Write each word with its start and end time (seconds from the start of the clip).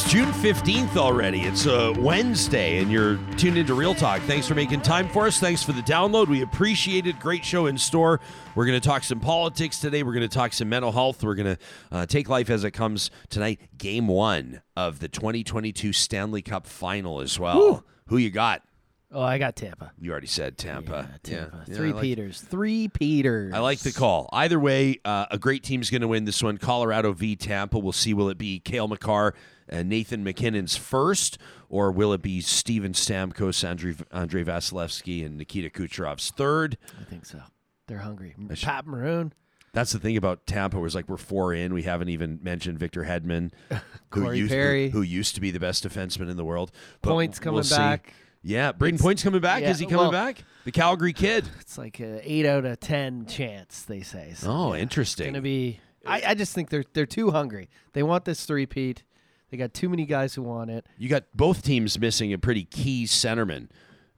It's 0.00 0.12
June 0.12 0.30
15th 0.30 0.96
already. 0.96 1.40
It's 1.40 1.66
a 1.66 1.92
Wednesday, 1.98 2.78
and 2.78 2.88
you're 2.88 3.16
tuned 3.36 3.58
into 3.58 3.74
Real 3.74 3.96
Talk. 3.96 4.20
Thanks 4.22 4.46
for 4.46 4.54
making 4.54 4.82
time 4.82 5.08
for 5.08 5.26
us. 5.26 5.40
Thanks 5.40 5.64
for 5.64 5.72
the 5.72 5.80
download. 5.80 6.28
We 6.28 6.42
appreciate 6.42 7.08
it. 7.08 7.18
Great 7.18 7.44
show 7.44 7.66
in 7.66 7.76
store. 7.76 8.20
We're 8.54 8.64
going 8.66 8.80
to 8.80 8.88
talk 8.88 9.02
some 9.02 9.18
politics 9.18 9.80
today. 9.80 10.04
We're 10.04 10.12
going 10.12 10.28
to 10.28 10.32
talk 10.32 10.52
some 10.52 10.68
mental 10.68 10.92
health. 10.92 11.24
We're 11.24 11.34
going 11.34 11.56
to 11.56 11.58
uh, 11.90 12.06
take 12.06 12.28
life 12.28 12.48
as 12.48 12.62
it 12.62 12.70
comes 12.70 13.10
tonight. 13.28 13.58
Game 13.76 14.06
one 14.06 14.62
of 14.76 15.00
the 15.00 15.08
2022 15.08 15.92
Stanley 15.92 16.42
Cup 16.42 16.68
final 16.68 17.20
as 17.20 17.36
well. 17.36 17.84
Who 18.06 18.18
you 18.18 18.30
got? 18.30 18.62
Oh, 19.10 19.22
I 19.22 19.38
got 19.38 19.56
Tampa. 19.56 19.90
You 20.00 20.12
already 20.12 20.28
said 20.28 20.56
Tampa. 20.58 21.08
Yeah, 21.24 21.38
Tampa. 21.40 21.64
Yeah, 21.66 21.74
Three 21.74 21.88
I 21.88 21.92
like- 21.94 22.02
Peters. 22.02 22.40
Three 22.40 22.86
Peters. 22.86 23.52
I 23.52 23.58
like 23.58 23.80
the 23.80 23.92
call. 23.92 24.28
Either 24.32 24.60
way, 24.60 25.00
uh, 25.04 25.26
a 25.32 25.38
great 25.38 25.64
team's 25.64 25.90
going 25.90 26.02
to 26.02 26.08
win 26.08 26.24
this 26.24 26.40
one. 26.40 26.56
Colorado 26.56 27.12
v 27.12 27.34
Tampa. 27.34 27.80
We'll 27.80 27.90
see. 27.90 28.14
Will 28.14 28.28
it 28.28 28.38
be 28.38 28.60
Cale 28.60 28.86
Makar 28.86 29.34
and 29.68 29.88
Nathan 29.88 30.24
MacKinnon's 30.24 30.76
first, 30.76 31.38
or 31.68 31.90
will 31.92 32.12
it 32.12 32.22
be 32.22 32.40
Steven 32.40 32.92
Stamkos, 32.92 33.62
Andrei, 33.64 33.94
Andrei 34.12 34.44
Vasilevskiy, 34.44 35.24
and 35.24 35.36
Nikita 35.38 35.70
Kucherov's 35.70 36.30
third? 36.30 36.76
I 37.00 37.04
think 37.04 37.26
so. 37.26 37.40
They're 37.86 37.98
hungry. 37.98 38.34
should- 38.54 38.66
Pat 38.66 38.86
Maroon. 38.86 39.32
That's 39.74 39.92
the 39.92 39.98
thing 39.98 40.16
about 40.16 40.46
Tampa. 40.46 40.80
Was 40.80 40.94
like 40.94 41.08
we're 41.08 41.18
four 41.18 41.52
in. 41.52 41.74
We 41.74 41.82
haven't 41.82 42.08
even 42.08 42.40
mentioned 42.42 42.78
Victor 42.78 43.04
Hedman, 43.04 43.50
who 44.14 44.32
used, 44.32 44.50
Perry. 44.50 44.88
who, 44.90 44.98
who 44.98 45.02
used 45.02 45.34
to 45.34 45.40
be 45.42 45.50
the 45.50 45.60
best 45.60 45.86
defenseman 45.86 46.30
in 46.30 46.36
the 46.38 46.44
world. 46.44 46.72
But 47.02 47.10
Points 47.10 47.38
coming 47.38 47.60
we'll 47.60 47.78
back. 47.78 48.14
Yeah, 48.42 48.72
Brayden 48.72 48.98
Point's 49.00 49.22
coming 49.22 49.40
back. 49.42 49.62
yeah, 49.62 49.70
Is 49.70 49.78
he 49.78 49.84
coming 49.84 49.98
well- 49.98 50.10
back? 50.10 50.42
The 50.64 50.72
Calgary 50.72 51.12
kid. 51.12 51.48
It's 51.60 51.76
like 51.76 52.00
a 52.00 52.20
eight 52.30 52.46
out 52.46 52.64
of 52.64 52.80
ten 52.80 53.26
chance. 53.26 53.82
They 53.82 54.00
say. 54.00 54.32
So 54.36 54.50
Oh, 54.50 54.72
yeah, 54.74 54.80
interesting. 54.80 55.26
It's 55.26 55.32
gonna 55.32 55.42
be. 55.42 55.80
I, 56.06 56.22
I 56.28 56.34
just 56.34 56.54
think 56.54 56.70
they're 56.70 56.84
they're 56.94 57.04
too 57.06 57.30
hungry. 57.30 57.68
They 57.92 58.02
want 58.02 58.24
this 58.24 58.46
three 58.46 58.64
Pete. 58.66 59.04
They 59.50 59.56
got 59.56 59.72
too 59.74 59.88
many 59.88 60.04
guys 60.06 60.34
who 60.34 60.42
want 60.42 60.70
it. 60.70 60.86
You 60.98 61.08
got 61.08 61.24
both 61.34 61.62
teams 61.62 61.98
missing 61.98 62.32
a 62.32 62.38
pretty 62.38 62.64
key 62.64 63.04
centerman. 63.04 63.68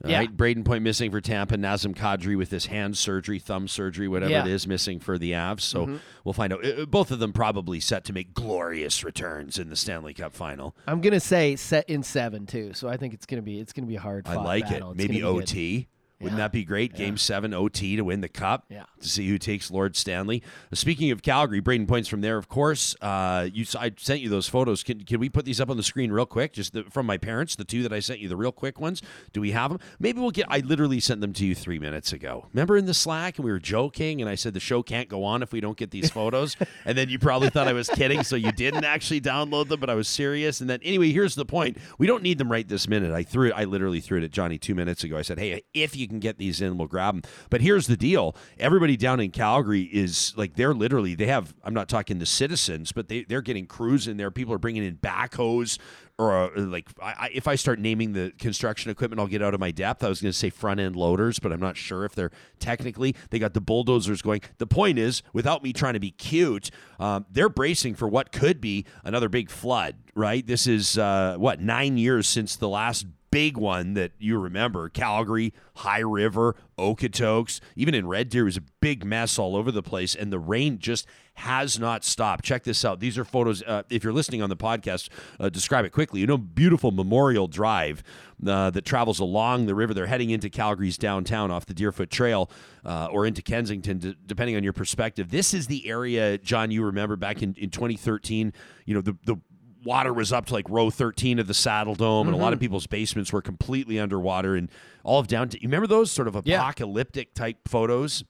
all 0.04 0.10
Yeah. 0.10 0.18
Right? 0.18 0.36
Brayden 0.36 0.64
Point 0.64 0.82
missing 0.82 1.10
for 1.10 1.20
Tampa, 1.20 1.56
Nazem 1.56 1.94
Kadri 1.94 2.36
with 2.36 2.50
this 2.50 2.66
hand 2.66 2.96
surgery, 2.98 3.38
thumb 3.38 3.68
surgery, 3.68 4.08
whatever 4.08 4.30
Yeah. 4.32 4.38
Mm-hmm. 4.40 4.48
it 4.48 4.52
is, 4.54 4.66
missing 4.66 4.98
for 4.98 5.18
the 5.18 5.32
Avs. 5.32 5.60
So 5.60 6.00
we'll 6.24 6.32
find 6.32 6.52
out. 6.52 6.64
Uh, 6.64 6.86
Both 6.86 7.10
of 7.10 7.18
them 7.20 7.32
probably 7.32 7.80
set 7.80 8.04
to 8.06 8.12
make 8.12 8.34
glorious 8.34 9.04
returns 9.04 9.58
in 9.58 9.68
the 9.68 9.76
Stanley 9.76 10.14
Cup 10.14 10.34
final. 10.34 10.74
I'm 10.86 11.00
gonna 11.00 11.20
say 11.20 11.54
set 11.56 11.88
in 11.88 12.02
seven 12.02 12.46
too. 12.46 12.72
So 12.74 12.88
I 12.88 12.96
think 12.96 13.14
it's 13.14 13.26
gonna 13.26 13.42
be 13.42 13.60
it's 13.60 13.72
gonna 13.72 13.86
be 13.88 13.96
a 13.96 14.00
hard. 14.00 14.26
I 14.26 14.34
like 14.36 14.68
battle. 14.68 14.92
it. 14.92 14.96
Maybe. 14.96 15.22
OT. 15.22 15.86
Wouldn't 16.20 16.38
Yeah. 16.38 16.44
that 16.44 16.52
be 16.52 16.64
great? 16.64 16.94
Game 16.94 17.16
seven 17.16 17.54
OT 17.54 17.96
to 17.96 18.02
win 18.02 18.20
the 18.20 18.28
cup. 18.28 18.66
Yeah. 18.68 18.84
To 19.00 19.08
see 19.08 19.26
who 19.28 19.38
takes 19.38 19.70
Lord 19.70 19.96
Stanley. 19.96 20.42
Speaking 20.74 21.10
of 21.10 21.22
Calgary, 21.22 21.60
Brayden 21.62 21.88
Point's 21.88 22.08
from 22.08 22.20
there. 22.20 22.36
Of 22.36 22.48
course, 22.48 22.94
uh, 23.00 23.48
you. 23.52 23.64
I 23.78 23.92
sent 23.96 24.20
you 24.20 24.28
those 24.28 24.46
photos. 24.48 24.82
Can, 24.82 25.00
can 25.04 25.18
we 25.20 25.28
put 25.30 25.44
these 25.46 25.60
up 25.60 25.70
on 25.70 25.76
the 25.78 25.82
screen 25.82 26.12
real 26.12 26.26
quick? 26.26 26.52
Just 26.52 26.74
the, 26.74 26.84
from 26.84 27.06
my 27.06 27.16
parents, 27.16 27.56
the 27.56 27.64
two 27.64 27.82
that 27.82 27.92
I 27.92 28.00
sent 28.00 28.20
you, 28.20 28.28
the 28.28 28.36
real 28.36 28.52
quick 28.52 28.78
ones. 28.80 29.00
Do 29.32 29.40
we 29.40 29.52
have 29.52 29.70
them? 29.70 29.80
Maybe 29.98 30.20
we'll 30.20 30.30
get. 30.30 30.46
I 30.50 30.58
literally 30.58 31.00
sent 31.00 31.20
them 31.22 31.32
to 31.34 31.46
you 31.46 31.54
three 31.54 31.78
minutes 31.78 32.12
ago. 32.12 32.46
Remember 32.52 32.76
in 32.76 32.84
the 32.86 32.92
Slack, 32.94 33.38
and 33.38 33.44
we 33.44 33.50
were 33.50 33.58
joking, 33.58 34.20
and 34.20 34.28
I 34.28 34.34
said 34.34 34.52
the 34.52 34.60
show 34.60 34.82
can't 34.82 35.08
go 35.08 35.24
on 35.24 35.42
if 35.42 35.52
we 35.52 35.60
don't 35.60 35.76
get 35.78 35.90
these 35.90 36.10
photos. 36.20 36.56
and 36.84 36.98
then 36.98 37.08
you 37.08 37.18
probably 37.18 37.48
thought 37.48 37.66
I 37.68 37.72
was 37.72 37.88
kidding, 37.88 38.22
so 38.22 38.36
you 38.36 38.52
didn't 38.52 38.84
actually 38.84 39.20
download 39.22 39.68
them, 39.68 39.80
but 39.80 39.88
I 39.88 39.94
was 39.94 40.08
serious. 40.08 40.60
And 40.60 40.68
then 40.68 40.80
anyway, 40.82 41.10
here's 41.12 41.34
the 41.34 41.46
point: 41.46 41.78
we 41.98 42.06
don't 42.06 42.22
need 42.22 42.36
them 42.36 42.52
right 42.52 42.68
this 42.68 42.86
minute. 42.88 43.12
I 43.12 43.22
threw 43.22 43.48
it. 43.48 43.54
I 43.56 43.64
literally 43.64 44.00
threw 44.00 44.18
it 44.18 44.24
at 44.24 44.30
Johnny 44.30 44.58
two 44.58 44.74
minutes 44.74 45.04
ago. 45.04 45.16
I 45.16 45.22
said, 45.22 45.38
hey, 45.38 45.62
if 45.72 45.96
you 45.96 46.08
can 46.10 46.20
get 46.20 46.36
these 46.36 46.60
in, 46.60 46.76
we'll 46.76 46.88
grab 46.88 47.14
them. 47.14 47.30
But 47.48 47.62
here's 47.62 47.86
the 47.86 47.96
deal: 47.96 48.36
everybody 48.58 48.96
down 48.96 49.20
in 49.20 49.30
Calgary 49.30 49.82
is 49.82 50.34
like 50.36 50.56
they're 50.56 50.74
literally 50.74 51.14
they 51.14 51.26
have. 51.26 51.54
I'm 51.64 51.74
not 51.74 51.88
talking 51.88 52.18
the 52.18 52.26
citizens, 52.26 52.92
but 52.92 53.08
they 53.08 53.24
they're 53.24 53.40
getting 53.40 53.66
crews 53.66 54.06
in 54.06 54.18
there. 54.18 54.30
People 54.30 54.52
are 54.54 54.58
bringing 54.58 54.84
in 54.84 54.96
backhoes. 54.96 55.78
Or 56.20 56.34
uh, 56.54 56.60
like, 56.60 56.86
I, 57.00 57.30
if 57.32 57.48
I 57.48 57.54
start 57.54 57.78
naming 57.78 58.12
the 58.12 58.30
construction 58.38 58.90
equipment, 58.90 59.18
I'll 59.18 59.26
get 59.26 59.40
out 59.40 59.54
of 59.54 59.60
my 59.60 59.70
depth. 59.70 60.04
I 60.04 60.08
was 60.10 60.20
going 60.20 60.30
to 60.30 60.36
say 60.36 60.50
front 60.50 60.78
end 60.78 60.94
loaders, 60.94 61.38
but 61.38 61.50
I'm 61.50 61.60
not 61.60 61.78
sure 61.78 62.04
if 62.04 62.14
they're 62.14 62.30
technically. 62.58 63.16
They 63.30 63.38
got 63.38 63.54
the 63.54 63.62
bulldozers 63.62 64.20
going. 64.20 64.42
The 64.58 64.66
point 64.66 64.98
is, 64.98 65.22
without 65.32 65.62
me 65.62 65.72
trying 65.72 65.94
to 65.94 66.00
be 66.00 66.10
cute, 66.10 66.70
um, 66.98 67.24
they're 67.30 67.48
bracing 67.48 67.94
for 67.94 68.06
what 68.06 68.32
could 68.32 68.60
be 68.60 68.84
another 69.02 69.30
big 69.30 69.48
flood. 69.48 69.96
Right? 70.14 70.46
This 70.46 70.66
is 70.66 70.98
uh, 70.98 71.36
what 71.38 71.58
nine 71.58 71.96
years 71.96 72.28
since 72.28 72.54
the 72.54 72.68
last 72.68 73.06
big 73.30 73.56
one 73.56 73.94
that 73.94 74.12
you 74.18 74.38
remember 74.38 74.88
Calgary, 74.88 75.52
High 75.76 76.00
River, 76.00 76.56
Okotoks, 76.78 77.60
even 77.76 77.94
in 77.94 78.06
Red 78.06 78.28
Deer, 78.28 78.44
was 78.44 78.56
a 78.56 78.62
big 78.80 79.04
mess 79.04 79.38
all 79.38 79.56
over 79.56 79.70
the 79.70 79.82
place, 79.82 80.14
and 80.14 80.32
the 80.32 80.38
rain 80.38 80.78
just 80.78 81.06
has 81.34 81.78
not 81.78 82.04
stopped. 82.04 82.44
Check 82.44 82.64
this 82.64 82.84
out. 82.84 83.00
These 83.00 83.16
are 83.16 83.24
photos. 83.24 83.62
Uh, 83.62 83.82
if 83.88 84.04
you're 84.04 84.12
listening 84.12 84.42
on 84.42 84.50
the 84.50 84.56
podcast, 84.56 85.08
uh, 85.38 85.48
describe 85.48 85.84
it 85.84 85.90
quickly. 85.90 86.20
You 86.20 86.26
know, 86.26 86.36
beautiful 86.36 86.90
Memorial 86.90 87.48
Drive 87.48 88.02
uh, 88.46 88.70
that 88.70 88.84
travels 88.84 89.20
along 89.20 89.66
the 89.66 89.74
river. 89.74 89.94
They're 89.94 90.06
heading 90.06 90.30
into 90.30 90.50
Calgary's 90.50 90.98
downtown 90.98 91.50
off 91.50 91.64
the 91.64 91.72
Deerfoot 91.74 92.10
Trail 92.10 92.50
uh, 92.84 93.08
or 93.10 93.24
into 93.24 93.40
Kensington, 93.40 93.98
d- 93.98 94.16
depending 94.26 94.56
on 94.56 94.62
your 94.62 94.74
perspective. 94.74 95.30
This 95.30 95.54
is 95.54 95.66
the 95.66 95.88
area, 95.88 96.36
John, 96.36 96.70
you 96.70 96.84
remember 96.84 97.16
back 97.16 97.42
in, 97.42 97.54
in 97.54 97.70
2013, 97.70 98.52
you 98.84 98.94
know, 98.94 99.00
the, 99.00 99.16
the 99.24 99.36
water 99.84 100.12
was 100.12 100.32
up 100.32 100.46
to 100.46 100.54
like 100.54 100.68
row 100.68 100.90
13 100.90 101.38
of 101.38 101.46
the 101.46 101.52
Saddledome, 101.52 102.26
and 102.26 102.34
a 102.34 102.38
lot 102.38 102.52
of 102.52 102.60
people's 102.60 102.86
basements 102.86 103.32
were 103.32 103.42
completely 103.42 103.98
underwater. 103.98 104.54
And 104.56 104.70
all 105.04 105.18
of 105.20 105.26
downtown, 105.26 105.60
you 105.62 105.68
remember 105.68 105.86
those 105.86 106.10
sort 106.10 106.28
of 106.28 106.40
Yeah. 106.44 106.58
apocalyptic 106.60 107.34
type 107.34 107.58
photos 107.66 108.24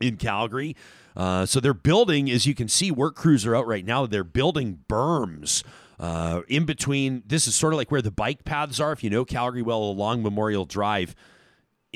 in 0.00 0.16
Calgary? 0.16 0.76
Uh, 1.16 1.46
so 1.46 1.60
they're 1.60 1.72
building, 1.72 2.30
as 2.30 2.44
you 2.46 2.54
can 2.54 2.68
see, 2.68 2.90
work 2.90 3.16
crews 3.16 3.46
are 3.46 3.56
out 3.56 3.66
right 3.66 3.84
now. 3.86 4.04
They're 4.06 4.22
building 4.24 4.80
berms. 4.88 5.62
Uh, 5.98 6.42
in 6.46 6.64
between, 6.66 7.22
this 7.26 7.46
is 7.48 7.54
sort 7.54 7.72
of 7.72 7.78
like 7.78 7.90
where 7.90 8.02
the 8.02 8.10
bike 8.10 8.44
paths 8.44 8.78
are. 8.80 8.92
If 8.92 9.02
you 9.02 9.08
know 9.08 9.24
Calgary 9.24 9.62
well, 9.62 9.82
along 9.82 10.22
Memorial 10.22 10.66
Drive, 10.66 11.14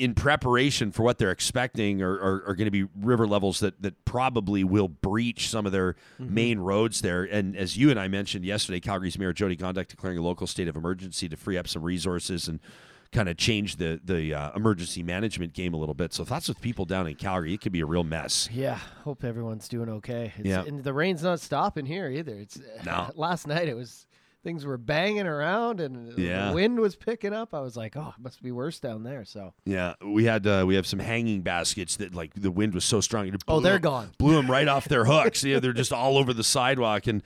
in 0.01 0.15
preparation 0.15 0.91
for 0.91 1.03
what 1.03 1.17
they're 1.19 1.31
expecting 1.31 2.01
are, 2.01 2.13
are, 2.13 2.43
are 2.47 2.55
going 2.55 2.65
to 2.65 2.71
be 2.71 2.85
river 2.99 3.27
levels 3.27 3.59
that, 3.59 3.79
that 3.81 4.03
probably 4.03 4.63
will 4.63 4.87
breach 4.87 5.47
some 5.49 5.65
of 5.65 5.71
their 5.71 5.95
main 6.17 6.57
roads 6.59 7.01
there. 7.01 7.23
And 7.23 7.55
as 7.55 7.77
you 7.77 7.91
and 7.91 7.99
I 7.99 8.07
mentioned 8.07 8.43
yesterday, 8.43 8.79
Calgary's 8.79 9.17
Mayor 9.19 9.33
Jyoti 9.33 9.57
Gondek 9.57 9.87
declaring 9.87 10.17
a 10.17 10.21
local 10.21 10.47
state 10.47 10.67
of 10.67 10.75
emergency 10.75 11.29
to 11.29 11.37
free 11.37 11.57
up 11.57 11.67
some 11.67 11.83
resources 11.83 12.47
and 12.47 12.59
kind 13.11 13.27
of 13.27 13.35
change 13.35 13.75
the 13.75 13.99
the 14.03 14.33
uh, 14.33 14.51
emergency 14.55 15.03
management 15.03 15.53
game 15.53 15.73
a 15.73 15.77
little 15.77 15.93
bit. 15.93 16.13
So 16.13 16.23
thoughts 16.25 16.47
with 16.47 16.61
people 16.61 16.85
down 16.85 17.07
in 17.07 17.15
Calgary, 17.15 17.53
it 17.53 17.59
could 17.61 17.73
be 17.73 17.81
a 17.81 17.85
real 17.85 18.05
mess. 18.05 18.47
Yeah, 18.51 18.79
hope 19.03 19.23
everyone's 19.23 19.67
doing 19.67 19.89
okay. 19.89 20.33
It's, 20.37 20.47
Yeah. 20.47 20.63
and 20.65 20.83
the 20.83 20.93
rain's 20.93 21.21
not 21.21 21.41
stopping 21.41 21.85
here 21.85 22.09
either. 22.09 22.35
It's 22.35 22.59
No. 22.85 23.11
last 23.15 23.47
night 23.47 23.67
it 23.67 23.75
was 23.75 24.07
things 24.43 24.65
were 24.65 24.77
banging 24.77 25.27
around 25.27 25.79
and 25.79 26.17
Yeah. 26.17 26.49
the 26.49 26.53
wind 26.55 26.79
was 26.79 26.95
picking 26.95 27.33
up. 27.33 27.53
I 27.53 27.59
was 27.61 27.77
like, 27.77 27.95
oh, 27.95 28.13
it 28.17 28.23
must 28.23 28.41
be 28.41 28.51
worse 28.51 28.79
down 28.79 29.03
there. 29.03 29.23
So 29.25 29.53
Yeah, 29.65 29.93
we 30.03 30.25
had 30.25 30.45
uh, 30.47 30.63
we 30.67 30.75
have 30.75 30.87
some 30.87 30.99
hanging 30.99 31.41
baskets 31.41 31.95
that 31.97 32.15
like 32.15 32.33
the 32.33 32.51
wind 32.51 32.73
was 32.73 32.83
so 32.85 33.01
strong. 33.01 33.27
It 33.27 33.43
Oh, 33.47 33.59
they're 33.59 33.79
gone. 33.79 34.11
Blew 34.17 34.33
them 34.35 34.49
right 34.49 34.67
off 34.67 34.87
their 34.87 35.05
hooks. 35.05 35.43
Yeah, 35.43 35.59
they're 35.59 35.73
just 35.73 35.93
all 35.93 36.17
over 36.17 36.33
the 36.33 36.43
sidewalk 36.43 37.07
and. 37.07 37.21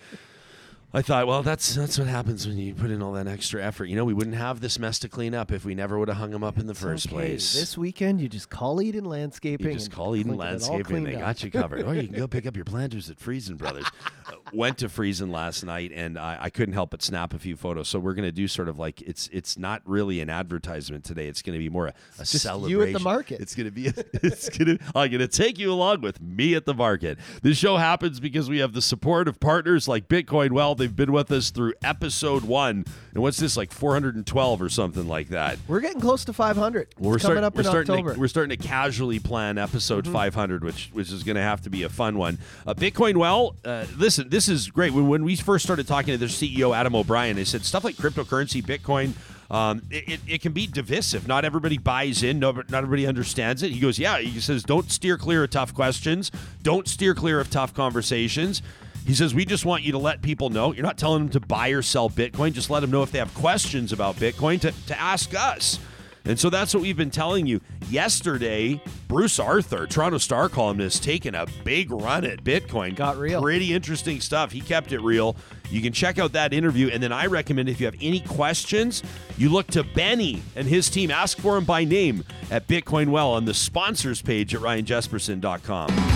I 0.96 1.02
thought, 1.02 1.28
well, 1.28 1.44
that's 1.44 1.76
that's 1.76 2.00
what 2.00 2.08
happens 2.08 2.48
when 2.48 2.58
you 2.58 2.74
put 2.74 2.90
in 2.90 3.02
all 3.02 3.12
that 3.14 3.28
extra 3.28 3.62
effort. 3.62 3.88
You 3.88 3.98
know, 3.98 4.06
we 4.06 4.14
wouldn't 4.14 4.38
have 4.38 4.62
this 4.62 4.80
mess 4.80 4.98
to 5.00 5.10
clean 5.10 5.36
up 5.36 5.52
if 5.52 5.66
we 5.66 5.76
never 5.76 6.00
would 6.00 6.08
have 6.08 6.16
hung 6.16 6.32
them 6.32 6.42
up 6.42 6.58
in 6.58 6.68
the 6.68 6.74
first 6.74 7.08
okay, 7.08 7.16
place. 7.16 7.54
This 7.54 7.78
weekend 7.78 8.22
you 8.22 8.30
just 8.30 8.50
call 8.50 8.82
Eden 8.82 9.04
Landscaping. 9.04 9.68
you 9.68 9.74
just 9.74 9.92
call 9.92 10.16
Eden 10.16 10.38
Landscaping; 10.38 11.04
they 11.04 11.12
cleaned 11.12 11.20
got 11.20 11.44
you 11.44 11.52
covered. 11.52 11.84
or 11.84 11.96
you 11.96 12.08
can 12.08 12.16
go 12.16 12.28
pick 12.30 12.46
up 12.46 12.56
your 12.56 12.64
planters 12.64 13.10
at 13.10 13.18
Friesen 13.18 13.58
Brothers. 13.58 13.88
Uh, 14.26 14.36
went 14.54 14.78
to 14.78 14.88
Friesen 14.88 15.32
last 15.32 15.66
night, 15.66 15.92
and 15.94 16.18
I, 16.18 16.38
I 16.44 16.50
couldn't 16.50 16.74
help 16.76 16.92
but 16.92 17.02
snap 17.02 17.34
a 17.34 17.40
few 17.40 17.58
photos. 17.58 17.90
So 17.90 18.00
we're 18.00 18.14
going 18.14 18.30
to 18.30 18.32
do 18.32 18.48
sort 18.48 18.70
of 18.70 18.80
like 18.80 19.02
it's 19.02 19.28
it's 19.34 19.58
not 19.58 19.82
really 19.84 20.22
an 20.22 20.30
advertisement 20.30 21.04
today. 21.04 21.28
It's 21.28 21.42
going 21.42 21.56
to 21.56 21.60
be 21.60 21.68
more 21.68 21.88
a, 21.88 21.94
a 22.20 22.24
just 22.24 22.46
you 22.70 22.82
at 22.84 22.94
the 22.94 23.00
market. 23.00 23.42
It's 23.42 23.54
going 23.54 23.66
to 23.66 23.72
be. 23.72 23.92
It's 24.26 24.50
going 24.50 24.78
to. 24.78 24.84
I'm 24.96 25.10
going 25.10 25.20
to 25.20 25.28
take 25.28 25.60
you 25.60 25.72
along 25.74 26.02
with 26.02 26.22
me 26.22 26.56
at 26.56 26.66
the 26.66 26.74
market. 26.74 27.20
This 27.42 27.58
show 27.58 27.76
happens 27.76 28.20
because 28.20 28.50
we 28.50 28.60
have 28.60 28.72
the 28.72 28.82
support 28.82 29.28
of 29.28 29.42
partners 29.42 29.88
like 29.88 30.08
Bitcoin 30.08 30.52
Well. 30.52 30.76
They've 30.86 30.96
been 30.96 31.12
with 31.12 31.32
us 31.32 31.50
through 31.50 31.74
episode 31.84 32.44
one, 32.44 32.86
and 33.16 33.24
what's 33.24 33.38
this 33.38 33.58
like 33.58 33.72
412 33.72 34.62
or 34.62 34.70
something 34.70 35.08
like 35.08 35.30
that. 35.30 35.58
We're 35.68 35.80
getting 35.80 36.00
close 36.00 36.24
to 36.26 36.32
500. 36.34 36.90
Well, 37.00 37.10
we're 37.10 37.16
It's 37.16 37.24
coming 37.24 37.38
starting. 37.40 37.44
up 37.44 37.56
We're 37.56 37.62
in 37.62 37.66
starting. 37.66 37.92
October. 37.92 38.14
To, 38.14 38.20
we're 38.20 38.28
starting 38.28 38.56
to 38.56 38.68
casually 38.68 39.18
plan 39.18 39.58
episode 39.58 40.08
500, 40.08 40.64
which 40.64 40.92
which 40.94 41.12
is 41.12 41.24
going 41.24 41.38
to 41.38 41.42
have 41.42 41.62
to 41.62 41.72
be 41.72 41.82
a 41.82 41.90
fun 41.90 42.20
one. 42.20 42.38
Uh, 42.68 42.76
Bitcoin 42.76 43.18
well, 43.18 43.56
uh, 43.66 43.86
listen, 43.98 44.30
this 44.30 44.48
is 44.48 44.70
great. 44.70 44.94
When, 44.94 45.08
when 45.08 45.24
we 45.24 45.36
first 45.36 45.66
started 45.66 45.88
talking 45.88 46.12
to 46.14 46.20
their 46.20 46.28
CEO 46.30 46.76
Adam 46.78 46.94
O'Brien, 46.96 47.36
they 47.36 47.46
said 47.46 47.66
stuff 47.66 47.84
like 47.84 47.96
cryptocurrency, 47.96 48.62
Bitcoin. 48.64 49.14
Um, 49.50 49.82
it, 49.90 50.08
it, 50.08 50.20
it 50.28 50.42
can 50.44 50.52
be 50.54 50.68
divisive. 50.68 51.28
Not 51.28 51.46
everybody 51.46 51.80
buys 51.80 52.22
in. 52.22 52.38
No, 52.38 52.52
not 52.52 52.74
everybody 52.76 53.08
understands 53.08 53.64
it. 53.64 53.72
He 53.72 53.80
goes, 53.80 53.98
yeah. 53.98 54.20
He 54.20 54.40
says, 54.40 54.62
don't 54.62 54.92
steer 54.92 55.18
clear 55.18 55.44
of 55.46 55.50
tough 55.50 55.74
questions. 55.74 56.32
Don't 56.62 56.88
steer 56.88 57.16
clear 57.16 57.40
of 57.40 57.50
tough 57.50 57.74
conversations. 57.74 58.62
He 59.06 59.14
says, 59.14 59.36
we 59.36 59.46
just 59.46 59.66
want 59.66 59.84
you 59.84 59.92
to 59.92 59.98
let 59.98 60.22
people 60.22 60.50
know. 60.50 60.74
You're 60.74 60.84
not 60.84 60.98
telling 60.98 61.24
them 61.24 61.30
to 61.30 61.40
buy 61.40 61.70
or 61.70 61.82
sell 61.82 62.10
Bitcoin. 62.10 62.54
Just 62.54 62.70
let 62.70 62.80
them 62.80 62.92
know 62.92 63.04
if 63.04 63.12
they 63.12 63.20
have 63.20 63.34
questions 63.36 63.94
about 63.94 64.16
Bitcoin 64.16 64.60
to, 64.62 64.74
to 64.88 65.00
ask 65.00 65.34
us. 65.36 65.80
And 66.26 66.40
so 66.40 66.50
that's 66.50 66.74
what 66.74 66.82
we've 66.82 66.98
been 66.98 67.12
telling 67.12 67.46
you. 67.46 67.62
yesterday, 67.90 68.82
Bruce 69.08 69.38
Arthur, 69.40 69.86
Toronto 69.86 70.18
Star 70.18 70.50
columnist, 70.50 71.04
taking 71.04 71.36
a 71.36 71.46
big 71.64 71.92
run 71.92 72.26
at 72.26 72.44
Bitcoin. 72.44 72.96
Got 72.96 73.18
real. 73.18 73.42
Pretty 73.42 73.74
interesting 73.74 74.20
stuff. 74.20 74.52
He 74.52 74.60
kept 74.60 74.92
it 74.92 75.02
real. 75.02 75.36
You 75.70 75.82
can 75.82 75.94
check 75.94 76.18
out 76.18 76.34
that 76.34 76.52
interview. 76.52 76.90
And 76.90 77.02
then 77.02 77.12
I 77.12 77.28
recommend 77.28 77.70
if 77.70 77.80
you 77.80 77.86
have 77.86 77.96
any 78.02 78.22
questions, 78.22 79.04
you 79.38 79.50
look 79.50 79.68
to 79.68 79.84
Benny 79.84 80.42
and 80.56 80.68
his 80.68 80.90
team. 80.90 81.12
Ask 81.12 81.38
for 81.38 81.58
him 81.58 81.66
by 81.66 81.84
name 81.84 82.24
at 82.50 82.68
Bitcoin 82.68 83.10
Well 83.10 83.32
on 83.32 83.46
the 83.46 83.54
sponsors 83.54 84.22
page 84.22 84.56
at 84.56 84.62
ryanjespersen.com. 84.62 86.15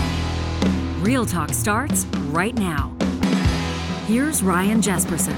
Real 1.00 1.24
Talk 1.24 1.54
starts 1.54 2.04
right 2.28 2.54
now. 2.54 2.94
Here's 4.06 4.42
Ryan 4.42 4.82
Jespersen. 4.82 5.34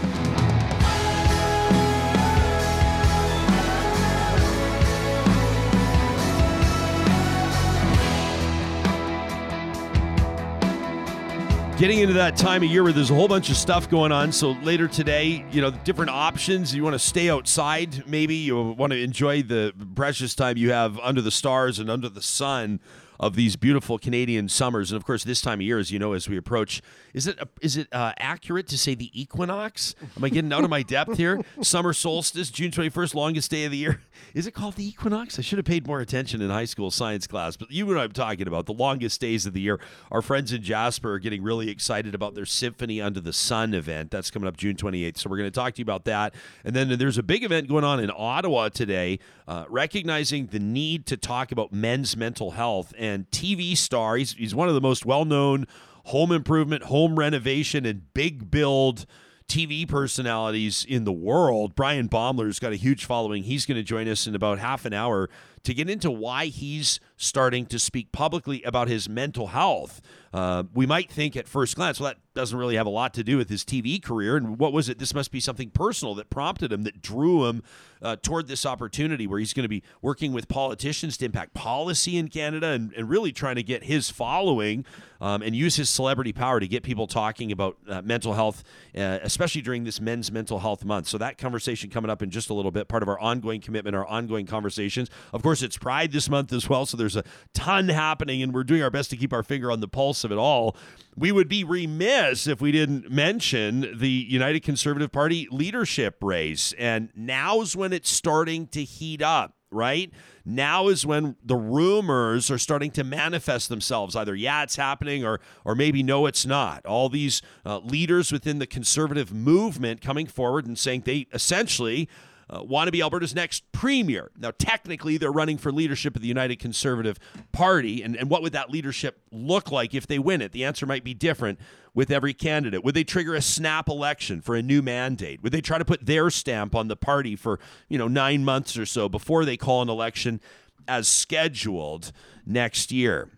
Getting 11.78 12.00
into 12.00 12.14
that 12.14 12.36
time 12.36 12.64
of 12.64 12.68
year 12.68 12.82
where 12.82 12.92
there's 12.92 13.10
a 13.10 13.14
whole 13.14 13.28
bunch 13.28 13.48
of 13.48 13.56
stuff 13.56 13.88
going 13.88 14.10
on. 14.10 14.32
So 14.32 14.52
later 14.64 14.88
today, 14.88 15.44
you 15.52 15.60
know, 15.60 15.70
different 15.70 16.10
options. 16.10 16.74
You 16.74 16.82
want 16.82 16.94
to 16.94 16.98
stay 16.98 17.30
outside, 17.30 18.04
maybe. 18.08 18.34
You 18.34 18.60
want 18.72 18.92
to 18.92 19.00
enjoy 19.00 19.44
the 19.44 19.72
precious 19.94 20.34
time 20.34 20.56
you 20.56 20.72
have 20.72 20.98
under 20.98 21.20
the 21.20 21.30
stars 21.30 21.78
and 21.78 21.88
under 21.88 22.08
the 22.08 22.22
sun 22.22 22.80
of 23.22 23.36
these 23.36 23.54
beautiful 23.54 23.98
Canadian 23.98 24.48
summers. 24.48 24.90
And 24.90 24.96
of 24.96 25.06
course, 25.06 25.22
this 25.22 25.40
time 25.40 25.60
of 25.60 25.62
year, 25.62 25.78
as 25.78 25.92
you 25.92 25.98
know, 26.00 26.12
as 26.12 26.28
we 26.28 26.36
approach, 26.36 26.82
is 27.14 27.28
it 27.28 27.38
is 27.60 27.76
it 27.76 27.86
uh, 27.92 28.12
accurate 28.18 28.66
to 28.68 28.76
say 28.76 28.96
the 28.96 29.10
equinox? 29.18 29.94
Am 30.16 30.24
I 30.24 30.28
getting 30.28 30.52
out 30.52 30.64
of 30.64 30.70
my 30.70 30.82
depth 30.82 31.16
here? 31.16 31.40
Summer 31.62 31.92
solstice, 31.92 32.50
June 32.50 32.72
twenty 32.72 32.90
first, 32.90 33.14
longest 33.14 33.50
day 33.52 33.64
of 33.64 33.70
the 33.70 33.78
year. 33.78 34.02
Is 34.34 34.48
it 34.48 34.54
called 34.54 34.74
the 34.74 34.86
equinox? 34.86 35.38
I 35.38 35.42
should 35.42 35.58
have 35.58 35.64
paid 35.64 35.86
more 35.86 36.00
attention 36.00 36.42
in 36.42 36.50
high 36.50 36.64
school 36.64 36.90
science 36.90 37.28
class. 37.28 37.56
But 37.56 37.70
you 37.70 37.86
know 37.86 37.94
what 37.94 38.02
I'm 38.02 38.12
talking 38.12 38.48
about. 38.48 38.66
The 38.66 38.72
longest 38.72 39.20
days 39.20 39.46
of 39.46 39.52
the 39.52 39.60
year. 39.60 39.78
Our 40.10 40.20
friends 40.20 40.52
in 40.52 40.62
Jasper 40.62 41.12
are 41.12 41.18
getting 41.20 41.44
really 41.44 41.70
excited 41.70 42.16
about 42.16 42.34
their 42.34 42.46
Symphony 42.46 43.00
Under 43.00 43.20
the 43.20 43.32
Sun 43.32 43.72
event. 43.74 44.10
That's 44.10 44.32
coming 44.32 44.48
up 44.48 44.56
June 44.56 44.74
28th. 44.74 45.18
So 45.18 45.30
we're 45.30 45.38
going 45.38 45.50
to 45.50 45.54
talk 45.54 45.74
to 45.74 45.78
you 45.78 45.84
about 45.84 46.04
that. 46.06 46.34
And 46.64 46.74
then 46.74 46.98
there's 46.98 47.18
a 47.18 47.22
big 47.22 47.44
event 47.44 47.68
going 47.68 47.84
on 47.84 48.00
in 48.00 48.10
Ottawa 48.14 48.68
today, 48.68 49.20
uh, 49.46 49.64
recognizing 49.68 50.46
the 50.46 50.58
need 50.58 51.06
to 51.06 51.16
talk 51.16 51.52
about 51.52 51.72
men's 51.72 52.16
mental 52.16 52.52
health. 52.52 52.92
And 52.98 53.11
TV 53.30 53.76
star, 53.76 54.16
he's, 54.16 54.32
he's 54.32 54.54
one 54.54 54.68
of 54.68 54.74
the 54.74 54.80
most 54.80 55.06
well 55.06 55.24
known 55.24 55.66
home 56.06 56.32
improvement, 56.32 56.84
home 56.84 57.18
renovation, 57.18 57.86
and 57.86 58.12
big 58.14 58.50
build 58.50 59.06
TV 59.48 59.86
personalities 59.86 60.84
in 60.88 61.04
the 61.04 61.12
world. 61.12 61.74
Bryan 61.74 62.08
Baeumler's 62.08 62.58
got 62.58 62.72
a 62.72 62.76
huge 62.76 63.04
following. 63.04 63.44
He's 63.44 63.66
going 63.66 63.76
to 63.76 63.82
join 63.82 64.08
us 64.08 64.26
in 64.26 64.34
about 64.34 64.58
half 64.58 64.84
an 64.84 64.92
hour 64.92 65.28
to 65.64 65.74
get 65.74 65.88
into 65.88 66.10
why 66.10 66.46
he's 66.46 67.00
starting 67.16 67.66
to 67.66 67.78
speak 67.78 68.12
publicly 68.12 68.62
about 68.62 68.88
his 68.88 69.08
mental 69.08 69.48
health. 69.48 70.00
Uh, 70.32 70.64
we 70.72 70.86
might 70.86 71.10
think 71.10 71.36
at 71.36 71.46
first 71.46 71.76
glance, 71.76 72.00
well, 72.00 72.10
that 72.10 72.18
doesn't 72.34 72.58
really 72.58 72.76
have 72.76 72.86
a 72.86 72.90
lot 72.90 73.12
to 73.14 73.22
do 73.22 73.36
with 73.36 73.50
his 73.50 73.64
TV 73.64 74.02
career. 74.02 74.36
And 74.36 74.58
what 74.58 74.72
was 74.72 74.88
it? 74.88 74.98
This 74.98 75.14
must 75.14 75.30
be 75.30 75.40
something 75.40 75.68
personal 75.70 76.14
that 76.14 76.30
prompted 76.30 76.72
him, 76.72 76.84
that 76.84 77.02
drew 77.02 77.46
him 77.46 77.62
uh, 78.00 78.16
toward 78.22 78.48
this 78.48 78.64
opportunity 78.64 79.26
where 79.26 79.38
he's 79.38 79.52
going 79.52 79.64
to 79.64 79.68
be 79.68 79.82
working 80.00 80.32
with 80.32 80.48
politicians 80.48 81.18
to 81.18 81.26
impact 81.26 81.52
policy 81.52 82.16
in 82.16 82.28
Canada 82.28 82.68
and, 82.68 82.92
and 82.94 83.10
really 83.10 83.30
trying 83.30 83.56
to 83.56 83.62
get 83.62 83.84
his 83.84 84.08
following 84.08 84.86
um, 85.20 85.42
and 85.42 85.54
use 85.54 85.76
his 85.76 85.90
celebrity 85.90 86.32
power 86.32 86.58
to 86.58 86.66
get 86.66 86.82
people 86.82 87.06
talking 87.06 87.52
about 87.52 87.76
uh, 87.86 88.00
mental 88.02 88.32
health, 88.32 88.64
uh, 88.96 89.18
especially 89.22 89.60
during 89.60 89.84
this 89.84 90.00
Men's 90.00 90.32
Mental 90.32 90.58
Health 90.58 90.84
Month. 90.84 91.08
So 91.08 91.18
that 91.18 91.36
conversation 91.36 91.90
coming 91.90 92.10
up 92.10 92.22
in 92.22 92.30
just 92.30 92.48
a 92.48 92.54
little 92.54 92.72
bit, 92.72 92.88
part 92.88 93.02
of 93.02 93.08
our 93.08 93.20
ongoing 93.20 93.60
commitment, 93.60 93.94
our 93.94 94.06
ongoing 94.06 94.46
conversations. 94.46 95.10
Of 95.32 95.42
course, 95.42 95.51
it's 95.60 95.76
Pride 95.76 96.12
this 96.12 96.30
month 96.30 96.52
as 96.52 96.68
well, 96.68 96.86
so 96.86 96.96
there's 96.96 97.16
a 97.16 97.24
ton 97.52 97.88
happening, 97.88 98.40
and 98.40 98.54
we're 98.54 98.62
doing 98.62 98.80
our 98.80 98.90
best 98.90 99.10
to 99.10 99.16
keep 99.16 99.32
our 99.32 99.42
finger 99.42 99.72
on 99.72 99.80
the 99.80 99.88
pulse 99.88 100.22
of 100.22 100.30
it 100.30 100.38
all. 100.38 100.76
We 101.16 101.32
would 101.32 101.48
be 101.48 101.64
remiss 101.64 102.46
if 102.46 102.60
we 102.60 102.70
didn't 102.70 103.10
mention 103.10 103.98
the 103.98 104.08
United 104.08 104.62
Conservative 104.62 105.10
Party 105.10 105.48
leadership 105.50 106.18
race, 106.22 106.72
and 106.78 107.08
now's 107.16 107.74
when 107.74 107.92
it's 107.92 108.08
starting 108.08 108.68
to 108.68 108.84
heat 108.84 109.20
up 109.20 109.56
right? 109.72 110.12
Now 110.44 110.88
is 110.88 111.06
when 111.06 111.36
the 111.42 111.56
rumors 111.56 112.50
are 112.50 112.58
starting 112.58 112.90
to 112.92 113.04
manifest 113.04 113.68
themselves. 113.68 114.14
Either 114.14 114.34
yeah, 114.34 114.62
it's 114.62 114.76
happening, 114.76 115.24
or 115.24 115.40
or 115.64 115.74
maybe 115.74 116.02
no, 116.02 116.26
it's 116.26 116.46
not. 116.46 116.84
All 116.86 117.08
these 117.08 117.42
uh, 117.64 117.78
leaders 117.78 118.30
within 118.30 118.58
the 118.58 118.66
conservative 118.66 119.32
movement 119.32 120.00
coming 120.00 120.26
forward 120.26 120.66
and 120.66 120.78
saying 120.78 121.02
they 121.06 121.26
essentially 121.32 122.08
uh, 122.50 122.62
want 122.62 122.88
to 122.88 122.92
be 122.92 123.02
Alberta's 123.02 123.34
next 123.34 123.70
premier. 123.72 124.30
Now, 124.38 124.52
technically, 124.56 125.16
they're 125.16 125.32
running 125.32 125.58
for 125.58 125.72
leadership 125.72 126.16
of 126.16 126.22
the 126.22 126.28
United 126.28 126.58
Conservative 126.58 127.18
Party. 127.52 128.02
And, 128.02 128.16
and 128.16 128.28
what 128.28 128.42
would 128.42 128.52
that 128.52 128.70
leadership 128.70 129.20
look 129.30 129.70
like 129.70 129.94
if 129.94 130.06
they 130.06 130.18
win 130.18 130.42
it? 130.42 130.52
The 130.52 130.64
answer 130.64 130.86
might 130.86 131.04
be 131.04 131.14
different 131.14 131.58
with 131.94 132.10
every 132.10 132.34
candidate. 132.34 132.84
Would 132.84 132.94
they 132.94 133.04
trigger 133.04 133.34
a 133.34 133.42
snap 133.42 133.88
election 133.88 134.40
for 134.40 134.54
a 134.54 134.62
new 134.62 134.82
mandate? 134.82 135.42
Would 135.42 135.52
they 135.52 135.60
try 135.60 135.78
to 135.78 135.84
put 135.84 136.06
their 136.06 136.30
stamp 136.30 136.74
on 136.74 136.88
the 136.88 136.96
party 136.96 137.36
for, 137.36 137.58
you 137.88 137.98
know, 137.98 138.08
nine 138.08 138.44
months 138.44 138.76
or 138.76 138.86
so 138.86 139.08
before 139.08 139.44
they 139.44 139.56
call 139.56 139.82
an 139.82 139.88
election 139.88 140.40
as 140.88 141.08
scheduled 141.08 142.12
next 142.46 142.92
year? 142.92 143.30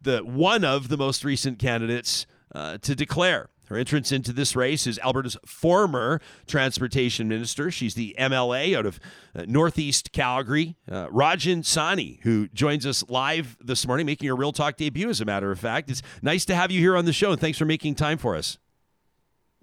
The 0.00 0.20
one 0.20 0.64
of 0.64 0.88
the 0.88 0.96
most 0.96 1.24
recent 1.24 1.58
candidates 1.58 2.26
uh, 2.54 2.78
to 2.78 2.94
declare 2.94 3.50
her 3.70 3.76
entrance 3.76 4.10
into 4.10 4.32
this 4.32 4.56
race 4.56 4.86
is 4.86 4.98
Alberta's 4.98 5.36
former 5.46 6.20
transportation 6.46 7.28
minister. 7.28 7.70
She's 7.70 7.94
the 7.94 8.16
MLA 8.18 8.76
out 8.76 8.84
of 8.84 8.98
uh, 9.34 9.44
Northeast 9.46 10.10
Calgary, 10.12 10.76
uh, 10.90 11.06
Rajan 11.06 11.60
Sawhney, 11.60 12.20
who 12.22 12.48
joins 12.48 12.84
us 12.84 13.08
live 13.08 13.56
this 13.60 13.86
morning, 13.86 14.06
making 14.06 14.28
her 14.28 14.34
Real 14.34 14.52
Talk 14.52 14.76
debut, 14.76 15.08
as 15.08 15.20
a 15.20 15.24
matter 15.24 15.52
of 15.52 15.60
fact. 15.60 15.88
It's 15.88 16.02
nice 16.20 16.44
to 16.46 16.54
have 16.56 16.72
you 16.72 16.80
here 16.80 16.96
on 16.96 17.04
the 17.04 17.12
show, 17.12 17.30
and 17.30 17.40
thanks 17.40 17.58
for 17.58 17.64
making 17.64 17.94
time 17.94 18.18
for 18.18 18.34
us. 18.34 18.58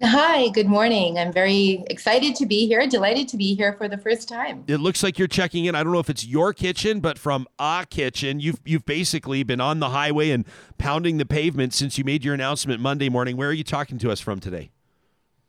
Hi, 0.00 0.48
good 0.50 0.68
morning. 0.68 1.18
I'm 1.18 1.32
very 1.32 1.82
excited 1.90 2.36
to 2.36 2.46
be 2.46 2.68
here, 2.68 2.86
delighted 2.86 3.26
to 3.28 3.36
be 3.36 3.56
here 3.56 3.72
for 3.72 3.88
the 3.88 3.98
first 3.98 4.28
time. 4.28 4.62
It 4.68 4.76
looks 4.76 5.02
like 5.02 5.18
you're 5.18 5.26
checking 5.26 5.64
in. 5.64 5.74
I 5.74 5.82
don't 5.82 5.92
know 5.92 5.98
if 5.98 6.08
it's 6.08 6.24
your 6.24 6.54
kitchen, 6.54 7.00
but 7.00 7.18
from 7.18 7.48
a 7.58 7.84
kitchen. 7.90 8.38
You've 8.38 8.60
you've 8.64 8.86
basically 8.86 9.42
been 9.42 9.60
on 9.60 9.80
the 9.80 9.88
highway 9.88 10.30
and 10.30 10.44
pounding 10.78 11.18
the 11.18 11.26
pavement 11.26 11.74
since 11.74 11.98
you 11.98 12.04
made 12.04 12.24
your 12.24 12.32
announcement 12.32 12.80
Monday 12.80 13.08
morning. 13.08 13.36
Where 13.36 13.48
are 13.48 13.52
you 13.52 13.64
talking 13.64 13.98
to 13.98 14.12
us 14.12 14.20
from 14.20 14.38
today? 14.38 14.70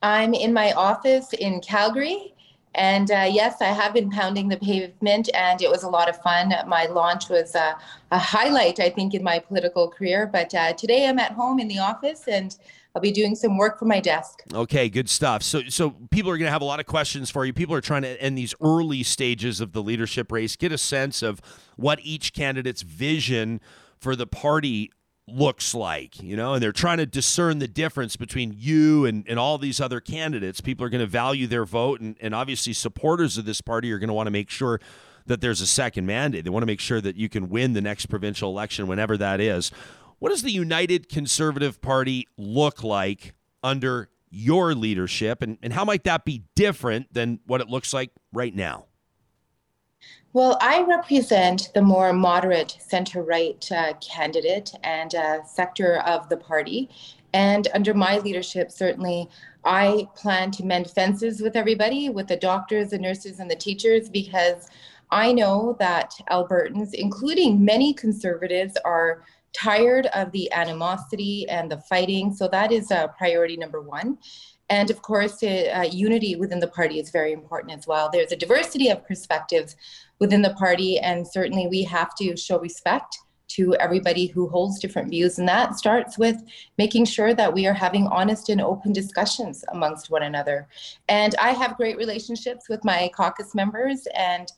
I'm 0.01 0.34
in 0.34 0.52
my 0.52 0.72
office 0.72 1.31
in 1.34 1.62
Calgary. 1.62 2.34
And 2.74 3.12
uh, 3.12 3.28
yes, 3.30 3.62
I 3.62 3.66
have 3.66 3.94
been 3.94 4.10
pounding 4.10 4.48
the 4.48 4.57
pavement, 4.57 5.30
and 5.34 5.62
it 5.62 5.69
was 5.69 5.84
a 5.84 5.90
lot 5.90 6.07
of 6.07 6.22
fun. 6.22 6.54
My 6.68 6.86
launch 6.86 7.28
was 7.30 7.56
uh, 7.56 7.74
a 8.12 8.18
highlight, 8.18 8.80
I 8.80 8.90
think, 8.90 9.13
in 9.13 9.24
my 9.24 9.40
political 9.40 9.90
career. 9.90 10.28
But 10.31 10.54
uh, 10.56 10.74
today 10.74 11.07
I'm 11.07 11.19
at 11.19 11.34
home 11.34 11.60
in 11.60 11.68
the 11.68 11.80
office 11.80 12.28
and 12.28 12.56
I'll 12.96 13.02
be 13.02 13.12
doing 13.12 13.36
some 13.36 13.58
work 13.58 13.78
for 13.78 13.86
my 13.86 14.00
desk. 14.00 14.42
Okay, 14.54 14.90
good 14.90 15.10
stuff. 15.10 15.44
So, 15.44 15.62
so 15.69 15.92
people 16.10 16.31
are 16.31 16.38
going 16.38 16.48
to 16.48 16.52
have 16.52 16.62
a 16.62 16.66
lot 16.66 16.80
of 16.80 16.86
questions 16.86 17.30
for 17.30 17.46
you. 17.46 17.54
People 17.54 17.76
are 17.76 17.81
trying 17.81 18.02
to, 18.02 18.26
in 18.26 18.36
these 18.36 18.56
early 18.62 19.04
stages 19.04 19.62
of 19.62 19.74
the 19.74 19.84
leadership 19.84 20.31
race, 20.31 20.56
get 20.56 20.72
a 20.72 20.78
sense 20.78 21.22
of 21.22 21.40
what 21.76 22.00
each 22.02 22.34
candidate's 22.34 22.81
vision 22.81 23.62
for 24.00 24.16
the 24.16 24.26
party 24.26 24.92
looks 25.28 25.76
like, 25.76 26.22
you 26.22 26.36
know, 26.36 26.56
and 26.56 26.64
they're 26.64 26.72
trying 26.72 26.98
to 26.98 27.06
discern 27.06 27.60
the 27.60 27.68
difference 27.68 28.16
between 28.16 28.56
you 28.58 29.06
and, 29.06 29.24
and 29.28 29.38
all 29.38 29.60
these 29.60 29.80
other 29.80 30.00
candidates. 30.00 30.60
People 30.60 30.86
are 30.86 30.90
going 30.90 31.00
to 31.04 31.08
value 31.08 31.46
their 31.48 31.66
vote, 31.66 32.02
and, 32.02 32.16
and 32.19 32.34
obviously, 32.34 32.74
supporters 32.74 33.38
of 33.38 33.46
this 33.46 33.62
party 33.62 33.92
are 33.92 34.00
going 34.00 34.08
to 34.08 34.14
want 34.14 34.28
to 34.28 34.31
make 34.31 34.50
sure 34.50 34.80
that 35.28 35.42
there's 35.42 35.62
a 35.62 35.68
second 35.68 36.08
mandate. 36.08 36.44
They 36.44 36.50
want 36.50 36.64
to 36.64 36.68
make 36.68 36.80
sure 36.80 37.02
that 37.02 37.16
you 37.16 37.30
can 37.30 37.50
win 37.50 37.74
the 37.74 37.81
next 37.81 38.08
provincial 38.08 38.50
election, 38.50 38.88
whenever 38.88 39.16
that 39.18 39.40
is. 39.40 39.72
What 40.19 40.30
does 40.30 40.44
the 40.44 40.52
United 40.52 41.07
Conservative 41.07 41.81
Party 41.81 42.28
look 42.38 42.83
like 42.83 43.33
under 43.64 44.09
your 44.30 44.76
leadership, 44.76 45.42
and, 45.42 45.57
and 45.64 45.73
how 45.73 45.85
might 45.85 46.04
that 46.04 46.26
be 46.26 46.44
different 46.56 47.14
than 47.14 47.40
what 47.47 47.61
it 47.61 47.69
looks 47.69 47.94
like 47.94 48.11
right 48.33 48.54
now? 48.54 48.85
Well, 50.33 50.57
I 50.61 50.83
represent 50.83 51.71
the 51.73 51.81
more 51.81 52.14
moderate 52.14 52.78
center 52.80 53.23
right 53.23 53.66
uh, 53.71 53.94
candidate 53.94 54.71
and 54.83 55.16
uh, 55.16 55.44
sector 55.44 56.02
of 56.02 56.30
the 56.30 56.38
party. 56.38 56.90
And 57.33 57.68
under 57.73 57.94
my 57.94 58.19
leadership, 58.19 58.71
certainly, 58.71 59.30
I 59.64 60.07
plan 60.16 60.52
to 60.52 60.66
mend 60.66 60.92
fences 60.92 61.42
with 61.42 61.56
everybody, 61.56 62.09
with 62.09 62.28
the 62.28 62.35
doctors, 62.35 62.90
the 62.90 62.99
nurses, 62.99 63.40
and 63.40 63.49
the 63.49 63.56
teachers, 63.56 64.09
because 64.09 64.69
I 65.11 65.31
know 65.31 65.76
that 65.80 66.14
Albertans, 66.30 66.94
including 66.94 67.64
many 67.64 67.94
conservatives, 67.94 68.78
are 68.85 69.23
tired 69.53 70.07
of 70.07 70.31
the 70.31 70.51
animosity 70.51 71.47
and 71.49 71.71
the 71.71 71.77
fighting. 71.81 72.33
So 72.33 72.47
that 72.49 72.71
is 72.71 72.91
uh, 72.91 73.07
priority 73.07 73.57
number 73.57 73.81
one. 73.81 74.18
And 74.69 74.91
of 74.91 75.01
course, 75.01 75.41
uh, 75.41 75.87
unity 75.91 76.35
within 76.35 76.59
the 76.59 76.68
party 76.68 76.99
is 76.99 77.09
very 77.09 77.33
important 77.33 77.73
as 77.73 77.87
well. 77.87 78.09
There's 78.11 78.31
a 78.31 78.35
diversity 78.35 78.89
of 78.89 79.06
perspectives 79.06 79.75
within 80.19 80.44
the 80.44 80.53
party, 80.53 80.99
and 80.99 81.27
certainly 81.27 81.68
we 81.68 81.83
have 81.83 82.13
to 82.15 82.37
show 82.37 82.59
respect 82.59 83.18
to 83.49 83.73
everybody 83.75 84.27
who 84.27 84.47
holds 84.47 84.79
different 84.79 85.09
views. 85.09 85.39
And 85.39 85.47
that 85.47 85.75
starts 85.75 86.19
with 86.19 86.37
making 86.77 87.06
sure 87.06 87.33
that 87.33 87.51
we 87.51 87.65
are 87.65 87.73
having 87.73 88.06
honest 88.07 88.49
and 88.49 88.61
open 88.61 88.94
discussions 88.94 89.65
amongst 89.71 90.11
one 90.11 90.23
another. 90.23 90.68
And 91.07 91.33
I 91.41 91.51
have 91.51 91.75
great 91.75 91.97
relationships 91.97 92.69
with 92.69 92.85
my 92.85 93.09
caucus 93.15 93.56
members, 93.56 94.07
and 94.15 94.51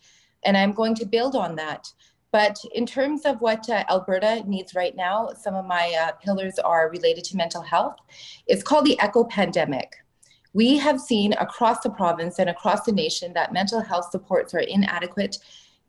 and 0.43 0.57
I'm 0.57 0.73
going 0.73 0.95
to 0.95 1.05
build 1.05 1.35
on 1.35 1.55
that. 1.55 1.87
But 2.31 2.57
in 2.73 2.85
terms 2.85 3.25
of 3.25 3.41
what 3.41 3.69
uh, 3.69 3.83
Alberta 3.89 4.43
needs 4.47 4.73
right 4.73 4.95
now, 4.95 5.31
some 5.37 5.53
of 5.53 5.65
my 5.65 5.93
uh, 6.01 6.13
pillars 6.13 6.57
are 6.59 6.89
related 6.89 7.25
to 7.25 7.37
mental 7.37 7.61
health. 7.61 7.97
It's 8.47 8.63
called 8.63 8.85
the 8.85 8.99
echo 8.99 9.25
pandemic. 9.25 9.97
We 10.53 10.77
have 10.77 10.99
seen 10.99 11.33
across 11.33 11.81
the 11.81 11.89
province 11.89 12.39
and 12.39 12.49
across 12.49 12.83
the 12.83 12.91
nation 12.91 13.33
that 13.33 13.53
mental 13.53 13.81
health 13.81 14.11
supports 14.11 14.53
are 14.53 14.59
inadequate. 14.59 15.37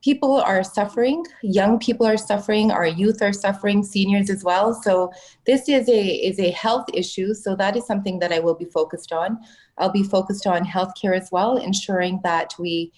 People 0.03 0.41
are 0.41 0.65
suffering, 0.65 1.25
young 1.43 1.79
people 1.79 2.05
are 2.07 2.17
suffering, 2.17 2.73
our 2.73 2.87
youth 2.87 3.23
are 3.23 3.33
suffering, 3.33 3.85
seniors 3.85 4.31
as 4.31 4.43
well. 4.43 4.75
So 4.75 5.13
this 5.47 5.69
is 5.69 5.89
a 5.89 6.07
is 6.09 6.41
a 6.41 6.51
health 6.51 6.87
issue. 6.93 7.35
So 7.35 7.55
that 7.55 7.77
is 7.77 7.87
something 7.87 8.19
that 8.19 8.33
I 8.33 8.41
will 8.41 8.57
be 8.57 8.65
focused 8.65 9.13
on. 9.13 9.39
I'll 9.79 9.93
be 9.93 10.03
focused 10.03 10.47
on 10.47 10.65
healthcare 10.65 11.17
as 11.17 11.29
well, 11.31 11.57
ensuring 11.57 12.21
that 12.25 12.55
we 12.59 12.93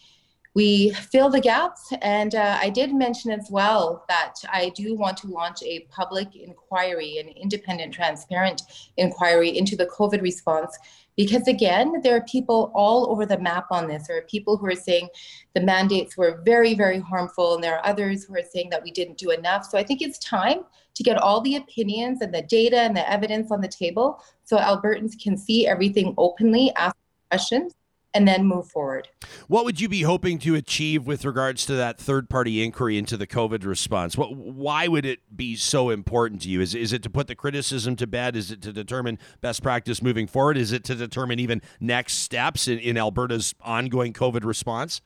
we 0.54 0.90
fill 0.90 1.28
the 1.28 1.40
gaps. 1.40 1.92
And 2.00 2.34
uh, 2.34 2.58
I 2.60 2.70
did 2.70 2.94
mention 2.94 3.30
as 3.32 3.48
well 3.50 4.04
that 4.08 4.34
I 4.52 4.70
do 4.70 4.94
want 4.94 5.16
to 5.18 5.26
launch 5.26 5.62
a 5.62 5.80
public 5.90 6.36
inquiry, 6.36 7.18
an 7.18 7.28
independent, 7.28 7.92
transparent 7.92 8.62
inquiry 8.96 9.56
into 9.56 9.76
the 9.76 9.86
COVID 9.86 10.22
response. 10.22 10.78
Because 11.16 11.46
again, 11.46 12.00
there 12.02 12.16
are 12.16 12.22
people 12.22 12.72
all 12.74 13.10
over 13.10 13.24
the 13.24 13.38
map 13.38 13.66
on 13.70 13.86
this. 13.86 14.08
There 14.08 14.18
are 14.18 14.22
people 14.22 14.56
who 14.56 14.66
are 14.66 14.74
saying 14.74 15.08
the 15.54 15.60
mandates 15.60 16.16
were 16.16 16.42
very, 16.44 16.74
very 16.74 16.98
harmful, 16.98 17.54
and 17.54 17.62
there 17.62 17.76
are 17.76 17.86
others 17.86 18.24
who 18.24 18.34
are 18.34 18.42
saying 18.42 18.70
that 18.70 18.82
we 18.82 18.90
didn't 18.90 19.18
do 19.18 19.30
enough. 19.30 19.64
So 19.64 19.78
I 19.78 19.84
think 19.84 20.02
it's 20.02 20.18
time 20.18 20.64
to 20.94 21.02
get 21.04 21.16
all 21.16 21.40
the 21.40 21.56
opinions 21.56 22.20
and 22.20 22.34
the 22.34 22.42
data 22.42 22.78
and 22.78 22.96
the 22.96 23.08
evidence 23.08 23.52
on 23.52 23.60
the 23.60 23.68
table 23.68 24.22
so 24.44 24.56
Albertans 24.56 25.20
can 25.20 25.36
see 25.36 25.66
everything 25.66 26.14
openly, 26.18 26.72
ask 26.76 26.96
questions, 27.30 27.74
and 28.14 28.26
then 28.26 28.46
move 28.46 28.68
forward. 28.68 29.08
What 29.48 29.64
would 29.64 29.80
you 29.80 29.88
be 29.88 30.02
hoping 30.02 30.38
to 30.40 30.54
achieve 30.54 31.06
with 31.06 31.24
regards 31.24 31.66
to 31.66 31.74
that 31.74 31.98
third 31.98 32.30
party 32.30 32.62
inquiry 32.62 32.96
into 32.96 33.16
the 33.16 33.26
COVID 33.26 33.66
response? 33.66 34.16
What, 34.16 34.34
why 34.36 34.86
would 34.86 35.04
it 35.04 35.20
be 35.36 35.56
so 35.56 35.90
important 35.90 36.42
to 36.42 36.48
you? 36.48 36.60
Is, 36.60 36.74
is 36.74 36.92
it 36.92 37.02
to 37.02 37.10
put 37.10 37.26
the 37.26 37.34
criticism 37.34 37.96
to 37.96 38.06
bed? 38.06 38.36
Is 38.36 38.50
it 38.50 38.62
to 38.62 38.72
determine 38.72 39.18
best 39.40 39.62
practice 39.62 40.00
moving 40.00 40.26
forward? 40.28 40.56
Is 40.56 40.72
it 40.72 40.84
to 40.84 40.94
determine 40.94 41.40
even 41.40 41.60
next 41.80 42.14
steps 42.14 42.68
in, 42.68 42.78
in 42.78 42.96
Alberta's 42.96 43.54
ongoing 43.60 44.12
COVID 44.12 44.44
response? 44.44 45.00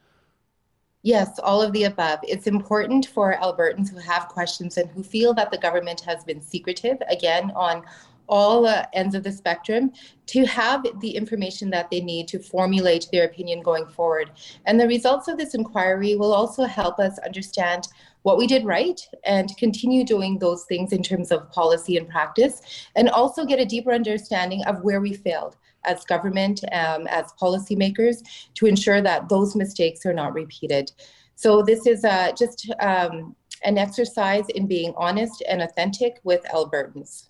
Yes, 1.03 1.39
all 1.39 1.63
of 1.63 1.73
the 1.73 1.85
above. 1.85 2.19
It's 2.23 2.47
important 2.47 3.07
for 3.07 3.35
Albertans 3.35 3.89
who 3.89 3.99
have 3.99 4.29
questions 4.29 4.77
and 4.77 4.91
who 4.91 5.03
feel 5.03 5.33
that 5.35 5.51
the 5.51 5.57
government 5.57 6.01
has 6.01 6.25
been 6.25 6.43
secretive, 6.43 6.99
again, 7.09 7.53
on 7.55 7.85
all 8.29 8.67
uh, 8.67 8.85
ends 8.93 9.15
of 9.15 9.23
the 9.23 9.33
spectrum 9.33 9.93
to 10.27 10.45
have 10.45 10.87
the 11.01 11.11
information 11.11 11.71
that 11.71 11.91
they 11.91 12.01
need 12.01 12.29
to 12.29 12.39
formulate 12.39 13.09
their 13.11 13.25
opinion 13.25 13.63
going 13.63 13.87
forward. 13.87 14.31
And 14.67 14.79
the 14.79 14.87
results 14.87 15.29
of 15.29 15.39
this 15.39 15.55
inquiry 15.55 16.17
will 16.17 16.33
also 16.33 16.65
help 16.65 16.99
us 16.99 17.19
understand 17.21 17.89
what 18.23 18.37
we 18.37 18.47
did 18.47 18.65
right 18.65 19.01
and 19.25 19.57
continue 19.57 20.05
doing 20.05 20.39
those 20.39 20.65
things 20.65 20.93
in 20.93 21.03
terms 21.03 21.31
of 21.31 21.51
policy 21.51 21.97
and 21.97 22.09
practice, 22.09 22.61
and 22.97 23.09
also 23.09 23.45
get 23.45 23.61
a 23.61 23.65
deeper 23.65 23.93
understanding 23.93 24.63
of 24.65 24.83
where 24.83 25.01
we 25.01 25.15
failed 25.15 25.57
as 25.85 26.05
government, 26.05 26.63
um, 26.73 27.07
as 27.07 27.33
policymakers, 27.41 28.23
to 28.55 28.67
ensure 28.67 29.01
that 29.01 29.29
those 29.29 29.55
mistakes 29.55 30.05
are 30.05 30.13
not 30.13 30.35
repeated. 30.35 30.93
So 31.37 31.63
this 31.63 31.87
is 31.87 32.05
uh, 32.05 32.33
just 32.37 32.71
um, 32.81 33.35
an 33.63 33.79
exercise 33.79 34.45
in 34.51 34.67
being 34.67 34.93
honest 34.97 35.43
and 35.49 35.63
authentic 35.63 36.19
with 36.25 36.43
Albertans. 36.53 37.28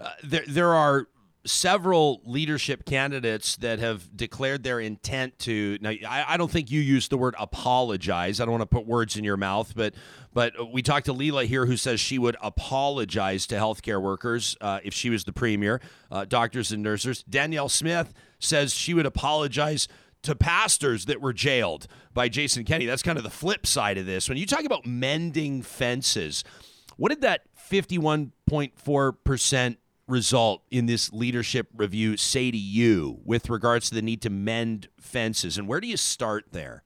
Uh, 0.00 0.10
there, 0.22 0.44
there 0.46 0.74
are 0.74 1.08
several 1.46 2.22
leadership 2.24 2.84
candidates 2.86 3.56
that 3.56 3.78
have 3.78 4.16
declared 4.16 4.62
their 4.62 4.80
intent 4.80 5.38
to 5.38 5.76
now 5.80 5.90
I, 5.90 6.24
I, 6.28 6.36
don't 6.38 6.50
think 6.50 6.70
you 6.70 6.80
used 6.80 7.10
the 7.10 7.18
word 7.18 7.34
apologize. 7.38 8.40
I 8.40 8.44
don't 8.44 8.52
want 8.52 8.62
to 8.62 8.74
put 8.74 8.86
words 8.86 9.16
in 9.16 9.24
your 9.24 9.36
mouth 9.36 9.74
but 9.76 9.94
but 10.32 10.72
we 10.72 10.82
talked 10.82 11.06
to 11.06 11.14
Leela 11.14 11.46
Aheer 11.46 11.66
who 11.66 11.76
says 11.76 12.00
she 12.00 12.18
would 12.18 12.36
apologize 12.42 13.46
to 13.48 13.56
healthcare 13.56 14.00
workers 14.00 14.56
uh, 14.60 14.80
if 14.82 14.94
she 14.94 15.10
was 15.10 15.24
the 15.24 15.32
premier 15.32 15.80
uh, 16.10 16.24
doctors 16.24 16.72
and 16.72 16.82
nurses. 16.82 17.22
Danielle 17.24 17.68
smith 17.68 18.14
says 18.38 18.74
she 18.74 18.94
would 18.94 19.06
apologize 19.06 19.86
to 20.22 20.34
pastors 20.34 21.04
that 21.04 21.20
were 21.20 21.34
jailed 21.34 21.86
by 22.14 22.30
jason 22.30 22.64
kenney. 22.64 22.86
That's 22.86 23.02
kind 23.02 23.18
of 23.18 23.24
the 23.24 23.30
flip 23.30 23.66
side 23.66 23.98
of 23.98 24.06
this. 24.06 24.30
When 24.30 24.38
you 24.38 24.46
talk 24.46 24.64
about 24.64 24.86
mending 24.86 25.60
fences 25.60 26.42
what 26.96 27.10
did 27.10 27.22
that 27.22 27.42
51.4% 27.70 29.76
result 30.06 30.62
in 30.70 30.86
this 30.86 31.12
leadership 31.12 31.68
review 31.74 32.16
say 32.16 32.50
to 32.50 32.56
you 32.56 33.20
with 33.24 33.48
regards 33.48 33.88
to 33.88 33.94
the 33.94 34.02
need 34.02 34.22
to 34.22 34.30
mend 34.30 34.88
fences? 34.98 35.58
And 35.58 35.66
where 35.66 35.80
do 35.80 35.86
you 35.86 35.96
start 35.96 36.46
there? 36.52 36.82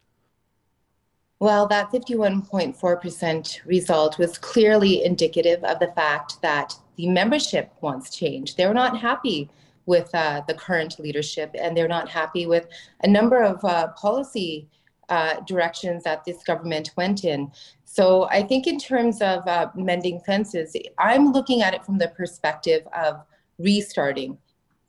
Well, 1.41 1.69
that 1.69 1.93
51.4% 1.93 3.65
result 3.65 4.19
was 4.19 4.39
clearly 4.39 5.05
indicative 5.05 5.63
of 5.63 5.79
the 5.79 5.89
fact 5.89 6.43
that 6.43 6.75
the 6.97 7.09
membership 7.09 7.73
wants 7.81 8.17
change. 8.17 8.57
They're 8.57 8.75
not 8.75 8.99
happy 8.99 9.49
with 9.87 10.13
uh, 10.15 10.43
the 10.47 10.55
current 10.55 10.99
leadership 10.99 11.55
and 11.59 11.77
they're 11.77 11.89
not 11.89 12.09
happy 12.09 12.47
with 12.47 12.67
a 13.05 13.09
number 13.09 13.43
of 13.43 13.65
uh, 13.65 13.89
policy 13.89 14.69
uh, 15.09 15.41
directions 15.47 16.05
that 16.05 16.25
this 16.25 16.43
government 16.43 16.91
went 16.97 17.25
in. 17.25 17.51
So 17.99 18.29
I 18.31 18.45
think 18.45 18.69
in 18.69 18.79
terms 18.79 19.21
of 19.21 19.45
uh, 19.49 19.71
mending 19.75 20.21
fences, 20.21 20.77
I'm 21.01 21.33
looking 21.33 21.63
at 21.63 21.75
it 21.75 21.85
from 21.85 21.99
the 21.99 22.07
perspective 22.07 22.87
of 22.97 23.25
restarting 23.59 24.39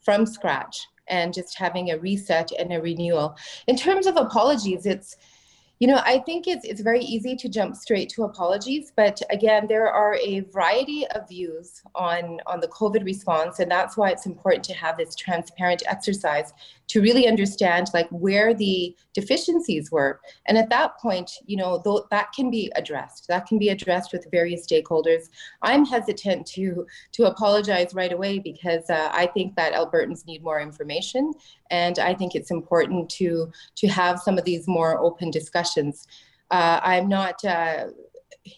from 0.00 0.24
scratch 0.26 0.86
and 1.08 1.34
just 1.34 1.58
having 1.58 1.90
a 1.90 1.98
reset 1.98 2.52
and 2.56 2.72
a 2.72 2.80
renewal. 2.80 3.36
In 3.66 3.74
terms 3.74 4.06
of 4.06 4.16
apologies, 4.16 4.86
it's 4.86 5.16
you 5.80 5.88
know, 5.88 6.02
I 6.04 6.18
think 6.18 6.46
it's 6.46 6.64
it's 6.64 6.82
very 6.82 7.00
easy 7.00 7.34
to 7.34 7.48
jump 7.48 7.74
straight 7.74 8.10
to 8.10 8.24
apologies, 8.24 8.92
but 8.94 9.20
again, 9.30 9.66
there 9.66 9.88
are 9.88 10.14
a 10.14 10.40
variety 10.52 11.06
of 11.08 11.26
views 11.26 11.82
on 11.94 12.38
on 12.46 12.60
the 12.60 12.68
COVID 12.68 13.02
response, 13.04 13.58
and 13.58 13.70
that's 13.70 13.96
why 13.96 14.10
it's 14.10 14.26
important 14.26 14.62
to 14.66 14.74
have 14.74 14.98
this 14.98 15.16
transparent 15.16 15.82
exercise 15.86 16.52
to 16.90 17.00
really 17.00 17.28
understand 17.28 17.86
like 17.94 18.08
where 18.10 18.52
the 18.52 18.96
deficiencies 19.14 19.92
were. 19.92 20.20
And 20.46 20.58
at 20.58 20.70
that 20.70 20.98
point, 20.98 21.30
you 21.46 21.56
know, 21.56 21.80
th- 21.84 22.06
that 22.10 22.32
can 22.32 22.50
be 22.50 22.72
addressed. 22.74 23.28
That 23.28 23.46
can 23.46 23.58
be 23.60 23.68
addressed 23.68 24.12
with 24.12 24.26
various 24.32 24.66
stakeholders. 24.66 25.28
I'm 25.62 25.84
hesitant 25.84 26.46
to 26.48 26.84
to 27.12 27.26
apologize 27.26 27.94
right 27.94 28.12
away 28.12 28.40
because 28.40 28.90
uh, 28.90 29.08
I 29.12 29.26
think 29.26 29.54
that 29.54 29.72
Albertans 29.72 30.26
need 30.26 30.42
more 30.42 30.60
information, 30.60 31.32
and 31.70 32.00
I 32.00 32.12
think 32.12 32.34
it's 32.34 32.50
important 32.50 33.08
to 33.10 33.52
to 33.76 33.86
have 33.86 34.18
some 34.18 34.36
of 34.36 34.44
these 34.44 34.66
more 34.66 34.98
open 34.98 35.30
discussions. 35.30 36.08
Uh, 36.50 36.80
I'm 36.82 37.08
not, 37.08 37.44
uh, 37.44 37.86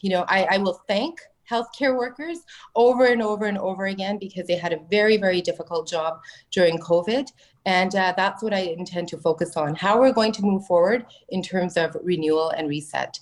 you 0.00 0.08
know, 0.08 0.24
I, 0.26 0.46
I 0.52 0.56
will 0.56 0.80
thank 0.88 1.20
healthcare 1.50 1.96
workers 1.96 2.38
over 2.74 3.04
and 3.06 3.22
over 3.22 3.44
and 3.44 3.58
over 3.58 3.86
again 3.86 4.18
because 4.18 4.46
they 4.46 4.56
had 4.56 4.72
a 4.72 4.80
very, 4.90 5.16
very 5.16 5.42
difficult 5.42 5.86
job 5.86 6.20
during 6.50 6.78
COVID. 6.78 7.28
And 7.64 7.94
uh, 7.94 8.14
that's 8.16 8.42
what 8.42 8.52
I 8.52 8.60
intend 8.60 9.08
to 9.08 9.18
focus 9.18 9.56
on 9.56 9.74
how 9.74 10.00
we're 10.00 10.12
going 10.12 10.32
to 10.32 10.42
move 10.42 10.66
forward 10.66 11.06
in 11.28 11.42
terms 11.42 11.76
of 11.76 11.96
renewal 12.02 12.50
and 12.50 12.68
reset. 12.68 13.20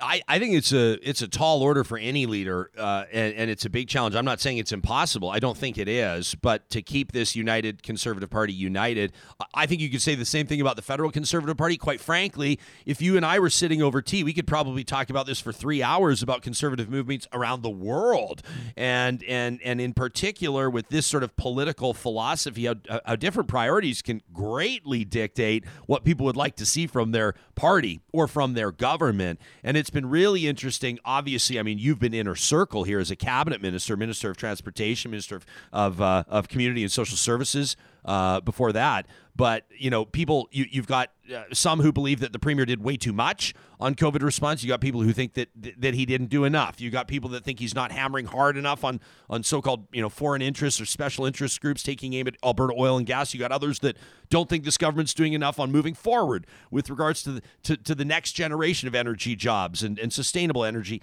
I, 0.00 0.22
I 0.28 0.38
think 0.38 0.54
it's 0.54 0.72
a 0.72 0.98
it's 1.08 1.22
a 1.22 1.28
tall 1.28 1.62
order 1.62 1.84
for 1.84 1.98
any 1.98 2.26
leader, 2.26 2.70
uh, 2.76 3.04
and, 3.12 3.34
and 3.34 3.50
it's 3.50 3.64
a 3.64 3.70
big 3.70 3.88
challenge. 3.88 4.14
I'm 4.14 4.24
not 4.24 4.40
saying 4.40 4.58
it's 4.58 4.72
impossible. 4.72 5.30
I 5.30 5.38
don't 5.38 5.56
think 5.56 5.78
it 5.78 5.88
is, 5.88 6.34
but 6.34 6.68
to 6.70 6.82
keep 6.82 7.12
this 7.12 7.36
united 7.36 7.82
Conservative 7.82 8.30
Party 8.30 8.52
united, 8.52 9.12
I 9.54 9.66
think 9.66 9.80
you 9.80 9.90
could 9.90 10.02
say 10.02 10.14
the 10.14 10.24
same 10.24 10.46
thing 10.46 10.60
about 10.60 10.76
the 10.76 10.82
federal 10.82 11.10
Conservative 11.10 11.56
Party. 11.56 11.76
Quite 11.76 12.00
frankly, 12.00 12.58
if 12.86 13.00
you 13.00 13.16
and 13.16 13.24
I 13.24 13.38
were 13.38 13.50
sitting 13.50 13.82
over 13.82 14.02
tea, 14.02 14.24
we 14.24 14.32
could 14.32 14.46
probably 14.46 14.84
talk 14.84 15.10
about 15.10 15.26
this 15.26 15.40
for 15.40 15.52
three 15.52 15.82
hours 15.82 16.22
about 16.22 16.42
conservative 16.42 16.88
movements 16.88 17.26
around 17.32 17.62
the 17.62 17.70
world, 17.70 18.42
and 18.76 19.22
and 19.24 19.60
and 19.64 19.80
in 19.80 19.92
particular 19.92 20.68
with 20.70 20.88
this 20.88 21.06
sort 21.06 21.22
of 21.22 21.36
political 21.36 21.94
philosophy, 21.94 22.66
how, 22.66 22.74
how 23.04 23.16
different 23.16 23.48
priorities 23.48 24.02
can 24.02 24.22
greatly 24.32 25.04
dictate 25.04 25.64
what 25.86 26.04
people 26.04 26.26
would 26.26 26.36
like 26.36 26.56
to 26.56 26.66
see 26.66 26.86
from 26.86 27.12
their 27.12 27.34
party 27.54 28.00
or 28.12 28.26
from 28.26 28.54
their 28.54 28.72
government. 28.72 29.40
And 29.62 29.76
it's 29.76 29.90
been 29.90 30.08
really 30.08 30.46
interesting. 30.46 30.98
Obviously, 31.04 31.58
I 31.58 31.62
mean, 31.62 31.78
you've 31.78 31.98
been 31.98 32.14
inner 32.14 32.34
circle 32.34 32.84
here 32.84 32.98
as 32.98 33.10
a 33.10 33.16
cabinet 33.16 33.62
minister, 33.62 33.96
minister 33.96 34.30
of 34.30 34.36
transportation, 34.36 35.10
minister 35.10 35.36
of 35.36 35.46
of, 35.72 36.00
uh, 36.00 36.24
of 36.28 36.48
community 36.48 36.82
and 36.82 36.90
social 36.90 37.16
services. 37.16 37.76
Uh, 38.04 38.40
before 38.40 38.72
that, 38.72 39.06
but 39.36 39.64
you 39.78 39.88
know, 39.88 40.04
people 40.04 40.48
you, 40.50 40.66
you've 40.68 40.88
got 40.88 41.10
uh, 41.32 41.44
some 41.52 41.78
who 41.80 41.92
believe 41.92 42.18
that 42.18 42.32
the 42.32 42.38
premier 42.40 42.66
did 42.66 42.82
way 42.82 42.96
too 42.96 43.12
much 43.12 43.54
on 43.78 43.94
COVID 43.94 44.22
response. 44.22 44.64
You 44.64 44.68
got 44.68 44.80
people 44.80 45.02
who 45.02 45.12
think 45.12 45.34
that 45.34 45.50
that 45.78 45.94
he 45.94 46.04
didn't 46.04 46.26
do 46.26 46.42
enough. 46.42 46.80
You 46.80 46.90
got 46.90 47.06
people 47.06 47.30
that 47.30 47.44
think 47.44 47.60
he's 47.60 47.76
not 47.76 47.92
hammering 47.92 48.26
hard 48.26 48.56
enough 48.56 48.82
on 48.82 48.98
on 49.30 49.44
so-called 49.44 49.86
you 49.92 50.02
know 50.02 50.08
foreign 50.08 50.42
interests 50.42 50.80
or 50.80 50.84
special 50.84 51.24
interest 51.26 51.60
groups 51.60 51.84
taking 51.84 52.12
aim 52.14 52.26
at 52.26 52.34
Alberta 52.42 52.74
oil 52.76 52.96
and 52.96 53.06
gas. 53.06 53.32
You 53.32 53.38
got 53.38 53.52
others 53.52 53.78
that 53.78 53.96
don't 54.30 54.48
think 54.48 54.64
this 54.64 54.78
government's 54.78 55.14
doing 55.14 55.32
enough 55.32 55.60
on 55.60 55.70
moving 55.70 55.94
forward 55.94 56.44
with 56.72 56.90
regards 56.90 57.22
to 57.22 57.30
the, 57.30 57.42
to, 57.62 57.76
to 57.76 57.94
the 57.94 58.04
next 58.04 58.32
generation 58.32 58.88
of 58.88 58.96
energy 58.96 59.36
jobs 59.36 59.84
and, 59.84 59.96
and 60.00 60.12
sustainable 60.12 60.64
energy, 60.64 61.00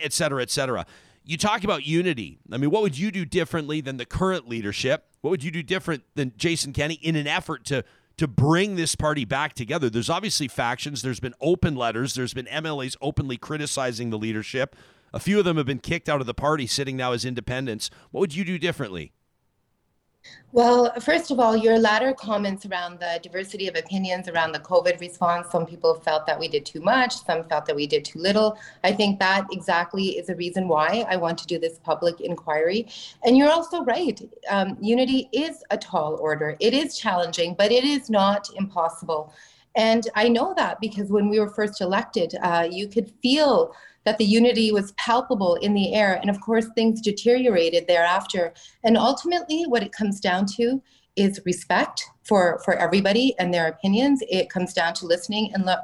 et 0.00 0.14
cetera, 0.14 0.40
et 0.40 0.50
cetera. 0.50 0.86
You 1.24 1.36
talk 1.36 1.64
about 1.64 1.86
unity. 1.86 2.38
I 2.50 2.56
mean, 2.56 2.70
what 2.70 2.82
would 2.82 2.98
you 2.98 3.10
do 3.10 3.24
differently 3.24 3.80
than 3.80 3.96
the 3.96 4.06
current 4.06 4.48
leadership? 4.48 5.06
What 5.20 5.30
would 5.30 5.44
you 5.44 5.50
do 5.50 5.62
different 5.62 6.02
than 6.14 6.32
Jason 6.36 6.72
Kenney 6.72 6.94
in 6.94 7.14
an 7.14 7.26
effort 7.26 7.64
to 7.66 7.84
to 8.18 8.28
bring 8.28 8.76
this 8.76 8.94
party 8.94 9.24
back 9.24 9.54
together. 9.54 9.88
There's 9.88 10.10
obviously 10.10 10.48
factions. 10.48 11.02
There's 11.02 11.20
been 11.20 11.34
open 11.40 11.74
letters. 11.74 12.14
There's 12.14 12.34
been 12.34 12.46
MLAs 12.46 12.96
openly 13.00 13.36
criticizing 13.36 14.10
the 14.10 14.18
leadership. 14.18 14.76
A 15.14 15.18
few 15.18 15.38
of 15.38 15.44
them 15.44 15.56
have 15.56 15.66
been 15.66 15.78
kicked 15.78 16.08
out 16.08 16.20
of 16.20 16.26
the 16.26 16.34
party, 16.34 16.66
sitting 16.66 16.96
now 16.96 17.12
as 17.12 17.24
independents. 17.24 17.90
What 18.10 18.20
would 18.20 18.34
you 18.34 18.44
do 18.44 18.58
differently? 18.58 19.12
Well, 20.52 20.92
first 21.00 21.30
of 21.30 21.40
all, 21.40 21.56
your 21.56 21.78
latter 21.78 22.12
comments 22.12 22.66
around 22.66 23.00
the 23.00 23.18
diversity 23.22 23.68
of 23.68 23.74
opinions 23.74 24.28
around 24.28 24.52
the 24.52 24.60
COVID 24.60 25.00
response, 25.00 25.50
some 25.50 25.64
people 25.64 25.94
felt 25.94 26.26
that 26.26 26.38
we 26.38 26.46
did 26.46 26.66
too 26.66 26.80
much, 26.80 27.16
some 27.24 27.44
felt 27.44 27.64
that 27.66 27.74
we 27.74 27.86
did 27.86 28.04
too 28.04 28.18
little. 28.18 28.58
I 28.84 28.92
think 28.92 29.18
that 29.18 29.46
exactly 29.50 30.18
is 30.18 30.26
the 30.26 30.36
reason 30.36 30.68
why 30.68 31.06
I 31.08 31.16
want 31.16 31.38
to 31.38 31.46
do 31.46 31.58
this 31.58 31.78
public 31.78 32.20
inquiry. 32.20 32.86
And 33.24 33.38
you're 33.38 33.50
also 33.50 33.82
right. 33.84 34.20
Um, 34.50 34.76
unity 34.80 35.30
is 35.32 35.64
a 35.70 35.78
tall 35.78 36.16
order, 36.16 36.56
it 36.60 36.74
is 36.74 36.98
challenging, 36.98 37.54
but 37.54 37.72
it 37.72 37.84
is 37.84 38.10
not 38.10 38.50
impossible. 38.54 39.32
And 39.74 40.06
I 40.14 40.28
know 40.28 40.52
that 40.58 40.80
because 40.80 41.08
when 41.08 41.30
we 41.30 41.40
were 41.40 41.48
first 41.48 41.80
elected, 41.80 42.34
uh, 42.42 42.68
you 42.70 42.88
could 42.88 43.10
feel 43.22 43.74
that 44.04 44.18
the 44.18 44.24
unity 44.24 44.72
was 44.72 44.92
palpable 44.92 45.56
in 45.56 45.74
the 45.74 45.94
air. 45.94 46.18
And 46.20 46.30
of 46.30 46.40
course, 46.40 46.66
things 46.74 47.00
deteriorated 47.00 47.86
thereafter. 47.86 48.52
And 48.84 48.96
ultimately, 48.96 49.64
what 49.64 49.82
it 49.82 49.92
comes 49.92 50.20
down 50.20 50.46
to 50.56 50.82
is 51.16 51.40
respect 51.44 52.04
for, 52.24 52.60
for 52.64 52.74
everybody 52.74 53.34
and 53.38 53.52
their 53.52 53.68
opinions. 53.68 54.22
It 54.28 54.50
comes 54.50 54.72
down 54.72 54.94
to 54.94 55.06
listening. 55.06 55.50
And 55.54 55.64
look, 55.66 55.80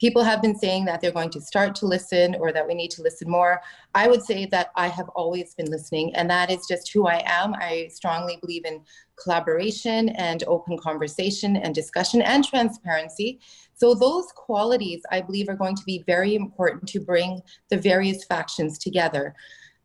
people 0.00 0.22
have 0.22 0.42
been 0.42 0.56
saying 0.56 0.84
that 0.84 1.00
they're 1.00 1.12
going 1.12 1.30
to 1.30 1.40
start 1.40 1.74
to 1.76 1.86
listen 1.86 2.34
or 2.40 2.52
that 2.52 2.66
we 2.66 2.74
need 2.74 2.90
to 2.90 3.02
listen 3.02 3.30
more. 3.30 3.62
I 3.94 4.08
would 4.08 4.22
say 4.22 4.46
that 4.46 4.70
I 4.76 4.88
have 4.88 5.08
always 5.10 5.54
been 5.54 5.70
listening, 5.70 6.14
and 6.14 6.28
that 6.30 6.50
is 6.50 6.66
just 6.68 6.92
who 6.92 7.06
I 7.06 7.22
am. 7.24 7.54
I 7.54 7.88
strongly 7.92 8.36
believe 8.40 8.64
in 8.64 8.82
collaboration 9.22 10.10
and 10.10 10.42
open 10.46 10.76
conversation 10.78 11.56
and 11.56 11.74
discussion 11.74 12.20
and 12.22 12.44
transparency. 12.44 13.40
So, 13.76 13.94
those 13.94 14.26
qualities 14.34 15.02
I 15.10 15.20
believe 15.20 15.48
are 15.48 15.56
going 15.56 15.76
to 15.76 15.84
be 15.84 16.04
very 16.06 16.34
important 16.34 16.88
to 16.88 17.00
bring 17.00 17.40
the 17.70 17.76
various 17.76 18.24
factions 18.24 18.78
together. 18.78 19.34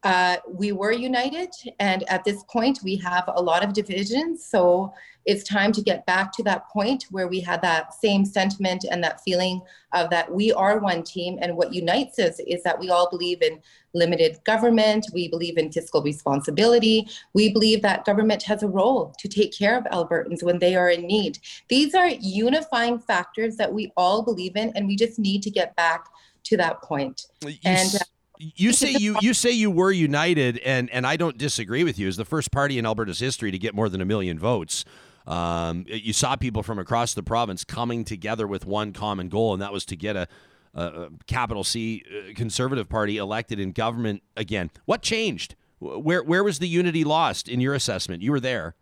Uh, 0.03 0.37
we 0.47 0.71
were 0.71 0.93
united, 0.93 1.49
and 1.79 2.09
at 2.09 2.23
this 2.23 2.43
point, 2.43 2.79
we 2.83 2.95
have 2.95 3.25
a 3.27 3.41
lot 3.41 3.63
of 3.63 3.73
divisions. 3.73 4.45
So 4.45 4.93
it's 5.25 5.43
time 5.43 5.71
to 5.73 5.81
get 5.81 6.05
back 6.05 6.31
to 6.31 6.43
that 6.43 6.69
point 6.69 7.05
where 7.11 7.27
we 7.27 7.39
had 7.41 7.61
that 7.61 7.93
same 7.93 8.23
sentiment 8.25 8.85
and 8.89 9.03
that 9.03 9.21
feeling 9.21 9.61
of 9.93 10.09
that 10.09 10.31
we 10.31 10.51
are 10.53 10.79
one 10.79 11.03
team. 11.03 11.37
And 11.41 11.57
what 11.57 11.73
unites 11.73 12.17
us 12.17 12.39
is 12.47 12.63
that 12.63 12.79
we 12.79 12.89
all 12.89 13.09
believe 13.09 13.41
in 13.41 13.61
limited 13.93 14.39
government, 14.45 15.05
we 15.13 15.27
believe 15.27 15.57
in 15.57 15.71
fiscal 15.71 16.01
responsibility, 16.01 17.07
we 17.33 17.51
believe 17.51 17.81
that 17.81 18.05
government 18.05 18.41
has 18.43 18.63
a 18.63 18.67
role 18.67 19.13
to 19.19 19.27
take 19.27 19.55
care 19.55 19.77
of 19.77 19.83
Albertans 19.85 20.41
when 20.41 20.59
they 20.59 20.75
are 20.75 20.89
in 20.89 21.05
need. 21.05 21.39
These 21.67 21.93
are 21.93 22.07
unifying 22.07 22.99
factors 22.99 23.57
that 23.57 23.73
we 23.73 23.91
all 23.97 24.23
believe 24.23 24.55
in, 24.55 24.71
and 24.75 24.87
we 24.87 24.95
just 24.95 25.19
need 25.19 25.43
to 25.43 25.51
get 25.51 25.75
back 25.75 26.05
to 26.45 26.57
that 26.57 26.81
point. 26.81 27.27
You 27.41 27.53
and 27.65 27.95
uh, 27.95 27.99
you 28.39 28.71
say 28.71 28.91
you 28.91 29.17
you 29.21 29.33
say 29.33 29.51
you 29.51 29.69
were 29.69 29.91
united, 29.91 30.59
and 30.59 30.89
and 30.91 31.05
I 31.05 31.17
don't 31.17 31.37
disagree 31.37 31.83
with 31.83 31.99
you. 31.99 32.07
As 32.07 32.15
the 32.15 32.25
first 32.25 32.51
party 32.51 32.77
in 32.77 32.85
Alberta's 32.85 33.19
history 33.19 33.51
to 33.51 33.59
get 33.59 33.75
more 33.75 33.89
than 33.89 33.99
a 33.99 34.05
million 34.05 34.39
votes, 34.39 34.85
um, 35.27 35.85
you 35.87 36.13
saw 36.13 36.37
people 36.37 36.63
from 36.63 36.79
across 36.79 37.13
the 37.13 37.23
province 37.23 37.65
coming 37.65 38.05
together 38.05 38.47
with 38.47 38.65
one 38.65 38.93
common 38.93 39.27
goal, 39.27 39.53
and 39.53 39.61
that 39.61 39.73
was 39.73 39.85
to 39.85 39.97
get 39.97 40.15
a, 40.15 40.27
a, 40.73 41.09
capital 41.27 41.65
C 41.65 42.03
uh, 42.09 42.33
Conservative 42.33 42.87
Party 42.87 43.17
elected 43.17 43.59
in 43.59 43.73
government 43.73 44.23
again. 44.37 44.71
What 44.85 45.01
changed? 45.01 45.55
Where 45.79 46.23
where 46.23 46.43
was 46.43 46.59
the 46.59 46.67
unity 46.67 47.03
lost 47.03 47.49
in 47.49 47.59
your 47.59 47.73
assessment? 47.73 48.23
You 48.23 48.31
were 48.31 48.39
there. 48.39 48.75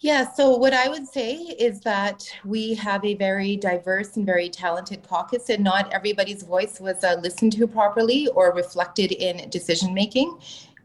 Yeah, 0.00 0.30
so 0.30 0.50
what 0.56 0.74
I 0.74 0.88
would 0.88 1.06
say 1.06 1.34
is 1.36 1.80
that 1.80 2.30
we 2.44 2.74
have 2.74 3.02
a 3.02 3.14
very 3.14 3.56
diverse 3.56 4.16
and 4.16 4.26
very 4.26 4.50
talented 4.50 5.02
caucus, 5.08 5.48
and 5.48 5.64
not 5.64 5.90
everybody's 5.90 6.42
voice 6.42 6.78
was 6.80 7.02
uh, 7.02 7.16
listened 7.22 7.54
to 7.54 7.66
properly 7.66 8.28
or 8.28 8.52
reflected 8.52 9.12
in 9.12 9.48
decision 9.48 9.94
making. 9.94 10.38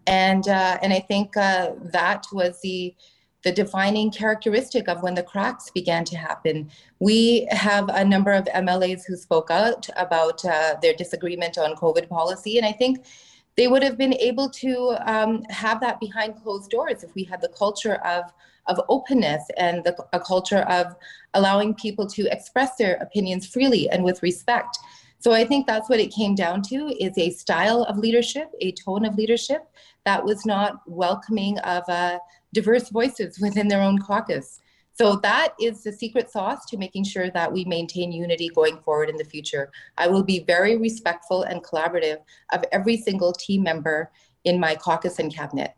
And 0.07 0.47
uh, 0.47 0.77
and 0.81 0.93
I 0.93 0.99
think 1.01 1.35
uh, 1.35 1.71
that 1.91 2.25
was 2.31 2.61
the 2.61 2.95
the 3.43 3.51
defining 3.51 4.11
characteristic 4.11 4.87
of 4.87 5.03
when 5.03 5.15
the 5.15 5.23
cracks 5.23 5.69
began 5.71 6.05
to 6.05 6.15
happen. 6.15 6.71
We 6.99 7.47
have 7.51 7.89
a 7.89 8.05
number 8.05 8.31
of 8.31 8.45
MLAs 8.45 9.01
who 9.05 9.17
spoke 9.17 9.51
out 9.51 9.89
about 9.97 10.45
uh, 10.45 10.75
their 10.81 10.93
disagreement 10.93 11.57
on 11.57 11.75
COVID 11.75 12.07
policy, 12.07 12.57
and 12.57 12.65
I 12.65 12.71
think 12.71 13.05
they 13.57 13.67
would 13.67 13.83
have 13.83 13.97
been 13.97 14.13
able 14.13 14.49
to 14.49 14.95
um, 15.05 15.43
have 15.49 15.81
that 15.81 15.99
behind 15.99 16.41
closed 16.41 16.69
doors 16.69 17.03
if 17.03 17.13
we 17.13 17.25
had 17.25 17.41
the 17.41 17.49
culture 17.49 17.95
of 17.95 18.31
of 18.67 18.79
openness 18.89 19.43
and 19.57 19.83
the, 19.83 19.95
a 20.13 20.19
culture 20.19 20.61
of 20.69 20.95
allowing 21.33 21.73
people 21.73 22.07
to 22.07 22.27
express 22.31 22.75
their 22.77 22.95
opinions 22.95 23.45
freely 23.47 23.89
and 23.89 24.03
with 24.03 24.21
respect. 24.23 24.77
So 25.19 25.33
I 25.33 25.45
think 25.45 25.67
that's 25.67 25.87
what 25.87 25.99
it 25.99 26.13
came 26.13 26.33
down 26.33 26.63
to 26.63 26.87
is 26.99 27.15
a 27.17 27.29
style 27.29 27.83
of 27.83 27.97
leadership, 27.97 28.49
a 28.59 28.71
tone 28.71 29.05
of 29.05 29.15
leadership 29.15 29.67
that 30.03 30.23
was 30.23 30.45
not 30.45 30.81
welcoming 30.87 31.59
of 31.59 31.83
uh, 31.87 32.17
diverse 32.53 32.89
voices 32.89 33.39
within 33.39 33.67
their 33.67 33.81
own 33.81 33.99
caucus. 33.99 34.59
So 34.93 35.15
that 35.17 35.53
is 35.59 35.83
the 35.83 35.91
secret 35.91 36.29
sauce 36.29 36.65
to 36.65 36.77
making 36.77 37.05
sure 37.05 37.29
that 37.31 37.51
we 37.51 37.65
maintain 37.65 38.11
unity 38.11 38.49
going 38.49 38.79
forward 38.79 39.09
in 39.09 39.15
the 39.15 39.23
future. 39.23 39.71
I 39.97 40.07
will 40.07 40.23
be 40.23 40.43
very 40.43 40.77
respectful 40.77 41.43
and 41.43 41.63
collaborative 41.63 42.17
of 42.51 42.65
every 42.71 42.97
single 42.97 43.31
team 43.31 43.63
member 43.63 44.11
in 44.43 44.59
my 44.59 44.75
caucus 44.75 45.19
and 45.19 45.33
cabinet. 45.33 45.73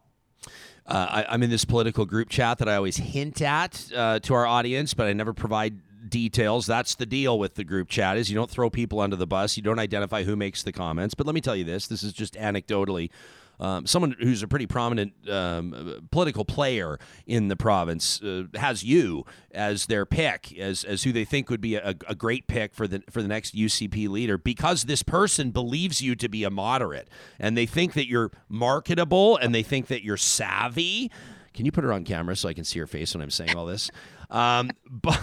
Uh, 0.85 1.23
I, 1.27 1.33
am 1.33 1.43
in 1.43 1.49
this 1.49 1.63
political 1.63 2.05
group 2.05 2.29
chat 2.29 2.57
that 2.57 2.67
I 2.67 2.75
always 2.75 2.97
hint 2.97 3.41
at 3.41 3.89
uh, 3.95 4.19
to 4.19 4.33
our 4.33 4.45
audience, 4.45 4.93
but 4.93 5.07
I 5.07 5.13
never 5.13 5.33
provide 5.33 5.79
details. 6.09 6.65
That's 6.65 6.95
the 6.95 7.05
deal 7.05 7.39
with 7.39 7.55
the 7.55 7.63
group 7.63 7.87
chat 7.87 8.17
is 8.17 8.29
you 8.29 8.35
don't 8.35 8.49
throw 8.49 8.69
people 8.69 8.99
under 8.99 9.15
the 9.15 9.25
bus. 9.25 9.55
You 9.55 9.63
don't 9.63 9.79
identify 9.79 10.23
who 10.23 10.35
makes 10.35 10.61
the 10.63 10.73
comments. 10.73 11.13
But 11.13 11.25
let 11.25 11.35
me 11.35 11.41
tell 11.41 11.55
you 11.55 11.63
this: 11.63 11.87
this 11.87 12.03
is 12.03 12.11
just 12.11 12.33
anecdotally 12.33 13.09
um, 13.59 13.85
someone 13.85 14.15
who's 14.19 14.43
a 14.43 14.47
pretty 14.47 14.67
prominent 14.67 15.13
um, 15.29 16.07
political 16.11 16.45
player 16.45 16.99
in 17.25 17.47
the 17.47 17.55
province 17.55 18.21
uh, 18.21 18.43
has 18.55 18.83
you 18.83 19.25
as 19.51 19.85
their 19.85 20.05
pick, 20.05 20.57
as 20.57 20.83
as 20.83 21.03
who 21.03 21.11
they 21.11 21.25
think 21.25 21.49
would 21.49 21.61
be 21.61 21.75
a, 21.75 21.95
a, 22.07 22.15
great 22.15 22.47
pick 22.47 22.73
for 22.73 22.87
the 22.87 23.03
for 23.09 23.21
the 23.21 23.27
next 23.27 23.55
UCP 23.55 24.09
leader, 24.09 24.37
because 24.37 24.83
this 24.83 25.03
person 25.03 25.51
believes 25.51 26.01
you 26.01 26.15
to 26.15 26.27
be 26.27 26.43
a 26.43 26.49
moderate, 26.49 27.07
and 27.39 27.55
they 27.55 27.65
think 27.65 27.93
that 27.93 28.07
you're 28.07 28.31
marketable, 28.49 29.37
and 29.37 29.53
they 29.53 29.63
think 29.63 29.87
that 29.87 30.03
you're 30.03 30.17
savvy. 30.17 31.11
Can 31.53 31.65
you 31.65 31.71
put 31.71 31.83
her 31.83 31.93
on 31.93 32.03
camera 32.03 32.35
so 32.35 32.49
I 32.49 32.53
can 32.53 32.63
see 32.63 32.79
her 32.79 32.87
face 32.87 33.13
when 33.13 33.21
I'm 33.21 33.29
saying 33.29 33.55
all 33.55 33.65
this? 33.65 33.91
Um, 34.29 34.71
but 34.89 35.21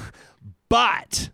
but 0.69 1.31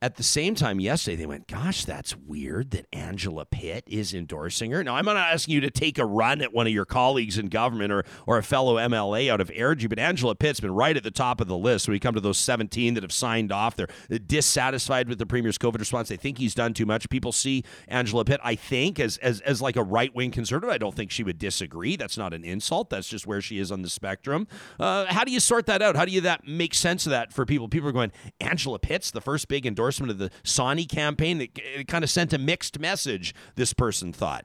at 0.00 0.16
the 0.16 0.22
same 0.22 0.54
time, 0.54 0.78
yesterday 0.78 1.16
they 1.16 1.26
went, 1.26 1.48
"Gosh, 1.48 1.84
that's 1.84 2.16
weird 2.16 2.70
that 2.70 2.86
Angela 2.92 3.44
Pitt 3.44 3.82
is 3.88 4.14
endorsing 4.14 4.70
her." 4.70 4.84
Now, 4.84 4.94
I'm 4.94 5.04
not 5.04 5.16
asking 5.16 5.54
you 5.54 5.60
to 5.62 5.70
take 5.70 5.98
a 5.98 6.06
run 6.06 6.40
at 6.40 6.52
one 6.52 6.68
of 6.68 6.72
your 6.72 6.84
colleagues 6.84 7.36
in 7.36 7.48
government 7.48 7.92
or 7.92 8.04
or 8.24 8.38
a 8.38 8.42
fellow 8.44 8.76
MLA 8.76 9.28
out 9.28 9.40
of 9.40 9.48
Airdrie, 9.48 9.88
but 9.88 9.98
Angela 9.98 10.36
Pitt's 10.36 10.60
been 10.60 10.72
right 10.74 10.96
at 10.96 11.02
the 11.02 11.10
top 11.10 11.40
of 11.40 11.48
the 11.48 11.58
list 11.58 11.88
when 11.88 11.94
we 11.94 11.98
come 11.98 12.14
to 12.14 12.20
those 12.20 12.38
17 12.38 12.94
that 12.94 13.02
have 13.02 13.12
signed 13.12 13.50
off. 13.50 13.74
They're 13.74 13.88
dissatisfied 14.24 15.08
with 15.08 15.18
the 15.18 15.26
premier's 15.26 15.58
COVID 15.58 15.80
response. 15.80 16.08
They 16.08 16.16
think 16.16 16.38
he's 16.38 16.54
done 16.54 16.74
too 16.74 16.86
much. 16.86 17.10
People 17.10 17.32
see 17.32 17.64
Angela 17.88 18.24
Pitt, 18.24 18.40
I 18.44 18.54
think, 18.54 19.00
as 19.00 19.16
as 19.18 19.40
as 19.40 19.60
like 19.60 19.74
a 19.74 19.82
right 19.82 20.14
wing 20.14 20.30
conservative. 20.30 20.72
I 20.72 20.78
don't 20.78 20.94
think 20.94 21.10
she 21.10 21.24
would 21.24 21.38
disagree. 21.38 21.96
That's 21.96 22.16
not 22.16 22.32
an 22.32 22.44
insult. 22.44 22.88
That's 22.90 23.08
just 23.08 23.26
where 23.26 23.40
she 23.40 23.58
is 23.58 23.72
on 23.72 23.82
the 23.82 23.90
spectrum. 23.90 24.46
Uh, 24.78 25.06
how 25.06 25.24
do 25.24 25.32
you 25.32 25.40
sort 25.40 25.66
that 25.66 25.82
out? 25.82 25.96
How 25.96 26.04
do 26.04 26.12
you 26.12 26.20
that 26.20 26.46
make 26.46 26.72
sense 26.72 27.04
of 27.04 27.10
that 27.10 27.32
for 27.32 27.44
people? 27.44 27.68
People 27.68 27.88
are 27.88 27.92
going, 27.92 28.12
Angela 28.40 28.78
Pitt's 28.78 29.10
the 29.10 29.20
first 29.20 29.48
big 29.48 29.66
endorsement 29.66 29.87
endorsement 29.88 30.10
of 30.10 30.18
the 30.18 30.30
Sawhney 30.44 30.88
campaign. 30.88 31.40
It, 31.40 31.50
it 31.56 31.88
kind 31.88 32.04
of 32.04 32.10
sent 32.10 32.32
a 32.32 32.38
mixed 32.38 32.78
message, 32.78 33.34
this 33.54 33.72
person 33.72 34.12
thought. 34.12 34.44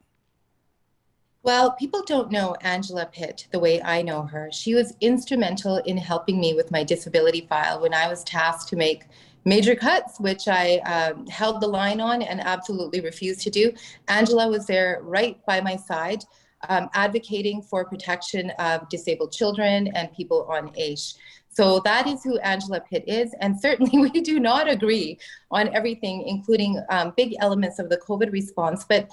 Well, 1.44 1.74
people 1.74 2.04
don't 2.06 2.32
know 2.32 2.56
Angela 2.62 3.06
Pitt 3.06 3.48
the 3.52 3.60
way 3.60 3.82
I 3.82 4.02
know 4.02 4.22
her. 4.22 4.50
She 4.54 4.76
was 4.76 4.96
instrumental 5.02 5.78
in 5.78 5.98
helping 5.98 6.40
me 6.40 6.54
with 6.54 6.72
my 6.72 6.86
disability 6.86 7.46
file 7.50 7.82
when 7.82 7.94
I 7.94 8.08
was 8.08 8.24
tasked 8.24 8.70
to 8.70 8.78
make 8.78 9.04
major 9.44 9.76
cuts, 9.76 10.22
which 10.22 10.48
I 10.48 10.78
um, 10.78 11.28
held 11.28 11.60
the 11.60 11.68
line 11.68 12.00
on 12.00 12.22
and 12.22 12.40
absolutely 12.40 13.02
refused 13.02 13.42
to 13.42 13.50
do. 13.50 13.74
Angela 14.08 14.48
was 14.48 14.66
there 14.66 15.02
right 15.04 15.46
by 15.46 15.60
my 15.60 15.76
side, 15.76 16.24
um, 16.70 16.90
advocating 16.94 17.62
for 17.62 17.84
protection 17.84 18.52
of 18.52 18.88
disabled 18.88 19.34
children 19.34 19.88
and 19.88 20.14
people 20.14 20.48
on 20.50 20.72
AISH. 20.78 21.16
So 21.54 21.80
that 21.82 22.08
is 22.08 22.24
who 22.24 22.38
Angela 22.40 22.82
Pitt 22.82 23.04
is. 23.08 23.34
And 23.40 23.60
certainly 23.60 24.10
we 24.14 24.22
do 24.22 24.40
not 24.40 24.70
agree 24.70 25.20
on 25.52 25.74
everything, 25.74 26.28
including 26.28 26.82
um, 26.90 27.14
big 27.16 27.36
elements 27.40 27.80
of 27.80 27.90
the 27.90 27.98
COVID 27.98 28.32
response. 28.32 28.86
But 28.88 29.10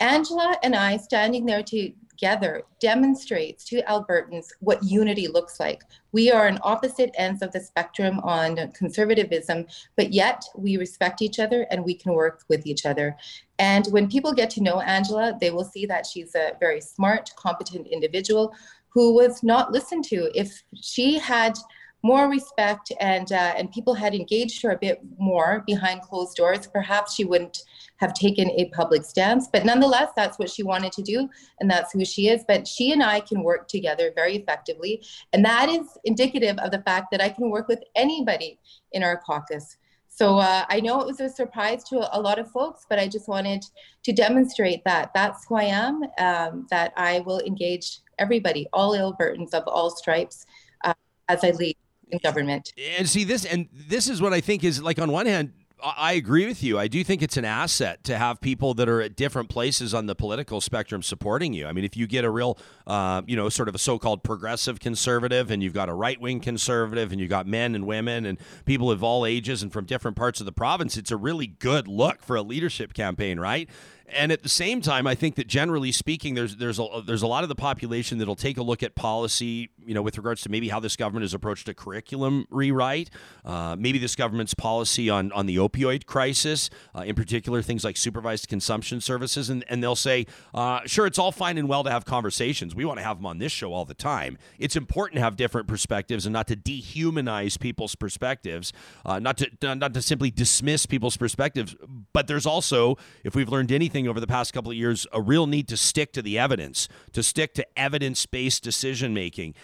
Angela 0.00 0.56
and 0.62 0.76
I 0.76 0.96
standing 0.96 1.44
there 1.44 1.62
together 1.62 2.62
demonstrates 2.80 3.64
to 3.64 3.82
Albertans 3.82 4.46
what 4.60 4.82
unity 4.82 5.26
looks 5.26 5.58
like. 5.58 5.82
We 6.12 6.30
are 6.30 6.46
on 6.46 6.60
opposite 6.62 7.10
ends 7.14 7.42
of 7.42 7.50
the 7.52 7.60
spectrum 7.60 8.20
on 8.20 8.70
conservatism, 8.72 9.66
but 9.96 10.12
yet 10.12 10.44
we 10.56 10.76
respect 10.76 11.20
each 11.20 11.40
other 11.40 11.66
and 11.70 11.84
we 11.84 11.94
can 11.94 12.12
work 12.12 12.44
with 12.48 12.66
each 12.66 12.86
other. 12.86 13.16
And 13.58 13.86
when 13.88 14.08
people 14.08 14.32
get 14.32 14.50
to 14.50 14.62
know 14.62 14.80
Angela, 14.80 15.36
they 15.40 15.50
will 15.50 15.64
see 15.64 15.84
that 15.86 16.06
she's 16.06 16.34
a 16.36 16.52
very 16.60 16.80
smart, 16.80 17.30
competent 17.36 17.88
individual 17.88 18.54
who 18.88 19.14
was 19.14 19.42
not 19.42 19.72
listened 19.72 20.04
to. 20.04 20.30
If 20.38 20.62
she 20.80 21.18
had 21.18 21.56
more 22.02 22.28
respect 22.28 22.92
and 23.00 23.32
uh, 23.32 23.54
and 23.56 23.72
people 23.72 23.94
had 23.94 24.14
engaged 24.14 24.62
her 24.62 24.70
a 24.70 24.78
bit 24.78 25.00
more 25.18 25.64
behind 25.66 26.02
closed 26.02 26.36
doors, 26.36 26.66
perhaps 26.66 27.14
she 27.14 27.24
wouldn't 27.24 27.62
have 27.96 28.14
taken 28.14 28.50
a 28.50 28.70
public 28.70 29.04
stance. 29.04 29.48
But 29.52 29.64
nonetheless, 29.64 30.10
that's 30.14 30.38
what 30.38 30.50
she 30.50 30.62
wanted 30.62 30.92
to 30.92 31.02
do, 31.02 31.28
and 31.60 31.70
that's 31.70 31.92
who 31.92 32.04
she 32.04 32.28
is. 32.28 32.44
But 32.46 32.68
she 32.68 32.92
and 32.92 33.02
I 33.02 33.20
can 33.20 33.42
work 33.42 33.68
together 33.68 34.12
very 34.14 34.36
effectively, 34.36 35.02
and 35.32 35.44
that 35.44 35.68
is 35.68 35.98
indicative 36.04 36.56
of 36.58 36.70
the 36.70 36.82
fact 36.82 37.08
that 37.10 37.20
I 37.20 37.30
can 37.30 37.50
work 37.50 37.68
with 37.68 37.82
anybody 37.96 38.58
in 38.92 39.02
our 39.02 39.16
caucus. 39.16 39.76
So 40.08 40.38
uh, 40.38 40.64
I 40.68 40.80
know 40.80 41.00
it 41.00 41.06
was 41.06 41.20
a 41.20 41.28
surprise 41.28 41.84
to 41.84 42.08
a 42.16 42.18
lot 42.20 42.40
of 42.40 42.50
folks, 42.50 42.86
but 42.88 42.98
I 42.98 43.06
just 43.06 43.28
wanted 43.28 43.64
to 44.02 44.12
demonstrate 44.12 44.82
that 44.84 45.10
that's 45.14 45.46
who 45.46 45.54
I 45.54 45.64
am, 45.64 46.02
um, 46.18 46.66
that 46.70 46.92
I 46.96 47.20
will 47.20 47.38
engage 47.40 48.00
everybody, 48.18 48.66
all 48.72 48.96
Albertans 48.96 49.54
of 49.54 49.62
all 49.68 49.90
stripes, 49.90 50.44
uh, 50.82 50.94
as 51.28 51.44
I 51.44 51.50
lead 51.50 51.76
in 52.10 52.18
government. 52.18 52.72
And 52.98 53.08
see 53.08 53.24
this, 53.24 53.44
and 53.44 53.68
this 53.72 54.08
is 54.08 54.20
what 54.20 54.32
I 54.32 54.40
think 54.40 54.64
is 54.64 54.82
like 54.82 54.98
on 54.98 55.10
one 55.10 55.26
hand, 55.26 55.52
I 55.80 56.14
agree 56.14 56.46
with 56.46 56.62
you. 56.62 56.76
I 56.76 56.88
do 56.88 57.04
think 57.04 57.22
it's 57.22 57.36
an 57.36 57.44
asset 57.44 58.02
to 58.04 58.18
have 58.18 58.40
people 58.40 58.74
that 58.74 58.88
are 58.88 59.00
at 59.00 59.14
different 59.14 59.48
places 59.48 59.94
on 59.94 60.06
the 60.06 60.16
political 60.16 60.60
spectrum 60.60 61.02
supporting 61.02 61.52
you. 61.52 61.68
I 61.68 61.72
mean, 61.72 61.84
if 61.84 61.96
you 61.96 62.08
get 62.08 62.24
a 62.24 62.30
real, 62.30 62.58
uh, 62.86 63.22
you 63.26 63.36
know, 63.36 63.48
sort 63.48 63.68
of 63.68 63.76
a 63.76 63.78
so-called 63.78 64.24
progressive 64.24 64.80
conservative, 64.80 65.52
and 65.52 65.62
you've 65.62 65.74
got 65.74 65.88
a 65.88 65.94
right-wing 65.94 66.40
conservative, 66.40 67.12
and 67.12 67.20
you've 67.20 67.30
got 67.30 67.46
men 67.46 67.76
and 67.76 67.86
women 67.86 68.26
and 68.26 68.38
people 68.64 68.90
of 68.90 69.04
all 69.04 69.24
ages 69.24 69.62
and 69.62 69.72
from 69.72 69.84
different 69.84 70.16
parts 70.16 70.40
of 70.40 70.46
the 70.46 70.52
province, 70.52 70.96
it's 70.96 71.12
a 71.12 71.16
really 71.16 71.46
good 71.46 71.86
look 71.86 72.22
for 72.22 72.34
a 72.34 72.42
leadership 72.42 72.92
campaign, 72.92 73.38
right? 73.38 73.70
And 74.10 74.32
at 74.32 74.42
the 74.42 74.48
same 74.48 74.80
time, 74.80 75.06
I 75.06 75.14
think 75.14 75.34
that 75.34 75.46
generally 75.46 75.92
speaking, 75.92 76.34
there's 76.34 76.56
there's 76.56 76.78
a 76.78 77.02
there's 77.04 77.22
a 77.22 77.26
lot 77.26 77.42
of 77.42 77.48
the 77.48 77.54
population 77.54 78.18
that'll 78.18 78.36
take 78.36 78.56
a 78.56 78.62
look 78.62 78.82
at 78.82 78.94
policy, 78.94 79.70
you 79.84 79.92
know, 79.92 80.02
with 80.02 80.16
regards 80.16 80.42
to 80.42 80.48
maybe 80.48 80.68
how 80.68 80.80
this 80.80 80.96
government 80.96 81.24
has 81.24 81.34
approached 81.34 81.68
a 81.68 81.74
curriculum 81.74 82.46
rewrite, 82.50 83.10
uh, 83.44 83.76
maybe 83.78 83.98
this 83.98 84.16
government's 84.16 84.54
policy 84.54 85.10
on 85.10 85.30
on 85.32 85.46
the 85.46 85.56
opioid 85.56 86.06
crisis, 86.06 86.70
uh, 86.94 87.00
in 87.00 87.14
particular 87.14 87.60
things 87.60 87.84
like 87.84 87.96
supervised 87.96 88.48
consumption 88.48 89.00
services, 89.00 89.50
and 89.50 89.64
and 89.68 89.82
they'll 89.82 89.94
say, 89.96 90.26
uh, 90.54 90.80
sure, 90.86 91.06
it's 91.06 91.18
all 91.18 91.32
fine 91.32 91.58
and 91.58 91.68
well 91.68 91.84
to 91.84 91.90
have 91.90 92.04
conversations. 92.04 92.74
We 92.74 92.84
want 92.84 92.98
to 92.98 93.04
have 93.04 93.18
them 93.18 93.26
on 93.26 93.38
this 93.38 93.52
show 93.52 93.72
all 93.74 93.84
the 93.84 93.94
time. 93.94 94.38
It's 94.58 94.76
important 94.76 95.16
to 95.16 95.22
have 95.22 95.36
different 95.36 95.68
perspectives 95.68 96.24
and 96.24 96.32
not 96.32 96.46
to 96.48 96.56
dehumanize 96.56 97.58
people's 97.58 97.94
perspectives, 97.94 98.72
uh, 99.04 99.18
not 99.18 99.36
to 99.38 99.74
not 99.74 99.92
to 99.92 100.00
simply 100.00 100.30
dismiss 100.30 100.86
people's 100.86 101.16
perspectives. 101.16 101.76
But 102.12 102.26
there's 102.26 102.46
also, 102.46 102.96
if 103.22 103.34
we've 103.34 103.48
learned 103.48 103.70
anything 103.70 103.97
over 104.06 104.20
the 104.20 104.26
past 104.26 104.52
couple 104.52 104.70
of 104.70 104.76
years 104.76 105.06
a 105.12 105.20
real 105.20 105.46
need 105.46 105.66
to 105.68 105.76
stick 105.76 106.12
to 106.12 106.22
the 106.22 106.38
evidence, 106.38 106.88
to 107.12 107.22
stick 107.22 107.54
to 107.54 107.66
evidence 107.76 108.26
based 108.26 108.62
decision 108.62 109.14
making. 109.14 109.54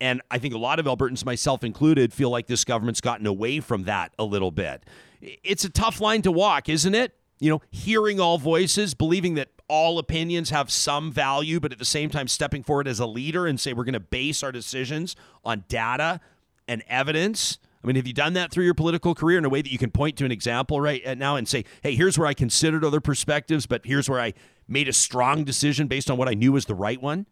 And 0.00 0.22
I 0.30 0.38
think 0.38 0.54
a 0.54 0.58
lot 0.58 0.78
of 0.78 0.86
Albertans, 0.86 1.24
myself 1.24 1.64
included, 1.64 2.12
feel 2.12 2.30
like 2.30 2.46
this 2.46 2.64
government's 2.64 3.00
gotten 3.00 3.26
away 3.26 3.60
from 3.60 3.84
that 3.84 4.12
a 4.18 4.24
little 4.24 4.50
bit. 4.50 4.84
It's 5.20 5.64
a 5.64 5.70
tough 5.70 6.00
line 6.00 6.22
to 6.22 6.32
walk, 6.32 6.68
isn't 6.68 6.94
it? 6.94 7.14
You 7.38 7.50
know, 7.50 7.62
hearing 7.70 8.20
all 8.20 8.38
voices, 8.38 8.94
believing 8.94 9.34
that 9.34 9.48
all 9.68 9.98
opinions 9.98 10.50
have 10.50 10.70
some 10.70 11.12
value, 11.12 11.60
but 11.60 11.72
at 11.72 11.78
the 11.78 11.84
same 11.84 12.10
time 12.10 12.28
stepping 12.28 12.62
forward 12.62 12.88
as 12.88 12.98
a 12.98 13.06
leader 13.06 13.46
and 13.46 13.58
say 13.58 13.72
we're 13.72 13.84
going 13.84 13.92
to 13.92 14.00
base 14.00 14.42
our 14.42 14.52
decisions 14.52 15.16
on 15.44 15.64
data 15.68 16.20
and 16.66 16.82
evidence. 16.88 17.58
I 17.82 17.86
mean, 17.86 17.96
have 17.96 18.06
you 18.06 18.12
done 18.12 18.34
that 18.34 18.50
through 18.50 18.64
your 18.64 18.74
political 18.74 19.14
career 19.14 19.38
in 19.38 19.44
a 19.44 19.48
way 19.48 19.62
that 19.62 19.72
you 19.72 19.78
can 19.78 19.90
point 19.90 20.18
to 20.18 20.24
an 20.24 20.32
example 20.32 20.80
right 20.80 21.04
uh, 21.06 21.14
now 21.14 21.36
and 21.36 21.48
say, 21.48 21.64
hey, 21.82 21.94
here's 21.94 22.18
where 22.18 22.28
I 22.28 22.34
considered 22.34 22.84
other 22.84 23.00
perspectives, 23.00 23.66
but 23.66 23.82
here's 23.84 24.08
where 24.08 24.20
I 24.20 24.34
made 24.68 24.88
a 24.88 24.92
strong 24.92 25.44
decision 25.44 25.86
based 25.86 26.10
on 26.10 26.18
what 26.18 26.28
I 26.28 26.34
knew 26.34 26.52
was 26.52 26.66
the 26.66 26.74
right 26.74 27.00
one? 27.00 27.26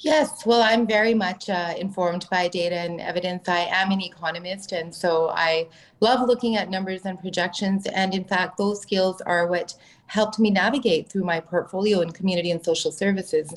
Yes, 0.00 0.46
well, 0.46 0.62
I'm 0.62 0.86
very 0.86 1.14
much 1.14 1.50
uh, 1.50 1.74
informed 1.76 2.28
by 2.30 2.46
data 2.46 2.76
and 2.76 3.00
evidence. 3.00 3.48
I 3.48 3.60
am 3.70 3.90
an 3.90 4.00
economist, 4.00 4.70
and 4.70 4.94
so 4.94 5.30
I 5.30 5.68
love 6.00 6.28
looking 6.28 6.54
at 6.54 6.70
numbers 6.70 7.04
and 7.04 7.18
projections. 7.18 7.86
And 7.86 8.14
in 8.14 8.22
fact, 8.22 8.58
those 8.58 8.80
skills 8.80 9.20
are 9.22 9.48
what 9.48 9.74
helped 10.06 10.38
me 10.38 10.50
navigate 10.50 11.10
through 11.10 11.24
my 11.24 11.40
portfolio 11.40 12.00
in 12.00 12.12
community 12.12 12.52
and 12.52 12.64
social 12.64 12.92
services 12.92 13.52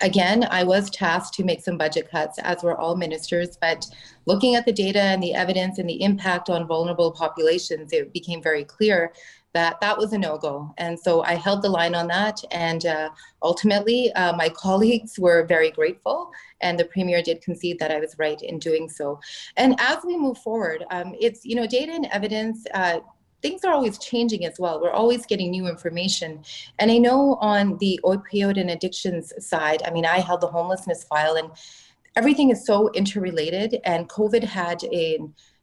again, 0.00 0.46
I 0.50 0.64
was 0.64 0.90
tasked 0.90 1.34
to 1.34 1.44
make 1.44 1.62
some 1.62 1.78
budget 1.78 2.10
cuts, 2.10 2.38
as 2.40 2.62
were 2.62 2.76
all 2.76 2.96
ministers. 2.96 3.56
But 3.56 3.86
looking 4.26 4.54
at 4.54 4.64
the 4.64 4.72
data 4.72 5.00
and 5.00 5.22
the 5.22 5.34
evidence 5.34 5.78
and 5.78 5.88
the 5.88 6.02
impact 6.02 6.50
on 6.50 6.66
vulnerable 6.66 7.12
populations, 7.12 7.92
it 7.92 8.12
became 8.12 8.42
very 8.42 8.64
clear 8.64 9.12
that 9.54 9.80
that 9.80 9.98
was 9.98 10.12
a 10.12 10.18
no-go. 10.18 10.72
And 10.78 10.98
so 10.98 11.22
I 11.22 11.34
held 11.34 11.62
the 11.62 11.68
line 11.68 11.94
on 11.94 12.06
that. 12.08 12.42
And 12.50 12.86
uh, 12.86 13.10
ultimately, 13.42 14.12
uh, 14.14 14.34
my 14.34 14.48
colleagues 14.56 15.18
were 15.18 15.44
very 15.46 15.70
grateful. 15.70 16.30
And 16.60 16.78
the 16.78 16.86
premier 16.86 17.22
did 17.22 17.42
concede 17.42 17.78
that 17.78 17.90
I 17.90 17.98
was 17.98 18.16
right 18.18 18.40
in 18.40 18.58
doing 18.58 18.88
so. 18.88 19.20
And 19.56 19.78
as 19.78 19.98
we 20.04 20.16
move 20.16 20.38
forward, 20.38 20.84
um, 20.90 21.14
it's, 21.20 21.44
you 21.44 21.54
know, 21.54 21.66
data 21.66 21.92
and 21.92 22.06
evidence, 22.06 22.64
uh, 22.72 23.00
things 23.42 23.64
are 23.64 23.74
always 23.74 23.98
changing 23.98 24.46
as 24.46 24.58
well. 24.58 24.80
We're 24.80 24.92
always 24.92 25.26
getting 25.26 25.50
new 25.50 25.66
information. 25.68 26.44
And 26.78 26.90
I 26.90 26.98
know 26.98 27.34
on 27.40 27.76
the 27.78 28.00
opioid 28.04 28.58
and 28.58 28.70
addictions 28.70 29.32
side, 29.44 29.82
I 29.84 29.90
mean, 29.90 30.06
I 30.06 30.20
held 30.20 30.40
the 30.40 30.46
homelessness 30.46 31.04
file 31.04 31.34
and 31.34 31.50
everything 32.16 32.50
is 32.50 32.66
so 32.66 32.90
interrelated, 32.92 33.80
and 33.84 34.08
COVID 34.08 34.44
had 34.44 34.82
a, 34.84 35.18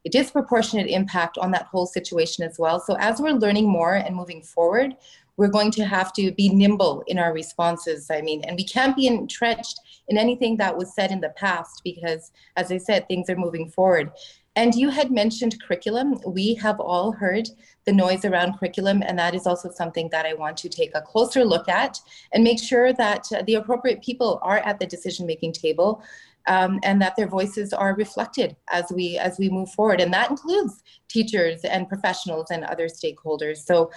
a 0.06 0.10
disproportionate 0.10 0.88
impact 0.88 1.38
on 1.38 1.52
that 1.52 1.68
whole 1.68 1.86
situation 1.86 2.44
as 2.44 2.58
well. 2.58 2.80
So 2.80 2.96
as 3.00 3.22
we're 3.22 3.34
learning 3.34 3.70
more 3.70 3.96
and 3.96 4.16
moving 4.16 4.42
forward, 4.42 4.96
we're 5.38 5.48
going 5.48 5.72
to 5.72 5.86
have 5.86 6.12
to 6.14 6.34
be 6.34 6.50
nimble 6.50 7.02
in 7.08 7.18
our 7.18 7.34
responses. 7.34 8.12
I 8.12 8.22
mean, 8.22 8.44
and 8.46 8.58
we 8.58 8.66
can't 8.66 8.96
be 8.96 9.08
entrenched 9.08 9.80
in 10.10 10.18
anything 10.18 10.58
that 10.58 10.76
was 10.76 10.94
said 10.94 11.12
in 11.12 11.22
the 11.22 11.30
past 11.30 11.82
because, 11.84 12.32
as 12.58 12.72
I 12.72 12.78
said, 12.78 13.08
things 13.08 13.30
are 13.30 13.38
moving 13.38 13.70
forward. 13.70 14.12
And 14.58 14.76
you 14.76 14.90
had 14.90 15.12
mentioned 15.12 15.62
curriculum. 15.64 16.20
We 16.26 16.56
have 16.56 16.82
all 16.82 17.14
heard 17.14 17.48
the 17.86 17.94
noise 17.94 18.26
around 18.26 18.58
curriculum, 18.58 19.02
and 19.06 19.18
that 19.18 19.34
is 19.34 19.48
also 19.48 19.70
something 19.70 20.10
that 20.10 20.26
I 20.26 20.34
want 20.34 20.58
to 20.58 20.68
take 20.68 20.92
a 20.94 21.02
closer 21.02 21.46
look 21.46 21.70
at 21.70 22.02
and 22.34 22.44
make 22.44 22.62
sure 22.62 22.92
that 22.92 23.26
the 23.46 23.56
appropriate 23.56 24.04
people 24.04 24.40
are 24.42 24.58
at 24.58 24.78
the 24.80 24.88
decision-making 24.88 25.54
table. 25.54 26.04
Um, 26.50 26.80
and 26.84 27.02
that 27.02 27.16
their 27.16 27.28
voices 27.28 27.74
are 27.74 27.94
reflected 27.94 28.56
as 28.72 28.86
we 28.92 29.18
as 29.18 29.38
we 29.38 29.50
move 29.50 29.70
forward, 29.70 30.02
and 30.02 30.12
that 30.14 30.32
includes 30.32 30.82
teachers 31.08 31.64
and 31.64 31.88
professionals 31.88 32.48
and 32.50 32.66
other 32.66 32.88
stakeholders. 32.88 33.58
So, 33.58 33.92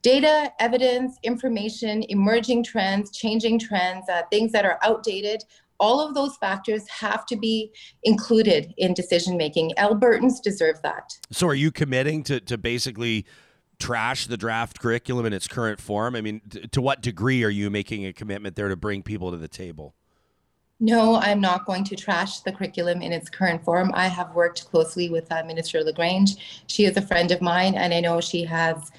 data, 0.00 0.50
evidence, 0.58 1.18
information, 1.22 2.04
emerging 2.08 2.64
trends, 2.64 3.10
changing 3.10 3.58
trends, 3.58 4.08
uh, 4.08 4.22
things 4.30 4.52
that 4.52 4.64
are 4.64 4.78
outdated 4.82 5.44
all 5.80 6.00
of 6.00 6.14
those 6.14 6.36
factors 6.36 6.88
have 6.88 7.24
to 7.26 7.36
be 7.36 7.72
included 8.02 8.74
in 8.76 8.94
decision 8.94 9.36
making. 9.36 9.72
Albertans 9.78 10.42
deserve 10.42 10.80
that. 10.82 11.12
So, 11.30 11.46
are 11.48 11.54
you 11.54 11.70
committing 11.70 12.24
to, 12.24 12.40
to 12.40 12.58
basically 12.58 13.26
trash 13.78 14.26
the 14.26 14.36
draft 14.36 14.80
curriculum 14.80 15.26
in 15.26 15.32
its 15.32 15.46
current 15.46 15.80
form? 15.80 16.16
I 16.16 16.20
mean, 16.20 16.40
t- 16.48 16.66
to 16.68 16.80
what 16.80 17.00
degree 17.00 17.44
are 17.44 17.50
you 17.50 17.70
making 17.70 18.06
a 18.06 18.12
commitment 18.12 18.56
there 18.56 18.68
to 18.68 18.76
bring 18.76 19.02
people 19.02 19.30
to 19.30 19.36
the 19.36 19.48
table? 19.48 19.94
No, 20.80 21.16
I'm 21.16 21.40
not 21.40 21.66
going 21.66 21.82
to 21.84 21.96
trash 21.96 22.40
the 22.40 22.52
curriculum 22.52 23.02
in 23.02 23.12
its 23.12 23.28
current 23.28 23.64
form. 23.64 23.90
I 23.94 24.06
have 24.06 24.34
worked 24.34 24.70
closely 24.70 25.10
with 25.10 25.30
uh, 25.32 25.42
Minister 25.44 25.82
LaGrange. 25.82 26.62
She 26.68 26.84
is 26.84 26.96
a 26.96 27.02
friend 27.02 27.32
of 27.32 27.40
mine, 27.40 27.74
and 27.74 27.92
I 27.92 28.00
know 28.00 28.20
she 28.20 28.44
has 28.44 28.92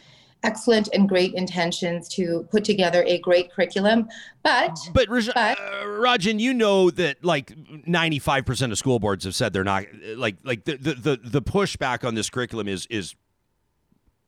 excellent 0.44 0.90
and 0.94 1.08
great 1.08 1.34
intentions 1.34 2.08
to 2.08 2.48
put 2.52 2.64
together 2.64 3.04
a 3.08 3.20
great 3.20 3.52
curriculum. 3.52 4.10
But 4.44 4.78
but, 4.94 5.08
Raj- 5.10 5.28
but 5.28 5.58
uh, 5.60 5.84
Rajan, 5.86 6.40
you 6.40 6.54
know 6.54 6.90
that 6.92 7.24
like 7.24 7.54
ninety 7.88 8.20
five 8.20 8.46
percent 8.46 8.72
of 8.72 8.78
school 8.78 9.00
boards 9.00 9.24
have 9.24 9.36
said 9.36 9.54
they're 9.54 9.64
not 9.64 9.86
like 10.16 10.38
like 10.44 10.66
the, 10.66 10.76
the 10.76 10.94
the 10.94 11.20
the 11.24 11.42
pushback 11.42 12.06
on 12.06 12.16
this 12.16 12.30
curriculum 12.30 12.68
is 12.68 12.88
is 12.90 13.16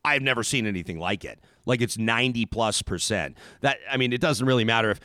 I've 0.04 0.22
never 0.22 0.42
seen 0.42 0.66
anything 0.66 0.98
like 0.98 1.24
it. 1.24 1.38
Like 1.66 1.80
it's 1.80 1.98
ninety 1.98 2.46
plus 2.46 2.82
percent. 2.82 3.36
That 3.60 3.78
I 3.90 3.96
mean, 3.96 4.12
it 4.12 4.20
doesn't 4.20 4.46
really 4.46 4.64
matter 4.64 4.90
if, 4.90 5.00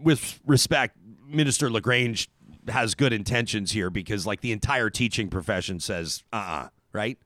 with 0.00 0.40
respect, 0.46 0.96
Minister 1.28 1.70
LaGrange 1.70 2.28
has 2.68 2.94
good 2.94 3.12
intentions 3.12 3.72
here 3.72 3.90
because 3.90 4.26
like 4.26 4.40
the 4.40 4.52
entire 4.52 4.90
teaching 4.90 5.28
profession 5.28 5.80
says, 5.80 6.22
uh, 6.32 6.36
uh-uh, 6.36 6.68
right? 6.92 7.18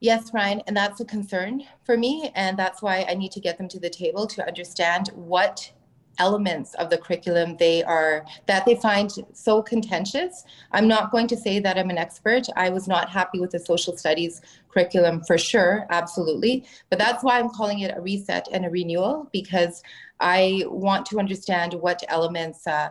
Yes, 0.00 0.32
Ryan, 0.34 0.62
and 0.66 0.76
that's 0.76 1.00
a 1.00 1.04
concern 1.04 1.62
for 1.84 1.96
me. 1.96 2.32
And 2.34 2.58
that's 2.58 2.82
why 2.82 3.06
I 3.08 3.14
need 3.14 3.30
to 3.32 3.40
get 3.40 3.56
them 3.56 3.68
to 3.68 3.78
the 3.78 3.90
table 3.90 4.26
to 4.26 4.46
understand 4.46 5.10
what 5.14 5.70
elements 6.18 6.74
of 6.74 6.90
the 6.90 6.98
curriculum 6.98 7.56
they 7.56 7.82
are 7.84 8.24
that 8.46 8.64
they 8.66 8.74
find 8.74 9.10
so 9.32 9.62
contentious. 9.62 10.44
I'm 10.72 10.88
not 10.88 11.10
going 11.10 11.26
to 11.28 11.36
say 11.36 11.58
that 11.60 11.78
I'm 11.78 11.90
an 11.90 11.98
expert. 11.98 12.46
I 12.56 12.68
was 12.68 12.88
not 12.88 13.08
happy 13.08 13.38
with 13.40 13.50
the 13.50 13.58
social 13.58 13.96
studies 13.96 14.42
curriculum 14.68 15.22
for 15.24 15.38
sure, 15.38 15.86
absolutely. 15.90 16.64
But 16.90 16.98
that's 16.98 17.22
why 17.22 17.38
I'm 17.38 17.50
calling 17.50 17.80
it 17.80 17.96
a 17.96 18.00
reset 18.00 18.48
and 18.52 18.64
a 18.64 18.70
renewal 18.70 19.28
because 19.32 19.82
I 20.22 20.64
want 20.68 21.04
to 21.06 21.18
understand 21.18 21.74
what 21.74 22.02
elements 22.08 22.66
uh, 22.66 22.90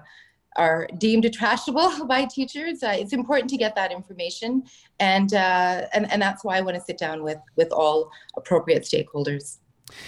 are 0.58 0.88
deemed 0.98 1.24
trashable 1.24 2.08
by 2.14 2.26
teachers. 2.26 2.84
Uh, 2.84 2.94
it's 2.98 3.14
important 3.14 3.50
to 3.52 3.58
get 3.58 3.74
that 3.76 3.92
information, 3.92 4.64
and, 5.00 5.34
uh, 5.34 5.88
and 5.94 6.12
and 6.12 6.22
that's 6.22 6.44
why 6.44 6.58
I 6.58 6.62
want 6.62 6.76
to 6.76 6.82
sit 6.82 6.98
down 6.98 7.24
with 7.24 7.40
with 7.56 7.72
all 7.72 8.12
appropriate 8.36 8.84
stakeholders. 8.84 9.61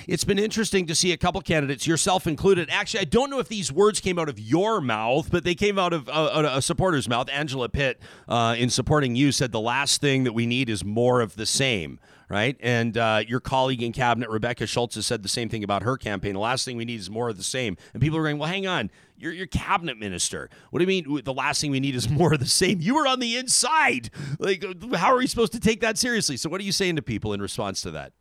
It's 0.07 0.23
been 0.23 0.39
interesting 0.39 0.85
to 0.87 0.95
see 0.95 1.11
a 1.11 1.17
couple 1.17 1.41
candidates, 1.41 1.87
yourself 1.87 2.27
included. 2.27 2.69
Actually, 2.69 3.01
I 3.01 3.05
don't 3.05 3.29
know 3.29 3.39
if 3.39 3.47
these 3.47 3.71
words 3.71 3.99
came 3.99 4.19
out 4.19 4.29
of 4.29 4.39
your 4.39 4.81
mouth, 4.81 5.29
but 5.31 5.43
they 5.43 5.55
came 5.55 5.79
out 5.79 5.93
of 5.93 6.09
uh, 6.09 6.49
a 6.53 6.61
supporter's 6.61 7.07
mouth. 7.09 7.29
Angela 7.31 7.69
Pitt, 7.69 7.99
uh, 8.27 8.55
in 8.57 8.69
supporting 8.69 9.15
you, 9.15 9.31
said 9.31 9.51
the 9.51 9.59
last 9.59 10.01
thing 10.01 10.23
that 10.23 10.33
we 10.33 10.45
need 10.45 10.69
is 10.69 10.83
more 10.83 11.21
of 11.21 11.35
the 11.35 11.45
same 11.45 11.99
right? 12.29 12.57
And 12.61 12.97
uh, 12.97 13.21
your 13.27 13.39
colleague 13.39 13.83
in 13.83 13.91
cabinet, 13.91 14.27
Rebecca 14.27 14.65
Schulz, 14.65 14.95
has 14.95 15.05
said 15.05 15.21
the 15.21 15.29
same 15.29 15.49
thing 15.49 15.63
about 15.63 15.83
her 15.83 15.97
campaign. 15.97 16.33
The 16.33 16.39
last 16.39 16.65
thing 16.65 16.77
we 16.77 16.85
need 16.85 16.99
is 16.99 17.09
more 17.09 17.29
of 17.29 17.37
the 17.37 17.43
same. 17.43 17.77
And 17.93 18.01
people 18.01 18.17
are 18.17 18.23
going, 18.23 18.39
well, 18.39 18.49
hang 18.49 18.65
on, 18.65 18.89
you're 19.17 19.31
your 19.31 19.45
cabinet 19.45 19.99
minister. 19.99 20.49
What 20.71 20.79
do 20.79 20.83
you 20.83 20.87
mean? 20.87 21.23
The 21.23 21.33
last 21.33 21.61
thing 21.61 21.69
we 21.69 21.79
need 21.79 21.95
is 21.95 22.09
more 22.09 22.33
of 22.33 22.39
the 22.39 22.47
same. 22.47 22.81
You 22.81 22.95
were 22.95 23.07
on 23.07 23.19
the 23.19 23.37
inside. 23.37 24.09
Like, 24.39 24.65
how 24.95 25.13
are 25.13 25.17
we 25.17 25.27
supposed 25.27 25.53
to 25.53 25.59
take 25.59 25.81
that 25.81 25.97
seriously? 25.97 26.37
So, 26.37 26.49
what 26.49 26.59
are 26.59 26.63
you 26.63 26.71
saying 26.71 26.95
to 26.95 27.01
people 27.01 27.33
in 27.33 27.41
response 27.41 27.81
to 27.83 27.91
that? 27.91 28.13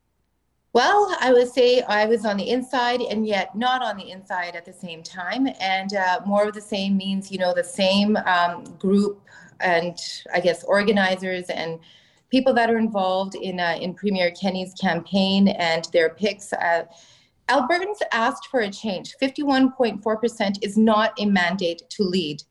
Well, 0.75 1.15
I 1.21 1.33
would 1.33 1.53
say 1.53 1.83
I 1.83 2.07
was 2.07 2.25
on 2.25 2.39
the 2.39 2.49
inside 2.49 3.03
and 3.03 3.27
yet 3.27 3.55
not 3.55 3.83
on 3.83 3.99
the 3.99 4.11
inside 4.11 4.57
at 4.57 4.65
the 4.65 4.73
same 4.73 5.03
time. 5.03 5.47
And 5.61 5.95
uh, 5.95 6.21
more 6.25 6.49
of 6.49 6.55
the 6.55 6.63
same 6.63 6.97
means, 6.97 7.31
you 7.31 7.39
know, 7.39 7.53
the 7.55 7.65
same 7.65 8.17
um, 8.17 8.65
group 8.79 9.21
and 9.61 9.99
I 10.33 10.41
guess 10.41 10.65
organizers 10.65 11.45
and 11.51 11.79
people 12.31 12.55
that 12.55 12.71
are 12.71 12.79
involved 12.79 13.35
in 13.35 13.61
uh, 13.61 13.77
in 13.79 13.93
Premier 13.93 14.31
Kenney's 14.31 14.73
campaign 14.75 15.49
and 15.49 15.87
their 15.93 16.11
picks. 16.11 16.53
Uh, 16.55 16.85
Albertans 17.49 17.99
asked 18.13 18.49
for 18.51 18.61
a 18.61 18.71
change. 18.71 19.15
51.4% 19.21 20.65
is 20.65 20.79
not 20.79 21.13
a 21.19 21.27
mandate 21.27 21.83
to 21.91 22.03
lead. 22.03 22.43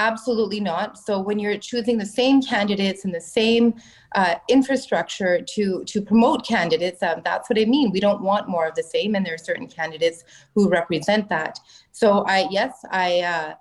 Absolutely 0.00 0.60
not. 0.60 0.96
So 0.96 1.20
when 1.20 1.38
you're 1.38 1.58
choosing 1.58 1.98
the 1.98 2.06
same 2.06 2.40
candidates 2.40 3.04
and 3.04 3.14
the 3.14 3.20
same 3.20 3.74
uh, 4.14 4.36
infrastructure 4.48 5.42
to 5.42 5.84
to 5.84 6.00
promote 6.00 6.46
candidates, 6.46 7.02
um, 7.02 7.20
that's 7.22 7.50
what 7.50 7.58
I 7.58 7.66
mean. 7.66 7.90
We 7.92 8.00
don't 8.00 8.22
want 8.22 8.48
more 8.48 8.66
of 8.66 8.74
the 8.74 8.82
same, 8.82 9.14
and 9.14 9.26
there 9.26 9.34
are 9.34 9.46
certain 9.50 9.68
candidates 9.68 10.24
who 10.54 10.70
represent 10.70 11.28
that. 11.28 11.60
So 11.92 12.24
I 12.26 12.48
yes, 12.50 12.72
I. 12.90 13.20
Uh, 13.20 13.54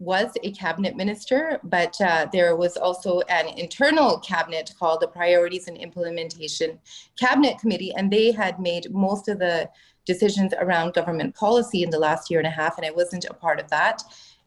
was 0.00 0.32
a 0.42 0.50
cabinet 0.50 0.96
minister, 0.96 1.60
but 1.62 1.98
uh, 2.00 2.26
there 2.32 2.56
was 2.56 2.76
also 2.76 3.20
an 3.28 3.46
internal 3.56 4.18
cabinet 4.18 4.74
called 4.78 5.00
the 5.00 5.06
Priorities 5.06 5.68
and 5.68 5.76
Implementation 5.78 6.80
Cabinet 7.16 7.58
Committee, 7.58 7.94
and 7.96 8.10
they 8.10 8.32
had 8.32 8.58
made 8.58 8.92
most 8.92 9.28
of 9.28 9.38
the 9.38 9.70
decisions 10.04 10.52
around 10.58 10.94
government 10.94 11.34
policy 11.34 11.84
in 11.84 11.90
the 11.90 11.98
last 11.98 12.28
year 12.28 12.40
and 12.40 12.46
a 12.46 12.50
half, 12.50 12.76
and 12.76 12.84
I 12.84 12.90
wasn't 12.90 13.24
a 13.30 13.34
part 13.34 13.60
of 13.60 13.70
that 13.70 14.02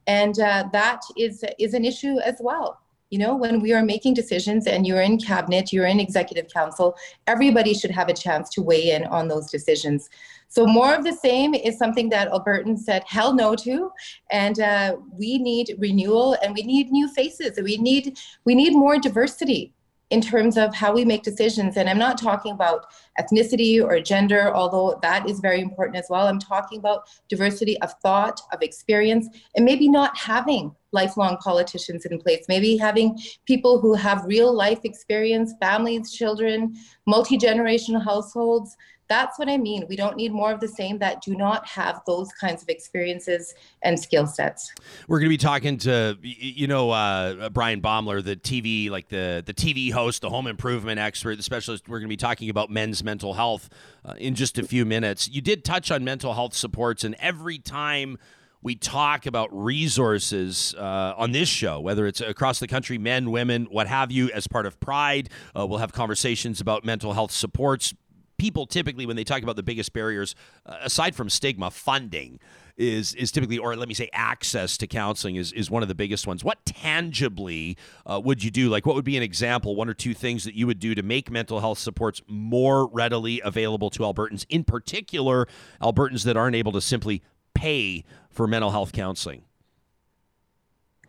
and 0.08 0.40
uh, 0.40 0.68
that 0.72 1.02
is 1.18 1.44
is 1.60 1.74
an 1.74 1.86
issue 1.86 2.20
as 2.20 2.38
well. 2.40 2.80
You 3.10 3.20
know 3.20 3.36
when 3.36 3.62
we 3.62 3.74
are 3.74 3.84
making 3.84 4.16
decisions 4.16 4.68
and 4.68 4.86
you're 4.86 5.02
in 5.02 5.18
cabinet 5.18 5.72
you're 5.72 5.86
in 5.86 6.02
executive 6.02 6.52
council 6.52 6.94
everybody 7.26 7.74
should 7.74 7.92
have 7.92 8.10
a 8.10 8.14
chance 8.14 8.50
to 8.50 8.62
weigh 8.62 8.92
in 8.92 9.06
on 9.06 9.30
those 9.30 9.50
decisions. 9.50 10.10
So 10.50 10.66
more 10.66 10.94
of 10.94 11.04
the 11.04 11.14
same 11.14 11.54
is 11.54 11.78
something 11.78 12.10
that 12.10 12.30
albertans 12.30 12.80
said 12.80 13.04
hell 13.06 13.34
no 13.34 13.56
to. 13.56 13.92
And 14.32 14.60
uh, 14.60 14.98
we 15.12 15.38
need 15.38 15.76
renewal 15.78 16.38
and 16.42 16.54
we 16.54 16.64
need 16.64 16.90
new 16.90 17.08
faces. 17.10 17.58
And 17.58 17.66
we 17.66 17.78
need 17.78 18.18
we 18.46 18.56
need 18.56 18.74
more 18.74 18.98
diversity 18.98 19.74
in 20.10 20.22
terms 20.22 20.58
of 20.58 20.74
how 20.74 20.94
we 20.94 21.04
make 21.04 21.24
decisions. 21.24 21.76
And 21.76 21.90
I'm 21.90 21.98
not 21.98 22.18
talking 22.18 22.54
about 22.54 22.86
ethnicity 23.20 23.84
or 23.84 24.00
gender, 24.00 24.54
although 24.56 25.00
that 25.02 25.30
is 25.30 25.40
very 25.40 25.60
important 25.60 25.98
as 25.98 26.08
well. 26.10 26.28
I'm 26.28 26.40
talking 26.40 26.80
about 26.80 27.10
diversity 27.30 27.80
of 27.82 27.94
thought, 28.02 28.40
of 28.54 28.62
experience, 28.62 29.28
and 29.56 29.66
maybe 29.66 29.90
not 29.90 30.18
having 30.18 30.74
lifelong 30.94 31.38
politicians 31.38 32.06
in 32.06 32.20
place, 32.20 32.46
maybe 32.48 32.78
having 32.78 33.20
people 33.46 33.80
who 33.80 33.94
have 33.94 34.24
real 34.26 34.54
life 34.54 34.80
experience, 34.86 35.54
families, 35.62 36.14
children, 36.14 36.76
multi 37.06 37.38
generational 37.38 38.04
households 38.04 38.78
that's 39.10 39.40
what 39.40 39.50
I 39.50 39.58
mean. 39.58 39.86
We 39.88 39.96
don't 39.96 40.18
need 40.18 40.32
more 40.32 40.52
of 40.52 40.60
the 40.60 40.68
same 40.68 41.00
that 41.00 41.22
do 41.22 41.36
not 41.36 41.66
have 41.68 42.02
those 42.06 42.32
kinds 42.34 42.62
of 42.62 42.70
experiences 42.70 43.54
and 43.82 44.00
skill 44.00 44.28
sets. 44.28 44.74
We're 45.08 45.20
going 45.20 45.28
to 45.28 45.34
be 45.34 45.38
talking 45.38 45.78
to 45.80 46.18
you 46.22 46.68
know 46.68 46.92
uh, 46.92 47.50
Bryan 47.50 47.82
Baeumler, 47.82 48.24
the 48.24 48.36
TV 48.36 48.90
like 48.90 49.10
the 49.10 49.44
the 49.46 49.54
TV 49.54 49.92
host, 49.92 50.22
the 50.22 50.30
home 50.30 50.48
improvement 50.48 51.00
expert, 51.00 51.36
the 51.36 51.44
specialist. 51.44 51.88
We're 51.88 52.00
going 52.00 52.08
to 52.08 52.14
be 52.14 52.18
talking 52.18 52.50
about 52.50 52.70
men's 52.70 53.04
mental 53.04 53.34
health 53.34 53.70
uh, 54.06 54.14
in 54.18 54.36
just 54.36 54.58
a 54.58 54.64
few 54.64 54.86
minutes. 54.86 55.30
You 55.30 55.42
did 55.42 55.64
touch 55.64 55.92
on 55.92 56.04
mental 56.04 56.34
health 56.34 56.54
supports, 56.54 57.04
and 57.04 57.16
every 57.20 57.60
time 57.60 58.18
we 58.62 58.76
talk 58.76 59.26
about 59.26 59.50
resources 59.52 60.74
uh, 60.78 61.14
on 61.16 61.32
this 61.32 61.48
show, 61.48 61.80
whether 61.80 62.08
it's 62.08 62.22
across 62.22 62.60
the 62.60 62.68
country, 62.68 62.98
men, 62.98 63.32
women, 63.32 63.66
what 63.70 63.88
have 63.88 64.12
you, 64.12 64.30
as 64.32 64.48
part 64.48 64.66
of 64.66 64.80
Pride. 64.80 65.30
Uh, 65.58 65.66
we'll 65.66 65.80
have 65.80 65.94
conversations 65.94 66.60
about 66.60 66.84
mental 66.84 67.14
health 67.14 67.32
supports, 67.32 67.94
people 68.38 68.66
typically 68.66 69.06
when 69.06 69.16
they 69.16 69.24
talk 69.24 69.44
about 69.44 69.56
the 69.56 69.64
biggest 69.64 69.94
barriers 69.94 70.36
uh, 70.66 70.78
aside 70.84 71.16
from 71.16 71.30
stigma 71.30 71.72
funding 71.72 72.40
is 72.78 73.16
is 73.16 73.32
typically 73.32 73.58
or 73.58 73.76
let 73.76 73.88
me 73.88 73.94
say 73.94 74.10
access 74.14 74.78
to 74.78 74.86
counseling 74.86 75.36
is 75.36 75.52
is 75.54 75.72
one 75.72 75.82
of 75.82 75.90
the 75.90 75.96
biggest 75.96 76.28
ones 76.28 76.44
what 76.44 76.64
tangibly 76.66 77.76
uh, 78.06 78.22
would 78.24 78.44
you 78.44 78.52
do 78.52 78.70
like 78.70 78.86
what 78.86 78.96
would 78.96 79.06
be 79.06 79.18
an 79.18 79.24
example 79.24 79.76
one 79.76 79.90
or 79.90 79.94
two 79.94 80.14
things 80.14 80.44
that 80.44 80.54
you 80.54 80.68
would 80.68 80.80
do 80.80 80.94
to 80.94 81.02
make 81.02 81.32
mental 81.32 81.60
health 81.60 81.80
supports 81.80 82.22
more 82.28 82.88
readily 82.88 83.42
available 83.44 83.90
to 83.90 84.00
albertans 84.00 84.46
in 84.50 84.64
particular 84.64 85.48
albertans 85.82 86.24
that 86.24 86.38
aren't 86.38 86.56
able 86.56 86.72
to 86.72 86.82
simply 86.82 87.24
pay 87.56 88.04
for 88.30 88.48
mental 88.48 88.72
health 88.72 88.94
counseling 88.94 89.42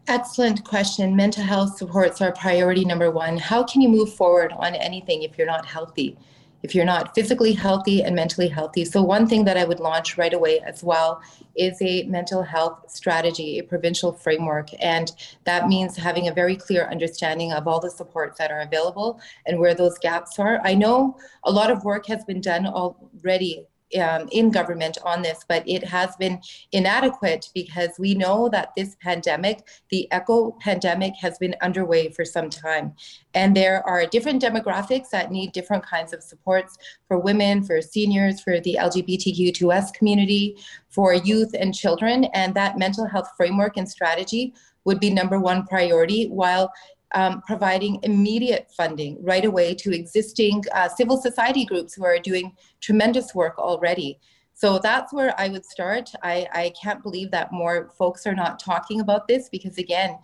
Excellent 0.08 0.64
question. 0.64 1.14
Mental 1.14 1.44
health 1.44 1.76
supports 1.76 2.22
are 2.22 2.32
priority 2.32 2.82
number 2.82 3.10
one. 3.10 3.36
How 3.36 3.62
can 3.62 3.82
you 3.82 3.90
move 3.90 4.14
forward 4.14 4.54
on 4.56 4.74
anything 4.74 5.22
if 5.22 5.36
you're 5.36 5.46
not 5.46 5.66
healthy? 5.66 6.16
If 6.62 6.74
you're 6.74 6.84
not 6.84 7.14
physically 7.14 7.52
healthy 7.52 8.02
and 8.02 8.14
mentally 8.14 8.48
healthy. 8.48 8.84
So, 8.84 9.02
one 9.02 9.26
thing 9.26 9.44
that 9.44 9.56
I 9.56 9.64
would 9.64 9.80
launch 9.80 10.18
right 10.18 10.32
away 10.32 10.60
as 10.60 10.82
well 10.82 11.22
is 11.54 11.80
a 11.82 12.04
mental 12.04 12.42
health 12.42 12.90
strategy, 12.90 13.58
a 13.58 13.62
provincial 13.62 14.12
framework. 14.12 14.68
And 14.80 15.12
that 15.44 15.68
means 15.68 15.96
having 15.96 16.28
a 16.28 16.32
very 16.32 16.56
clear 16.56 16.88
understanding 16.88 17.52
of 17.52 17.66
all 17.66 17.80
the 17.80 17.90
supports 17.90 18.38
that 18.38 18.50
are 18.50 18.60
available 18.60 19.20
and 19.46 19.58
where 19.58 19.74
those 19.74 19.98
gaps 19.98 20.38
are. 20.38 20.60
I 20.64 20.74
know 20.74 21.16
a 21.44 21.50
lot 21.50 21.70
of 21.70 21.84
work 21.84 22.06
has 22.06 22.24
been 22.24 22.40
done 22.40 22.66
already 22.66 23.66
um, 24.00 24.28
in 24.32 24.50
government 24.50 24.98
on 25.04 25.22
this, 25.22 25.44
but 25.48 25.62
it 25.66 25.84
has 25.84 26.16
been 26.16 26.40
inadequate 26.72 27.50
because 27.54 27.90
we 27.98 28.14
know 28.14 28.48
that 28.50 28.72
this 28.76 28.96
pandemic, 29.00 29.66
the 29.90 30.10
echo 30.12 30.56
pandemic, 30.60 31.14
has 31.20 31.38
been 31.38 31.54
underway 31.62 32.10
for 32.10 32.24
some 32.24 32.50
time. 32.50 32.94
And 33.34 33.56
there 33.56 33.86
are 33.86 34.06
different 34.06 34.42
demographics 34.42 35.10
that 35.10 35.30
need 35.30 35.52
different 35.52 35.84
kinds 35.84 36.12
of 36.12 36.22
supports 36.22 36.76
for 37.06 37.18
women, 37.18 37.62
for 37.62 37.80
seniors, 37.80 38.40
for 38.40 38.60
the 38.60 38.76
LGBTQ2S 38.80 39.94
community, 39.94 40.56
for 40.88 41.14
youth 41.14 41.54
and 41.58 41.74
children. 41.74 42.24
And 42.34 42.54
that 42.54 42.78
mental 42.78 43.06
health 43.06 43.30
framework 43.36 43.76
and 43.76 43.88
strategy 43.88 44.54
would 44.84 45.00
be 45.00 45.10
number 45.10 45.38
one 45.38 45.66
priority, 45.66 46.28
while 46.28 46.72
um, 47.14 47.42
providing 47.46 48.00
immediate 48.02 48.70
funding 48.76 49.16
right 49.22 49.44
away 49.44 49.74
to 49.74 49.94
existing 49.94 50.62
uh, 50.72 50.88
civil 50.88 51.16
society 51.16 51.64
groups 51.64 51.94
who 51.94 52.04
are 52.04 52.18
doing 52.18 52.54
tremendous 52.80 53.34
work 53.34 53.58
already. 53.58 54.18
So 54.54 54.78
that's 54.78 55.12
where 55.12 55.34
I 55.38 55.48
would 55.48 55.64
start. 55.64 56.10
I, 56.22 56.46
I 56.52 56.72
can't 56.80 57.02
believe 57.02 57.30
that 57.30 57.52
more 57.52 57.90
folks 57.96 58.26
are 58.26 58.34
not 58.34 58.58
talking 58.58 59.00
about 59.00 59.28
this 59.28 59.48
because 59.48 59.78
again, 59.78 60.18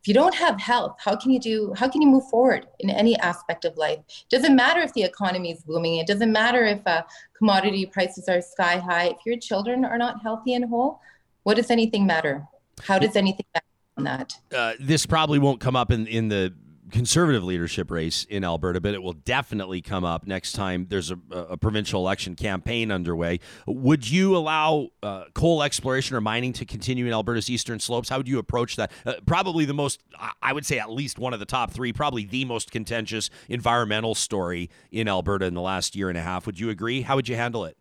if 0.00 0.08
you 0.08 0.14
don't 0.14 0.34
have 0.34 0.60
health, 0.60 0.96
how 0.98 1.16
can 1.16 1.30
you 1.30 1.40
do 1.40 1.72
how 1.76 1.88
can 1.88 2.02
you 2.02 2.08
move 2.08 2.28
forward 2.28 2.66
in 2.80 2.90
any 2.90 3.18
aspect 3.20 3.64
of 3.64 3.76
life? 3.78 4.00
It 4.08 4.28
doesn't 4.28 4.54
matter 4.54 4.80
if 4.80 4.92
the 4.92 5.02
economy 5.02 5.50
is 5.50 5.62
booming. 5.62 5.96
It 5.96 6.06
doesn't 6.06 6.30
matter 6.30 6.64
if 6.64 6.86
uh, 6.86 7.04
commodity 7.38 7.86
prices 7.86 8.28
are 8.28 8.42
sky 8.42 8.76
high. 8.76 9.08
If 9.08 9.18
your 9.24 9.38
children 9.38 9.82
are 9.84 9.96
not 9.96 10.22
healthy 10.22 10.52
and 10.54 10.66
whole, 10.66 11.00
what 11.44 11.56
does 11.56 11.70
anything 11.70 12.06
matter? 12.06 12.46
How 12.82 12.98
does 12.98 13.16
anything 13.16 13.46
matter? 13.54 13.66
On 13.96 14.04
that. 14.04 14.34
Uh, 14.54 14.72
this 14.80 15.06
probably 15.06 15.38
won't 15.38 15.60
come 15.60 15.76
up 15.76 15.90
in, 15.90 16.06
in 16.06 16.28
the 16.28 16.52
conservative 16.90 17.42
leadership 17.42 17.90
race 17.90 18.24
in 18.24 18.44
Alberta, 18.44 18.80
but 18.80 18.94
it 18.94 19.02
will 19.02 19.14
definitely 19.14 19.80
come 19.80 20.04
up 20.04 20.26
next 20.26 20.52
time 20.52 20.86
there's 20.88 21.10
a, 21.10 21.18
a 21.32 21.56
provincial 21.56 22.00
election 22.00 22.36
campaign 22.36 22.92
underway. 22.92 23.40
Would 23.66 24.08
you 24.08 24.36
allow 24.36 24.88
uh, 25.02 25.24
coal 25.34 25.62
exploration 25.62 26.16
or 26.16 26.20
mining 26.20 26.52
to 26.54 26.64
continue 26.64 27.06
in 27.06 27.12
Alberta's 27.12 27.50
eastern 27.50 27.80
slopes? 27.80 28.08
How 28.08 28.18
would 28.18 28.28
you 28.28 28.38
approach 28.38 28.76
that? 28.76 28.92
Uh, 29.04 29.14
probably 29.26 29.64
the 29.64 29.74
most, 29.74 30.02
I 30.40 30.52
would 30.52 30.66
say, 30.66 30.78
at 30.78 30.90
least 30.90 31.18
one 31.18 31.32
of 31.32 31.40
the 31.40 31.46
top 31.46 31.72
three, 31.72 31.92
probably 31.92 32.24
the 32.26 32.44
most 32.44 32.70
contentious 32.70 33.30
environmental 33.48 34.14
story 34.14 34.70
in 34.92 35.08
Alberta 35.08 35.46
in 35.46 35.54
the 35.54 35.62
last 35.62 35.96
year 35.96 36.08
and 36.08 36.18
a 36.18 36.22
half. 36.22 36.46
Would 36.46 36.60
you 36.60 36.70
agree? 36.70 37.02
How 37.02 37.16
would 37.16 37.28
you 37.28 37.36
handle 37.36 37.64
it? 37.64 37.76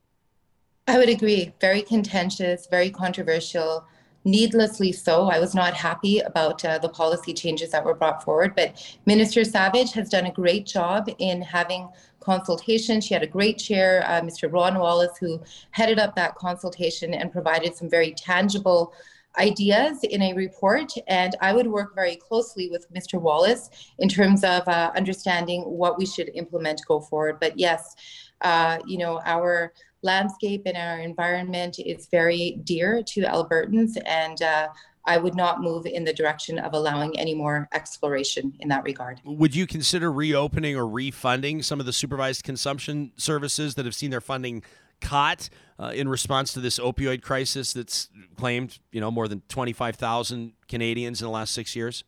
I 0.87 0.97
would 0.97 1.09
agree. 1.09 1.53
Very 1.61 1.81
contentious, 1.81 2.67
very 2.67 2.89
controversial 2.89 3.85
needlessly 4.25 4.91
so. 4.91 5.29
I 5.29 5.39
was 5.39 5.53
not 5.53 5.73
happy 5.73 6.19
about 6.19 6.63
uh, 6.63 6.79
the 6.79 6.89
policy 6.89 7.33
changes 7.33 7.71
that 7.71 7.83
were 7.83 7.93
brought 7.93 8.23
forward, 8.23 8.55
but 8.55 8.97
Minister 9.05 9.43
Savage 9.43 9.91
has 9.93 10.09
done 10.09 10.25
a 10.25 10.31
great 10.31 10.65
job 10.65 11.09
in 11.19 11.41
having 11.41 11.89
consultation. 12.19 13.01
She 13.01 13.13
had 13.13 13.23
a 13.23 13.27
great 13.27 13.57
chair, 13.57 14.03
uh, 14.07 14.21
Mr. 14.21 14.51
Ron 14.51 14.79
Wallace, 14.79 15.17
who 15.19 15.41
headed 15.71 15.99
up 15.99 16.15
that 16.15 16.35
consultation 16.35 17.13
and 17.13 17.31
provided 17.31 17.75
some 17.75 17.89
very 17.89 18.13
tangible 18.13 18.93
ideas 19.37 20.03
in 20.03 20.21
a 20.21 20.33
report. 20.33 20.93
And 21.07 21.35
I 21.41 21.53
would 21.53 21.67
work 21.67 21.95
very 21.95 22.15
closely 22.15 22.69
with 22.69 22.91
Mr. 22.93 23.19
Wallace 23.19 23.69
in 23.99 24.07
terms 24.07 24.43
of 24.43 24.67
uh, 24.67 24.91
understanding 24.95 25.61
what 25.61 25.97
we 25.97 26.05
should 26.05 26.29
implement 26.35 26.81
go 26.87 26.99
forward. 26.99 27.39
But 27.39 27.57
yes, 27.57 27.95
uh, 28.41 28.79
you 28.85 28.97
know, 28.97 29.21
our 29.25 29.73
landscape 30.03 30.63
and 30.65 30.77
our 30.77 30.99
environment 30.99 31.79
is 31.79 32.07
very 32.11 32.59
dear 32.63 33.01
to 33.03 33.21
Albertans, 33.21 33.97
and 34.05 34.41
uh, 34.41 34.67
I 35.05 35.17
would 35.17 35.35
not 35.35 35.61
move 35.61 35.85
in 35.85 36.03
the 36.05 36.13
direction 36.13 36.59
of 36.59 36.73
allowing 36.73 37.17
any 37.19 37.33
more 37.33 37.67
exploration 37.73 38.53
in 38.59 38.69
that 38.69 38.83
regard. 38.83 39.19
Would 39.25 39.55
you 39.55 39.67
consider 39.67 40.11
reopening 40.11 40.75
or 40.75 40.87
refunding 40.87 41.61
some 41.61 41.79
of 41.79 41.85
the 41.85 41.93
supervised 41.93 42.43
consumption 42.43 43.11
services 43.17 43.75
that 43.75 43.85
have 43.85 43.95
seen 43.95 44.11
their 44.11 44.21
funding 44.21 44.63
cut 45.01 45.49
uh, 45.77 45.91
in 45.93 46.07
response 46.07 46.53
to 46.53 46.61
this 46.61 46.79
opioid 46.79 47.21
crisis 47.21 47.73
that's 47.73 48.09
claimed, 48.37 48.79
you 48.91 49.01
know, 49.01 49.11
more 49.11 49.27
than 49.27 49.41
25,000 49.49 50.53
Canadians 50.67 51.21
in 51.21 51.25
the 51.25 51.31
last 51.31 51.53
six 51.53 51.75
years? 51.75 52.03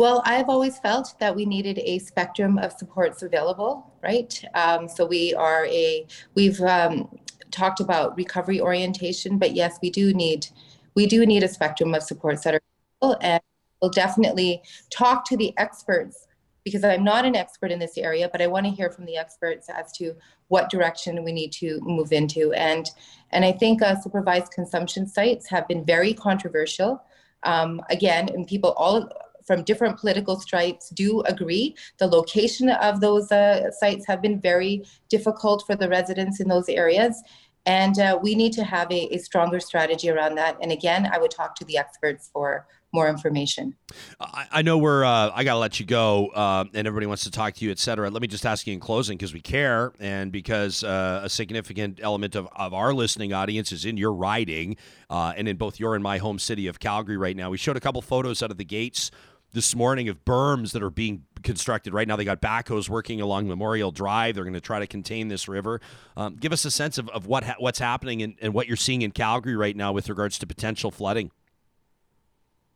Well, 0.00 0.22
I've 0.24 0.48
always 0.48 0.78
felt 0.78 1.14
that 1.20 1.36
we 1.36 1.44
needed 1.44 1.78
a 1.84 1.98
spectrum 1.98 2.56
of 2.56 2.72
supports 2.72 3.20
available, 3.20 3.92
right? 4.02 4.42
Um, 4.54 4.88
so 4.88 5.04
we 5.04 5.34
are 5.34 5.66
a, 5.66 6.06
we've 6.34 6.58
um, 6.62 7.18
talked 7.50 7.80
about 7.80 8.16
recovery 8.16 8.62
orientation, 8.62 9.36
but 9.36 9.54
yes, 9.54 9.78
we 9.82 9.90
do 9.90 10.14
need 10.14 10.46
we 10.94 11.06
do 11.06 11.26
need 11.26 11.42
a 11.42 11.48
spectrum 11.48 11.94
of 11.94 12.02
supports 12.02 12.44
that 12.44 12.54
are 12.54 12.60
available 13.02 13.18
and 13.20 13.42
we'll 13.82 13.90
definitely 13.90 14.62
talk 14.88 15.26
to 15.26 15.36
the 15.36 15.52
experts 15.58 16.26
because 16.64 16.82
I'm 16.82 17.04
not 17.04 17.26
an 17.26 17.36
expert 17.36 17.70
in 17.70 17.78
this 17.78 17.98
area, 17.98 18.30
but 18.32 18.40
I 18.40 18.46
want 18.46 18.64
to 18.64 18.72
hear 18.72 18.90
from 18.90 19.04
the 19.04 19.18
experts 19.18 19.68
as 19.68 19.92
to 19.98 20.14
what 20.48 20.70
direction 20.70 21.22
we 21.24 21.32
need 21.32 21.52
to 21.52 21.78
move 21.82 22.12
into. 22.12 22.54
And 22.54 22.90
and 23.32 23.44
I 23.44 23.52
think 23.52 23.82
uh, 23.82 24.00
supervised 24.00 24.50
consumption 24.50 25.06
sites 25.06 25.46
have 25.50 25.68
been 25.68 25.84
very 25.84 26.14
controversial. 26.14 27.02
Um, 27.42 27.82
again, 27.90 28.28
and 28.34 28.46
people 28.46 28.72
all 28.72 29.10
from 29.50 29.64
different 29.64 29.98
political 29.98 30.38
stripes 30.38 30.90
do 30.90 31.22
agree. 31.22 31.74
The 31.98 32.06
location 32.06 32.68
of 32.68 33.00
those 33.00 33.32
uh, 33.32 33.72
sites 33.72 34.06
have 34.06 34.22
been 34.22 34.40
very 34.40 34.84
difficult 35.08 35.64
for 35.66 35.74
the 35.74 35.88
residents 35.88 36.38
in 36.38 36.46
those 36.46 36.68
areas. 36.68 37.20
And 37.66 37.98
uh, 37.98 38.16
we 38.22 38.36
need 38.36 38.52
to 38.52 38.62
have 38.62 38.88
a, 38.92 39.12
a, 39.12 39.18
stronger 39.18 39.58
strategy 39.58 40.08
around 40.08 40.36
that. 40.36 40.56
And 40.62 40.70
again, 40.70 41.10
I 41.12 41.18
would 41.18 41.32
talk 41.32 41.56
to 41.56 41.64
the 41.64 41.78
experts 41.78 42.30
for 42.32 42.64
more 42.92 43.08
information. 43.08 43.74
I, 44.20 44.46
I 44.50 44.62
know 44.62 44.78
we're, 44.78 45.04
uh, 45.04 45.30
I 45.34 45.44
got 45.44 45.54
to 45.54 45.58
let 45.58 45.78
you 45.78 45.86
go, 45.86 46.28
uh, 46.28 46.64
and 46.74 46.86
everybody 46.86 47.06
wants 47.06 47.24
to 47.24 47.30
talk 47.30 47.54
to 47.54 47.64
you, 47.64 47.70
et 47.70 47.78
cetera. 47.78 48.10
Let 48.10 48.22
me 48.22 48.28
just 48.28 48.46
ask 48.46 48.66
you 48.66 48.72
in 48.72 48.80
closing 48.80 49.16
because 49.16 49.34
we 49.34 49.40
care 49.40 49.92
and 50.00 50.32
because 50.32 50.82
uh, 50.82 51.20
a 51.24 51.28
significant 51.28 52.00
element 52.02 52.34
of, 52.34 52.48
of 52.56 52.72
our 52.74 52.92
listening 52.94 53.32
audience 53.32 53.72
is 53.72 53.84
in 53.84 53.96
your 53.96 54.12
riding 54.12 54.76
uh, 55.08 55.34
and 55.36 55.46
in 55.46 55.56
both 55.56 55.78
your 55.78 55.94
and 55.94 56.02
my 56.02 56.18
home 56.18 56.38
city 56.38 56.66
of 56.66 56.80
Calgary 56.80 57.16
right 57.16 57.36
now. 57.36 57.50
We 57.50 57.58
showed 57.58 57.76
a 57.76 57.80
couple 57.80 58.02
photos 58.02 58.42
out 58.42 58.50
of 58.50 58.58
the 58.58 58.64
gates 58.64 59.10
this 59.52 59.74
morning 59.74 60.08
of 60.08 60.24
berms 60.24 60.72
that 60.72 60.82
are 60.82 60.90
being 60.90 61.24
constructed 61.42 61.92
right 61.92 62.06
now. 62.06 62.16
They 62.16 62.24
got 62.24 62.40
backhoes 62.40 62.88
working 62.88 63.20
along 63.20 63.48
Memorial 63.48 63.90
Drive. 63.90 64.34
They're 64.34 64.44
going 64.44 64.54
to 64.54 64.60
try 64.60 64.78
to 64.78 64.86
contain 64.86 65.28
this 65.28 65.48
river. 65.48 65.80
Um, 66.16 66.36
give 66.36 66.52
us 66.52 66.64
a 66.64 66.70
sense 66.70 66.98
of, 66.98 67.08
of 67.10 67.26
what 67.26 67.44
ha- 67.44 67.56
what's 67.58 67.78
happening 67.78 68.22
and, 68.22 68.36
and 68.40 68.54
what 68.54 68.66
you're 68.66 68.76
seeing 68.76 69.02
in 69.02 69.10
Calgary 69.10 69.56
right 69.56 69.76
now 69.76 69.92
with 69.92 70.08
regards 70.08 70.38
to 70.38 70.46
potential 70.46 70.90
flooding. 70.90 71.30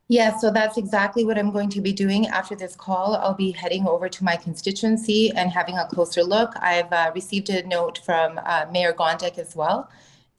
Yeah, 0.07 0.37
so 0.37 0.51
that's 0.51 0.77
exactly 0.77 1.25
what 1.25 1.35
I'm 1.39 1.49
going 1.49 1.69
to 1.69 1.81
be 1.81 1.91
doing 1.91 2.27
after 2.27 2.55
this 2.55 2.75
call. 2.75 3.15
I'll 3.15 3.33
be 3.33 3.49
heading 3.49 3.87
over 3.87 4.07
to 4.07 4.23
my 4.23 4.35
constituency 4.35 5.31
and 5.31 5.49
having 5.49 5.79
a 5.79 5.87
closer 5.87 6.23
look. 6.23 6.53
I've 6.61 6.93
uh, 6.93 7.11
received 7.15 7.49
a 7.49 7.65
note 7.65 7.97
from 8.05 8.39
uh, 8.45 8.67
Mayor 8.71 8.93
Gondek 8.93 9.39
as 9.39 9.55
well 9.55 9.89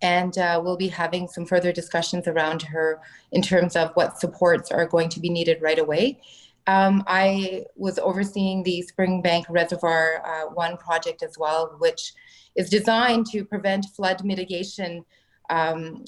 and 0.03 0.37
uh, 0.39 0.61
we'll 0.63 0.77
be 0.77 0.89
having 0.89 1.27
some 1.29 1.47
further 1.47 1.73
discussions 1.73 2.29
around 2.29 2.63
her 2.63 3.01
in 3.33 3.43
terms 3.43 3.77
of 3.77 3.91
what 3.95 4.21
supports 4.21 4.71
are 4.71 4.87
going 4.87 5.09
to 5.09 5.21
be 5.21 5.31
needed 5.31 5.63
right 5.63 5.79
away. 5.79 6.21
Um, 6.67 7.05
I 7.07 7.65
was 7.77 7.99
overseeing 7.99 8.63
the 8.63 8.85
Springbank 8.91 9.45
Reservoir 9.49 10.23
uh, 10.27 10.53
1 10.53 10.77
project 10.79 11.23
as 11.23 11.39
well, 11.39 11.77
which 11.79 12.13
is 12.57 12.69
designed 12.69 13.27
to 13.27 13.45
prevent 13.45 13.87
flood 13.95 14.25
mitigation 14.25 15.05
um, 15.49 16.05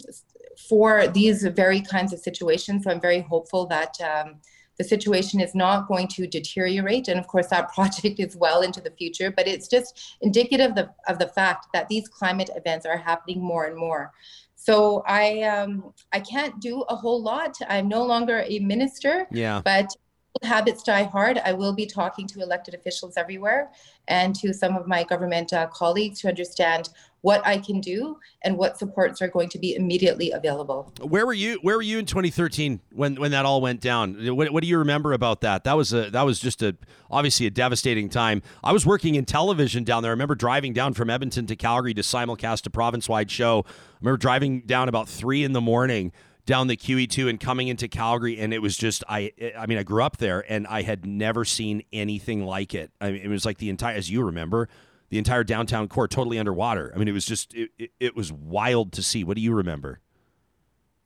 for 0.68 1.06
these 1.06 1.44
very 1.44 1.80
kinds 1.80 2.12
of 2.12 2.18
situations. 2.18 2.84
So 2.84 2.90
I'm 2.90 3.00
very 3.00 3.20
hopeful 3.20 3.66
that 3.66 3.96
um, 4.00 4.36
the 4.78 4.84
situation 4.84 5.40
is 5.40 5.54
not 5.54 5.88
going 5.88 6.08
to 6.08 6.26
deteriorate. 6.26 7.08
And 7.08 7.18
of 7.18 7.26
course, 7.26 7.48
that 7.48 7.72
project 7.74 8.20
is 8.20 8.36
well 8.36 8.62
into 8.62 8.80
the 8.80 8.90
future, 8.92 9.30
but 9.30 9.46
it's 9.46 9.68
just 9.68 10.16
indicative 10.20 10.72
of, 10.76 10.88
of 11.08 11.18
the 11.18 11.28
fact 11.28 11.66
that 11.74 11.88
these 11.88 12.08
climate 12.08 12.50
events 12.54 12.86
are 12.86 12.96
happening 12.96 13.42
more 13.42 13.64
and 13.66 13.76
more. 13.76 14.12
So 14.54 15.04
I 15.06 15.42
um, 15.42 15.94
I 16.12 16.20
can't 16.20 16.60
do 16.60 16.82
a 16.88 16.96
whole 16.96 17.22
lot. 17.22 17.56
I'm 17.68 17.88
no 17.88 18.04
longer 18.04 18.44
a 18.46 18.58
minister. 18.58 19.26
Yeah. 19.30 19.62
But 19.64 19.94
habits 20.42 20.82
die 20.82 21.04
hard. 21.04 21.38
I 21.44 21.52
will 21.52 21.72
be 21.72 21.86
talking 21.86 22.26
to 22.28 22.40
elected 22.40 22.74
officials 22.74 23.16
everywhere 23.16 23.70
and 24.08 24.34
to 24.36 24.52
some 24.52 24.76
of 24.76 24.86
my 24.86 25.04
government 25.04 25.52
uh, 25.52 25.66
colleagues 25.68 26.20
to 26.20 26.28
understand 26.28 26.90
what 27.22 27.44
I 27.46 27.58
can 27.58 27.80
do 27.80 28.18
and 28.42 28.56
what 28.56 28.78
supports 28.78 29.20
are 29.20 29.28
going 29.28 29.48
to 29.50 29.58
be 29.58 29.74
immediately 29.74 30.30
available. 30.30 30.92
Where 31.00 31.26
were 31.26 31.32
you? 31.32 31.58
Where 31.62 31.76
were 31.76 31.82
you 31.82 31.98
in 31.98 32.06
2013 32.06 32.80
when 32.92 33.16
when 33.16 33.30
that 33.32 33.44
all 33.44 33.60
went 33.60 33.80
down? 33.80 34.14
What, 34.36 34.50
what 34.50 34.62
do 34.62 34.68
you 34.68 34.78
remember 34.78 35.12
about 35.12 35.40
that? 35.40 35.64
That 35.64 35.76
was 35.76 35.92
a 35.92 36.10
that 36.10 36.22
was 36.22 36.38
just 36.38 36.62
a 36.62 36.76
obviously 37.10 37.46
a 37.46 37.50
devastating 37.50 38.08
time. 38.08 38.42
I 38.62 38.72
was 38.72 38.86
working 38.86 39.14
in 39.14 39.24
television 39.24 39.84
down 39.84 40.02
there. 40.02 40.10
I 40.10 40.12
remember 40.12 40.34
driving 40.34 40.72
down 40.72 40.94
from 40.94 41.10
Edmonton 41.10 41.46
to 41.46 41.56
Calgary 41.56 41.94
to 41.94 42.02
simulcast 42.02 42.66
a 42.66 42.70
province 42.70 43.08
wide 43.08 43.30
show. 43.30 43.64
I 43.66 43.72
remember 44.00 44.18
driving 44.18 44.60
down 44.62 44.88
about 44.88 45.08
three 45.08 45.42
in 45.44 45.52
the 45.52 45.60
morning 45.60 46.12
down 46.46 46.66
the 46.66 46.76
QE2 46.78 47.28
and 47.28 47.38
coming 47.38 47.68
into 47.68 47.88
Calgary 47.88 48.38
and 48.38 48.54
it 48.54 48.62
was 48.62 48.74
just 48.76 49.04
I 49.06 49.32
I 49.56 49.66
mean 49.66 49.76
I 49.76 49.82
grew 49.82 50.02
up 50.02 50.16
there 50.16 50.50
and 50.50 50.66
I 50.66 50.80
had 50.80 51.04
never 51.04 51.44
seen 51.44 51.82
anything 51.92 52.44
like 52.44 52.74
it. 52.74 52.90
I 53.00 53.10
mean 53.10 53.22
it 53.22 53.28
was 53.28 53.44
like 53.44 53.58
the 53.58 53.68
entire 53.68 53.94
as 53.94 54.10
you 54.10 54.24
remember 54.24 54.68
the 55.10 55.18
entire 55.18 55.44
downtown 55.44 55.88
core 55.88 56.08
totally 56.08 56.38
underwater. 56.38 56.92
I 56.94 56.98
mean 56.98 57.08
it 57.08 57.12
was 57.12 57.26
just 57.26 57.54
it, 57.54 57.70
it, 57.78 57.90
it 58.00 58.16
was 58.16 58.32
wild 58.32 58.92
to 58.92 59.02
see. 59.02 59.24
What 59.24 59.36
do 59.36 59.42
you 59.42 59.54
remember? 59.54 60.00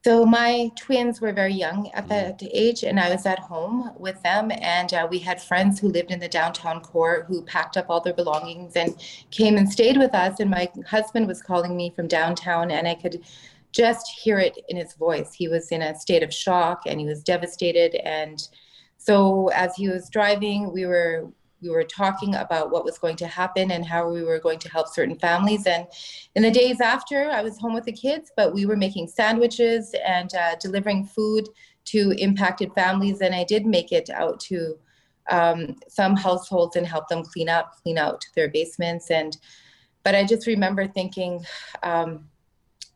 So 0.05 0.27
my 0.27 0.73
twins 0.77 1.21
were 1.21 1.33
very 1.33 1.55
young 1.55 1.89
at 1.93 2.09
that 2.09 2.43
age, 2.43 2.83
and 2.83 2.99
I 2.99 3.09
was 3.09 3.25
at 3.25 3.39
home 3.39 3.93
with 3.97 4.21
them. 4.25 4.51
And 4.51 4.93
uh, 4.93 5.07
we 5.09 5.21
had 5.21 5.41
friends 5.41 5.79
who 5.79 5.91
lived 5.91 6.11
in 6.11 6.19
the 6.19 6.27
downtown 6.29 6.81
core 6.81 7.25
who 7.29 7.45
packed 7.45 7.77
up 7.77 7.87
all 7.89 8.01
their 8.01 8.13
belongings 8.13 8.75
and 8.75 8.97
came 9.31 9.57
and 9.57 9.71
stayed 9.71 9.97
with 9.97 10.13
us. 10.13 10.41
And 10.41 10.51
my 10.51 10.69
husband 10.89 11.29
was 11.29 11.41
calling 11.41 11.77
me 11.77 11.93
from 11.95 12.09
downtown, 12.09 12.73
and 12.73 12.89
I 12.89 12.97
could 12.97 13.23
just 13.73 14.09
hear 14.09 14.39
it 14.39 14.59
in 14.69 14.77
his 14.77 14.95
voice. 14.95 15.33
He 15.33 15.49
was 15.49 15.71
in 15.73 15.83
a 15.83 15.99
state 15.99 16.23
of 16.23 16.33
shock 16.33 16.83
and 16.87 17.01
he 17.01 17.07
was 17.07 17.23
devastated. 17.23 17.95
And 18.07 18.47
so 18.99 19.49
as 19.49 19.75
he 19.75 19.89
was 19.89 20.11
driving, 20.11 20.73
we 20.73 20.87
were 20.87 21.31
we 21.63 21.71
were 21.71 21.85
talking 21.85 22.35
about 22.35 22.71
what 22.71 22.85
was 22.85 22.99
going 22.99 23.17
to 23.17 23.27
happen 23.27 23.71
and 23.71 23.87
how 23.87 24.11
we 24.11 24.23
were 24.23 24.41
going 24.41 24.59
to 24.59 24.69
help 24.69 24.89
certain 24.89 25.19
families. 25.19 25.67
And 25.67 25.87
in 26.35 26.43
the 26.43 26.51
days 26.51 26.81
after, 26.81 27.31
I 27.31 27.43
was 27.43 27.59
home 27.59 27.75
with 27.75 27.85
the 27.85 27.93
kids, 27.93 28.33
but 28.37 28.53
we 28.53 28.67
were 28.67 28.77
making 28.77 29.09
sandwiches 29.09 29.95
and 30.05 30.35
uh, 30.35 30.57
delivering 30.61 31.05
food 31.05 31.49
to 31.87 32.13
impacted 32.19 32.73
families. 32.75 33.21
And 33.21 33.35
I 33.35 33.45
did 33.45 33.65
make 33.65 33.93
it 33.93 34.11
out 34.11 34.41
to 34.41 34.77
um, 35.31 35.77
some 35.89 36.17
households 36.17 36.77
and 36.77 36.87
help 36.87 37.09
them 37.09 37.23
clean 37.23 37.49
up, 37.49 37.77
clean 37.83 37.99
out 37.99 38.25
their 38.35 38.49
basements. 38.49 39.11
And 39.11 39.37
but 40.03 40.17
I 40.17 40.25
just 40.25 40.49
remember 40.49 40.89
thinking, 40.89 41.45
um, 41.85 42.29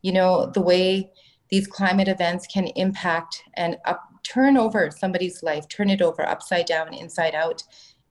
you 0.01 0.11
know, 0.11 0.47
the 0.47 0.61
way 0.61 1.09
these 1.49 1.67
climate 1.67 2.09
events 2.09 2.45
can 2.47 2.67
impact 2.75 3.43
and 3.53 3.77
up, 3.85 4.03
turn 4.23 4.57
over 4.57 4.91
somebody's 4.91 5.41
life, 5.41 5.67
turn 5.69 5.89
it 5.89 6.01
over 6.01 6.27
upside 6.27 6.65
down, 6.65 6.93
inside 6.93 7.33
out 7.33 7.63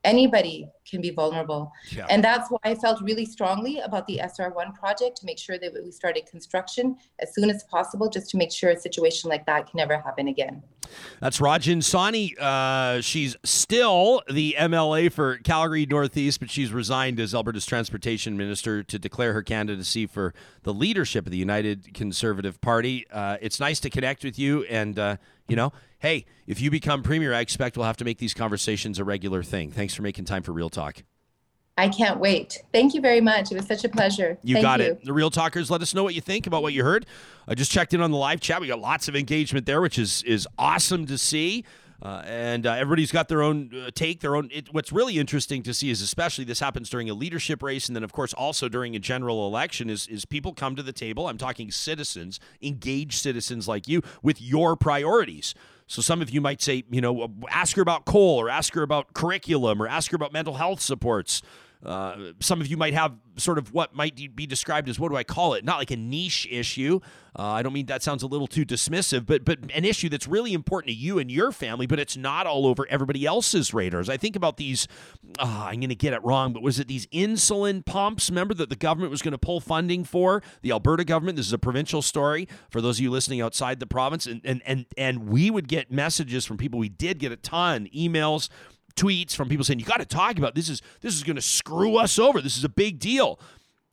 anybody 0.07 0.71
can 0.89 1.01
be 1.03 1.11
vulnerable. 1.11 1.73
Yeah. 1.91 2.07
And 2.09 2.23
that's 2.23 2.49
why 2.49 2.59
I 2.65 2.75
felt 2.77 3.03
really 3.03 3.27
strongly 3.27 3.81
about 3.81 4.07
the 4.07 4.21
SR1 4.23 4.75
project 4.79 5.19
to 5.19 5.27
make 5.27 5.39
sure 5.39 5.59
that 5.59 5.75
we 5.85 5.91
started 5.91 6.27
construction 6.27 6.97
as 7.19 7.35
soon 7.35 7.51
as 7.51 7.65
possible, 7.65 8.09
just 8.09 8.31
to 8.31 8.37
make 8.37 8.53
sure 8.53 8.71
a 8.71 8.79
situation 8.79 9.29
like 9.29 9.45
that 9.47 9.69
can 9.69 9.77
never 9.77 9.99
happen 9.99 10.29
again. 10.29 10.63
That's 11.21 11.41
Rajan 11.41 11.79
Sawhney. 11.79 12.39
Uh, 12.39 13.01
she's 13.01 13.37
still 13.43 14.23
the 14.31 14.55
MLA 14.57 15.11
for 15.11 15.39
Calgary 15.39 15.85
Northeast, 15.85 16.39
but 16.39 16.49
she's 16.49 16.73
resigned 16.73 17.19
as 17.19 17.35
Alberta's 17.35 17.67
transportation 17.67 18.37
minister 18.37 18.85
to 18.85 18.99
declare 18.99 19.33
her 19.33 19.43
candidacy 19.43 20.07
for 20.07 20.33
the 20.63 20.73
leadership 20.73 21.27
of 21.27 21.33
the 21.33 21.39
United 21.39 21.93
Conservative 21.93 22.61
Party. 22.61 23.05
Uh, 23.11 23.37
it's 23.41 23.59
nice 23.59 23.81
to 23.81 23.91
connect 23.91 24.23
with 24.23 24.39
you 24.39 24.63
and, 24.65 24.99
uh, 24.99 25.17
you 25.49 25.57
know, 25.57 25.73
hey, 25.99 26.25
if 26.47 26.61
you 26.61 26.71
become 26.71 27.03
premier, 27.03 27.33
I 27.35 27.41
expect 27.41 27.77
we'll 27.77 27.87
have 27.87 27.97
to 27.99 28.05
make 28.05 28.19
these 28.19 28.35
conversations 28.35 28.99
a 28.99 29.05
regular 29.05 29.43
thing. 29.43 29.71
Thanks 29.71 29.95
for 29.95 30.03
making 30.03 30.25
time 30.25 30.43
for 30.43 30.53
Real 30.53 30.71
Talk. 30.71 31.03
I 31.79 31.89
can't 31.89 32.19
wait. 32.19 32.63
Thank 32.73 32.95
you 32.95 33.03
very 33.03 33.21
much. 33.21 33.53
It 33.53 33.57
was 33.57 33.67
such 33.67 33.85
a 33.85 33.89
pleasure. 33.89 34.39
You 34.43 34.55
Thank 34.55 34.65
got 34.65 34.81
you. 34.81 34.87
it. 34.87 35.05
The 35.05 35.13
Real 35.13 35.31
Talkers, 35.31 35.71
let 35.71 35.83
us 35.83 35.95
know 35.95 36.03
what 36.03 36.15
you 36.15 36.23
think 36.23 36.47
about 36.47 36.63
what 36.63 36.73
you 36.73 36.83
heard. 36.83 37.05
I 37.47 37.55
just 37.55 37.71
checked 37.71 37.93
in 37.93 38.01
on 38.01 38.11
the 38.11 38.17
live 38.17 38.41
chat. 38.41 38.63
We 38.63 38.67
got 38.67 38.81
lots 38.81 39.09
of 39.09 39.17
engagement 39.17 39.67
there, 39.67 39.83
which 39.83 39.99
is 39.99 40.23
is 40.23 40.49
awesome 40.59 41.07
to 41.07 41.19
see. 41.19 41.65
Uh, 42.03 42.23
and 42.27 42.67
uh, 42.67 42.73
everybody's 42.73 43.11
got 43.11 43.29
their 43.29 43.43
own 43.43 43.71
uh, 43.75 43.91
take, 43.95 44.21
their 44.21 44.37
own. 44.37 44.51
It, 44.53 44.73
what's 44.73 44.93
really 44.93 45.19
interesting 45.19 45.63
to 45.63 45.73
see 45.73 45.91
is, 45.91 46.03
especially 46.03 46.45
this 46.45 46.61
happens 46.61 46.91
during 46.91 47.09
a 47.09 47.15
leadership 47.15 47.63
race, 47.63 47.89
and 47.89 47.97
then 47.97 48.05
of 48.05 48.13
course 48.13 48.35
also 48.35 48.69
during 48.69 48.95
a 48.95 48.99
general 48.99 49.47
election, 49.47 49.89
is 49.89 50.07
is 50.09 50.25
people 50.25 50.53
come 50.53 50.77
to 50.77 50.83
the 50.83 50.93
table. 50.93 51.27
I'm 51.27 51.39
talking 51.39 51.71
citizens, 51.71 52.39
engaged 52.61 53.15
citizens 53.15 53.67
like 53.67 53.89
you, 53.89 54.03
with 54.23 54.41
your 54.41 54.77
priorities. 54.77 55.55
So 55.87 56.03
some 56.03 56.21
of 56.21 56.31
you 56.31 56.41
might 56.41 56.61
say, 56.61 56.83
you 56.91 57.01
know, 57.01 57.33
ask 57.49 57.77
her 57.77 57.83
about 57.83 58.05
coal, 58.05 58.41
or 58.41 58.51
ask 58.51 58.75
her 58.75 58.83
about 58.83 59.15
curriculum, 59.15 59.81
or 59.81 59.87
ask 59.87 60.11
her 60.11 60.17
about 60.17 60.33
mental 60.33 60.55
health 60.55 60.81
supports. 60.81 61.43
Uh, 61.85 62.33
some 62.41 62.61
of 62.61 62.67
you 62.67 62.77
might 62.77 62.95
have 62.95 63.15
sort 63.37 63.59
of 63.59 63.73
what 63.73 63.95
might 63.95 64.17
be 64.35 64.47
described 64.47 64.89
as 64.89 64.99
what 64.99 65.11
do 65.11 65.17
I 65.17 65.25
call 65.25 65.55
it? 65.55 65.65
Not 65.65 65.79
like 65.79 65.91
a 65.91 65.97
niche 65.97 66.49
issue. 66.51 67.01
Uh, 67.39 67.43
I 67.43 67.63
don't 67.63 67.75
mean 67.75 67.87
that 67.87 68.03
sounds 68.03 68.23
a 68.23 68.27
little 68.27 68.47
too 68.47 68.65
dismissive, 68.65 69.27
but 69.27 69.45
but 69.45 69.59
an 69.75 69.85
issue 69.85 70.09
that's 70.09 70.27
really 70.27 70.55
important 70.55 70.89
to 70.89 70.97
you 70.97 71.19
and 71.19 71.31
your 71.31 71.53
family, 71.53 71.87
but 71.87 72.01
it's 72.01 72.17
not 72.17 72.47
all 72.47 72.67
over 72.67 72.87
everybody 72.89 73.27
else's 73.27 73.75
radars. 73.75 74.09
I 74.09 74.17
think 74.17 74.37
about 74.37 74.57
these. 74.57 74.89
Uh, 75.39 75.67
I'm 75.69 75.81
going 75.81 75.91
to 75.91 75.95
get 75.95 76.15
it 76.15 76.25
wrong, 76.25 76.55
but 76.55 76.63
was 76.63 76.81
it 76.81 76.89
these 76.89 77.07
insulin 77.09 77.85
pumps? 77.85 78.31
Remember 78.31 78.55
that 78.55 78.71
the 78.71 78.77
government 78.77 79.11
was 79.11 79.21
going 79.21 79.33
to 79.33 79.39
pull 79.39 79.61
funding 79.61 80.03
for 80.03 80.43
the 80.63 80.71
Alberta 80.71 81.05
government. 81.05 81.37
This 81.37 81.47
is 81.47 81.53
a 81.53 81.59
provincial 81.59 82.01
story 82.01 82.49
for 82.71 82.81
those 82.81 82.99
of 82.99 83.03
you 83.03 83.11
listening 83.11 83.43
outside 83.43 83.81
the 83.81 83.87
province, 83.87 84.27
and 84.27 84.41
and 84.45 84.63
and 84.65 84.87
and 84.97 85.29
we 85.29 85.51
would 85.51 85.69
get 85.69 85.93
messages 85.93 86.47
from 86.47 86.57
people. 86.57 86.79
We 86.79 86.89
did 86.89 87.19
get 87.19 87.33
a 87.33 87.37
ton 87.37 87.89
emails 87.95 88.49
tweets 88.97 89.35
from 89.37 89.49
people 89.49 89.65
saying 89.65 89.79
you 89.79 89.85
got 89.85 90.01
to 90.01 90.07
talk 90.07 90.39
about 90.39 90.55
this 90.55 90.69
is 90.69 90.83
this 91.01 91.15
is 91.15 91.23
going 91.23 91.37
to 91.37 91.43
screw 91.43 91.97
us 91.97 92.19
over. 92.19 92.41
This 92.41 92.57
is 92.57 92.65
a 92.65 92.69
big 92.69 92.99
deal. 92.99 93.39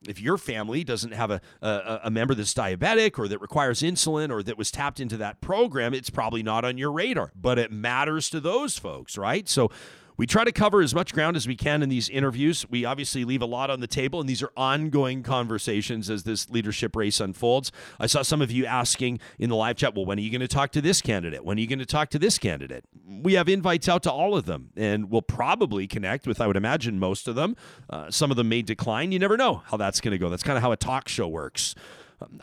If 0.07 0.19
your 0.19 0.37
family 0.37 0.83
doesn't 0.83 1.13
have 1.13 1.31
a, 1.31 1.39
a, 1.61 2.01
a 2.05 2.11
member 2.11 2.35
that's 2.35 2.53
diabetic 2.53 3.17
or 3.17 3.27
that 3.29 3.39
requires 3.39 3.81
insulin 3.81 4.31
or 4.31 4.43
that 4.43 4.57
was 4.57 4.69
tapped 4.69 4.99
into 4.99 5.15
that 5.17 5.39
program, 5.39 5.93
it's 5.93 6.09
probably 6.09 6.43
not 6.43 6.65
on 6.65 6.77
your 6.77 6.91
radar. 6.91 7.31
But 7.39 7.57
it 7.57 7.71
matters 7.71 8.29
to 8.31 8.41
those 8.41 8.77
folks, 8.77 9.17
right? 9.17 9.47
So 9.47 9.71
we 10.17 10.27
try 10.27 10.43
to 10.43 10.51
cover 10.51 10.81
as 10.81 10.93
much 10.93 11.13
ground 11.13 11.35
as 11.35 11.47
we 11.47 11.55
can 11.55 11.81
in 11.83 11.89
these 11.89 12.09
interviews. 12.09 12.65
We 12.69 12.85
obviously 12.85 13.25
leave 13.25 13.41
a 13.41 13.45
lot 13.45 13.69
on 13.69 13.79
the 13.79 13.87
table, 13.87 14.19
and 14.19 14.29
these 14.29 14.43
are 14.43 14.51
ongoing 14.55 15.23
conversations 15.23 16.09
as 16.09 16.23
this 16.23 16.49
leadership 16.49 16.95
race 16.95 17.19
unfolds. 17.19 17.71
I 17.99 18.07
saw 18.07 18.21
some 18.21 18.41
of 18.41 18.51
you 18.51 18.65
asking 18.65 19.19
in 19.39 19.49
the 19.49 19.55
live 19.55 19.77
chat, 19.77 19.95
well, 19.95 20.05
when 20.05 20.17
are 20.17 20.21
you 20.21 20.31
going 20.31 20.41
to 20.41 20.47
talk 20.47 20.71
to 20.73 20.81
this 20.81 21.01
candidate? 21.01 21.43
When 21.43 21.57
are 21.57 21.61
you 21.61 21.67
going 21.67 21.79
to 21.79 21.85
talk 21.85 22.09
to 22.11 22.19
this 22.19 22.37
candidate? 22.37 22.85
We 23.07 23.33
have 23.33 23.49
invites 23.49 23.89
out 23.89 24.03
to 24.03 24.11
all 24.11 24.35
of 24.35 24.45
them, 24.45 24.69
and 24.75 25.09
we'll 25.09 25.21
probably 25.21 25.87
connect 25.87 26.27
with, 26.27 26.39
I 26.41 26.47
would 26.47 26.57
imagine, 26.57 26.99
most 26.99 27.27
of 27.27 27.35
them. 27.35 27.55
Uh, 27.89 28.11
some 28.11 28.31
of 28.31 28.37
them 28.37 28.49
may 28.49 28.61
decline. 28.61 29.11
You 29.11 29.19
never 29.19 29.37
know 29.37 29.63
how 29.65 29.77
that's 29.77 30.01
going 30.01 30.11
to 30.13 30.17
go. 30.17 30.29
That's 30.29 30.43
kind 30.43 30.57
of 30.57 30.63
how 30.63 30.71
a 30.71 30.77
talk 30.77 31.07
show 31.07 31.27
works. 31.27 31.75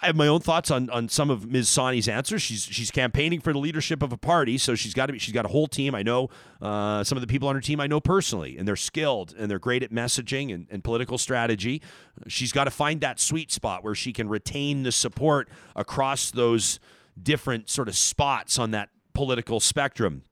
I 0.03 0.07
have 0.07 0.17
my 0.17 0.27
own 0.27 0.41
thoughts 0.41 0.71
on, 0.71 0.91
on 0.91 1.09
some 1.09 1.31
of 1.31 1.51
Ms. 1.51 1.69
Sawhney's 1.69 2.09
answers. 2.09 2.43
She's 2.43 2.65
she's 2.65 2.91
campaigning 2.91 3.41
for 3.41 3.53
the 3.53 3.59
leadership 3.59 4.03
of 4.03 4.13
a 4.13 4.17
party, 4.17 4.59
so 4.59 4.75
she's 4.75 4.95
got 4.95 5.07
to 5.07 5.13
be. 5.13 5.19
She's 5.19 5.35
got 5.35 5.45
a 5.45 5.49
whole 5.49 5.67
team. 5.67 5.95
I 5.95 6.03
know 6.03 6.29
uh, 6.61 7.05
some 7.05 7.17
of 7.17 7.23
the 7.23 7.27
people 7.27 7.49
on 7.49 7.55
her 7.55 7.61
team. 7.61 7.81
I 7.81 7.87
know 7.87 8.01
personally, 8.01 8.57
and 8.59 8.67
they're 8.67 8.77
skilled 8.77 9.35
and 9.39 9.51
they're 9.51 9.59
great 9.59 9.83
at 9.83 9.93
messaging 9.93 10.53
and, 10.55 10.67
and 10.71 10.83
political 10.83 11.19
strategy. 11.19 11.83
She's 12.29 12.53
got 12.53 12.65
to 12.65 12.71
find 12.71 13.01
that 13.01 13.21
sweet 13.21 13.51
spot 13.53 13.85
where 13.85 13.95
she 13.95 14.13
can 14.13 14.29
retain 14.29 14.83
the 14.83 14.93
support 14.93 15.49
across 15.77 16.31
those 16.31 16.81
different 17.21 17.69
sort 17.69 17.89
of 17.89 17.97
spots 17.97 18.59
on 18.59 18.71
that 18.73 18.91
political 19.15 19.61
spectrum. 19.61 20.23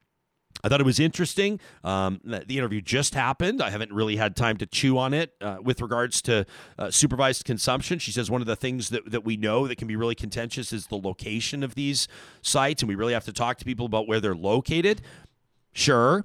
I 0.63 0.69
thought 0.69 0.81
it 0.81 0.87
was 0.87 1.01
interesting. 1.01 1.61
Um, 1.85 2.21
the 2.25 2.59
interview 2.59 2.81
just 2.81 3.15
happened. 3.15 3.63
I 3.63 3.71
haven't 3.71 3.93
really 3.93 4.17
had 4.17 4.37
time 4.37 4.57
to 4.59 4.67
chew 4.67 4.99
on 4.99 5.15
it 5.15 5.35
uh, 5.41 5.59
with 5.63 5.81
regards 5.81 6.21
to 6.23 6.47
uh, 6.79 6.91
supervised 6.91 7.45
consumption. 7.45 7.99
She 7.99 8.13
says 8.13 8.31
one 8.31 8.41
of 8.41 8.47
the 8.47 8.57
things 8.57 8.89
that, 8.91 9.11
that 9.11 9.25
we 9.25 9.37
know 9.37 9.67
that 9.67 9.77
can 9.77 9.89
be 9.89 9.97
really 9.97 10.15
contentious 10.15 10.73
is 10.73 10.87
the 10.87 10.97
location 10.97 11.63
of 11.63 11.75
these 11.75 12.09
sites, 12.43 12.83
and 12.83 12.89
we 12.89 12.95
really 12.95 13.13
have 13.13 13.25
to 13.25 13.33
talk 13.33 13.59
to 13.59 13.65
people 13.65 13.87
about 13.87 14.09
where 14.09 14.21
they're 14.21 14.35
located. 14.35 15.03
Sure 15.73 16.25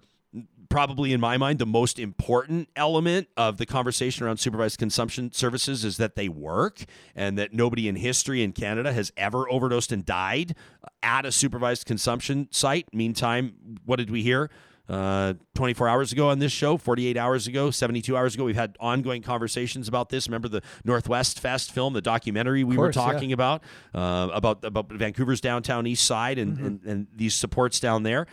probably 0.73 1.13
in 1.13 1.19
my 1.19 1.37
mind 1.37 1.59
the 1.59 1.67
most 1.67 1.99
important 1.99 2.67
element 2.75 3.27
of 3.37 3.59
the 3.59 3.65
conversation 3.65 4.25
around 4.25 4.37
supervised 4.37 4.79
consumption 4.79 5.31
services 5.31 5.85
is 5.85 5.97
that 5.97 6.15
they 6.15 6.27
work 6.27 6.83
and 7.15 7.37
that 7.37 7.53
nobody 7.53 7.87
in 7.87 7.95
history 7.95 8.41
in 8.41 8.51
Canada 8.51 8.91
has 8.91 9.13
ever 9.15 9.47
overdosed 9.51 9.91
and 9.91 10.03
died 10.03 10.55
at 11.03 11.27
a 11.27 11.31
supervised 11.31 11.85
consumption 11.85 12.47
site. 12.49 12.91
Meantime, 12.91 13.77
what 13.85 13.97
did 13.97 14.09
we 14.09 14.23
hear? 14.23 14.49
Uh, 14.89 15.33
24 15.53 15.87
hours 15.87 16.11
ago 16.11 16.29
on 16.29 16.39
this 16.39 16.51
show, 16.51 16.75
48 16.75 17.17
hours 17.17 17.45
ago, 17.45 17.69
72 17.69 18.17
hours 18.17 18.33
ago, 18.33 18.43
we've 18.43 18.55
had 18.55 18.75
ongoing 18.79 19.21
conversations 19.21 19.87
about 19.87 20.09
this. 20.09 20.27
Remember 20.27 20.49
the 20.49 20.61
Northwest 20.83 21.39
Fest 21.39 21.71
film, 21.71 21.93
the 21.93 22.01
documentary 22.01 22.63
we 22.63 22.75
course, 22.75 22.87
were 22.87 23.01
talking 23.01 23.29
yeah. 23.29 23.35
about, 23.35 23.63
uh, 23.93 24.29
about 24.33 24.65
about 24.65 24.91
Vancouver's 24.91 25.39
downtown 25.39 25.85
east 25.87 26.03
side 26.03 26.37
and, 26.39 26.57
mm-hmm. 26.57 26.65
and, 26.65 26.83
and 26.83 27.07
these 27.15 27.35
supports 27.35 27.79
down 27.79 28.03
there. 28.03 28.25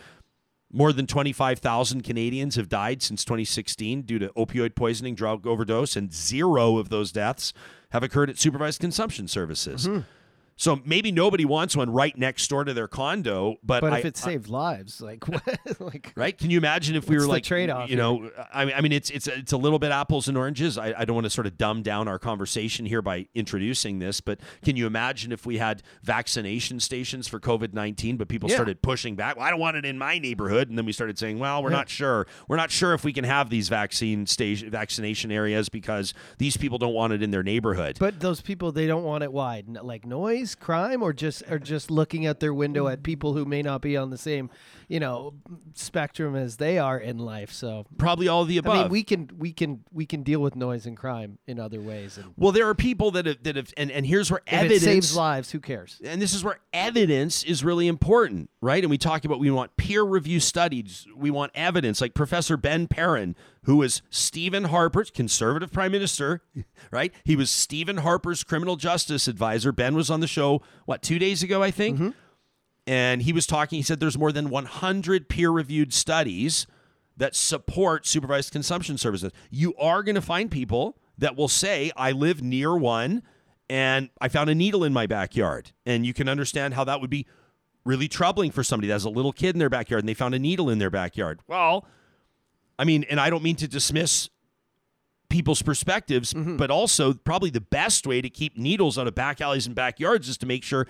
More 0.73 0.93
than 0.93 1.05
25,000 1.05 2.01
Canadians 2.01 2.55
have 2.55 2.69
died 2.69 3.01
since 3.01 3.25
2016 3.25 4.03
due 4.03 4.19
to 4.19 4.29
opioid 4.29 4.75
poisoning, 4.75 5.15
drug 5.15 5.45
overdose, 5.45 5.95
and 5.95 6.13
zero 6.13 6.77
of 6.77 6.89
those 6.89 7.11
deaths 7.11 7.53
have 7.89 8.03
occurred 8.03 8.29
at 8.29 8.39
supervised 8.39 8.79
consumption 8.79 9.27
services. 9.27 9.87
Mm-hmm. 9.87 10.01
So 10.61 10.79
maybe 10.85 11.11
nobody 11.11 11.43
wants 11.43 11.75
one 11.75 11.89
right 11.89 12.15
next 12.15 12.47
door 12.47 12.63
to 12.63 12.71
their 12.71 12.87
condo, 12.87 13.55
but 13.63 13.81
but 13.81 13.93
I, 13.93 13.97
if 13.97 14.05
it 14.05 14.15
saved 14.15 14.47
lives, 14.47 15.01
like 15.01 15.27
what, 15.27 15.59
like 15.79 16.13
right? 16.15 16.37
Can 16.37 16.51
you 16.51 16.59
imagine 16.59 16.95
if 16.95 17.09
we 17.09 17.17
were 17.17 17.25
like 17.25 17.43
trade 17.43 17.71
off? 17.71 17.89
You 17.89 17.95
know, 17.95 18.29
I 18.53 18.65
mean, 18.65 18.75
I 18.75 18.81
mean, 18.81 18.91
it's 18.91 19.09
it's 19.09 19.25
it's 19.25 19.53
a 19.53 19.57
little 19.57 19.79
bit 19.79 19.91
apples 19.91 20.27
and 20.27 20.37
oranges. 20.37 20.77
I, 20.77 20.93
I 20.95 21.05
don't 21.05 21.15
want 21.15 21.25
to 21.25 21.31
sort 21.31 21.47
of 21.47 21.57
dumb 21.57 21.81
down 21.81 22.07
our 22.07 22.19
conversation 22.19 22.85
here 22.85 23.01
by 23.01 23.25
introducing 23.33 23.97
this, 23.97 24.21
but 24.21 24.39
can 24.63 24.75
you 24.75 24.85
imagine 24.85 25.31
if 25.31 25.47
we 25.47 25.57
had 25.57 25.81
vaccination 26.03 26.79
stations 26.79 27.27
for 27.27 27.39
COVID 27.39 27.73
nineteen, 27.73 28.17
but 28.17 28.27
people 28.27 28.47
yeah. 28.47 28.57
started 28.57 28.83
pushing 28.83 29.15
back? 29.15 29.37
Well, 29.37 29.47
I 29.47 29.49
don't 29.49 29.59
want 29.59 29.77
it 29.77 29.85
in 29.85 29.97
my 29.97 30.19
neighborhood, 30.19 30.69
and 30.69 30.77
then 30.77 30.85
we 30.85 30.91
started 30.91 31.17
saying, 31.17 31.39
well, 31.39 31.63
we're 31.63 31.71
yeah. 31.71 31.77
not 31.77 31.89
sure. 31.89 32.27
We're 32.47 32.57
not 32.57 32.69
sure 32.69 32.93
if 32.93 33.03
we 33.03 33.13
can 33.13 33.23
have 33.23 33.49
these 33.49 33.67
vaccine 33.67 34.27
station 34.27 34.69
vaccination 34.69 35.31
areas 35.31 35.69
because 35.69 36.13
these 36.37 36.55
people 36.55 36.77
don't 36.77 36.93
want 36.93 37.13
it 37.13 37.23
in 37.23 37.31
their 37.31 37.41
neighborhood. 37.41 37.97
But 37.97 38.19
those 38.19 38.41
people, 38.41 38.71
they 38.71 38.85
don't 38.85 39.03
want 39.03 39.23
it 39.23 39.33
wide, 39.33 39.67
like 39.81 40.05
noise 40.05 40.50
crime 40.55 41.01
or 41.01 41.13
just 41.13 41.43
or 41.49 41.59
just 41.59 41.91
looking 41.91 42.25
out 42.25 42.39
their 42.39 42.53
window 42.53 42.87
at 42.87 43.03
people 43.03 43.33
who 43.33 43.45
may 43.45 43.61
not 43.61 43.81
be 43.81 43.95
on 43.97 44.09
the 44.09 44.17
same 44.17 44.49
you 44.91 44.99
know 44.99 45.33
spectrum 45.73 46.35
as 46.35 46.57
they 46.57 46.77
are 46.77 46.99
in 46.99 47.17
life. 47.17 47.53
So 47.53 47.85
probably 47.97 48.27
all 48.27 48.41
of 48.41 48.49
the 48.49 48.57
above. 48.57 48.75
I 48.75 48.81
mean, 48.81 48.91
we 48.91 49.03
can 49.03 49.29
we 49.37 49.53
can 49.53 49.85
we 49.91 50.05
can 50.05 50.21
deal 50.21 50.41
with 50.41 50.53
noise 50.53 50.85
and 50.85 50.97
crime 50.97 51.37
in 51.47 51.61
other 51.61 51.79
ways. 51.79 52.17
And 52.17 52.33
well, 52.35 52.51
there 52.51 52.67
are 52.67 52.75
people 52.75 53.09
that 53.11 53.25
have, 53.25 53.41
that 53.43 53.55
have 53.55 53.73
and, 53.77 53.89
and 53.89 54.05
here's 54.05 54.29
where 54.29 54.41
evidence 54.47 54.83
saves 54.83 55.15
lives. 55.15 55.51
Who 55.51 55.61
cares? 55.61 56.01
And 56.03 56.21
this 56.21 56.33
is 56.33 56.43
where 56.43 56.59
evidence 56.73 57.41
is 57.45 57.63
really 57.63 57.87
important, 57.87 58.49
right? 58.59 58.83
And 58.83 58.91
we 58.91 58.97
talk 58.97 59.23
about 59.23 59.39
we 59.39 59.49
want 59.49 59.77
peer 59.77 60.03
review 60.03 60.41
studies. 60.41 61.07
We 61.15 61.31
want 61.31 61.53
evidence, 61.55 62.01
like 62.01 62.13
Professor 62.13 62.57
Ben 62.57 62.89
Perrin, 62.89 63.37
who 63.63 63.77
was 63.77 64.01
Stephen 64.09 64.65
Harper's 64.65 65.09
conservative 65.09 65.71
prime 65.71 65.93
minister, 65.93 66.43
right? 66.91 67.13
He 67.23 67.37
was 67.37 67.49
Stephen 67.49 67.97
Harper's 67.97 68.43
criminal 68.43 68.75
justice 68.75 69.29
advisor. 69.29 69.71
Ben 69.71 69.95
was 69.95 70.09
on 70.09 70.19
the 70.19 70.27
show 70.27 70.61
what 70.85 71.01
two 71.01 71.17
days 71.17 71.43
ago, 71.43 71.63
I 71.63 71.71
think. 71.71 71.95
Mm-hmm 71.95 72.09
and 72.87 73.21
he 73.21 73.33
was 73.33 73.45
talking 73.45 73.77
he 73.77 73.83
said 73.83 73.99
there's 73.99 74.17
more 74.17 74.31
than 74.31 74.49
100 74.49 75.29
peer-reviewed 75.29 75.93
studies 75.93 76.67
that 77.17 77.35
support 77.35 78.07
supervised 78.07 78.51
consumption 78.51 78.97
services. 78.97 79.31
You 79.49 79.75
are 79.75 80.01
going 80.03 80.15
to 80.15 80.21
find 80.21 80.49
people 80.49 80.97
that 81.17 81.35
will 81.35 81.47
say 81.47 81.91
i 81.95 82.11
live 82.11 82.41
near 82.41 82.75
one 82.75 83.23
and 83.69 84.09
i 84.19 84.27
found 84.27 84.49
a 84.49 84.55
needle 84.55 84.83
in 84.83 84.93
my 84.93 85.07
backyard. 85.07 85.71
And 85.85 86.05
you 86.05 86.13
can 86.13 86.27
understand 86.27 86.73
how 86.73 86.83
that 86.85 87.01
would 87.01 87.09
be 87.09 87.27
really 87.83 88.07
troubling 88.07 88.51
for 88.51 88.63
somebody 88.63 88.87
that 88.87 88.93
has 88.93 89.05
a 89.05 89.09
little 89.09 89.31
kid 89.31 89.55
in 89.55 89.59
their 89.59 89.69
backyard 89.69 90.01
and 90.03 90.09
they 90.09 90.13
found 90.13 90.35
a 90.35 90.39
needle 90.39 90.69
in 90.69 90.79
their 90.79 90.89
backyard. 90.91 91.41
Well 91.47 91.85
i 92.81 92.83
mean 92.83 93.05
and 93.09 93.19
i 93.19 93.29
don't 93.29 93.43
mean 93.43 93.55
to 93.55 93.67
dismiss 93.67 94.29
people's 95.29 95.61
perspectives 95.61 96.33
mm-hmm. 96.33 96.57
but 96.57 96.69
also 96.69 97.13
probably 97.13 97.49
the 97.49 97.61
best 97.61 98.05
way 98.05 98.21
to 98.21 98.29
keep 98.29 98.57
needles 98.57 98.97
out 98.97 99.07
of 99.07 99.15
back 99.15 99.39
alleys 99.39 99.65
and 99.65 99.75
backyards 99.75 100.27
is 100.27 100.37
to 100.37 100.45
make 100.45 100.63
sure 100.63 100.85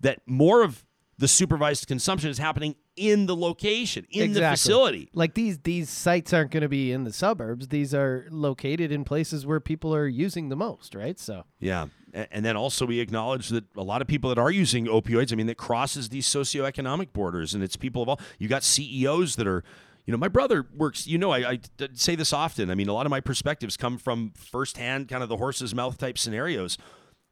that 0.00 0.20
more 0.24 0.62
of 0.62 0.84
the 1.22 1.28
supervised 1.28 1.86
consumption 1.86 2.30
is 2.30 2.38
happening 2.38 2.74
in 2.96 3.26
the 3.26 3.36
location, 3.36 4.04
in 4.10 4.24
exactly. 4.24 4.40
the 4.40 4.50
facility. 4.50 5.08
Like 5.14 5.34
these 5.34 5.56
these 5.58 5.88
sites 5.88 6.32
aren't 6.32 6.50
going 6.50 6.62
to 6.64 6.68
be 6.68 6.90
in 6.90 7.04
the 7.04 7.12
suburbs. 7.12 7.68
These 7.68 7.94
are 7.94 8.26
located 8.28 8.90
in 8.90 9.04
places 9.04 9.46
where 9.46 9.60
people 9.60 9.94
are 9.94 10.08
using 10.08 10.48
the 10.48 10.56
most, 10.56 10.96
right? 10.96 11.16
So 11.20 11.44
yeah, 11.60 11.86
and 12.12 12.44
then 12.44 12.56
also 12.56 12.86
we 12.86 12.98
acknowledge 12.98 13.50
that 13.50 13.64
a 13.76 13.84
lot 13.84 14.02
of 14.02 14.08
people 14.08 14.30
that 14.30 14.38
are 14.38 14.50
using 14.50 14.86
opioids, 14.86 15.32
I 15.32 15.36
mean, 15.36 15.46
that 15.46 15.58
crosses 15.58 16.08
these 16.08 16.26
socioeconomic 16.26 17.12
borders, 17.12 17.54
and 17.54 17.62
it's 17.62 17.76
people 17.76 18.02
of 18.02 18.08
all. 18.08 18.20
You 18.40 18.48
got 18.48 18.64
CEOs 18.64 19.36
that 19.36 19.46
are 19.46 19.62
you 20.04 20.10
know, 20.10 20.18
my 20.18 20.26
brother 20.26 20.66
works, 20.76 21.06
you 21.06 21.18
know, 21.18 21.30
I, 21.30 21.50
I, 21.52 21.60
say 21.92 22.16
this 22.16 22.32
often. 22.32 22.68
I 22.68 22.74
mean, 22.74 22.88
a 22.88 22.92
lot 22.92 23.06
of 23.06 23.10
my 23.10 23.20
perspectives 23.20 23.76
come 23.76 23.96
from 23.96 24.32
firsthand, 24.34 25.08
kind 25.08 25.22
of 25.22 25.28
the 25.28 25.36
horse's 25.36 25.72
mouth 25.72 25.96
type 25.98 26.18
scenarios 26.18 26.76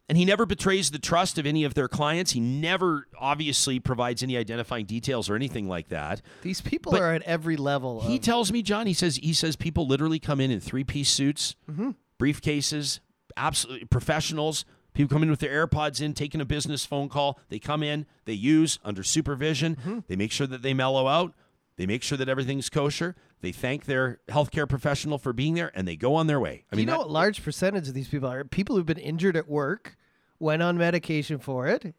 and 0.09 0.17
he 0.17 0.25
never 0.25 0.45
betrays 0.45 0.91
the 0.91 0.99
trust 0.99 1.37
of 1.37 1.45
any 1.45 1.63
of 1.63 1.73
their 1.73 1.87
clients. 1.87 2.31
He 2.31 2.39
never 2.39 3.07
obviously 3.17 3.79
provides 3.79 4.21
any 4.21 4.35
identifying 4.37 4.85
details 4.85 5.29
or 5.29 5.35
anything 5.35 5.67
like 5.67 5.89
that. 5.89 6.21
These 6.41 6.61
people 6.61 6.91
but 6.91 7.01
are 7.01 7.13
at 7.13 7.21
every 7.23 7.55
level. 7.55 8.01
He 8.01 8.19
tells 8.19 8.51
me, 8.51 8.61
John. 8.61 8.87
He 8.87 8.93
says 8.93 9.17
he 9.17 9.33
says 9.33 9.55
people 9.55 9.87
literally 9.87 10.19
come 10.19 10.39
in 10.39 10.51
in 10.51 10.59
three 10.59 10.83
piece 10.83 11.09
suits, 11.09 11.55
mm-hmm. 11.69 11.91
briefcases, 12.19 12.99
absolutely 13.37 13.85
professionals. 13.85 14.65
People 14.93 15.15
come 15.15 15.23
in 15.23 15.29
with 15.29 15.39
their 15.39 15.65
AirPods 15.65 16.01
in, 16.01 16.13
taking 16.13 16.41
a 16.41 16.45
business 16.45 16.85
phone 16.85 17.07
call. 17.07 17.39
They 17.47 17.59
come 17.59 17.81
in, 17.81 18.05
they 18.25 18.33
use 18.33 18.79
under 18.83 19.03
supervision. 19.03 19.77
Mm-hmm. 19.77 19.99
They 20.07 20.17
make 20.17 20.33
sure 20.33 20.47
that 20.47 20.61
they 20.61 20.73
mellow 20.73 21.07
out. 21.07 21.33
They 21.77 21.85
make 21.85 22.03
sure 22.03 22.17
that 22.17 22.29
everything's 22.29 22.69
kosher. 22.69 23.15
They 23.41 23.51
thank 23.51 23.85
their 23.85 24.19
healthcare 24.29 24.67
professional 24.69 25.17
for 25.17 25.33
being 25.33 25.55
there, 25.55 25.71
and 25.73 25.87
they 25.87 25.95
go 25.95 26.15
on 26.15 26.27
their 26.27 26.39
way. 26.39 26.65
I 26.71 26.75
mean, 26.75 26.87
you 26.87 26.93
know, 26.93 26.99
that, 26.99 27.07
a 27.07 27.11
large 27.11 27.43
percentage 27.43 27.87
of 27.87 27.93
these 27.93 28.07
people 28.07 28.29
are 28.29 28.43
people 28.43 28.75
who've 28.75 28.85
been 28.85 28.97
injured 28.99 29.35
at 29.35 29.47
work 29.49 29.97
went 30.39 30.61
on 30.61 30.77
medication 30.77 31.37
for 31.39 31.67
it, 31.67 31.93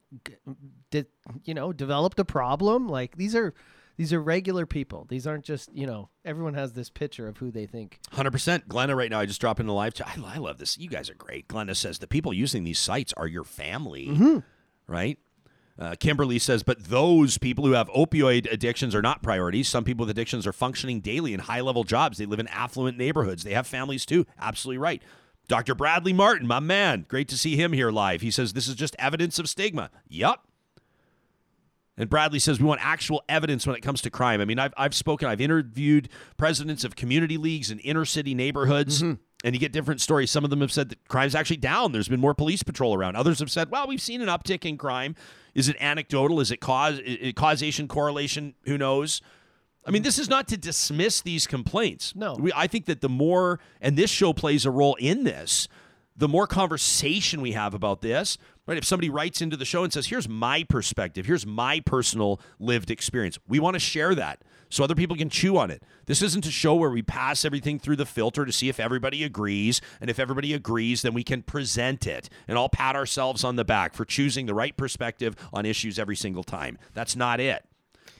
did 0.91 1.07
you 1.45 1.55
know 1.55 1.73
developed 1.73 2.18
a 2.18 2.25
problem? 2.25 2.89
Like 2.89 3.16
these 3.16 3.35
are 3.35 3.55
these 3.97 4.12
are 4.12 4.20
regular 4.23 4.66
people. 4.66 5.07
These 5.09 5.27
aren't 5.27 5.45
just 5.45 5.73
you 5.75 5.87
know 5.87 6.09
everyone 6.25 6.55
has 6.55 6.73
this 6.75 6.91
picture 6.91 7.27
of 7.29 7.39
who 7.39 7.51
they 7.51 7.66
think. 7.66 7.99
Hundred 8.12 8.31
percent. 8.33 8.68
Glenna, 8.68 8.95
right 8.97 9.11
now, 9.11 9.20
I 9.20 9.27
just 9.27 9.41
dropped 9.41 9.59
in 9.61 9.66
the 9.66 9.73
live 9.73 9.95
chat. 9.95 10.09
I, 10.16 10.35
I 10.35 10.39
love 10.39 10.59
this. 10.59 10.79
You 10.79 10.89
guys 10.89 11.09
are 11.11 11.14
great. 11.14 11.49
Glenna 11.49 11.75
says 11.75 11.99
the 11.99 12.07
people 12.07 12.33
using 12.33 12.64
these 12.64 12.79
sites 12.79 13.12
are 13.16 13.27
your 13.27 13.45
family, 13.45 14.07
Mm-hmm. 14.09 14.39
right? 14.87 15.18
Uh, 15.83 15.97
Kimberly 15.99 16.39
says, 16.39 16.62
but 16.62 16.85
those 16.85 17.39
people 17.39 17.66
who 17.66 17.72
have 17.72 17.89
opioid 17.89 18.51
addictions 18.53 18.95
are 18.95 19.03
not 19.03 19.20
priorities. 19.20 19.68
Some 19.68 19.83
people 19.83 20.07
with 20.07 20.11
addictions 20.11 20.47
are 20.47 20.53
functioning 20.53 21.01
daily 21.01 21.35
in 21.35 21.41
high 21.41 21.61
level 21.61 21.83
jobs. 21.83 22.18
They 22.18 22.26
live 22.26 22.39
in 22.39 22.47
affluent 22.49 22.97
neighborhoods. 22.97 23.43
They 23.43 23.55
have 23.55 23.66
families 23.66 24.07
too. 24.07 24.24
Absolutely 24.41 24.78
right. 24.78 25.03
Dr. 25.49 25.74
Bradley 25.74 26.12
Martin, 26.12 26.47
my 26.47 26.61
man, 26.61 27.05
great 27.09 27.26
to 27.30 27.37
see 27.37 27.57
him 27.57 27.72
here 27.72 27.91
live. 27.91 28.20
He 28.20 28.30
says 28.30 28.53
this 28.53 28.68
is 28.68 28.76
just 28.76 28.95
evidence 28.97 29.41
of 29.41 29.49
stigma. 29.49 29.91
Yup. 30.09 30.47
And 31.97 32.09
Bradley 32.09 32.39
says 32.39 32.61
we 32.61 32.66
want 32.66 32.80
actual 32.80 33.24
evidence 33.28 33.66
when 33.66 33.74
it 33.74 33.80
comes 33.80 34.01
to 34.03 34.11
crime. 34.11 34.41
I 34.41 34.45
mean, 34.45 34.61
I've, 34.61 34.72
I've 34.76 34.95
spoken, 34.95 35.26
I've 35.26 35.41
interviewed 35.41 36.09
presidents 36.37 36.85
of 36.85 36.95
community 36.95 37.37
leagues 37.37 37.72
in 37.72 37.80
inner 37.80 38.05
city 38.05 38.35
neighborhoods, 38.37 39.03
and 39.45 39.53
you 39.53 39.59
get 39.59 39.72
different 39.72 40.01
stories. 40.01 40.30
Some 40.30 40.45
of 40.45 40.51
them 40.51 40.61
have 40.61 40.70
said 40.70 40.91
that 40.91 41.09
crime's 41.09 41.35
actually 41.35 41.57
down. 41.57 41.91
There's 41.91 42.09
been 42.09 42.20
more 42.20 42.35
police 42.35 42.62
patrol 42.62 42.95
around. 42.95 43.16
Others 43.16 43.41
have 43.41 43.51
said, 43.51 43.68
well, 43.68 43.89
we've 43.89 44.01
seen 44.01 44.22
an 44.22 44.28
uptick 44.28 44.64
in 44.64 44.78
crime. 44.78 45.16
Is 45.55 45.68
it 45.68 45.76
anecdotal? 45.80 46.40
Is 46.40 46.50
it 46.50 46.61
cause 46.61 46.98
i- 47.00 47.18
i- 47.28 47.32
causation, 47.32 47.88
correlation? 47.88 48.55
Who 48.64 48.78
knows? 48.78 49.20
I 49.86 49.90
mean, 49.90 50.03
this 50.03 50.18
is 50.18 50.28
not 50.28 50.46
to 50.48 50.57
dismiss 50.57 51.20
these 51.22 51.46
complaints. 51.46 52.14
No. 52.14 52.36
we, 52.38 52.53
I 52.55 52.66
think 52.68 52.86
that 52.86 53.00
the 53.00 53.09
more, 53.09 53.59
and 53.80 53.96
this 53.96 54.11
show 54.11 54.32
plays 54.32 54.64
a 54.64 54.70
role 54.70 54.94
in 54.96 55.24
this, 55.24 55.66
the 56.16 56.28
more 56.28 56.46
conversation 56.46 57.40
we 57.40 57.53
have 57.53 57.74
about 57.74 58.00
this, 58.00 58.38
right? 58.66 58.78
If 58.78 58.84
somebody 58.84 59.11
writes 59.11 59.40
into 59.42 59.57
the 59.57 59.64
show 59.64 59.82
and 59.82 59.92
says, 59.92 60.07
here's 60.07 60.28
my 60.28 60.62
perspective, 60.64 61.26
here's 61.26 61.44
my 61.46 61.80
personal 61.80 62.40
lived 62.61 62.90
experience, 62.90 63.38
we 63.48 63.59
want 63.59 63.74
to 63.74 63.80
share 63.80 64.14
that 64.14 64.42
so 64.73 64.83
other 64.83 64.95
people 64.95 65.14
can 65.16 65.29
chew 65.29 65.59
on 65.59 65.70
it. 65.70 65.83
This 66.07 66.23
isn't 66.23 66.47
a 66.47 66.51
show 66.51 66.75
where 66.75 66.89
we 66.89 67.03
pass 67.03 67.45
everything 67.45 67.79
through 67.79 67.97
the 67.97 68.07
filter 68.07 68.47
to 68.47 68.53
see 68.53 68.70
if 68.70 68.81
everybody 68.81 69.23
agrees. 69.23 69.83
And 70.01 70.09
if 70.09 70.18
everybody 70.18 70.55
agrees, 70.55 71.03
then 71.03 71.12
we 71.12 71.23
can 71.23 71.43
present 71.43 72.07
it 72.07 72.31
and 72.49 72.57
all 72.57 72.70
pat 72.70 72.97
ourselves 72.97 73.45
on 73.45 73.57
the 73.57 73.66
back 73.66 73.93
for 73.93 74.07
choosing 74.07 74.47
the 74.47 74.55
right 74.55 74.75
perspective 74.75 75.37
on 75.53 75.66
issues 75.66 75.99
every 75.99 76.16
single 76.16 76.43
time. 76.43 76.79
That's 76.95 77.14
not 77.14 77.39
it. 77.39 77.66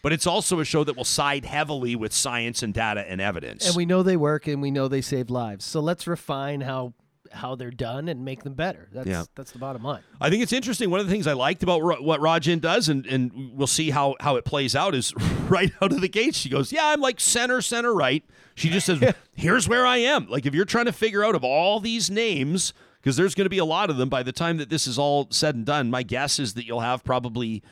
But 0.03 0.13
it's 0.13 0.27
also 0.27 0.61
a 0.61 0.65
show 0.67 0.85
that 0.85 0.95
will 0.95 1.05
side 1.05 1.47
heavily 1.47 1.97
with 1.97 2.13
science 2.13 2.63
and 2.63 2.75
data 2.75 3.01
and 3.09 3.19
evidence. 3.19 3.67
And 3.67 3.75
we 3.75 3.87
know 3.87 4.03
they 4.03 4.19
work 4.19 4.47
and 4.47 4.61
we 4.61 4.71
know 4.71 4.89
they 4.89 5.01
save 5.01 5.31
lives. 5.31 5.65
So 5.65 5.81
let's 5.81 6.07
refine 6.07 6.61
how 6.61 6.93
how 7.33 7.55
they're 7.55 7.71
done 7.71 8.09
and 8.09 8.25
make 8.25 8.43
them 8.43 8.55
better. 8.55 8.89
That's 8.93 9.09
Yeah. 9.09 9.25
that's 9.35 9.51
the 9.53 9.59
bottom 9.59 9.83
line. 9.83 10.03
I 10.21 10.31
think 10.31 10.43
it's 10.43 10.53
interesting. 10.53 10.91
One 10.91 11.01
of 11.01 11.07
the 11.07 11.13
things 11.13 11.27
I 11.27 11.33
liked 11.33 11.63
about 11.63 11.83
Ro- 11.83 12.01
what 12.03 12.21
Rajan 12.21 12.61
does, 12.61 12.89
and, 12.89 13.07
and 13.07 13.53
we'll 13.55 13.67
see 13.67 13.91
how, 13.91 14.17
how 14.21 14.37
it 14.37 14.45
plays 14.45 14.77
out, 14.77 14.95
is 14.95 15.13
right 15.49 15.73
out 15.81 15.93
of 15.93 16.01
the 16.01 16.09
gate, 16.09 16.35
she 16.35 16.49
goes, 16.49 16.73
Yeah, 16.73 16.87
I'm 16.89 17.01
like 17.01 17.21
center, 17.21 17.61
center, 17.63 17.93
right. 17.95 18.25
She 18.55 18.69
just 18.69 18.87
says, 18.87 19.15
Here's 19.35 19.69
where 19.69 19.87
I 19.87 19.97
am. 19.99 20.29
Like, 20.29 20.47
if 20.47 20.55
you're 20.55 20.65
trying 20.65 20.87
to 20.87 20.93
figure 20.93 21.25
out 21.25 21.35
of 21.35 21.43
all 21.45 21.81
these 21.81 22.11
names, 22.11 22.73
because 23.01 23.17
there's 23.17 23.35
going 23.35 23.47
to 23.47 23.51
be 23.51 23.59
a 23.59 23.65
lot 23.65 23.91
of 23.91 23.97
them 23.97 24.09
by 24.09 24.23
the 24.23 24.33
time 24.33 24.59
that 24.59 24.69
this 24.71 24.87
is 24.87 24.99
all 24.99 25.27
said 25.31 25.55
and 25.55 25.65
done, 25.67 25.91
my 25.91 26.03
guess 26.03 26.39
is 26.39 26.55
that 26.55 26.67
you'll 26.67 26.81
have 26.81 27.03
probably, 27.03 27.63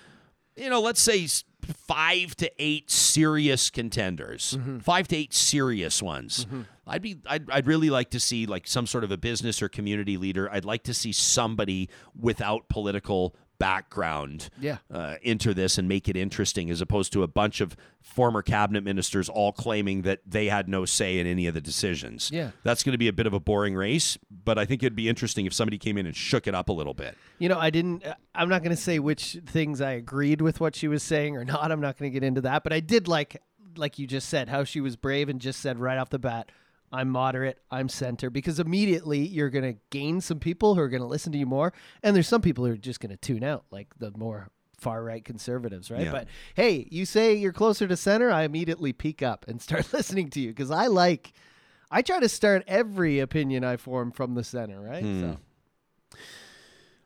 you 0.56 0.68
know, 0.70 0.80
let's 0.80 1.00
say 1.00 1.26
five 1.74 2.34
to 2.36 2.50
eight 2.58 2.90
serious 2.90 3.70
contenders, 3.70 4.56
mm-hmm. 4.56 4.78
five 4.78 5.08
to 5.08 5.16
eight 5.16 5.34
serious 5.34 6.02
ones. 6.02 6.44
Mm-hmm. 6.44 6.62
I'd 6.86 7.02
be, 7.02 7.18
I'd, 7.26 7.50
I'd 7.50 7.66
really 7.66 7.90
like 7.90 8.10
to 8.10 8.20
see 8.20 8.46
like 8.46 8.66
some 8.66 8.86
sort 8.86 9.04
of 9.04 9.12
a 9.12 9.16
business 9.16 9.62
or 9.62 9.68
community 9.68 10.16
leader. 10.16 10.50
I'd 10.50 10.64
like 10.64 10.82
to 10.84 10.94
see 10.94 11.12
somebody 11.12 11.88
without 12.18 12.68
political 12.68 13.36
background 13.60 14.48
Yeah. 14.60 14.78
uh, 14.92 15.14
enter 15.22 15.54
this 15.54 15.78
and 15.78 15.86
make 15.88 16.08
it 16.08 16.16
interesting 16.16 16.70
as 16.70 16.80
opposed 16.80 17.12
to 17.12 17.22
a 17.22 17.28
bunch 17.28 17.60
of 17.60 17.76
former 18.02 18.42
cabinet 18.42 18.82
ministers 18.82 19.28
all 19.28 19.52
claiming 19.52 20.02
that 20.02 20.20
they 20.26 20.46
had 20.46 20.68
no 20.68 20.84
say 20.84 21.18
in 21.18 21.26
any 21.26 21.46
of 21.46 21.54
the 21.54 21.60
decisions. 21.60 22.30
Yeah. 22.32 22.50
That's 22.64 22.82
going 22.82 22.92
to 22.92 22.98
be 22.98 23.06
a 23.08 23.12
bit 23.12 23.26
of 23.26 23.32
a 23.34 23.38
boring 23.40 23.74
race, 23.76 24.18
but 24.30 24.58
I 24.58 24.64
think 24.64 24.82
it'd 24.82 24.96
be 24.96 25.08
interesting 25.08 25.46
if 25.46 25.52
somebody 25.52 25.78
came 25.78 25.96
in 25.98 26.06
and 26.06 26.16
shook 26.16 26.46
it 26.48 26.54
up 26.54 26.68
a 26.68 26.72
little 26.72 26.94
bit. 26.94 27.16
You 27.38 27.48
know, 27.48 27.58
I 27.58 27.70
didn't. 27.70 28.04
uh, 28.04 28.14
I'm 28.34 28.48
not 28.48 28.62
going 28.62 28.74
to 28.74 28.82
say 28.82 28.98
which 28.98 29.38
things 29.46 29.80
I 29.80 29.92
agreed 29.92 30.40
with 30.40 30.58
what 30.60 30.74
she 30.74 30.88
was 30.88 31.02
saying 31.02 31.36
or 31.36 31.44
not. 31.44 31.70
I'm 31.70 31.80
not 31.80 31.96
going 31.98 32.10
to 32.10 32.12
get 32.12 32.26
into 32.26 32.40
that. 32.40 32.64
But 32.64 32.72
I 32.72 32.80
did 32.80 33.06
like, 33.06 33.40
like 33.76 33.98
you 33.98 34.06
just 34.06 34.28
said, 34.28 34.48
how 34.48 34.64
she 34.64 34.80
was 34.80 34.96
brave 34.96 35.28
and 35.28 35.40
just 35.40 35.60
said 35.60 35.78
right 35.78 35.98
off 35.98 36.10
the 36.10 36.18
bat, 36.18 36.50
"I'm 36.92 37.08
moderate. 37.08 37.58
I'm 37.70 37.88
center." 37.88 38.30
Because 38.30 38.60
immediately 38.60 39.26
you're 39.26 39.50
going 39.50 39.74
to 39.74 39.80
gain 39.90 40.20
some 40.20 40.38
people 40.38 40.74
who 40.74 40.80
are 40.80 40.88
going 40.88 41.02
to 41.02 41.08
listen 41.08 41.32
to 41.32 41.38
you 41.38 41.46
more, 41.46 41.72
and 42.02 42.14
there's 42.14 42.28
some 42.28 42.42
people 42.42 42.64
who 42.64 42.72
are 42.72 42.76
just 42.76 43.00
going 43.00 43.10
to 43.10 43.16
tune 43.16 43.44
out, 43.44 43.64
like 43.70 43.88
the 43.98 44.12
more 44.16 44.50
far 44.78 45.02
right 45.02 45.24
conservatives, 45.24 45.90
right? 45.90 46.06
Yeah. 46.06 46.12
But 46.12 46.28
hey, 46.54 46.88
you 46.90 47.04
say 47.04 47.34
you're 47.34 47.52
closer 47.52 47.86
to 47.86 47.96
center, 47.96 48.30
I 48.30 48.42
immediately 48.42 48.92
peek 48.92 49.22
up 49.22 49.46
and 49.48 49.60
start 49.62 49.92
listening 49.92 50.30
to 50.30 50.40
you 50.40 50.48
because 50.48 50.70
I 50.70 50.86
like. 50.86 51.32
I 51.92 52.02
try 52.02 52.20
to 52.20 52.28
start 52.28 52.62
every 52.68 53.18
opinion 53.18 53.64
I 53.64 53.76
form 53.76 54.12
from 54.12 54.34
the 54.34 54.44
center, 54.44 54.80
right? 54.80 55.02
So. 55.02 55.08
Hmm. 55.08 55.32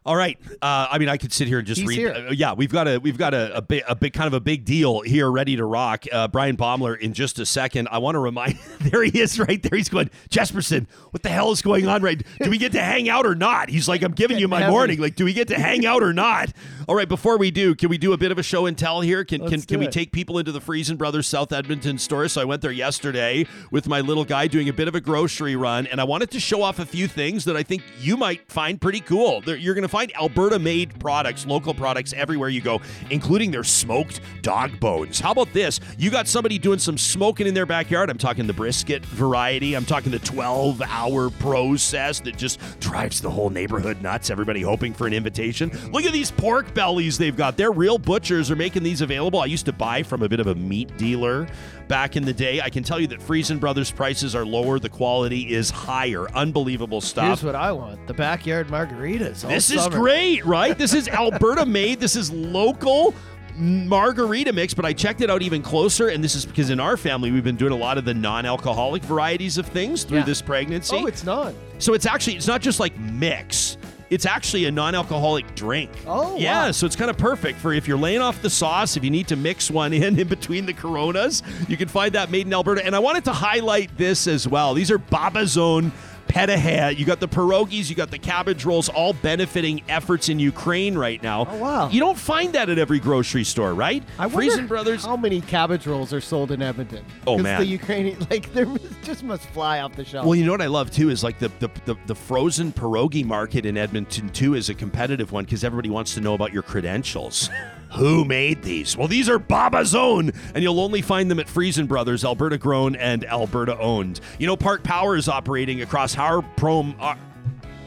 All 0.07 0.16
right. 0.16 0.38
Uh, 0.61 0.86
I 0.90 0.98
mean, 0.98 1.09
I 1.09 1.16
could 1.16 1.32
sit 1.32 1.48
here 1.48 1.59
and 1.59 1.66
just 1.66 1.80
He's 1.80 1.96
read. 1.96 2.16
uh, 2.16 2.30
yeah, 2.32 2.52
we've 2.52 2.70
got 2.70 2.86
a 2.86 2.98
we've 2.98 3.16
got 3.16 3.32
a, 3.32 3.57
a 3.57 3.62
big 3.62 3.82
a 3.88 3.94
big 3.94 4.12
kind 4.12 4.26
of 4.26 4.34
a 4.34 4.40
big 4.40 4.64
deal 4.66 5.00
here, 5.00 5.30
ready 5.30 5.57
to 5.57 5.64
rock. 5.64 6.05
Uh, 6.12 6.28
Bryan 6.28 6.59
Baeumler 6.59 6.98
in 6.98 7.14
just 7.14 7.38
a 7.38 7.46
second. 7.46 7.88
I 7.90 7.98
want 7.98 8.14
to 8.14 8.18
remind. 8.18 8.59
there 8.80 9.02
he 9.02 9.18
is, 9.18 9.38
right 9.38 9.62
there. 9.62 9.76
He's 9.76 9.88
going, 9.88 10.11
Jespersen. 10.28 10.86
What 11.11 11.22
the 11.22 11.30
hell 11.30 11.52
is 11.52 11.62
going 11.62 11.86
on? 11.88 12.02
Right? 12.02 12.22
Do 12.40 12.50
we 12.50 12.59
get 12.59 12.72
to 12.72 12.82
hang 12.82 13.09
out 13.09 13.24
or 13.24 13.34
not? 13.34 13.70
He's 13.70 13.88
like, 13.88 14.02
I'm 14.02 14.12
giving 14.12 14.38
you 14.38 14.46
my 14.46 14.61
Heavy. 14.61 14.72
morning. 14.72 15.00
Like, 15.00 15.16
do 15.16 15.24
we 15.24 15.32
get 15.32 15.48
to 15.48 15.59
hang 15.59 15.86
out 15.86 16.02
or 16.02 16.12
not? 16.12 16.50
All 16.86 16.94
right. 16.94 17.09
Before 17.09 17.38
we 17.38 17.50
do, 17.50 17.74
can 17.74 17.88
we 17.88 17.96
do 17.96 18.12
a 18.12 18.18
bit 18.18 18.30
of 18.30 18.38
a 18.38 18.42
show 18.42 18.66
and 18.66 18.76
tell 18.76 19.00
here? 19.00 19.24
Can 19.24 19.40
can, 19.40 19.50
Let's 19.50 19.64
can 19.64 19.78
do 19.78 19.86
we 19.86 19.88
take 19.90 20.12
people 20.12 20.38
into 20.38 20.52
the 20.52 20.61
Freson 20.61 20.96
Brothers 20.96 21.26
South 21.26 21.50
Edmonton 21.50 21.96
store? 21.96 22.28
So 22.28 22.42
I 22.42 22.44
went 22.44 22.61
there 22.61 22.70
yesterday 22.72 23.46
with 23.70 23.88
my 23.88 24.00
little 24.00 24.24
guy 24.24 24.48
doing 24.48 24.68
a 24.68 24.72
bit 24.72 24.86
of 24.88 24.94
a 24.94 25.00
grocery 25.00 25.57
run, 25.57 25.86
and 25.86 26.00
I 26.00 26.05
wanted 26.05 26.30
to 26.32 26.40
show 26.40 26.62
off 26.62 26.78
a 26.78 26.86
few 26.86 27.09
things 27.09 27.46
that 27.46 27.57
I 27.57 27.62
think 27.62 27.82
you 28.00 28.18
might 28.18 28.50
find 28.52 28.78
pretty 28.78 29.00
cool. 29.00 29.42
You're 29.46 29.74
going 29.74 29.82
find 29.95 30.12
Alberta-made 30.16 30.99
products, 30.99 31.47
local 31.47 31.72
products 31.72 32.12
everywhere 32.14 32.49
you 32.49 32.61
go, 32.61 32.80
including 33.11 33.53
their 33.53 33.62
smoked 33.62 34.20
dog 34.42 34.80
bones. 34.80 35.20
How 35.20 35.30
about 35.30 35.53
this? 35.53 35.78
You 35.97 36.11
got 36.11 36.26
somebody 36.26 36.59
doing 36.59 36.80
some 36.80 36.99
smoking 36.99 37.47
in 37.47 37.55
their 37.55 37.64
backyard. 37.64 38.11
I'm 38.11 38.18
talking 38.18 38.49
the 38.49 38.53
brisket 38.53 39.07
variety. 39.07 39.76
I'm 39.76 39.84
talking 39.84 40.11
the 40.11 40.18
12-hour 40.18 41.30
process 41.30 42.18
that 42.18 42.36
just 42.36 42.59
drives 42.80 43.20
the 43.20 43.30
whole 43.30 43.51
neighborhood 43.51 44.03
nuts. 44.03 44.30
Everybody 44.30 44.62
hoping 44.62 44.92
for 44.92 45.07
an 45.07 45.12
invitation. 45.12 45.70
Look 45.92 46.05
at 46.05 46.12
these 46.12 46.32
pork 46.32 46.74
bellies 46.74 47.16
they've 47.16 47.36
got. 47.36 47.57
They're 47.57 47.70
real 47.70 47.97
butchers 47.97 48.51
are 48.51 48.57
making 48.57 48.82
these 48.82 49.01
available. 49.01 49.38
I 49.38 49.47
used 49.47 49.66
to 49.66 49.72
buy 49.72 50.03
from 50.03 50.24
a 50.24 50.28
bit 50.28 50.40
of 50.40 50.49
a 50.49 50.57
meat 50.57 50.97
dealer 50.97 51.47
back 51.89 52.16
in 52.16 52.24
the 52.24 52.32
day. 52.32 52.61
I 52.61 52.70
can 52.70 52.82
tell 52.82 52.99
you 53.01 53.07
that 53.09 53.22
Freson 53.22 53.59
Brothers 53.59 53.91
prices 53.91 54.35
are 54.35 54.45
lower. 54.45 54.78
The 54.78 54.89
quality 54.89 55.53
is 55.53 55.70
higher. 55.70 56.30
Unbelievable 56.32 57.01
stuff. 57.01 57.26
Here's 57.26 57.43
what 57.45 57.55
I 57.55 57.72
want: 57.72 58.07
the 58.07 58.14
backyard 58.14 58.68
margaritas. 58.68 59.47
This 59.49 59.70
is 59.70 59.87
great, 59.89 60.45
right? 60.45 60.76
This 60.76 60.95
is 60.95 61.09
Alberta 61.09 61.64
made. 61.66 62.01
This 62.01 62.16
is 62.16 62.30
local 62.32 63.14
margarita 63.57 64.53
mix, 64.53 64.74
but 64.74 64.85
I 64.85 64.93
checked 64.93 65.20
it 65.20 65.30
out 65.30 65.41
even 65.43 65.62
closer, 65.62 66.09
and 66.09 66.22
this 66.24 66.35
is 66.35 66.45
because 66.45 66.70
in 66.70 66.80
our 66.80 66.97
family 66.97 67.30
we've 67.30 67.45
been 67.45 67.57
doing 67.57 67.72
a 67.72 67.76
lot 67.76 67.99
of 67.99 68.05
the 68.05 68.14
non-alcoholic 68.14 69.03
varieties 69.05 69.59
of 69.59 69.66
things 69.66 70.03
through 70.05 70.18
Yeah. 70.18 70.24
this 70.24 70.43
pregnancy. 70.43 70.97
Oh, 70.97 71.07
it's 71.07 71.24
not. 71.24 71.55
So 71.78 71.95
it's 71.95 72.07
actually 72.07 72.35
it's 72.37 72.47
not 72.49 72.61
just 72.61 72.80
like 72.80 72.99
mix. 72.99 73.76
It's 74.11 74.26
actually 74.26 74.66
a 74.66 74.70
non-alcoholic 74.70 75.55
drink. 75.55 75.90
Oh, 76.07 76.36
yeah. 76.36 76.66
wow. 76.66 76.70
So 76.72 76.86
it's 76.86 76.96
kind 76.96 77.11
of 77.11 77.18
perfect 77.18 77.59
for 77.59 77.72
if 77.72 77.88
you're 77.88 77.98
laying 77.98 78.20
off 78.20 78.42
the 78.42 78.50
sauce. 78.50 78.96
If 78.96 79.05
you 79.05 79.11
need 79.11 79.28
to 79.28 79.36
mix 79.36 79.70
one 79.70 79.92
in 79.92 80.18
in 80.18 80.28
between 80.28 80.66
the 80.66 80.72
Coronas, 80.74 81.42
you 81.68 81.76
can 81.76 81.88
find 81.88 82.12
that 82.14 82.30
made 82.30 82.46
in 82.46 82.52
Alberta. 82.52 82.84
And 82.84 82.94
I 82.94 82.98
wanted 82.98 83.24
to 83.24 83.32
highlight 83.32 83.96
this 83.96 84.26
as 84.26 84.46
well. 84.46 84.74
These 84.74 84.90
are 84.90 84.98
Baba's 84.98 85.57
own 85.57 85.92
Petaha. 86.35 86.99
You 86.99 87.05
got 87.05 87.20
the 87.20 87.28
pierogies, 87.28 87.89
you 87.89 87.95
got 87.95 88.11
the 88.11 88.18
cabbage 88.18 88.64
rolls, 88.64 88.89
all 88.89 89.12
benefiting 89.12 89.85
efforts 89.89 90.28
in 90.28 90.41
Ukraine 90.41 90.99
right 90.99 91.22
now. 91.22 91.47
Oh, 91.49 91.59
wow. 91.59 91.89
You 91.89 92.01
don't 92.01 92.18
find 92.18 92.53
that 92.55 92.68
at 92.68 92.76
every 92.76 92.99
grocery 92.99 93.45
store, 93.45 93.72
right? 93.72 94.03
I 94.18 94.28
Freson 94.28 94.66
Brothers. 94.66 95.05
how 95.05 95.16
many 95.16 95.41
cabbage 95.41 95.87
rolls 95.87 96.12
are 96.12 96.20
sold 96.20 96.51
in 96.51 96.61
Edmonton. 96.61 97.05
Oh 97.26 97.39
man. 97.39 97.61
the 97.61 97.66
Ukrainian 97.66 98.18
like 98.30 98.53
they 98.53 98.66
just 99.05 99.22
must 99.22 99.47
fly 99.47 99.78
off 99.78 99.95
the 99.95 100.05
shelf. 100.05 100.26
Well, 100.26 100.35
you 100.35 100.45
know 100.45 100.51
what 100.51 100.62
I 100.62 100.66
love 100.66 100.91
too 100.91 101.09
is 101.09 101.22
like 101.22 101.39
the 101.39 101.53
the, 101.61 101.70
the, 101.85 101.95
the 102.07 102.14
frozen 102.16 102.72
pierogi 102.72 103.24
market 103.24 103.64
in 103.64 103.76
Edmonton 103.76 104.28
too 104.30 104.55
is 104.55 104.68
a 104.68 104.74
competitive 104.74 105.30
one 105.30 105.45
because 105.45 105.62
everybody 105.62 105.91
wants 105.91 106.14
to 106.14 106.20
know 106.20 106.35
about 106.35 106.53
your 106.53 106.62
credentials. 106.62 107.49
Who 107.97 108.24
made 108.24 108.62
these? 108.62 108.97
Well, 108.97 109.09
these 109.09 109.28
are 109.28 109.38
Baba's 109.38 109.95
own, 109.95 110.32
and 110.55 110.64
you'll 110.64 110.80
only 110.80 111.01
find 111.01 111.30
them 111.30 111.38
at 111.38 111.49
Freson 111.49 111.86
Brothers, 111.86 112.24
Alberta 112.24 112.59
grown 112.59 112.97
and 112.97 113.24
Alberta 113.24 113.78
owned. 113.78 114.20
You 114.38 114.47
know, 114.49 114.57
Park 114.57 114.82
Power 114.82 115.16
is 115.16 115.28
operating 115.28 115.80
across 115.80 116.18
our 116.18 116.42
prom. 116.42 116.97
Uh, 116.99 117.14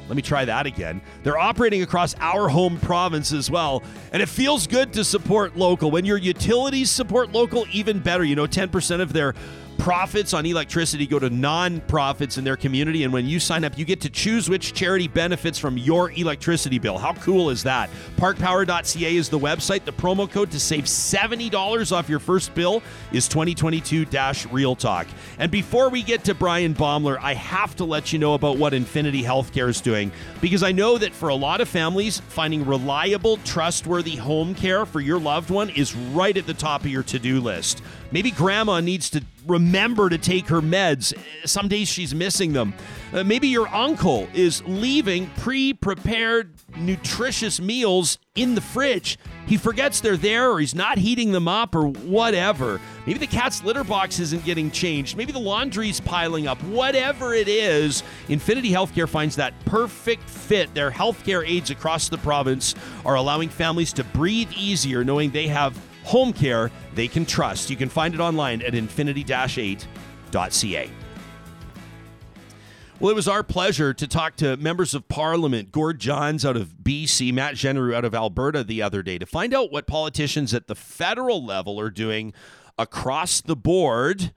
let 0.07 0.15
me 0.15 0.21
try 0.21 0.45
that 0.45 0.65
again. 0.65 1.01
They're 1.23 1.37
operating 1.37 1.81
across 1.81 2.15
our 2.19 2.47
home 2.47 2.79
province 2.79 3.33
as 3.33 3.51
well. 3.51 3.83
And 4.13 4.21
it 4.21 4.29
feels 4.29 4.65
good 4.65 4.93
to 4.93 5.03
support 5.03 5.57
local. 5.57 5.91
When 5.91 6.05
your 6.05 6.17
utilities 6.17 6.89
support 6.89 7.33
local, 7.33 7.65
even 7.73 7.99
better. 7.99 8.23
You 8.23 8.37
know, 8.37 8.47
10% 8.47 9.01
of 9.01 9.11
their 9.11 9.33
profits 9.77 10.33
on 10.33 10.45
electricity 10.45 11.05
go 11.05 11.19
to 11.19 11.29
non-profits 11.29 12.37
in 12.37 12.43
their 12.43 12.57
community 12.57 13.03
and 13.03 13.13
when 13.13 13.27
you 13.27 13.39
sign 13.39 13.63
up 13.63 13.77
you 13.77 13.85
get 13.85 14.01
to 14.01 14.09
choose 14.09 14.49
which 14.49 14.73
charity 14.73 15.07
benefits 15.07 15.57
from 15.57 15.77
your 15.77 16.11
electricity 16.11 16.79
bill. 16.79 16.97
How 16.97 17.13
cool 17.13 17.49
is 17.49 17.63
that? 17.63 17.89
Parkpower.ca 18.17 19.15
is 19.15 19.29
the 19.29 19.39
website. 19.39 19.85
The 19.85 19.93
promo 19.93 20.29
code 20.29 20.51
to 20.51 20.59
save 20.59 20.85
$70 20.85 21.91
off 21.91 22.09
your 22.09 22.19
first 22.19 22.53
bill 22.53 22.81
is 23.11 23.29
2022-real 23.29 24.75
talk. 24.75 25.07
And 25.39 25.51
before 25.51 25.89
we 25.89 26.03
get 26.03 26.23
to 26.25 26.33
bryan 26.33 26.73
baeumler 26.73 27.17
i 27.21 27.33
have 27.33 27.75
to 27.75 27.83
let 27.83 28.13
you 28.13 28.19
know 28.19 28.33
about 28.33 28.57
what 28.57 28.73
infinity 28.73 29.23
healthcare 29.23 29.69
is 29.69 29.81
doing 29.81 30.11
because 30.41 30.63
i 30.63 30.71
know 30.71 30.97
that 30.97 31.13
for 31.13 31.29
a 31.29 31.35
lot 31.35 31.61
of 31.61 31.67
families 31.67 32.19
finding 32.19 32.65
reliable 32.65 33.37
trustworthy 33.37 34.15
home 34.15 34.53
care 34.53 34.85
for 34.85 34.99
your 34.99 35.19
loved 35.19 35.49
one 35.49 35.69
is 35.71 35.95
right 35.95 36.37
at 36.37 36.45
the 36.45 36.53
top 36.53 36.81
of 36.81 36.87
your 36.87 37.03
to-do 37.03 37.39
list 37.39 37.81
maybe 38.11 38.31
grandma 38.31 38.79
needs 38.79 39.09
to 39.11 39.23
remember 39.45 40.09
to 40.09 40.17
take 40.17 40.47
her 40.47 40.61
meds. 40.61 41.13
Some 41.45 41.67
days 41.67 41.87
she's 41.87 42.13
missing 42.13 42.53
them. 42.53 42.73
Uh, 43.13 43.23
maybe 43.23 43.47
your 43.47 43.67
uncle 43.69 44.27
is 44.33 44.61
leaving 44.65 45.29
pre 45.37 45.73
prepared, 45.73 46.53
nutritious 46.75 47.61
meals 47.61 48.17
in 48.35 48.55
the 48.55 48.61
fridge. 48.61 49.17
He 49.45 49.55
forgets 49.55 50.01
they're 50.01 50.17
there, 50.17 50.51
or 50.51 50.59
he's 50.59 50.75
not 50.75 50.97
heating 50.97 51.31
them 51.31 51.47
up, 51.47 51.73
or 51.73 51.87
whatever. 51.87 52.81
Maybe 53.05 53.19
the 53.19 53.27
cat's 53.27 53.63
litter 53.63 53.85
box 53.85 54.19
isn't 54.19 54.43
getting 54.43 54.69
changed. 54.69 55.15
Maybe 55.15 55.31
the 55.31 55.39
laundry's 55.39 56.01
piling 56.01 56.47
up. 56.47 56.61
Whatever 56.63 57.33
it 57.33 57.47
is, 57.47 58.03
Infinity 58.27 58.71
Healthcare 58.71 59.07
finds 59.07 59.37
that 59.37 59.53
perfect 59.63 60.29
fit. 60.29 60.73
Their 60.73 60.91
healthcare 60.91 61.47
aides 61.47 61.69
across 61.69 62.09
the 62.09 62.17
province 62.17 62.75
are 63.05 63.15
allowing 63.15 63.47
families 63.47 63.93
to 63.93 64.03
breathe 64.03 64.51
easier 64.57 65.05
knowing 65.05 65.31
they 65.31 65.47
have 65.47 65.73
home 66.07 66.33
care 66.33 66.71
they 66.95 67.07
can 67.07 67.25
trust. 67.25 67.69
You 67.69 67.75
can 67.75 67.89
find 67.89 68.13
it 68.13 68.19
online 68.19 68.61
at 68.61 68.73
infinity-8.ca. 68.73 70.89
Well, 72.99 73.11
it 73.11 73.15
was 73.15 73.27
our 73.27 73.43
pleasure 73.43 73.93
to 73.93 74.07
talk 74.07 74.37
to 74.37 74.57
members 74.57 74.95
of 74.95 75.07
Parliament, 75.07 75.71
Gord 75.71 75.99
Johns 75.99 76.43
out 76.43 76.57
of 76.57 76.77
BC, 76.81 77.31
Matt 77.31 77.53
Jeneroux 77.53 77.93
out 77.93 78.05
of 78.05 78.15
Alberta 78.15 78.63
the 78.63 78.81
other 78.81 79.03
day 79.03 79.19
to 79.19 79.27
find 79.27 79.53
out 79.53 79.71
what 79.71 79.85
politicians 79.85 80.51
at 80.51 80.65
the 80.65 80.73
federal 80.73 81.45
level 81.45 81.79
are 81.79 81.91
doing 81.91 82.33
across 82.79 83.39
the 83.39 83.55
board 83.55 84.31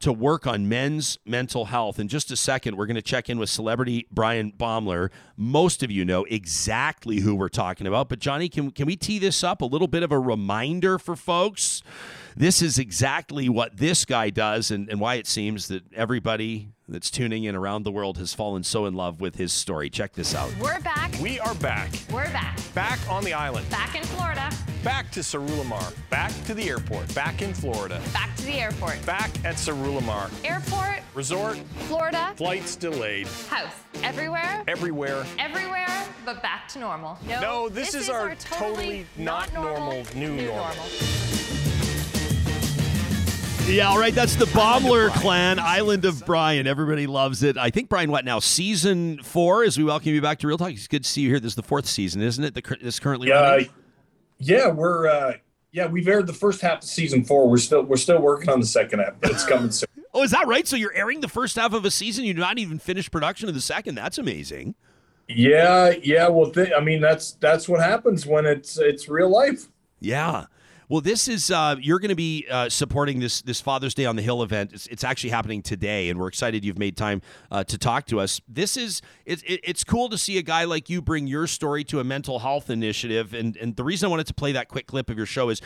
to 0.00 0.12
work 0.12 0.46
on 0.46 0.68
men's 0.68 1.18
mental 1.26 1.66
health. 1.66 1.98
In 1.98 2.08
just 2.08 2.30
a 2.30 2.36
second, 2.36 2.76
we're 2.76 2.86
going 2.86 2.96
to 2.96 3.02
check 3.02 3.28
in 3.28 3.38
with 3.38 3.50
celebrity 3.50 4.06
Bryan 4.10 4.52
Baeumler. 4.52 5.10
Most 5.36 5.82
of 5.82 5.90
you 5.90 6.04
know 6.04 6.24
exactly 6.24 7.18
who 7.18 7.34
we're 7.34 7.50
talking 7.50 7.86
about, 7.86 8.08
but 8.08 8.18
Johnny, 8.18 8.48
can, 8.48 8.70
can 8.70 8.86
we 8.86 8.96
tee 8.96 9.18
this 9.18 9.44
up? 9.44 9.60
A 9.60 9.66
little 9.66 9.88
bit 9.88 10.02
of 10.02 10.10
a 10.10 10.18
reminder 10.18 10.98
for 10.98 11.16
folks. 11.16 11.82
This 12.34 12.62
is 12.62 12.78
exactly 12.78 13.48
what 13.48 13.76
this 13.76 14.04
guy 14.04 14.30
does, 14.30 14.70
and, 14.70 14.88
and 14.88 15.00
why 15.00 15.16
it 15.16 15.26
seems 15.26 15.68
that 15.68 15.82
everybody 15.92 16.70
that's 16.88 17.10
tuning 17.10 17.44
in 17.44 17.54
around 17.54 17.82
the 17.82 17.92
world 17.92 18.18
has 18.18 18.32
fallen 18.32 18.62
so 18.62 18.86
in 18.86 18.94
love 18.94 19.20
with 19.20 19.36
his 19.36 19.52
story. 19.52 19.90
Check 19.90 20.14
this 20.14 20.34
out. 20.34 20.50
We're 20.58 20.80
back. 20.80 21.12
We 21.20 21.38
are 21.40 21.54
back. 21.56 21.90
We're 22.10 22.30
back. 22.32 22.58
Back 22.74 22.98
on 23.10 23.24
the 23.24 23.34
island. 23.34 23.68
Back 23.68 23.94
in 23.96 24.04
Florida. 24.04 24.50
Back 24.82 25.10
to 25.12 25.20
Sarulamar. 25.20 25.92
Back 26.08 26.32
to 26.46 26.54
the 26.54 26.68
airport. 26.70 27.14
Back 27.14 27.42
in 27.42 27.52
Florida. 27.52 28.00
Back 28.14 28.34
to 28.36 28.46
the 28.46 28.54
airport. 28.54 29.04
Back 29.04 29.30
at 29.44 29.56
Sarulamar. 29.56 30.30
Airport. 30.42 31.02
Resort. 31.14 31.58
Florida. 31.86 32.32
Flights 32.36 32.76
delayed. 32.76 33.26
House. 33.48 33.72
Everywhere. 34.02 34.64
Everywhere. 34.68 35.26
Everywhere, 35.38 36.06
but 36.24 36.40
back 36.42 36.66
to 36.68 36.78
normal. 36.78 37.18
No, 37.28 37.40
No, 37.40 37.68
this, 37.68 37.94
is, 37.94 38.08
our 38.08 38.34
totally, 38.36 39.04
not 39.18 39.52
normal, 39.52 40.02
new, 40.14 40.34
normal. 40.46 40.86
Yeah, 43.66 43.88
all 43.88 43.98
right. 43.98 44.14
That's 44.14 44.36
the 44.36 44.46
Baeumler 44.46 45.10
clan, 45.10 45.58
Island 45.58 46.04
of 46.06 46.24
Bryan. 46.24 46.66
Everybody 46.66 47.06
loves 47.06 47.42
it. 47.42 47.58
I 47.58 47.70
think 47.70 47.88
Bryan, 47.90 48.10
what 48.10 48.24
now? 48.24 48.38
Season 48.38 49.22
four. 49.22 49.62
As 49.62 49.76
we 49.76 49.84
welcome 49.84 50.12
you 50.12 50.22
back 50.22 50.38
to 50.38 50.46
Real 50.48 50.56
Talk. 50.58 50.70
It's 50.72 50.88
good 50.88 51.04
to 51.04 51.08
see 51.08 51.20
you 51.20 51.28
here. 51.28 51.38
This 51.40 51.50
is 51.52 51.56
the 51.56 51.62
fourth 51.62 51.86
season, 51.86 52.22
isn't 52.22 52.42
it? 52.42 52.54
The 52.54 52.62
cur- 52.62 52.78
this 52.80 52.98
currently 52.98 53.28
Yeah, 53.28 53.42
running? 53.50 53.68
Yeah, 54.40 54.68
we're 54.68 55.06
uh, 55.06 55.34
yeah 55.72 55.86
we've 55.86 56.08
aired 56.08 56.26
the 56.26 56.32
first 56.32 56.60
half 56.60 56.78
of 56.78 56.84
season 56.84 57.24
four. 57.24 57.48
We're 57.48 57.58
still 57.58 57.82
we're 57.82 57.96
still 57.96 58.20
working 58.20 58.48
on 58.48 58.60
the 58.60 58.66
second 58.66 58.98
half, 59.00 59.14
but 59.20 59.30
it's 59.30 59.44
coming 59.44 59.70
soon. 59.70 59.86
Oh, 60.12 60.24
is 60.24 60.32
that 60.32 60.48
right? 60.48 60.66
So 60.66 60.74
you're 60.74 60.92
airing 60.92 61.20
the 61.20 61.28
first 61.28 61.54
half 61.54 61.72
of 61.72 61.84
a 61.84 61.90
season. 61.90 62.24
You're 62.24 62.34
not 62.34 62.58
even 62.58 62.80
finished 62.80 63.12
production 63.12 63.48
of 63.48 63.54
the 63.54 63.60
second. 63.60 63.94
That's 63.94 64.18
amazing. 64.18 64.74
Yeah, 65.28 65.92
yeah. 66.02 66.26
Well, 66.26 66.50
th- 66.50 66.72
I 66.76 66.80
mean 66.80 67.00
that's 67.00 67.34
that's 67.34 67.68
what 67.68 67.80
happens 67.80 68.26
when 68.26 68.44
it's 68.44 68.76
it's 68.76 69.08
real 69.08 69.28
life. 69.30 69.68
Yeah. 70.00 70.46
Well, 70.90 71.00
this 71.00 71.28
is 71.28 71.52
uh, 71.52 71.76
you're 71.80 72.00
going 72.00 72.08
to 72.08 72.16
be 72.16 72.48
uh, 72.50 72.68
supporting 72.68 73.20
this 73.20 73.42
this 73.42 73.60
Father's 73.60 73.94
Day 73.94 74.06
on 74.06 74.16
the 74.16 74.22
Hill 74.22 74.42
event. 74.42 74.72
It's, 74.72 74.88
it's 74.88 75.04
actually 75.04 75.30
happening 75.30 75.62
today, 75.62 76.08
and 76.08 76.18
we're 76.18 76.26
excited 76.26 76.64
you've 76.64 76.80
made 76.80 76.96
time 76.96 77.22
uh, 77.52 77.62
to 77.62 77.78
talk 77.78 78.06
to 78.06 78.18
us. 78.18 78.40
This 78.48 78.76
is 78.76 79.00
it, 79.24 79.40
it, 79.44 79.60
it's 79.62 79.84
cool 79.84 80.08
to 80.08 80.18
see 80.18 80.36
a 80.36 80.42
guy 80.42 80.64
like 80.64 80.90
you 80.90 81.00
bring 81.00 81.28
your 81.28 81.46
story 81.46 81.84
to 81.84 82.00
a 82.00 82.04
mental 82.04 82.40
health 82.40 82.70
initiative, 82.70 83.32
and 83.34 83.56
and 83.58 83.76
the 83.76 83.84
reason 83.84 84.08
I 84.08 84.10
wanted 84.10 84.26
to 84.26 84.34
play 84.34 84.50
that 84.50 84.66
quick 84.66 84.88
clip 84.88 85.10
of 85.10 85.16
your 85.16 85.26
show 85.26 85.48
is 85.48 85.62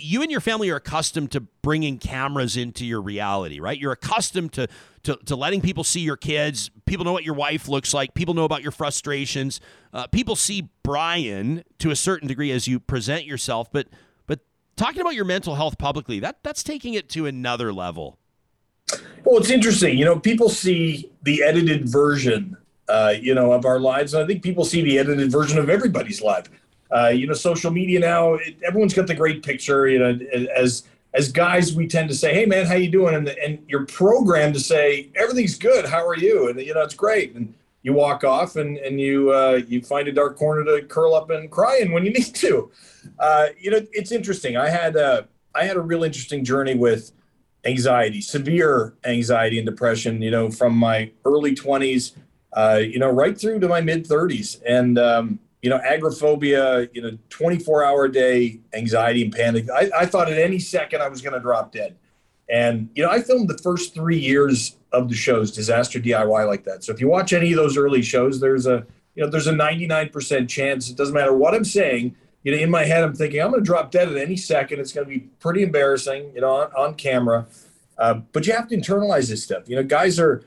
you 0.00 0.22
and 0.22 0.30
your 0.30 0.40
family 0.40 0.70
are 0.70 0.76
accustomed 0.76 1.30
to 1.32 1.40
bringing 1.40 1.98
cameras 1.98 2.56
into 2.56 2.84
your 2.84 3.00
reality, 3.00 3.60
right? 3.60 3.78
You're 3.78 3.92
accustomed 3.92 4.52
to, 4.52 4.68
to, 5.02 5.16
to 5.26 5.34
letting 5.34 5.60
people 5.60 5.82
see 5.82 6.00
your 6.00 6.16
kids. 6.16 6.70
People 6.86 7.04
know 7.04 7.12
what 7.12 7.24
your 7.24 7.34
wife 7.34 7.66
looks 7.66 7.92
like. 7.92 8.14
People 8.14 8.34
know 8.34 8.44
about 8.44 8.62
your 8.62 8.70
frustrations. 8.70 9.60
Uh, 9.92 10.06
people 10.06 10.36
see 10.36 10.68
Bryan 10.84 11.64
to 11.80 11.90
a 11.90 11.96
certain 11.96 12.28
degree 12.28 12.52
as 12.52 12.68
you 12.68 12.78
present 12.78 13.24
yourself, 13.24 13.72
but 13.72 13.88
talking 14.78 15.02
about 15.02 15.14
your 15.14 15.26
mental 15.26 15.54
health 15.54 15.76
publicly, 15.76 16.20
that 16.20 16.38
that's 16.42 16.62
taking 16.62 16.94
it 16.94 17.08
to 17.10 17.26
another 17.26 17.72
level. 17.72 18.18
Well, 19.24 19.38
it's 19.38 19.50
interesting. 19.50 19.98
You 19.98 20.06
know, 20.06 20.18
people 20.18 20.48
see 20.48 21.10
the 21.22 21.42
edited 21.42 21.88
version, 21.88 22.56
uh, 22.88 23.14
you 23.20 23.34
know, 23.34 23.52
of 23.52 23.66
our 23.66 23.78
lives, 23.78 24.14
and 24.14 24.24
I 24.24 24.26
think 24.26 24.42
people 24.42 24.64
see 24.64 24.80
the 24.80 24.98
edited 24.98 25.30
version 25.30 25.58
of 25.58 25.68
everybody's 25.68 26.22
life. 26.22 26.46
Uh, 26.90 27.08
you 27.08 27.26
know, 27.26 27.34
social 27.34 27.70
media 27.70 28.00
now, 28.00 28.34
it, 28.34 28.56
everyone's 28.66 28.94
got 28.94 29.06
the 29.06 29.14
great 29.14 29.42
picture. 29.42 29.88
You 29.88 29.98
know, 29.98 30.18
as 30.56 30.84
as 31.12 31.30
guys, 31.30 31.74
we 31.74 31.86
tend 31.86 32.08
to 32.08 32.14
say, 32.14 32.32
"Hey, 32.32 32.46
man, 32.46 32.64
how 32.64 32.74
you 32.74 32.90
doing?" 32.90 33.14
And 33.14 33.28
and 33.28 33.58
you're 33.68 33.84
programmed 33.84 34.54
to 34.54 34.60
say, 34.60 35.10
"Everything's 35.16 35.58
good. 35.58 35.84
How 35.84 36.06
are 36.06 36.16
you?" 36.16 36.48
And 36.48 36.58
you 36.60 36.72
know, 36.72 36.82
it's 36.82 36.94
great. 36.94 37.34
And 37.34 37.52
you 37.82 37.92
walk 37.92 38.24
off, 38.24 38.56
and 38.56 38.76
and 38.78 39.00
you 39.00 39.32
uh, 39.32 39.60
you 39.66 39.82
find 39.82 40.08
a 40.08 40.12
dark 40.12 40.36
corner 40.36 40.64
to 40.64 40.86
curl 40.86 41.14
up 41.14 41.30
and 41.30 41.50
cry 41.50 41.78
in 41.78 41.92
when 41.92 42.04
you 42.04 42.12
need 42.18 42.34
to. 42.34 42.70
Uh, 43.18 43.46
you 43.58 43.70
know, 43.70 43.80
it's 43.92 44.12
interesting. 44.12 44.56
I 44.56 44.68
had 44.68 44.96
a 44.96 45.28
I 45.54 45.64
had 45.64 45.76
a 45.76 45.80
real 45.80 46.04
interesting 46.04 46.44
journey 46.44 46.74
with 46.74 47.12
anxiety, 47.64 48.20
severe 48.20 48.94
anxiety 49.04 49.58
and 49.58 49.66
depression. 49.66 50.22
You 50.22 50.30
know, 50.30 50.50
from 50.50 50.74
my 50.76 51.10
early 51.24 51.54
20s, 51.54 52.16
uh, 52.52 52.80
you 52.82 52.98
know, 52.98 53.10
right 53.10 53.38
through 53.38 53.60
to 53.60 53.68
my 53.68 53.80
mid 53.80 54.06
30s, 54.06 54.60
and 54.66 54.98
um, 54.98 55.38
you 55.62 55.70
know, 55.70 55.78
agoraphobia, 55.78 56.88
you 56.92 57.02
know, 57.02 57.18
24 57.30 57.84
hour 57.84 58.04
a 58.04 58.12
day 58.12 58.60
anxiety 58.74 59.22
and 59.22 59.32
panic. 59.32 59.66
I, 59.70 59.90
I 59.96 60.06
thought 60.06 60.30
at 60.30 60.38
any 60.38 60.58
second 60.58 61.02
I 61.02 61.08
was 61.08 61.20
going 61.20 61.34
to 61.34 61.40
drop 61.40 61.72
dead. 61.72 61.96
And, 62.48 62.88
you 62.94 63.02
know, 63.02 63.10
I 63.10 63.20
filmed 63.20 63.48
the 63.48 63.58
first 63.58 63.92
three 63.92 64.18
years 64.18 64.77
of 64.92 65.08
the 65.08 65.14
shows, 65.14 65.50
Disaster 65.52 66.00
DIY, 66.00 66.46
like 66.46 66.64
that. 66.64 66.84
So 66.84 66.92
if 66.92 67.00
you 67.00 67.08
watch 67.08 67.32
any 67.32 67.52
of 67.52 67.56
those 67.56 67.76
early 67.76 68.02
shows, 68.02 68.40
there's 68.40 68.66
a, 68.66 68.86
you 69.14 69.24
know, 69.24 69.30
there's 69.30 69.46
a 69.46 69.52
99% 69.52 70.48
chance, 70.48 70.88
it 70.88 70.96
doesn't 70.96 71.14
matter 71.14 71.34
what 71.34 71.54
I'm 71.54 71.64
saying. 71.64 72.16
You 72.44 72.52
know, 72.52 72.58
in 72.58 72.70
my 72.70 72.84
head, 72.84 73.02
I'm 73.02 73.14
thinking 73.14 73.40
I'm 73.40 73.50
going 73.50 73.62
to 73.62 73.66
drop 73.66 73.90
dead 73.90 74.08
at 74.08 74.16
any 74.16 74.36
second. 74.36 74.80
It's 74.80 74.92
going 74.92 75.06
to 75.06 75.12
be 75.12 75.20
pretty 75.40 75.62
embarrassing, 75.62 76.32
you 76.34 76.40
know, 76.40 76.50
on, 76.50 76.72
on 76.72 76.94
camera. 76.94 77.46
Uh, 77.98 78.14
but 78.32 78.46
you 78.46 78.52
have 78.52 78.68
to 78.68 78.76
internalize 78.76 79.28
this 79.28 79.42
stuff. 79.42 79.68
You 79.68 79.76
know, 79.76 79.82
guys 79.82 80.20
are, 80.20 80.44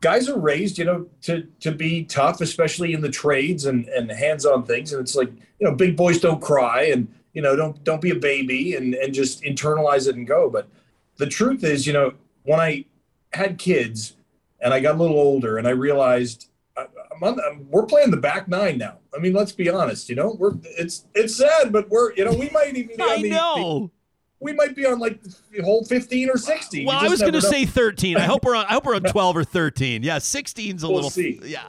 guys 0.00 0.28
are 0.28 0.38
raised, 0.38 0.78
you 0.78 0.84
know, 0.84 1.06
to 1.22 1.46
to 1.60 1.72
be 1.72 2.04
tough, 2.04 2.40
especially 2.40 2.92
in 2.92 3.00
the 3.00 3.08
trades 3.08 3.64
and 3.64 3.88
and 3.88 4.10
hands-on 4.10 4.64
things. 4.64 4.92
And 4.92 5.00
it's 5.00 5.14
like, 5.14 5.30
you 5.58 5.66
know, 5.66 5.74
big 5.74 5.96
boys 5.96 6.20
don't 6.20 6.42
cry, 6.42 6.84
and 6.84 7.08
you 7.32 7.42
know, 7.42 7.56
don't 7.56 7.82
don't 7.84 8.02
be 8.02 8.10
a 8.10 8.16
baby, 8.16 8.74
and 8.74 8.94
and 8.94 9.14
just 9.14 9.42
internalize 9.42 10.08
it 10.08 10.16
and 10.16 10.26
go. 10.26 10.50
But 10.50 10.68
the 11.16 11.26
truth 11.26 11.64
is, 11.64 11.86
you 11.86 11.92
know, 11.92 12.12
when 12.44 12.60
I 12.60 12.84
had 13.32 13.58
kids 13.58 14.16
and 14.60 14.74
I 14.74 14.80
got 14.80 14.96
a 14.96 14.98
little 14.98 15.18
older, 15.18 15.58
and 15.58 15.66
I 15.66 15.70
realized 15.70 16.48
I'm 16.76 17.22
on, 17.22 17.40
I'm, 17.40 17.66
we're 17.70 17.86
playing 17.86 18.10
the 18.10 18.16
back 18.16 18.48
nine 18.48 18.78
now. 18.78 18.98
I 19.14 19.18
mean, 19.18 19.32
let's 19.32 19.52
be 19.52 19.68
honest. 19.68 20.08
You 20.08 20.16
know, 20.16 20.36
we're 20.38 20.52
it's 20.64 21.06
it's 21.14 21.36
sad, 21.36 21.72
but 21.72 21.88
we're 21.88 22.12
you 22.14 22.24
know 22.24 22.32
we 22.32 22.48
might 22.50 22.76
even 22.76 22.96
be 22.96 23.02
I 23.02 23.14
on 23.16 23.22
the, 23.22 23.30
know. 23.30 23.90
we 24.38 24.52
might 24.52 24.76
be 24.76 24.86
on 24.86 24.98
like 24.98 25.20
the 25.22 25.62
whole 25.62 25.84
15 25.84 26.30
or 26.30 26.36
16. 26.36 26.86
well, 26.86 26.98
I 26.98 27.08
was 27.08 27.20
going 27.20 27.32
to 27.32 27.42
say 27.42 27.64
13. 27.66 28.16
I 28.16 28.20
hope 28.20 28.44
we're 28.44 28.56
on. 28.56 28.66
I 28.66 28.74
hope 28.74 28.84
we're 28.86 28.94
on 28.94 29.02
12 29.10 29.36
or 29.38 29.44
13. 29.44 30.02
Yeah, 30.02 30.18
16's 30.18 30.82
a 30.82 30.86
We'll 30.86 30.96
little. 30.96 31.10
see. 31.10 31.40
Yeah. 31.44 31.62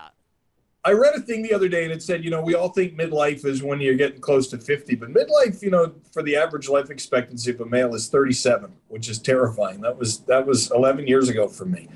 I 0.84 0.94
read 0.94 1.14
a 1.14 1.20
thing 1.20 1.44
the 1.44 1.54
other 1.54 1.70
day 1.70 1.84
and 1.84 1.94
it 1.94 2.02
said, 2.02 2.24
you 2.24 2.32
know, 2.32 2.42
we 2.42 2.56
all 2.56 2.70
think 2.70 2.98
midlife 2.98 3.46
is 3.46 3.62
when 3.62 3.80
you're 3.80 3.96
getting 3.96 4.20
close 4.20 4.48
to 4.48 4.58
50, 4.58 4.96
but 4.96 5.10
midlife, 5.10 5.62
you 5.62 5.70
know, 5.70 5.94
for 6.12 6.24
the 6.24 6.36
average 6.36 6.70
life 6.70 6.90
expectancy 6.90 7.52
of 7.52 7.62
a 7.62 7.66
male 7.66 7.94
is 7.94 8.10
37, 8.10 8.74
which 8.88 9.08
is 9.08 9.20
terrifying. 9.20 9.82
That 9.82 9.98
was 9.98 10.22
that 10.22 10.46
was 10.46 10.72
11 10.72 11.06
years 11.06 11.30
ago 11.30 11.48
for 11.48 11.66
me. 11.66 11.88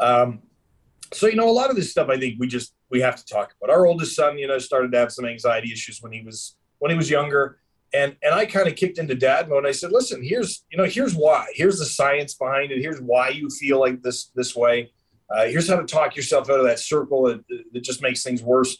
Um, 0.00 0.40
so 1.12 1.26
you 1.26 1.36
know, 1.36 1.48
a 1.48 1.52
lot 1.52 1.70
of 1.70 1.76
this 1.76 1.90
stuff 1.90 2.08
I 2.08 2.18
think 2.18 2.36
we 2.38 2.46
just 2.46 2.74
we 2.90 3.00
have 3.00 3.16
to 3.16 3.26
talk 3.26 3.54
about. 3.60 3.72
Our 3.72 3.86
oldest 3.86 4.16
son, 4.16 4.38
you 4.38 4.48
know, 4.48 4.58
started 4.58 4.90
to 4.92 4.98
have 4.98 5.12
some 5.12 5.26
anxiety 5.26 5.70
issues 5.72 6.00
when 6.00 6.12
he 6.12 6.22
was 6.22 6.56
when 6.78 6.90
he 6.90 6.96
was 6.96 7.10
younger, 7.10 7.58
And 7.92 8.16
and 8.22 8.34
I 8.34 8.46
kind 8.46 8.68
of 8.68 8.74
kicked 8.74 8.98
into 8.98 9.14
dad 9.14 9.48
mode. 9.48 9.58
And 9.58 9.66
I 9.66 9.72
said, 9.72 9.92
listen, 9.92 10.22
here's 10.22 10.64
you 10.70 10.78
know 10.78 10.84
here's 10.84 11.14
why. 11.14 11.48
Here's 11.54 11.78
the 11.78 11.84
science 11.84 12.34
behind 12.34 12.72
it. 12.72 12.80
Here's 12.80 13.00
why 13.00 13.28
you 13.28 13.48
feel 13.50 13.78
like 13.80 14.02
this 14.02 14.30
this 14.34 14.56
way. 14.56 14.92
Uh, 15.34 15.46
here's 15.46 15.68
how 15.68 15.76
to 15.76 15.84
talk 15.84 16.14
yourself 16.14 16.48
out 16.48 16.60
of 16.60 16.66
that 16.66 16.78
circle 16.78 17.24
that, 17.24 17.44
that 17.72 17.82
just 17.82 18.00
makes 18.00 18.22
things 18.22 18.42
worse. 18.42 18.76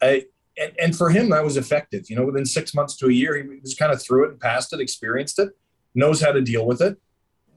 I, 0.00 0.24
and, 0.58 0.72
and 0.80 0.96
for 0.96 1.10
him, 1.10 1.30
that 1.30 1.44
was 1.44 1.56
effective. 1.56 2.08
You 2.08 2.16
know, 2.16 2.24
within 2.24 2.46
six 2.46 2.74
months 2.74 2.96
to 2.98 3.06
a 3.06 3.12
year, 3.12 3.36
he 3.36 3.58
was 3.60 3.74
kind 3.74 3.92
of 3.92 4.00
through 4.00 4.26
it 4.26 4.30
and 4.30 4.40
passed 4.40 4.72
it, 4.72 4.80
experienced 4.80 5.38
it, 5.38 5.50
knows 5.94 6.22
how 6.22 6.32
to 6.32 6.40
deal 6.40 6.66
with 6.66 6.80
it. 6.80 6.96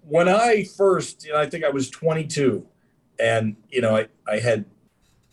When 0.01 0.27
I 0.27 0.63
first, 0.63 1.25
you 1.25 1.33
know, 1.33 1.39
I 1.39 1.49
think 1.49 1.63
I 1.63 1.69
was 1.69 1.89
22, 1.89 2.65
and 3.19 3.55
you 3.69 3.81
know, 3.81 3.95
I, 3.95 4.07
I 4.27 4.39
had 4.39 4.65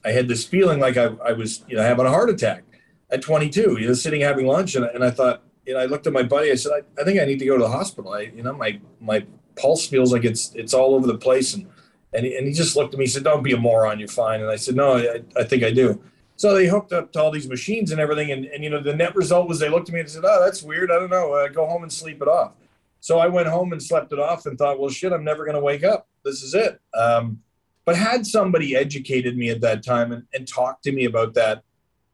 I 0.04 0.10
had 0.10 0.28
this 0.28 0.44
feeling 0.44 0.80
like 0.80 0.96
I, 0.96 1.06
I 1.24 1.32
was, 1.32 1.64
you 1.68 1.76
know, 1.76 1.82
having 1.82 2.04
a 2.04 2.10
heart 2.10 2.28
attack 2.30 2.64
at 3.10 3.22
22. 3.22 3.78
You 3.80 3.88
know, 3.88 3.94
sitting 3.94 4.20
having 4.20 4.46
lunch, 4.46 4.74
and, 4.74 4.84
and 4.84 5.02
I 5.02 5.10
thought, 5.10 5.42
you 5.64 5.74
know, 5.74 5.80
I 5.80 5.86
looked 5.86 6.06
at 6.06 6.12
my 6.12 6.22
buddy. 6.22 6.52
I 6.52 6.56
said, 6.56 6.72
I, 6.72 7.00
I 7.00 7.04
think 7.04 7.18
I 7.18 7.24
need 7.24 7.38
to 7.38 7.46
go 7.46 7.56
to 7.56 7.62
the 7.62 7.70
hospital. 7.70 8.12
I, 8.12 8.32
you 8.34 8.42
know, 8.42 8.52
my 8.52 8.78
my 9.00 9.24
pulse 9.56 9.86
feels 9.86 10.12
like 10.12 10.24
it's 10.24 10.52
it's 10.54 10.74
all 10.74 10.94
over 10.94 11.06
the 11.06 11.18
place, 11.18 11.54
and 11.54 11.66
and 12.12 12.24
he, 12.24 12.36
and 12.36 12.46
he 12.46 12.52
just 12.52 12.76
looked 12.76 12.94
at 12.94 12.98
me 12.98 13.04
and 13.04 13.12
said, 13.12 13.24
Don't 13.24 13.42
be 13.42 13.52
a 13.52 13.56
moron, 13.56 13.98
you're 13.98 14.08
fine. 14.08 14.40
And 14.40 14.50
I 14.50 14.56
said, 14.56 14.76
No, 14.76 14.96
I, 14.96 15.22
I 15.36 15.44
think 15.44 15.62
I 15.62 15.70
do. 15.70 16.00
So 16.36 16.54
they 16.54 16.66
hooked 16.66 16.92
up 16.92 17.12
to 17.12 17.22
all 17.22 17.30
these 17.30 17.48
machines 17.48 17.92
and 17.92 18.00
everything. 18.00 18.30
And, 18.30 18.44
and, 18.46 18.62
you 18.62 18.68
know, 18.68 18.82
the 18.82 18.94
net 18.94 19.16
result 19.16 19.48
was 19.48 19.58
they 19.58 19.70
looked 19.70 19.88
at 19.88 19.94
me 19.94 20.00
and 20.00 20.10
said, 20.10 20.24
Oh, 20.24 20.42
that's 20.44 20.62
weird. 20.62 20.90
I 20.90 20.98
don't 20.98 21.10
know. 21.10 21.32
Uh, 21.32 21.48
go 21.48 21.66
home 21.66 21.82
and 21.82 21.92
sleep 21.92 22.20
it 22.22 22.28
off. 22.28 22.52
So 23.00 23.18
I 23.18 23.26
went 23.26 23.48
home 23.48 23.72
and 23.72 23.82
slept 23.82 24.12
it 24.12 24.18
off 24.18 24.46
and 24.46 24.58
thought, 24.58 24.78
Well, 24.78 24.90
shit, 24.90 25.12
I'm 25.12 25.24
never 25.24 25.44
going 25.44 25.56
to 25.56 25.62
wake 25.62 25.84
up. 25.84 26.08
This 26.24 26.42
is 26.42 26.54
it. 26.54 26.80
Um, 26.94 27.40
but 27.84 27.96
had 27.96 28.26
somebody 28.26 28.74
educated 28.74 29.36
me 29.36 29.48
at 29.50 29.60
that 29.60 29.84
time 29.84 30.12
and, 30.12 30.24
and 30.34 30.46
talked 30.46 30.82
to 30.84 30.92
me 30.92 31.04
about 31.04 31.34
that, 31.34 31.62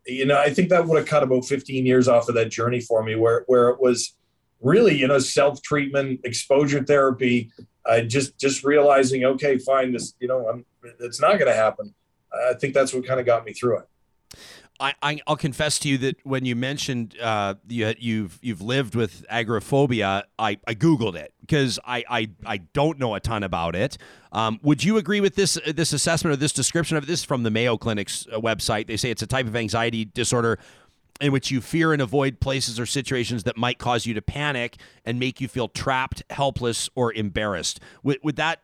you 0.07 0.27
know, 0.27 0.39
I 0.39 0.51
think 0.53 0.69
that 0.69 0.87
would 0.87 0.99
have 0.99 1.07
cut 1.07 1.23
about 1.23 1.47
15 1.47 1.87
years 1.87 2.09
off 2.09 2.29
of 2.29 2.35
that 2.35 2.51
journey 2.51 2.81
for 2.81 3.03
me 3.03 3.15
where, 3.15 3.45
where 3.47 3.71
it 3.71 3.81
was 3.81 4.15
really, 4.61 4.97
you 4.97 5.09
know, 5.09 5.19
self 5.19 5.63
treatment, 5.63 6.21
exposure 6.25 6.83
therapy, 6.85 7.51
I 7.85 8.03
just 8.03 8.39
just 8.39 8.65
realizing, 8.65 9.25
okay, 9.25 9.59
fine, 9.59 9.93
this 9.93 10.15
you 10.21 10.29
know, 10.29 10.47
I'm, 10.49 10.65
it's 11.01 11.21
not 11.21 11.39
going 11.39 11.51
to 11.51 11.55
happen. 11.55 11.95
I 12.33 12.55
think 12.55 12.75
that's 12.75 12.95
what 12.95 13.07
kind 13.07 13.21
of 13.21 13.27
got 13.27 13.45
me 13.45 13.53
through 13.53 13.79
it. 13.79 13.89
I, 14.81 15.21
will 15.29 15.37
confess 15.37 15.79
to 15.81 15.89
you 15.89 15.99
that 15.99 16.17
when 16.25 16.45
you 16.45 16.57
mentioned 16.57 17.17
uh, 17.21 17.55
you, 17.69 17.95
you've 17.99 18.39
you've 18.43 18.61
lived 18.61 18.95
with 18.95 19.25
agoraphobia, 19.29 20.25
I, 20.39 20.59
I 20.67 20.75
googled 20.75 21.15
it 21.15 21.33
because 21.41 21.79
I, 21.85 22.05
I 22.09 22.31
I 22.45 22.57
don't 22.59 22.99
know 22.99 23.15
a 23.15 23.21
ton 23.21 23.43
about 23.43 23.77
it. 23.77 23.97
Um, 24.33 24.59
would 24.63 24.83
you 24.83 24.97
agree 24.97 25.21
with 25.21 25.37
this 25.37 25.59
this 25.67 25.93
assessment 25.93 26.33
or 26.33 26.37
this 26.37 26.53
description 26.53 26.97
of 26.97 27.07
this 27.07 27.23
from 27.23 27.43
the 27.43 27.51
Mayo 27.51 27.77
Clinic's 27.77 28.27
uh, 28.33 28.41
website? 28.41 28.87
They 28.87 28.97
say 28.97 29.11
it's 29.11 29.23
a 29.23 29.27
type 29.27 29.47
of 29.47 29.55
anxiety 29.55 30.05
disorder 30.05 30.59
in 31.21 31.33
which 31.33 31.51
you 31.51 31.61
fear 31.61 31.93
and 31.93 32.03
avoid 32.03 32.41
places 32.41 32.81
or 32.81 32.87
situations 32.87 33.45
that 33.45 33.57
might 33.57 33.79
cause 33.79 34.07
you 34.07 34.15
to 34.15 34.23
panic 34.23 34.77
and 35.05 35.19
make 35.19 35.41
you 35.41 35.49
feel 35.49 35.69
trapped, 35.69 36.23
helpless, 36.31 36.91
or 36.95 37.13
embarrassed. 37.13 37.81
Would, 38.03 38.19
would 38.23 38.37
that 38.37 38.61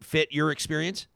fit 0.00 0.32
your 0.32 0.50
experience? 0.50 1.06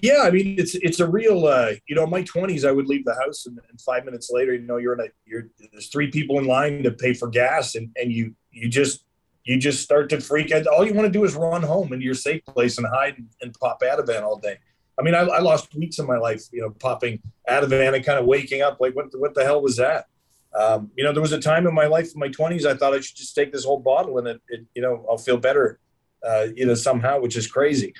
Yeah, 0.00 0.22
I 0.22 0.30
mean 0.30 0.58
it's 0.58 0.74
it's 0.76 1.00
a 1.00 1.06
real 1.06 1.46
uh, 1.46 1.72
you 1.86 1.94
know 1.94 2.04
in 2.04 2.10
my 2.10 2.22
twenties 2.22 2.64
I 2.64 2.72
would 2.72 2.86
leave 2.86 3.04
the 3.04 3.14
house 3.14 3.44
and, 3.44 3.60
and, 3.68 3.78
five 3.78 4.06
minutes 4.06 4.30
later 4.32 4.54
you 4.54 4.66
know 4.66 4.78
you're 4.78 4.94
in 4.94 5.00
a 5.00 5.08
you're 5.26 5.48
there's 5.70 5.88
three 5.88 6.10
people 6.10 6.38
in 6.38 6.46
line 6.46 6.82
to 6.84 6.92
pay 6.92 7.12
for 7.12 7.28
gas 7.28 7.74
and 7.74 7.90
and 7.96 8.10
you 8.10 8.34
you 8.52 8.70
just 8.70 9.04
you 9.44 9.58
just 9.58 9.82
start 9.82 10.08
to 10.10 10.20
freak 10.20 10.52
out. 10.52 10.66
All 10.66 10.86
you 10.86 10.94
want 10.94 11.06
to 11.06 11.12
do 11.12 11.24
is 11.24 11.34
run 11.34 11.62
home 11.62 11.92
into 11.92 12.04
your 12.04 12.14
safe 12.14 12.44
place 12.46 12.78
and 12.78 12.86
hide 12.86 13.18
and, 13.18 13.28
and 13.40 13.54
pop 13.54 13.80
Ativan 13.82 14.22
all 14.22 14.38
day. 14.38 14.58
I 14.98 15.02
mean, 15.02 15.14
I, 15.14 15.20
I, 15.20 15.40
lost 15.40 15.74
weeks 15.74 15.98
of 15.98 16.06
my 16.06 16.18
life, 16.18 16.44
you 16.52 16.60
know, 16.60 16.70
popping 16.70 17.20
Ativan 17.48 17.94
and 17.94 18.04
kind 18.04 18.18
of 18.18 18.26
waking 18.26 18.62
up 18.62 18.78
like, 18.80 18.94
what, 18.94 19.06
what 19.14 19.34
the 19.34 19.44
hell 19.44 19.62
was 19.62 19.76
that? 19.76 20.06
Um, 20.58 20.90
you 20.96 21.04
know, 21.04 21.12
there 21.12 21.22
was 21.22 21.32
a 21.32 21.40
time 21.40 21.66
in 21.66 21.74
my 21.74 21.86
life, 21.86 22.12
in 22.14 22.20
my 22.20 22.28
20s, 22.28 22.66
I 22.66 22.74
thought 22.74 22.92
I 22.92 23.00
should 23.00 23.16
just 23.16 23.34
take 23.34 23.52
this 23.52 23.64
whole 23.64 23.80
bottle 23.80 24.18
and 24.18 24.28
it, 24.28 24.42
it 24.48 24.66
you 24.74 24.82
know, 24.82 25.04
I'll 25.08 25.16
feel 25.16 25.38
better, 25.38 25.80
uh, 26.26 26.48
you 26.54 26.66
know, 26.66 26.74
somehow, 26.74 27.20
which 27.20 27.36
is 27.36 27.46
crazy. 27.46 27.94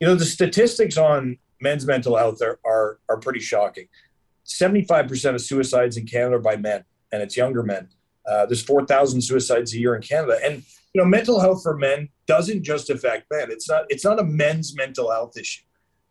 You 0.00 0.06
know, 0.06 0.14
the 0.14 0.24
statistics 0.24 0.96
on 0.96 1.36
men's 1.60 1.84
mental 1.84 2.16
health 2.16 2.40
are, 2.40 2.58
are, 2.64 2.98
are 3.10 3.18
pretty 3.18 3.40
shocking. 3.40 3.88
75% 4.46 5.34
of 5.34 5.42
suicides 5.42 5.98
in 5.98 6.06
Canada 6.06 6.36
are 6.36 6.40
by 6.40 6.56
men, 6.56 6.84
and 7.12 7.20
it's 7.20 7.36
younger 7.36 7.62
men. 7.62 7.88
Uh, 8.26 8.46
there's 8.46 8.62
4,000 8.62 9.20
suicides 9.20 9.74
a 9.74 9.78
year 9.78 9.94
in 9.94 10.00
Canada. 10.00 10.38
And, 10.42 10.62
you 10.94 11.02
know, 11.02 11.04
mental 11.04 11.40
health 11.40 11.62
for 11.62 11.76
men 11.76 12.08
doesn't 12.26 12.62
just 12.62 12.88
affect 12.88 13.26
men. 13.30 13.50
It's 13.50 13.68
not, 13.68 13.84
it's 13.90 14.04
not 14.04 14.18
a 14.18 14.24
men's 14.24 14.74
mental 14.74 15.10
health 15.10 15.36
issue 15.36 15.62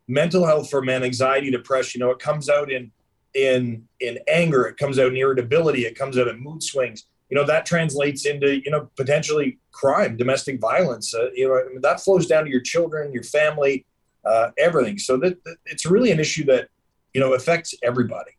mental 0.07 0.45
health 0.45 0.69
for 0.69 0.81
men, 0.81 1.03
anxiety, 1.03 1.51
depression, 1.51 1.99
you 1.99 2.05
know, 2.05 2.11
it 2.11 2.19
comes 2.19 2.49
out 2.49 2.71
in 2.71 2.91
in 3.33 3.83
in 3.99 4.19
anger, 4.27 4.65
it 4.65 4.77
comes 4.77 4.97
out 4.99 5.07
in 5.07 5.17
irritability, 5.17 5.85
it 5.85 5.97
comes 5.97 6.17
out 6.17 6.27
in 6.27 6.41
mood 6.41 6.63
swings. 6.63 7.03
You 7.29 7.35
know, 7.35 7.45
that 7.45 7.65
translates 7.65 8.25
into, 8.25 8.61
you 8.63 8.71
know, 8.71 8.89
potentially 8.95 9.59
crime, 9.73 10.15
domestic 10.15 10.61
violence. 10.61 11.13
Uh, 11.13 11.29
you 11.33 11.47
know, 11.47 11.59
I 11.59 11.67
mean, 11.67 11.81
that 11.81 11.99
flows 11.99 12.25
down 12.25 12.45
to 12.45 12.49
your 12.49 12.61
children, 12.61 13.11
your 13.11 13.23
family, 13.23 13.85
uh, 14.23 14.51
everything. 14.57 14.97
So 14.97 15.17
that, 15.17 15.43
that 15.43 15.57
it's 15.65 15.85
really 15.85 16.11
an 16.11 16.21
issue 16.21 16.45
that, 16.45 16.69
you 17.13 17.19
know, 17.19 17.33
affects 17.33 17.75
everybody. 17.83 18.31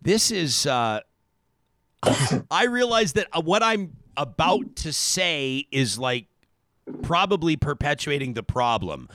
This 0.00 0.30
is 0.30 0.66
uh 0.66 1.00
I 2.50 2.64
realize 2.64 3.12
that 3.14 3.28
uh, 3.32 3.42
what 3.42 3.62
I'm 3.62 3.92
about 4.16 4.76
to 4.76 4.92
say 4.92 5.66
is 5.70 5.98
like 5.98 6.26
probably 7.02 7.56
perpetuating 7.56 8.34
the 8.34 8.42
problem 8.42 9.08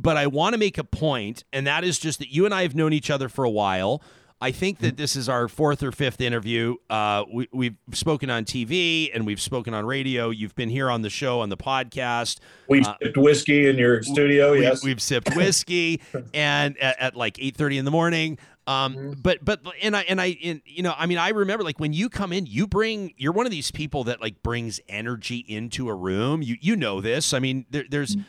but 0.00 0.16
I 0.16 0.26
want 0.26 0.54
to 0.54 0.58
make 0.58 0.78
a 0.78 0.84
point, 0.84 1.44
and 1.52 1.66
that 1.66 1.84
is 1.84 1.98
just 1.98 2.20
that 2.20 2.32
you 2.32 2.44
and 2.44 2.54
I 2.54 2.62
have 2.62 2.74
known 2.74 2.92
each 2.92 3.10
other 3.10 3.28
for 3.28 3.44
a 3.44 3.50
while. 3.50 4.02
I 4.42 4.52
think 4.52 4.78
that 4.78 4.96
this 4.96 5.16
is 5.16 5.28
our 5.28 5.48
fourth 5.48 5.82
or 5.82 5.92
fifth 5.92 6.18
interview. 6.18 6.76
Uh, 6.88 7.24
we, 7.52 7.66
have 7.66 7.74
spoken 7.92 8.30
on 8.30 8.46
TV 8.46 9.10
and 9.12 9.26
we've 9.26 9.40
spoken 9.40 9.74
on 9.74 9.84
radio. 9.84 10.30
You've 10.30 10.54
been 10.54 10.70
here 10.70 10.90
on 10.90 11.02
the 11.02 11.10
show, 11.10 11.40
on 11.40 11.50
the 11.50 11.58
podcast. 11.58 12.38
We've 12.66 12.86
uh, 12.86 12.96
sipped 13.02 13.18
whiskey 13.18 13.68
in 13.68 13.76
your 13.76 14.02
studio. 14.02 14.52
We, 14.52 14.62
yes, 14.62 14.82
we've 14.82 15.02
sipped 15.02 15.36
whiskey, 15.36 16.00
and 16.34 16.78
at, 16.78 16.98
at 16.98 17.16
like 17.16 17.36
eight 17.38 17.54
thirty 17.54 17.76
in 17.76 17.84
the 17.84 17.90
morning. 17.90 18.38
Um, 18.66 18.94
mm-hmm. 18.94 19.12
but 19.20 19.44
but 19.44 19.60
and 19.82 19.94
I 19.94 20.02
and 20.02 20.18
I 20.18 20.38
and, 20.42 20.62
you 20.64 20.82
know 20.82 20.94
I 20.96 21.04
mean 21.04 21.18
I 21.18 21.30
remember 21.30 21.62
like 21.62 21.78
when 21.78 21.92
you 21.92 22.08
come 22.08 22.32
in, 22.32 22.46
you 22.46 22.66
bring 22.66 23.12
you're 23.18 23.32
one 23.32 23.44
of 23.44 23.52
these 23.52 23.70
people 23.70 24.04
that 24.04 24.22
like 24.22 24.42
brings 24.42 24.80
energy 24.88 25.44
into 25.46 25.90
a 25.90 25.94
room. 25.94 26.40
You 26.40 26.56
you 26.62 26.76
know 26.76 27.02
this. 27.02 27.34
I 27.34 27.40
mean 27.40 27.66
there, 27.68 27.84
there's. 27.90 28.16
Mm-hmm 28.16 28.22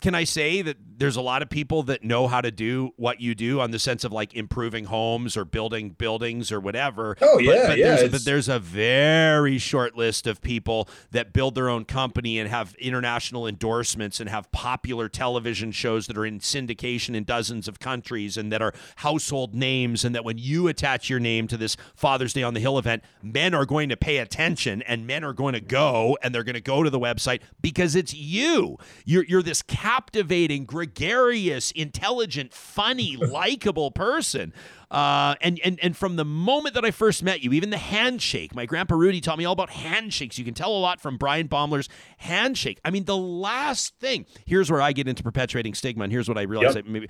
can 0.00 0.14
I 0.14 0.24
say 0.24 0.62
that 0.62 0.76
there's 0.96 1.16
a 1.16 1.20
lot 1.20 1.42
of 1.42 1.50
people 1.50 1.82
that 1.84 2.04
know 2.04 2.28
how 2.28 2.40
to 2.40 2.50
do 2.50 2.90
what 2.96 3.20
you 3.20 3.34
do 3.34 3.60
on 3.60 3.72
the 3.72 3.78
sense 3.78 4.04
of 4.04 4.12
like 4.12 4.34
improving 4.34 4.84
homes 4.84 5.36
or 5.36 5.44
building 5.44 5.90
buildings 5.90 6.52
or 6.52 6.60
whatever? 6.60 7.16
Oh 7.20 7.38
yeah, 7.38 7.52
but, 7.52 7.66
but 7.68 7.78
yeah. 7.78 7.96
There's, 7.96 8.10
but 8.10 8.24
there's 8.24 8.48
a 8.48 8.58
very 8.60 9.58
short 9.58 9.96
list 9.96 10.26
of 10.26 10.40
people 10.40 10.88
that 11.10 11.32
build 11.32 11.56
their 11.56 11.68
own 11.68 11.84
company 11.84 12.38
and 12.38 12.48
have 12.48 12.74
international 12.76 13.46
endorsements 13.46 14.20
and 14.20 14.30
have 14.30 14.50
popular 14.52 15.08
television 15.08 15.72
shows 15.72 16.06
that 16.06 16.16
are 16.16 16.26
in 16.26 16.38
syndication 16.38 17.16
in 17.16 17.24
dozens 17.24 17.66
of 17.66 17.80
countries 17.80 18.36
and 18.36 18.52
that 18.52 18.62
are 18.62 18.72
household 18.96 19.54
names. 19.54 20.04
And 20.04 20.14
that 20.14 20.24
when 20.24 20.38
you 20.38 20.68
attach 20.68 21.10
your 21.10 21.20
name 21.20 21.48
to 21.48 21.56
this 21.56 21.76
Father's 21.96 22.32
Day 22.32 22.44
on 22.44 22.54
the 22.54 22.60
Hill 22.60 22.78
event, 22.78 23.02
men 23.22 23.52
are 23.52 23.66
going 23.66 23.88
to 23.88 23.96
pay 23.96 24.18
attention 24.18 24.82
and 24.82 25.06
men 25.06 25.24
are 25.24 25.32
going 25.32 25.54
to 25.54 25.60
go 25.60 26.16
and 26.22 26.32
they're 26.32 26.44
going 26.44 26.54
to 26.54 26.60
go 26.60 26.84
to 26.84 26.90
the 26.90 27.00
website 27.00 27.40
because 27.60 27.96
it's 27.96 28.14
you. 28.14 28.78
You're 29.04 29.24
you're 29.24 29.42
this 29.42 29.62
captivating, 29.88 30.66
gregarious, 30.66 31.70
intelligent, 31.70 32.52
funny, 32.52 33.16
likable 33.20 33.90
person. 33.90 34.52
Uh, 34.90 35.34
and, 35.40 35.60
and 35.64 35.78
and 35.82 35.96
from 35.96 36.16
the 36.16 36.24
moment 36.24 36.74
that 36.74 36.84
I 36.84 36.90
first 36.90 37.22
met 37.22 37.42
you, 37.42 37.52
even 37.52 37.70
the 37.70 37.78
handshake, 37.78 38.54
my 38.54 38.64
grandpa 38.66 38.94
Rudy 38.94 39.20
taught 39.20 39.38
me 39.38 39.44
all 39.44 39.52
about 39.52 39.70
handshakes. 39.70 40.38
You 40.38 40.44
can 40.44 40.54
tell 40.54 40.74
a 40.74 40.78
lot 40.78 41.00
from 41.00 41.16
Bryan 41.18 41.48
Baeumler's 41.48 41.88
handshake. 42.18 42.80
I 42.84 42.90
mean, 42.90 43.04
the 43.04 43.16
last 43.16 43.98
thing, 43.98 44.26
here's 44.46 44.70
where 44.70 44.80
I 44.80 44.92
get 44.92 45.08
into 45.08 45.22
perpetuating 45.22 45.74
stigma, 45.74 46.04
and 46.04 46.12
here's 46.12 46.28
what 46.28 46.38
I 46.38 46.42
realize 46.42 46.74
yep. 46.74 46.86
maybe 46.86 47.08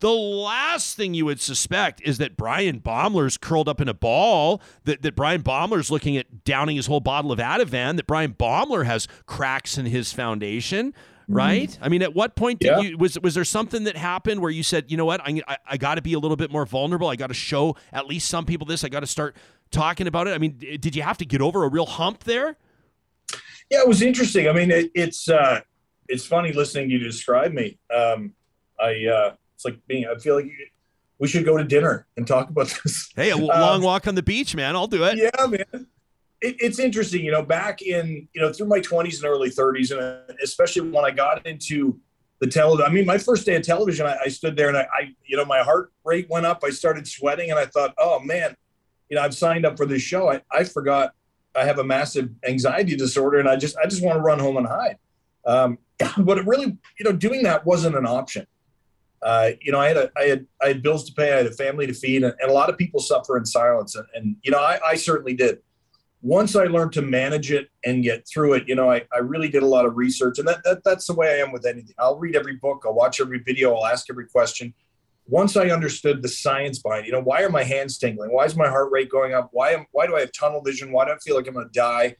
the 0.00 0.10
last 0.10 0.96
thing 0.96 1.12
you 1.12 1.26
would 1.26 1.40
suspect 1.42 2.00
is 2.02 2.16
that 2.18 2.36
Bryan 2.36 2.80
Baeumler's 2.80 3.36
curled 3.36 3.68
up 3.68 3.82
in 3.82 3.88
a 3.88 3.94
ball, 3.94 4.62
that, 4.84 5.02
that 5.02 5.14
Bryan 5.14 5.42
Baeumler's 5.42 5.90
looking 5.90 6.16
at 6.16 6.42
downing 6.44 6.76
his 6.76 6.86
whole 6.86 7.00
bottle 7.00 7.32
of 7.32 7.38
Ativan, 7.38 7.96
that 7.96 8.06
Bryan 8.06 8.32
Baeumler 8.32 8.86
has 8.86 9.06
cracks 9.26 9.76
in 9.76 9.84
his 9.84 10.10
foundation. 10.12 10.94
Right? 11.32 11.78
I 11.80 11.88
mean, 11.88 12.02
at 12.02 12.14
what 12.14 12.34
point 12.34 12.60
did 12.60 12.68
yeah. 12.68 12.80
you 12.80 12.98
was 12.98 13.18
was 13.20 13.34
there 13.34 13.44
something 13.44 13.84
that 13.84 13.96
happened 13.96 14.40
where 14.40 14.50
you 14.50 14.62
said, 14.62 14.90
you 14.90 14.96
know 14.96 15.04
what, 15.04 15.20
I 15.20 15.40
I, 15.46 15.56
I 15.66 15.76
got 15.76 15.94
to 15.94 16.02
be 16.02 16.14
a 16.14 16.18
little 16.18 16.36
bit 16.36 16.50
more 16.50 16.66
vulnerable. 16.66 17.08
I 17.08 17.16
got 17.16 17.28
to 17.28 17.34
show 17.34 17.76
at 17.92 18.06
least 18.06 18.28
some 18.28 18.44
people 18.44 18.66
this. 18.66 18.82
I 18.82 18.88
got 18.88 19.00
to 19.00 19.06
start 19.06 19.36
talking 19.70 20.06
about 20.06 20.26
it. 20.26 20.32
I 20.32 20.38
mean, 20.38 20.58
did 20.58 20.96
you 20.96 21.02
have 21.02 21.18
to 21.18 21.24
get 21.24 21.40
over 21.40 21.64
a 21.64 21.68
real 21.68 21.86
hump 21.86 22.24
there? 22.24 22.56
Yeah, 23.70 23.80
it 23.80 23.88
was 23.88 24.02
interesting. 24.02 24.48
I 24.48 24.52
mean, 24.52 24.70
it, 24.70 24.90
it's 24.94 25.28
uh, 25.28 25.60
it's 26.08 26.26
funny 26.26 26.52
listening 26.52 26.88
to 26.88 26.94
you 26.94 26.98
describe 26.98 27.52
me. 27.52 27.78
Um, 27.94 28.34
I 28.80 29.06
uh, 29.06 29.34
it's 29.54 29.64
like 29.64 29.78
being. 29.86 30.06
I 30.06 30.18
feel 30.18 30.34
like 30.34 30.50
we 31.18 31.28
should 31.28 31.44
go 31.44 31.56
to 31.56 31.64
dinner 31.64 32.06
and 32.16 32.26
talk 32.26 32.50
about 32.50 32.74
this. 32.82 33.12
Hey, 33.14 33.30
a 33.30 33.36
long 33.38 33.76
um, 33.76 33.82
walk 33.82 34.08
on 34.08 34.16
the 34.16 34.22
beach, 34.22 34.56
man. 34.56 34.74
I'll 34.74 34.88
do 34.88 35.04
it. 35.04 35.16
Yeah, 35.16 35.46
man 35.46 35.86
it, 36.40 36.56
it's 36.58 36.78
interesting, 36.78 37.24
you 37.24 37.32
know, 37.32 37.42
back 37.42 37.82
in, 37.82 38.28
you 38.32 38.40
know, 38.40 38.52
through 38.52 38.68
my 38.68 38.80
20s 38.80 39.16
and 39.16 39.24
early 39.24 39.50
30s, 39.50 39.90
and 39.90 40.00
uh, 40.00 40.34
especially 40.42 40.88
when 40.88 41.04
I 41.04 41.10
got 41.10 41.46
into 41.46 41.98
the 42.40 42.46
television. 42.46 42.90
I 42.90 42.94
mean, 42.94 43.06
my 43.06 43.18
first 43.18 43.44
day 43.46 43.56
of 43.56 43.62
television, 43.62 44.06
I, 44.06 44.16
I 44.24 44.28
stood 44.28 44.56
there 44.56 44.68
and 44.68 44.76
I, 44.76 44.88
I, 44.92 45.14
you 45.24 45.36
know, 45.36 45.44
my 45.44 45.60
heart 45.60 45.92
rate 46.04 46.28
went 46.30 46.46
up. 46.46 46.62
I 46.64 46.70
started 46.70 47.06
sweating 47.06 47.50
and 47.50 47.58
I 47.58 47.66
thought, 47.66 47.94
oh 47.98 48.18
man, 48.20 48.56
you 49.08 49.16
know, 49.16 49.22
I've 49.22 49.34
signed 49.34 49.66
up 49.66 49.76
for 49.76 49.86
this 49.86 50.02
show. 50.02 50.30
I, 50.30 50.40
I 50.50 50.64
forgot 50.64 51.12
I 51.54 51.64
have 51.64 51.78
a 51.78 51.84
massive 51.84 52.30
anxiety 52.46 52.96
disorder 52.96 53.38
and 53.38 53.48
I 53.48 53.56
just, 53.56 53.76
I 53.76 53.86
just 53.86 54.02
want 54.02 54.16
to 54.16 54.22
run 54.22 54.38
home 54.38 54.56
and 54.56 54.66
hide. 54.66 54.96
Um, 55.44 55.78
but 56.18 56.38
it 56.38 56.46
really, 56.46 56.78
you 56.98 57.04
know, 57.04 57.12
doing 57.12 57.42
that 57.42 57.66
wasn't 57.66 57.96
an 57.96 58.06
option. 58.06 58.46
Uh, 59.22 59.50
you 59.60 59.70
know, 59.70 59.78
I 59.78 59.88
had 59.88 59.96
a, 59.98 60.10
I 60.16 60.22
had, 60.22 60.46
I 60.62 60.68
had 60.68 60.82
bills 60.82 61.04
to 61.04 61.12
pay. 61.12 61.34
I 61.34 61.36
had 61.36 61.46
a 61.46 61.52
family 61.52 61.86
to 61.86 61.92
feed, 61.92 62.24
and, 62.24 62.34
and 62.40 62.50
a 62.50 62.54
lot 62.54 62.70
of 62.70 62.78
people 62.78 63.00
suffer 63.00 63.36
in 63.36 63.44
silence. 63.44 63.94
And, 63.94 64.06
and 64.14 64.36
you 64.42 64.50
know, 64.50 64.60
I, 64.60 64.80
I 64.82 64.94
certainly 64.94 65.34
did. 65.34 65.58
Once 66.22 66.54
I 66.54 66.64
learned 66.64 66.92
to 66.92 67.02
manage 67.02 67.50
it 67.50 67.68
and 67.84 68.02
get 68.02 68.26
through 68.28 68.54
it, 68.54 68.68
you 68.68 68.74
know, 68.74 68.90
I, 68.90 69.02
I 69.12 69.18
really 69.18 69.48
did 69.48 69.62
a 69.62 69.66
lot 69.66 69.86
of 69.86 69.96
research, 69.96 70.38
and 70.38 70.46
that, 70.46 70.62
that 70.64 70.84
that's 70.84 71.06
the 71.06 71.14
way 71.14 71.28
I 71.28 71.44
am 71.44 71.50
with 71.50 71.64
anything. 71.64 71.94
I'll 71.98 72.18
read 72.18 72.36
every 72.36 72.56
book, 72.56 72.82
I'll 72.84 72.94
watch 72.94 73.20
every 73.20 73.38
video, 73.38 73.74
I'll 73.74 73.86
ask 73.86 74.06
every 74.10 74.26
question. 74.26 74.74
Once 75.26 75.56
I 75.56 75.68
understood 75.68 76.22
the 76.22 76.28
science 76.28 76.80
behind, 76.80 77.06
you 77.06 77.12
know, 77.12 77.22
why 77.22 77.42
are 77.42 77.48
my 77.48 77.62
hands 77.62 77.98
tingling? 77.98 78.32
Why 78.32 78.44
is 78.44 78.56
my 78.56 78.68
heart 78.68 78.90
rate 78.90 79.08
going 79.08 79.32
up? 79.32 79.48
Why 79.52 79.70
am, 79.70 79.86
why 79.92 80.06
do 80.06 80.16
I 80.16 80.20
have 80.20 80.32
tunnel 80.32 80.60
vision? 80.60 80.92
Why 80.92 81.04
do 81.04 81.12
I 81.12 81.18
feel 81.18 81.36
like 81.36 81.46
I'm 81.46 81.54
going 81.54 81.68
to 81.68 81.72
die? 81.72 82.16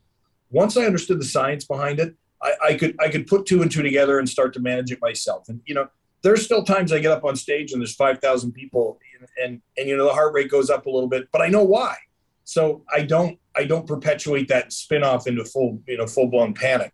Once 0.50 0.76
I 0.76 0.84
understood 0.84 1.20
the 1.20 1.24
science 1.24 1.64
behind 1.64 1.98
it, 1.98 2.14
I, 2.42 2.52
I 2.62 2.74
could 2.74 2.96
I 3.00 3.08
could 3.08 3.26
put 3.26 3.46
two 3.46 3.62
and 3.62 3.70
two 3.70 3.82
together 3.82 4.18
and 4.18 4.28
start 4.28 4.54
to 4.54 4.60
manage 4.60 4.92
it 4.92 5.00
myself. 5.02 5.48
And 5.48 5.60
you 5.66 5.74
know, 5.74 5.88
there's 6.22 6.44
still 6.44 6.64
times 6.64 6.92
I 6.92 7.00
get 7.00 7.12
up 7.12 7.24
on 7.24 7.36
stage 7.36 7.72
and 7.72 7.80
there's 7.80 7.94
5,000 7.94 8.52
people 8.52 8.98
and, 9.18 9.28
and, 9.42 9.62
and, 9.76 9.88
you 9.88 9.96
know, 9.96 10.04
the 10.04 10.12
heart 10.12 10.34
rate 10.34 10.50
goes 10.50 10.70
up 10.70 10.86
a 10.86 10.90
little 10.90 11.08
bit, 11.08 11.28
but 11.32 11.40
I 11.40 11.48
know 11.48 11.64
why. 11.64 11.96
So 12.44 12.84
I 12.92 13.02
don't, 13.02 13.38
I 13.56 13.64
don't 13.64 13.86
perpetuate 13.86 14.48
that 14.48 14.70
spinoff 14.70 15.26
into 15.26 15.44
full, 15.44 15.80
you 15.86 15.98
know, 15.98 16.06
full 16.06 16.28
blown 16.28 16.54
panic. 16.54 16.92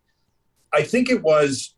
I 0.73 0.83
think 0.83 1.09
it 1.09 1.23
was, 1.23 1.75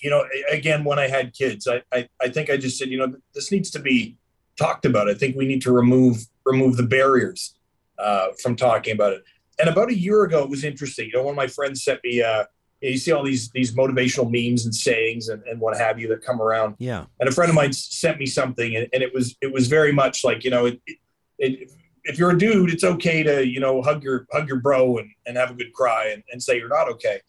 you 0.00 0.10
know, 0.10 0.26
again, 0.50 0.84
when 0.84 0.98
I 0.98 1.08
had 1.08 1.32
kids, 1.32 1.66
I, 1.66 1.82
I, 1.92 2.08
I 2.20 2.28
think 2.28 2.50
I 2.50 2.56
just 2.56 2.78
said, 2.78 2.88
you 2.88 2.98
know, 2.98 3.14
this 3.34 3.50
needs 3.50 3.70
to 3.70 3.78
be 3.78 4.16
talked 4.58 4.84
about. 4.84 5.08
I 5.08 5.14
think 5.14 5.36
we 5.36 5.46
need 5.46 5.62
to 5.62 5.72
remove, 5.72 6.18
remove 6.44 6.76
the 6.76 6.82
barriers 6.82 7.54
uh, 7.98 8.28
from 8.42 8.56
talking 8.56 8.94
about 8.94 9.12
it. 9.12 9.22
And 9.58 9.70
about 9.70 9.88
a 9.88 9.98
year 9.98 10.24
ago, 10.24 10.42
it 10.42 10.50
was 10.50 10.64
interesting. 10.64 11.06
You 11.06 11.14
know, 11.14 11.22
one 11.22 11.32
of 11.32 11.36
my 11.36 11.46
friends 11.46 11.82
sent 11.82 12.00
me, 12.04 12.22
uh, 12.22 12.44
you 12.82 12.98
see 12.98 13.12
all 13.12 13.24
these 13.24 13.50
these 13.50 13.74
motivational 13.74 14.30
memes 14.30 14.64
and 14.64 14.74
sayings 14.74 15.28
and, 15.28 15.42
and 15.44 15.60
what 15.60 15.76
have 15.76 15.98
you 15.98 16.08
that 16.08 16.22
come 16.22 16.40
around. 16.40 16.76
Yeah. 16.78 17.06
And 17.20 17.28
a 17.28 17.32
friend 17.32 17.48
of 17.48 17.54
mine 17.54 17.72
sent 17.72 18.18
me 18.18 18.26
something, 18.26 18.76
and, 18.76 18.86
and 18.92 19.02
it 19.02 19.14
was 19.14 19.36
it 19.40 19.52
was 19.52 19.68
very 19.68 19.92
much 19.92 20.24
like 20.24 20.44
you 20.44 20.50
know, 20.50 20.66
it, 20.66 20.80
it, 20.86 20.98
it, 21.38 21.70
if 22.06 22.18
you're 22.18 22.30
a 22.30 22.38
dude, 22.38 22.70
it's 22.70 22.84
okay 22.84 23.22
to 23.22 23.46
you 23.46 23.60
know 23.60 23.82
hug 23.82 24.02
your 24.02 24.26
hug 24.32 24.48
your 24.48 24.60
bro 24.60 24.98
and, 24.98 25.10
and 25.26 25.36
have 25.36 25.50
a 25.50 25.54
good 25.54 25.72
cry 25.72 26.08
and, 26.12 26.22
and 26.30 26.42
say 26.42 26.56
you're 26.56 26.68
not 26.68 26.88
okay, 26.88 27.20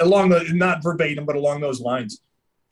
along 0.00 0.30
the 0.30 0.44
not 0.52 0.82
verbatim 0.82 1.24
but 1.24 1.36
along 1.36 1.60
those 1.60 1.80
lines. 1.80 2.20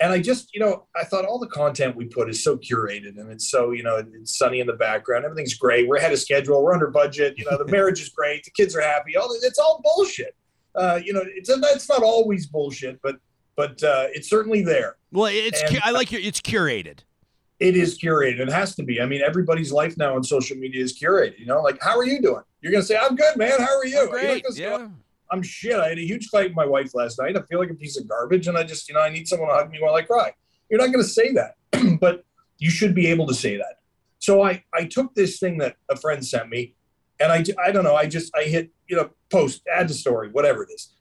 And 0.01 0.13
I 0.13 0.21
just 0.21 0.53
you 0.55 0.61
know 0.61 0.87
I 0.97 1.05
thought 1.05 1.25
all 1.25 1.39
the 1.39 1.47
content 1.47 1.97
we 1.97 2.07
put 2.07 2.29
is 2.29 2.43
so 2.43 2.57
curated 2.57 3.19
and 3.19 3.31
it's 3.31 3.51
so 3.51 3.71
you 3.71 3.83
know 3.83 4.05
it's 4.15 4.37
sunny 4.39 4.61
in 4.61 4.67
the 4.67 4.73
background, 4.75 5.25
everything's 5.25 5.55
great, 5.55 5.87
we're 5.87 5.97
ahead 5.97 6.13
of 6.13 6.19
schedule, 6.19 6.63
we're 6.63 6.75
under 6.75 6.89
budget, 6.89 7.35
you 7.39 7.45
know 7.51 7.57
the 7.57 7.67
marriage 7.71 8.01
is 8.01 8.09
great, 8.09 8.45
the 8.45 8.51
kids 8.51 8.75
are 8.75 8.83
happy, 8.83 9.17
all 9.17 9.29
it's 9.43 9.59
all 9.59 9.81
bullshit. 9.85 10.35
Uh, 10.75 10.99
you 11.05 11.13
know, 11.13 11.23
it's 11.25 11.49
it's 11.49 11.89
not 11.89 12.03
always 12.03 12.47
bullshit, 12.47 13.01
but 13.03 13.17
but 13.57 13.83
uh, 13.83 14.09
it's 14.13 14.29
certainly 14.29 14.63
there. 14.63 14.97
Well, 15.13 15.31
it's 15.33 15.63
And- 15.63 15.81
I 15.85 15.91
like 15.91 16.11
your 16.11 16.21
it's 16.21 16.41
curated. 16.41 17.01
It 17.61 17.77
is 17.77 17.99
curated. 17.99 18.41
It 18.41 18.53
has 18.53 18.75
to 18.77 18.83
be. 18.83 19.01
I 19.01 19.07
mean, 19.07 19.23
everybody's 19.23 19.73
life 19.73 19.97
now 19.97 20.17
on 20.17 20.25
social 20.25 20.57
media 20.57 20.83
is 20.83 20.99
curated. 20.99 21.39
You 21.39 21.47
know, 21.47 21.61
like 21.63 21.81
how 21.83 21.97
are 21.97 22.05
you 22.05 22.21
doing? 22.21 22.43
You're 22.61 22.73
gonna 22.73 22.85
say, 22.85 22.97
"I'm 22.97 23.15
good, 23.15 23.37
man. 23.37 23.61
How 23.61 23.79
are 23.79 23.87
you?" 23.87 23.95
Not 23.97 24.11
Great. 24.11 24.43
gonna 24.43 24.55
say, 24.55 24.63
Yeah. 24.63 24.89
I'm 25.31 25.43
shit. 25.43 25.75
I 25.79 25.89
had 25.89 25.99
a 25.99 26.03
huge 26.07 26.29
fight 26.29 26.49
with 26.49 26.57
my 26.57 26.67
wife 26.67 26.95
last 26.95 27.19
night. 27.19 27.37
I 27.37 27.43
feel 27.43 27.59
like 27.59 27.71
a 27.71 27.75
piece 27.75 27.97
of 27.99 28.07
garbage, 28.09 28.47
and 28.47 28.59
I 28.59 28.63
just, 28.63 28.89
you 28.89 28.95
know, 28.95 29.01
I 29.01 29.09
need 29.09 29.27
someone 29.27 29.49
to 29.49 29.55
hug 29.55 29.71
me 29.71 29.79
while 29.81 29.95
I 29.95 30.03
cry. 30.03 30.33
You're 30.71 30.79
not 30.81 30.93
going 30.93 31.03
to 31.05 31.11
say 31.11 31.33
that, 31.33 31.57
but 32.01 32.25
you 32.59 32.71
should 32.71 32.95
be 32.95 33.07
able 33.09 33.27
to 33.29 33.35
say 33.35 33.57
that. 33.57 33.79
So 34.19 34.43
I, 34.43 34.63
I 34.75 34.85
took 34.85 35.15
this 35.15 35.39
thing 35.39 35.59
that 35.59 35.77
a 35.91 35.97
friend 35.97 36.25
sent 36.25 36.51
me, 36.51 36.75
and 37.19 37.33
I, 37.33 37.43
I 37.63 37.73
don't 37.73 37.85
know. 37.85 37.97
I 37.97 38.07
just, 38.07 38.37
I 38.37 38.45
hit, 38.45 38.71
you 38.87 38.97
know, 38.97 39.11
post, 39.31 39.63
add 39.75 39.89
to 39.89 39.95
story, 39.95 40.29
whatever 40.31 40.63
it 40.63 40.71
is, 40.73 40.93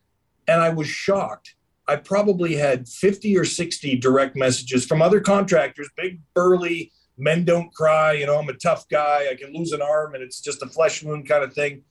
and 0.47 0.62
I 0.62 0.70
was 0.70 0.88
shocked. 0.88 1.56
I 1.88 1.97
probably 1.97 2.55
had 2.55 2.88
50 2.88 3.38
or 3.38 3.45
60 3.45 3.97
direct 3.97 4.36
messages 4.36 4.86
from 4.86 5.01
other 5.01 5.19
contractors, 5.19 5.89
big 5.97 6.21
burly 6.34 6.91
men 7.17 7.45
don't 7.45 7.71
cry. 7.73 8.13
You 8.13 8.25
know, 8.25 8.39
I'm 8.39 8.49
a 8.49 8.53
tough 8.53 8.88
guy. 8.89 9.27
I 9.29 9.36
can 9.36 9.53
lose 9.53 9.71
an 9.71 9.81
arm, 9.81 10.15
and 10.15 10.23
it's 10.23 10.41
just 10.41 10.63
a 10.63 10.67
flesh 10.67 11.03
wound 11.03 11.27
kind 11.27 11.43
of 11.43 11.53
thing 11.53 11.84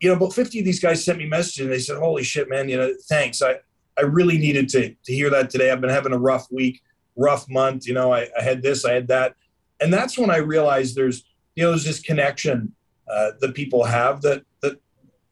you 0.00 0.08
know, 0.08 0.16
about 0.16 0.32
50 0.32 0.60
of 0.60 0.64
these 0.64 0.80
guys 0.80 1.04
sent 1.04 1.18
me 1.18 1.26
messages 1.26 1.60
and 1.60 1.72
they 1.72 1.78
said, 1.78 1.98
Holy 1.98 2.22
shit, 2.22 2.48
man, 2.48 2.68
you 2.68 2.76
know, 2.76 2.92
thanks. 3.08 3.42
I, 3.42 3.56
I 3.98 4.02
really 4.02 4.38
needed 4.38 4.68
to, 4.70 4.94
to 4.94 5.12
hear 5.12 5.30
that 5.30 5.50
today. 5.50 5.70
I've 5.70 5.80
been 5.80 5.90
having 5.90 6.12
a 6.12 6.18
rough 6.18 6.46
week, 6.50 6.82
rough 7.16 7.48
month. 7.48 7.86
You 7.86 7.94
know, 7.94 8.12
I, 8.12 8.28
I 8.38 8.42
had 8.42 8.62
this, 8.62 8.84
I 8.84 8.92
had 8.92 9.08
that. 9.08 9.34
And 9.80 9.92
that's 9.92 10.16
when 10.16 10.30
I 10.30 10.36
realized 10.36 10.94
there's, 10.94 11.24
you 11.56 11.64
know, 11.64 11.70
there's 11.70 11.84
this 11.84 12.00
connection 12.00 12.72
uh, 13.10 13.32
that 13.40 13.54
people 13.54 13.84
have 13.84 14.22
that, 14.22 14.44
that 14.62 14.80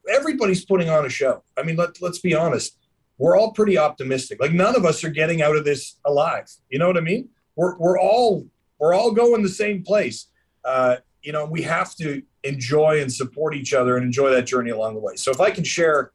everybody's 0.08 0.64
putting 0.64 0.88
on 0.88 1.06
a 1.06 1.08
show. 1.08 1.42
I 1.56 1.62
mean, 1.62 1.76
let, 1.76 2.02
let's 2.02 2.18
be 2.18 2.34
honest. 2.34 2.76
We're 3.18 3.36
all 3.36 3.52
pretty 3.52 3.78
optimistic. 3.78 4.40
Like 4.40 4.52
none 4.52 4.76
of 4.76 4.84
us 4.84 5.02
are 5.04 5.10
getting 5.10 5.42
out 5.42 5.56
of 5.56 5.64
this 5.64 5.98
alive. 6.04 6.46
You 6.70 6.78
know 6.78 6.86
what 6.86 6.96
I 6.96 7.00
mean? 7.00 7.28
We're, 7.56 7.76
we're 7.78 7.98
all, 7.98 8.46
we're 8.78 8.94
all 8.94 9.12
going 9.12 9.42
the 9.42 9.48
same 9.48 9.82
place. 9.82 10.26
Uh, 10.64 10.96
you 11.22 11.32
know, 11.32 11.46
we 11.46 11.62
have 11.62 11.94
to 11.96 12.22
enjoy 12.44 13.00
and 13.00 13.12
support 13.12 13.54
each 13.54 13.72
other 13.72 13.96
and 13.96 14.04
enjoy 14.04 14.30
that 14.30 14.46
journey 14.46 14.70
along 14.70 14.94
the 14.94 15.00
way. 15.00 15.16
So 15.16 15.30
if 15.30 15.40
I 15.40 15.50
can 15.50 15.64
share, 15.64 16.12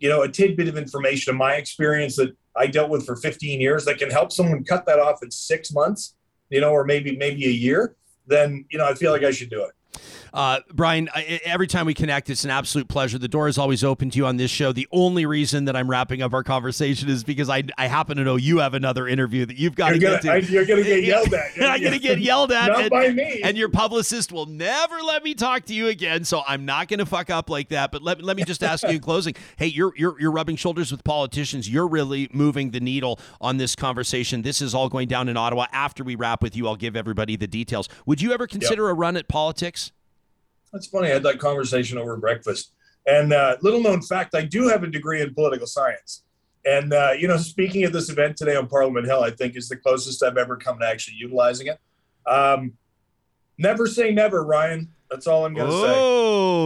you 0.00 0.08
know, 0.08 0.22
a 0.22 0.28
tidbit 0.28 0.68
of 0.68 0.76
information 0.76 1.30
of 1.32 1.36
my 1.36 1.54
experience 1.54 2.16
that 2.16 2.36
I 2.56 2.66
dealt 2.66 2.90
with 2.90 3.06
for 3.06 3.16
15 3.16 3.60
years 3.60 3.84
that 3.84 3.98
can 3.98 4.10
help 4.10 4.32
someone 4.32 4.64
cut 4.64 4.86
that 4.86 4.98
off 4.98 5.22
in 5.22 5.30
six 5.30 5.72
months, 5.72 6.16
you 6.50 6.60
know, 6.60 6.70
or 6.70 6.84
maybe 6.84 7.16
maybe 7.16 7.46
a 7.46 7.50
year, 7.50 7.94
then 8.26 8.64
you 8.70 8.78
know 8.78 8.86
I 8.86 8.94
feel 8.94 9.12
like 9.12 9.22
I 9.22 9.30
should 9.30 9.50
do 9.50 9.64
it. 9.64 10.00
Uh, 10.32 10.60
Bryan, 10.72 11.08
I, 11.14 11.40
every 11.44 11.66
time 11.66 11.86
we 11.86 11.94
connect, 11.94 12.30
it's 12.30 12.44
an 12.44 12.50
absolute 12.50 12.88
pleasure. 12.88 13.18
The 13.18 13.28
door 13.28 13.48
is 13.48 13.58
always 13.58 13.84
open 13.84 14.10
to 14.10 14.16
you 14.18 14.26
on 14.26 14.36
this 14.36 14.50
show. 14.50 14.72
The 14.72 14.88
only 14.92 15.26
reason 15.26 15.66
that 15.66 15.76
I'm 15.76 15.88
wrapping 15.88 16.22
up 16.22 16.32
our 16.32 16.42
conversation 16.42 17.08
is 17.08 17.24
because 17.24 17.48
I, 17.48 17.64
I 17.76 17.86
happen 17.86 18.16
to 18.16 18.24
know 18.24 18.36
you 18.36 18.58
have 18.58 18.74
another 18.74 19.06
interview 19.06 19.46
that 19.46 19.56
you've 19.56 19.74
got 19.74 19.88
You're 19.88 19.94
to 19.94 20.00
gonna, 20.00 20.14
get 20.16 20.22
to. 20.22 20.32
I, 20.32 20.36
you're 20.36 20.66
gonna 20.66 20.82
get 20.82 21.04
yelled 21.04 21.34
at. 21.34 21.48
I'm 21.62 21.80
going 21.80 21.92
to 21.92 21.98
get 21.98 22.18
yelled 22.18 22.52
at. 22.52 22.68
Not 22.68 22.80
and, 22.82 22.90
by 22.90 23.08
me. 23.10 23.40
And 23.42 23.56
your 23.56 23.68
publicist 23.68 24.32
will 24.32 24.46
never 24.46 25.00
let 25.02 25.22
me 25.22 25.34
talk 25.34 25.64
to 25.66 25.74
you 25.74 25.88
again. 25.88 26.24
So 26.24 26.42
I'm 26.46 26.64
not 26.64 26.88
going 26.88 26.98
to 26.98 27.06
fuck 27.06 27.30
up 27.30 27.50
like 27.50 27.68
that. 27.70 27.90
But 27.92 28.02
let, 28.02 28.22
let 28.22 28.36
me 28.36 28.44
just 28.44 28.62
ask 28.62 28.82
you 28.84 28.90
in 28.90 29.00
closing 29.08 29.34
hey, 29.56 29.66
you're, 29.66 29.92
you're, 29.96 30.20
you're 30.20 30.32
rubbing 30.32 30.56
shoulders 30.56 30.90
with 30.90 31.04
politicians. 31.04 31.68
You're 31.68 31.88
really 31.88 32.28
moving 32.32 32.70
the 32.70 32.80
needle 32.80 33.18
on 33.40 33.56
this 33.56 33.74
conversation. 33.74 34.42
This 34.42 34.60
is 34.62 34.74
all 34.74 34.88
going 34.88 35.08
down 35.08 35.28
in 35.28 35.36
Ottawa. 35.36 35.66
After 35.72 36.04
we 36.04 36.14
wrap 36.14 36.42
with 36.42 36.56
you, 36.56 36.66
I'll 36.66 36.76
give 36.76 36.96
everybody 36.96 37.36
the 37.36 37.46
details. 37.46 37.88
Would 38.06 38.20
you 38.20 38.32
ever 38.32 38.46
consider 38.46 38.88
a 38.88 38.94
run 38.94 39.16
at 39.16 39.28
politics? 39.28 39.92
That's 40.72 40.86
funny. 40.86 41.08
I 41.08 41.14
had 41.14 41.22
that 41.24 41.38
conversation 41.38 41.98
over 41.98 42.16
breakfast. 42.16 42.72
And 43.06 43.32
uh, 43.32 43.56
little 43.62 43.80
known 43.80 44.02
fact, 44.02 44.34
I 44.34 44.42
do 44.42 44.68
have 44.68 44.82
a 44.82 44.86
degree 44.86 45.22
in 45.22 45.34
political 45.34 45.66
science. 45.66 46.24
And 46.66 46.92
uh, 46.92 47.12
you 47.18 47.28
know, 47.28 47.38
speaking 47.38 47.84
at 47.84 47.92
this 47.92 48.10
event 48.10 48.36
today 48.36 48.56
on 48.56 48.68
Parliament 48.68 49.06
Hill, 49.06 49.22
I 49.22 49.30
think 49.30 49.56
is 49.56 49.68
the 49.68 49.76
closest 49.76 50.22
I've 50.22 50.36
ever 50.36 50.56
come 50.56 50.78
to 50.80 50.86
actually 50.86 51.16
utilizing 51.16 51.68
it. 51.68 51.78
Um, 52.26 52.74
never 53.56 53.86
say 53.86 54.12
never, 54.12 54.44
Ryan. 54.44 54.92
That's 55.10 55.26
all 55.26 55.46
I'm 55.46 55.54
going 55.54 55.70
to 55.70 55.80
say. 55.80 55.94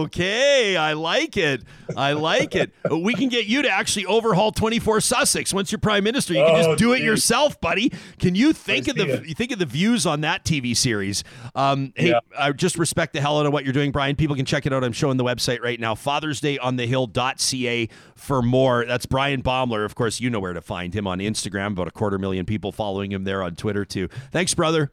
Okay, 0.03 0.75
I 0.75 0.93
like 0.93 1.37
it. 1.37 1.63
I 1.95 2.13
like 2.13 2.55
it. 2.55 2.71
We 2.91 3.13
can 3.13 3.29
get 3.29 3.45
you 3.45 3.61
to 3.61 3.69
actually 3.69 4.05
overhaul 4.05 4.51
24 4.51 4.99
Sussex 5.01 5.53
once 5.53 5.71
you're 5.71 5.79
prime 5.79 6.03
minister. 6.03 6.33
You 6.33 6.43
can 6.43 6.55
Oh, 6.55 6.63
just 6.63 6.77
do 6.77 6.93
it 6.93 7.01
yourself, 7.01 7.59
buddy. 7.61 7.91
Can 8.19 8.35
you 8.35 8.51
think 8.53 8.87
I 8.87 8.91
of 8.91 8.97
the 8.97 9.27
you 9.27 9.33
think 9.33 9.51
of 9.51 9.59
the 9.59 9.65
views 9.65 10.05
on 10.05 10.21
that 10.21 10.43
TV 10.43 10.75
series? 10.75 11.23
Um, 11.55 11.93
hey, 11.95 12.09
Yeah. 12.09 12.19
I 12.37 12.51
just 12.51 12.77
respect 12.77 13.13
the 13.13 13.21
hell 13.21 13.39
out 13.39 13.45
of 13.45 13.53
what 13.53 13.63
you're 13.63 13.73
doing, 13.73 13.91
Bryan. 13.91 14.15
People 14.15 14.35
can 14.35 14.45
check 14.45 14.65
it 14.65 14.73
out. 14.73 14.83
I'm 14.83 14.91
showing 14.93 15.17
the 15.17 15.23
website 15.23 15.61
right 15.61 15.79
now, 15.79 15.95
Father's 15.95 16.41
Day 16.41 16.57
on 16.57 16.75
the 16.75 16.83
fathersdayonthehill.ca 16.87 17.89
for 18.15 18.41
more. 18.41 18.85
That's 18.85 19.05
Bryan 19.05 19.41
Baeumler. 19.41 19.85
Of 19.85 19.95
course, 19.95 20.19
you 20.19 20.29
know 20.29 20.39
where 20.39 20.53
to 20.53 20.61
find 20.61 20.93
him 20.93 21.07
on 21.07 21.19
Instagram. 21.19 21.71
About 21.73 21.87
a 21.87 21.91
quarter 21.91 22.17
million 22.19 22.45
people 22.45 22.71
following 22.71 23.11
him 23.11 23.23
there 23.23 23.41
on 23.41 23.55
Twitter 23.55 23.85
too. 23.85 24.07
Thanks, 24.31 24.53
brother. 24.53 24.91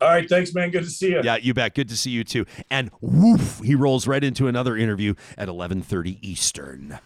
All 0.00 0.08
right, 0.08 0.28
thanks, 0.28 0.52
man. 0.54 0.70
Good 0.70 0.84
to 0.84 0.90
see 0.90 1.10
you. 1.10 1.20
Yeah, 1.24 1.36
you 1.36 1.54
bet. 1.54 1.74
Good 1.74 1.88
to 1.88 1.96
see 1.96 2.10
you 2.10 2.22
too. 2.24 2.44
And 2.70 2.90
woof, 3.00 3.60
he 3.64 3.74
rolls 3.74 4.06
right 4.06 4.22
into 4.22 4.46
another 4.46 4.76
interview 4.76 5.14
at 5.38 5.48
11:30 5.48 6.18
Eastern. 6.22 6.98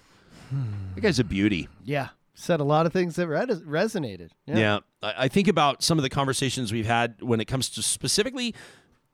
That 0.95 1.01
guy's 1.01 1.19
a 1.21 1.25
beauty. 1.25 1.69
Yeah. 1.85 2.09
Said 2.35 2.59
a 2.59 2.65
lot 2.65 2.87
of 2.87 2.93
things 2.93 3.17
that 3.17 3.29
res- 3.29 3.61
resonated. 3.63 4.31
Yeah. 4.47 4.57
Yeah, 4.59 4.79
I, 5.03 5.15
I 5.25 5.29
think 5.29 5.47
about 5.47 5.83
some 5.83 5.99
of 5.99 6.03
the 6.03 6.09
conversations 6.11 6.73
we've 6.73 6.87
had 6.87 7.17
when 7.21 7.41
it 7.41 7.45
comes 7.45 7.69
to 7.71 7.83
specifically 7.83 8.55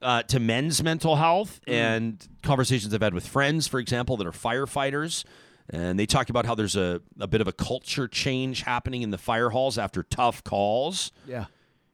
uh, 0.01 0.23
to 0.23 0.39
men's 0.39 0.81
mental 0.81 1.17
health 1.17 1.59
and 1.67 2.25
conversations 2.41 2.93
I've 2.93 3.01
had 3.01 3.13
with 3.13 3.27
friends, 3.27 3.67
for 3.67 3.79
example, 3.79 4.17
that 4.17 4.25
are 4.27 4.31
firefighters. 4.31 5.25
And 5.69 5.99
they 5.99 6.05
talk 6.05 6.29
about 6.29 6.45
how 6.45 6.55
there's 6.55 6.77
a, 6.77 7.01
a 7.19 7.27
bit 7.27 7.41
of 7.41 7.47
a 7.47 7.51
culture 7.51 8.07
change 8.07 8.61
happening 8.61 9.01
in 9.01 9.09
the 9.11 9.17
fire 9.17 9.49
halls 9.49 9.77
after 9.77 10.01
tough 10.03 10.43
calls. 10.43 11.11
Yeah. 11.27 11.45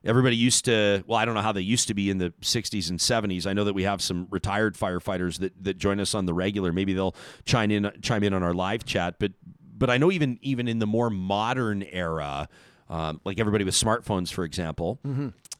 Everybody 0.05 0.35
used 0.35 0.65
to, 0.65 1.03
well, 1.07 1.17
I 1.17 1.25
don't 1.25 1.33
know 1.33 1.41
how 1.41 1.53
they 1.53 1.61
used 1.61 1.87
to 1.87 1.93
be 1.93 2.09
in 2.09 2.17
the 2.17 2.31
60s 2.41 2.89
and 2.89 2.99
70s. 2.99 3.47
I 3.47 3.53
know 3.53 3.63
that 3.63 3.73
we 3.73 3.83
have 3.83 4.01
some 4.01 4.27
retired 4.29 4.75
firefighters 4.75 5.39
that, 5.39 5.63
that 5.63 5.77
join 5.77 5.99
us 5.99 6.13
on 6.13 6.25
the 6.25 6.33
regular. 6.33 6.73
Maybe 6.73 6.93
they'll 6.93 7.15
chime 7.45 7.71
in 7.71 7.89
chime 8.01 8.23
in 8.23 8.33
on 8.33 8.43
our 8.43 8.53
live 8.53 8.83
chat, 8.85 9.15
but 9.19 9.31
but 9.75 9.89
I 9.89 9.97
know 9.97 10.11
even 10.11 10.39
even 10.41 10.67
in 10.67 10.79
the 10.79 10.87
more 10.87 11.09
modern 11.09 11.83
era, 11.83 12.47
um, 12.89 13.21
like 13.25 13.39
everybody 13.39 13.63
with 13.63 13.73
smartphones, 13.75 14.31
for 14.31 14.43
example, 14.43 14.99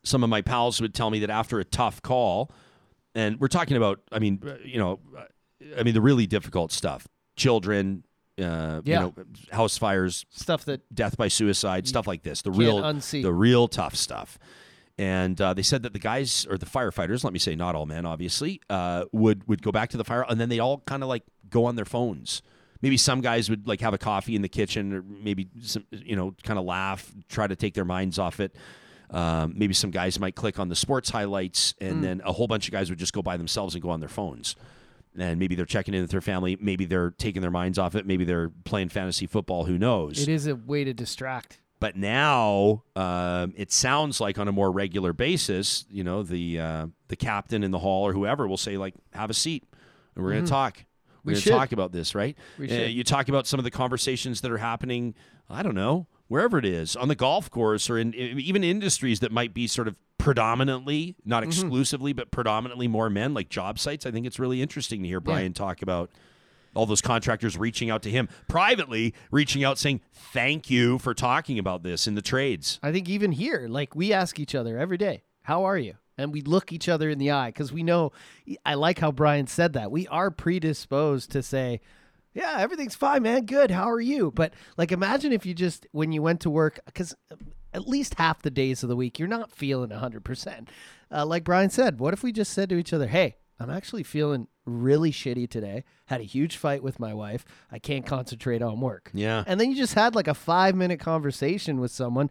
some 0.03 0.23
of 0.23 0.29
my 0.29 0.41
pals 0.41 0.81
would 0.81 0.93
tell 0.93 1.09
me 1.09 1.19
that 1.19 1.29
after 1.29 1.59
a 1.59 1.65
tough 1.65 2.01
call, 2.01 2.51
and 3.15 3.39
we're 3.39 3.47
talking 3.47 3.77
about. 3.77 4.01
I 4.11 4.19
mean, 4.19 4.41
uh, 4.45 4.55
you 4.63 4.77
know, 4.77 4.99
uh, 5.17 5.23
I 5.77 5.83
mean 5.83 5.93
the 5.93 6.01
really 6.01 6.27
difficult 6.27 6.71
stuff: 6.71 7.07
children, 7.35 8.03
uh, 8.41 8.81
you 8.83 8.93
know, 8.95 9.13
house 9.51 9.77
fires, 9.77 10.25
Stuff 10.29 10.65
that 10.65 10.81
death 10.93 11.17
by 11.17 11.27
suicide, 11.27 11.87
stuff 11.87 12.07
like 12.07 12.23
this. 12.23 12.41
The 12.41 12.51
real, 12.51 12.81
unsee. 12.81 13.21
the 13.23 13.33
real 13.33 13.67
tough 13.67 13.95
stuff. 13.95 14.37
And 14.97 15.39
uh, 15.41 15.53
they 15.55 15.63
said 15.63 15.83
that 15.83 15.93
the 15.93 15.99
guys 15.99 16.45
or 16.49 16.57
the 16.57 16.65
firefighters, 16.67 17.23
let 17.23 17.33
me 17.33 17.39
say, 17.39 17.55
not 17.55 17.73
all 17.75 17.85
men, 17.87 18.05
obviously, 18.05 18.61
uh, 18.69 19.05
would 19.11 19.47
would 19.47 19.61
go 19.63 19.71
back 19.71 19.89
to 19.89 19.97
the 19.97 20.03
fire, 20.03 20.23
and 20.29 20.39
then 20.39 20.49
they 20.49 20.59
all 20.59 20.79
kind 20.85 21.01
of 21.01 21.09
like 21.09 21.23
go 21.49 21.65
on 21.65 21.75
their 21.75 21.85
phones. 21.85 22.41
Maybe 22.81 22.97
some 22.97 23.21
guys 23.21 23.49
would 23.49 23.67
like 23.67 23.81
have 23.81 23.93
a 23.93 23.97
coffee 23.97 24.35
in 24.35 24.41
the 24.43 24.49
kitchen, 24.49 24.93
or 24.93 25.01
maybe 25.01 25.47
some, 25.61 25.85
you 25.91 26.15
know, 26.15 26.35
kind 26.43 26.59
of 26.59 26.65
laugh, 26.65 27.11
try 27.29 27.47
to 27.47 27.55
take 27.55 27.73
their 27.73 27.85
minds 27.85 28.19
off 28.19 28.39
it. 28.39 28.55
Um, 29.09 29.53
maybe 29.55 29.73
some 29.73 29.89
guys 29.89 30.19
might 30.19 30.35
click 30.35 30.59
on 30.59 30.69
the 30.69 30.75
sports 30.75 31.09
highlights, 31.09 31.73
and 31.81 31.95
Hmm. 31.97 32.01
then 32.01 32.21
a 32.25 32.31
whole 32.33 32.47
bunch 32.47 32.67
of 32.67 32.71
guys 32.71 32.89
would 32.89 32.99
just 32.99 33.13
go 33.13 33.21
by 33.21 33.37
themselves 33.37 33.73
and 33.75 33.81
go 33.81 33.89
on 33.89 33.99
their 33.99 34.09
phones. 34.09 34.55
And 35.17 35.39
maybe 35.39 35.55
they're 35.55 35.65
checking 35.65 35.93
in 35.93 36.01
with 36.01 36.11
their 36.11 36.21
family. 36.21 36.57
Maybe 36.59 36.85
they're 36.85 37.11
taking 37.11 37.41
their 37.41 37.51
minds 37.51 37.77
off 37.77 37.95
it. 37.95 38.05
Maybe 38.05 38.25
they're 38.25 38.49
playing 38.63 38.89
fantasy 38.89 39.27
football. 39.27 39.65
Who 39.65 39.77
knows? 39.77 40.21
it 40.21 40.29
is 40.29 40.47
a 40.47 40.55
way 40.55 40.83
to 40.83 40.93
distract. 40.93 41.59
But 41.79 41.97
now 41.97 42.83
um, 42.95 43.53
it 43.57 43.71
sounds 43.71 44.21
like 44.21 44.39
on 44.39 44.47
a 44.47 44.51
more 44.53 44.71
regular 44.71 45.11
basis, 45.11 45.85
you 45.91 46.03
know, 46.03 46.23
the 46.23 46.59
uh, 46.59 46.87
the 47.09 47.15
captain 47.17 47.61
in 47.63 47.71
the 47.71 47.79
hall 47.79 48.07
or 48.07 48.13
whoever 48.13 48.47
will 48.47 48.55
say 48.57 48.77
like, 48.77 48.93
"Have 49.11 49.29
a 49.29 49.33
seat, 49.33 49.65
and 50.15 50.23
we're 50.23 50.31
going 50.31 50.45
to 50.45 50.49
talk. 50.49 50.77
We're 50.77 50.83
Mm-hmm. 50.83 51.27
We 51.27 51.33
going 51.33 51.43
to 51.43 51.49
talk 51.49 51.71
about 51.73 51.91
this, 51.91 52.15
right?" 52.15 52.37
We 52.57 52.69
Uh, 52.71 52.85
you 52.87 53.03
talk 53.03 53.27
about 53.27 53.47
some 53.47 53.59
of 53.59 53.65
the 53.65 53.71
conversations 53.71 54.39
that 54.41 54.51
are 54.51 54.57
happening. 54.59 55.13
I 55.49 55.61
don't 55.61 55.75
know 55.75 56.07
wherever 56.29 56.57
it 56.57 56.65
is 56.65 56.95
on 56.95 57.09
the 57.09 57.15
golf 57.15 57.51
course 57.51 57.89
or 57.89 57.97
in, 57.97 58.13
in 58.13 58.39
even 58.39 58.63
industries 58.63 59.19
that 59.19 59.31
might 59.31 59.53
be 59.53 59.67
sort 59.67 59.87
of 59.89 59.95
predominantly, 60.23 61.15
not 61.25 61.43
Mm-hmm. 61.43 61.49
exclusively, 61.49 62.13
but 62.13 62.31
predominantly 62.31 62.87
more 62.87 63.09
men, 63.09 63.33
like 63.33 63.49
job 63.49 63.77
sites. 63.77 64.05
I 64.05 64.11
think 64.11 64.25
it's 64.25 64.39
really 64.39 64.61
interesting 64.61 65.01
to 65.03 65.07
hear 65.07 65.19
Bryan 65.19 65.53
talk 65.53 65.81
about 65.81 66.09
all 66.73 66.85
those 66.85 67.01
contractors 67.01 67.57
reaching 67.57 67.89
out 67.89 68.01
to 68.03 68.09
him 68.09 68.27
privately, 68.47 69.13
reaching 69.31 69.63
out 69.63 69.77
saying, 69.77 70.01
Thank 70.13 70.69
you 70.69 70.97
for 70.97 71.13
talking 71.13 71.59
about 71.59 71.83
this 71.83 72.07
in 72.07 72.15
the 72.15 72.21
trades. 72.21 72.79
I 72.81 72.91
think 72.91 73.09
even 73.09 73.31
here, 73.33 73.67
like 73.69 73.95
we 73.95 74.11
ask 74.13 74.39
each 74.39 74.55
other 74.55 74.77
every 74.79 74.97
day, 74.97 75.21
"How 75.43 75.65
are 75.65 75.77
you?" 75.77 75.95
And 76.17 76.31
we 76.31 76.41
look 76.41 76.71
each 76.71 76.87
other 76.89 77.09
in 77.09 77.17
the 77.19 77.29
eye 77.31 77.49
because 77.49 77.71
we 77.73 77.83
know. 77.83 78.11
I 78.65 78.73
like 78.75 78.99
how 78.99 79.11
Bryan 79.11 79.47
said 79.47 79.73
that. 79.73 79.91
We 79.91 80.07
are 80.07 80.31
predisposed 80.31 81.31
to 81.31 81.43
say, 81.43 81.81
"Yeah, 82.33 82.55
everything's 82.59 82.95
fine, 82.95 83.23
man. 83.23 83.45
Good. 83.45 83.69
How 83.71 83.89
are 83.89 84.01
you?" 84.01 84.31
But 84.31 84.53
like, 84.77 84.91
imagine 84.91 85.31
if 85.33 85.45
you 85.45 85.53
just 85.53 85.85
when 85.91 86.11
you 86.11 86.21
went 86.23 86.39
to 86.41 86.49
work, 86.49 86.79
because 86.85 87.13
at 87.73 87.87
least 87.87 88.15
half 88.15 88.41
the 88.41 88.51
days 88.51 88.83
of 88.83 88.89
the 88.89 88.95
week 88.95 89.19
you're 89.19 89.27
not 89.27 89.51
feeling 89.51 89.89
hundred 89.91 90.23
percent. 90.23 90.69
Uh, 91.11 91.25
like 91.25 91.43
Bryan 91.43 91.69
said, 91.69 91.99
what 91.99 92.13
if 92.13 92.23
we 92.23 92.31
just 92.31 92.53
said 92.53 92.69
to 92.69 92.77
each 92.77 92.93
other, 92.93 93.07
"Hey, 93.07 93.35
I'm 93.59 93.69
actually 93.69 94.03
feeling 94.03 94.47
really 94.65 95.11
shitty 95.11 95.49
today. 95.49 95.83
Had 96.05 96.21
a 96.21 96.25
huge 96.25 96.57
fight 96.57 96.83
with 96.83 96.99
my 96.99 97.13
wife. 97.13 97.45
I 97.71 97.79
can't 97.79 98.05
concentrate 98.05 98.61
on 98.61 98.79
work." 98.79 99.11
Yeah. 99.13 99.43
And 99.45 99.59
then 99.59 99.69
you 99.69 99.75
just 99.77 99.93
had 99.93 100.15
like 100.15 100.27
a 100.27 100.33
five 100.33 100.75
minute 100.75 100.99
conversation 100.99 101.79
with 101.79 101.91
someone. 101.91 102.29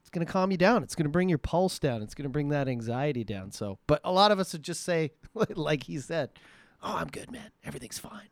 It's 0.00 0.10
going 0.10 0.26
to 0.26 0.32
calm 0.32 0.50
you 0.50 0.56
down. 0.56 0.82
It's 0.82 0.94
going 0.94 1.04
to 1.04 1.10
bring 1.10 1.28
your 1.28 1.38
pulse 1.38 1.78
down. 1.78 2.02
It's 2.02 2.14
going 2.14 2.24
to 2.24 2.30
bring 2.30 2.48
that 2.48 2.68
anxiety 2.68 3.22
down. 3.24 3.52
So, 3.52 3.78
but 3.86 4.00
a 4.02 4.12
lot 4.12 4.32
of 4.32 4.40
us 4.40 4.52
would 4.52 4.62
just 4.64 4.82
say, 4.82 5.12
like 5.54 5.84
he 5.84 5.98
said, 5.98 6.30
"Oh, 6.82 6.96
I'm 6.96 7.08
good, 7.08 7.30
man. 7.30 7.50
Everything's 7.64 7.98
fine." 7.98 8.31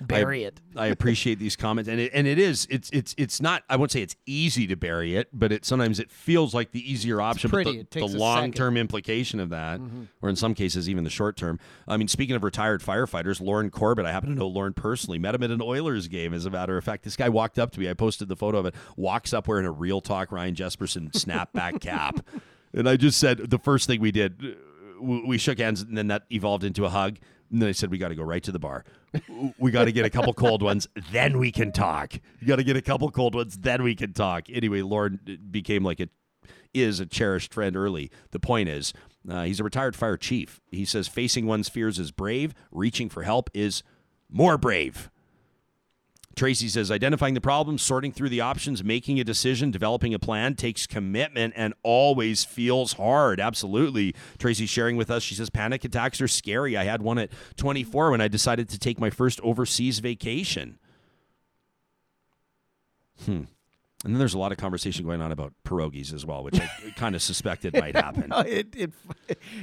Bury 0.00 0.44
it. 0.44 0.60
I 0.76 0.86
appreciate 0.86 1.38
these 1.38 1.56
comments, 1.56 1.88
and 1.88 2.00
it, 2.00 2.12
and 2.14 2.26
it 2.26 2.38
is 2.38 2.66
it's 2.70 2.90
it's 2.92 3.14
it's 3.16 3.40
not. 3.40 3.62
I 3.68 3.76
won't 3.76 3.90
say 3.90 4.02
it's 4.02 4.16
easy 4.26 4.66
to 4.66 4.76
bury 4.76 5.16
it, 5.16 5.28
but 5.32 5.52
it 5.52 5.64
sometimes 5.64 5.98
it 5.98 6.10
feels 6.10 6.54
like 6.54 6.72
the 6.72 6.90
easier 6.90 7.20
option. 7.20 7.50
pretty. 7.50 7.78
But 7.78 7.90
the, 7.90 8.00
the 8.00 8.18
long 8.18 8.52
term 8.52 8.76
implication 8.76 9.40
of 9.40 9.50
that, 9.50 9.80
mm-hmm. 9.80 10.04
or 10.22 10.28
in 10.28 10.36
some 10.36 10.54
cases 10.54 10.88
even 10.88 11.04
the 11.04 11.10
short 11.10 11.36
term. 11.36 11.58
I 11.88 11.96
mean, 11.96 12.08
speaking 12.08 12.36
of 12.36 12.44
retired 12.44 12.82
firefighters, 12.82 13.40
Lauren 13.40 13.70
Corbett. 13.70 14.06
I 14.06 14.12
happen 14.12 14.30
to 14.30 14.34
know 14.34 14.48
Lauren 14.48 14.74
personally. 14.74 15.18
Met 15.18 15.34
him 15.34 15.42
at 15.42 15.50
an 15.50 15.62
Oilers 15.62 16.08
game. 16.08 16.34
As 16.34 16.46
a 16.46 16.50
matter 16.50 16.76
of 16.76 16.84
fact, 16.84 17.04
this 17.04 17.16
guy 17.16 17.28
walked 17.28 17.58
up 17.58 17.72
to 17.72 17.80
me. 17.80 17.88
I 17.88 17.94
posted 17.94 18.28
the 18.28 18.36
photo 18.36 18.58
of 18.58 18.66
it. 18.66 18.74
Walks 18.96 19.32
up 19.32 19.48
wearing 19.48 19.66
a 19.66 19.72
real 19.72 20.00
talk 20.00 20.30
Ryan 20.32 20.54
Jespersen 20.54 21.12
snapback 21.12 21.80
cap, 21.80 22.20
and 22.72 22.88
I 22.88 22.96
just 22.96 23.18
said 23.18 23.38
the 23.50 23.58
first 23.58 23.86
thing 23.86 24.00
we 24.00 24.12
did. 24.12 24.56
We 24.98 25.36
shook 25.36 25.58
hands, 25.58 25.82
and 25.82 25.96
then 25.96 26.08
that 26.08 26.22
evolved 26.30 26.64
into 26.64 26.86
a 26.86 26.88
hug. 26.88 27.18
And 27.50 27.62
then 27.62 27.68
I 27.68 27.72
said, 27.72 27.90
"We 27.90 27.98
got 27.98 28.08
to 28.08 28.14
go 28.14 28.22
right 28.22 28.42
to 28.42 28.52
the 28.52 28.58
bar. 28.58 28.84
We 29.58 29.70
got 29.70 29.84
to 29.84 29.92
get 29.92 30.04
a 30.04 30.10
couple 30.10 30.34
cold 30.34 30.62
ones, 30.62 30.88
then 31.10 31.38
we 31.38 31.50
can 31.50 31.72
talk. 31.72 32.14
You 32.40 32.46
got 32.46 32.56
to 32.56 32.64
get 32.64 32.76
a 32.76 32.82
couple 32.82 33.10
cold 33.10 33.34
ones, 33.34 33.56
then 33.56 33.82
we 33.82 33.94
can 33.94 34.12
talk." 34.12 34.50
Anyway, 34.50 34.82
Lauren 34.82 35.20
became 35.50 35.84
like 35.84 36.00
a 36.00 36.08
is 36.74 37.00
a 37.00 37.06
cherished 37.06 37.54
friend 37.54 37.76
early. 37.76 38.10
The 38.32 38.40
point 38.40 38.68
is, 38.68 38.92
uh, 39.28 39.44
he's 39.44 39.60
a 39.60 39.64
retired 39.64 39.96
fire 39.96 40.16
chief. 40.16 40.60
He 40.70 40.84
says 40.84 41.08
facing 41.08 41.46
one's 41.46 41.68
fears 41.68 41.98
is 41.98 42.12
brave. 42.12 42.54
Reaching 42.70 43.08
for 43.08 43.22
help 43.22 43.48
is 43.54 43.82
more 44.28 44.58
brave. 44.58 45.10
Tracy 46.36 46.68
says 46.68 46.90
identifying 46.90 47.32
the 47.32 47.40
problem, 47.40 47.78
sorting 47.78 48.12
through 48.12 48.28
the 48.28 48.42
options, 48.42 48.84
making 48.84 49.18
a 49.18 49.24
decision, 49.24 49.70
developing 49.70 50.12
a 50.12 50.18
plan 50.18 50.54
takes 50.54 50.86
commitment 50.86 51.54
and 51.56 51.72
always 51.82 52.44
feels 52.44 52.92
hard. 52.92 53.40
Absolutely. 53.40 54.14
Tracy 54.38 54.66
sharing 54.66 54.96
with 54.96 55.10
us, 55.10 55.22
she 55.22 55.34
says 55.34 55.48
panic 55.48 55.82
attacks 55.84 56.20
are 56.20 56.28
scary. 56.28 56.76
I 56.76 56.84
had 56.84 57.00
one 57.00 57.18
at 57.18 57.30
24 57.56 58.10
when 58.10 58.20
I 58.20 58.28
decided 58.28 58.68
to 58.68 58.78
take 58.78 59.00
my 59.00 59.08
first 59.08 59.40
overseas 59.40 60.00
vacation. 60.00 60.78
Hmm. 63.24 63.44
And 64.04 64.14
then 64.14 64.18
there's 64.18 64.34
a 64.34 64.38
lot 64.38 64.52
of 64.52 64.58
conversation 64.58 65.04
going 65.04 65.22
on 65.22 65.32
about 65.32 65.54
pierogies 65.64 66.12
as 66.12 66.24
well, 66.24 66.44
which 66.44 66.60
I 66.60 66.68
kind 66.96 67.14
of 67.16 67.22
suspected 67.22 67.74
might 67.74 67.96
happen. 67.96 68.28
Oh, 68.30 68.40
it, 68.40 68.68
it 68.76 68.92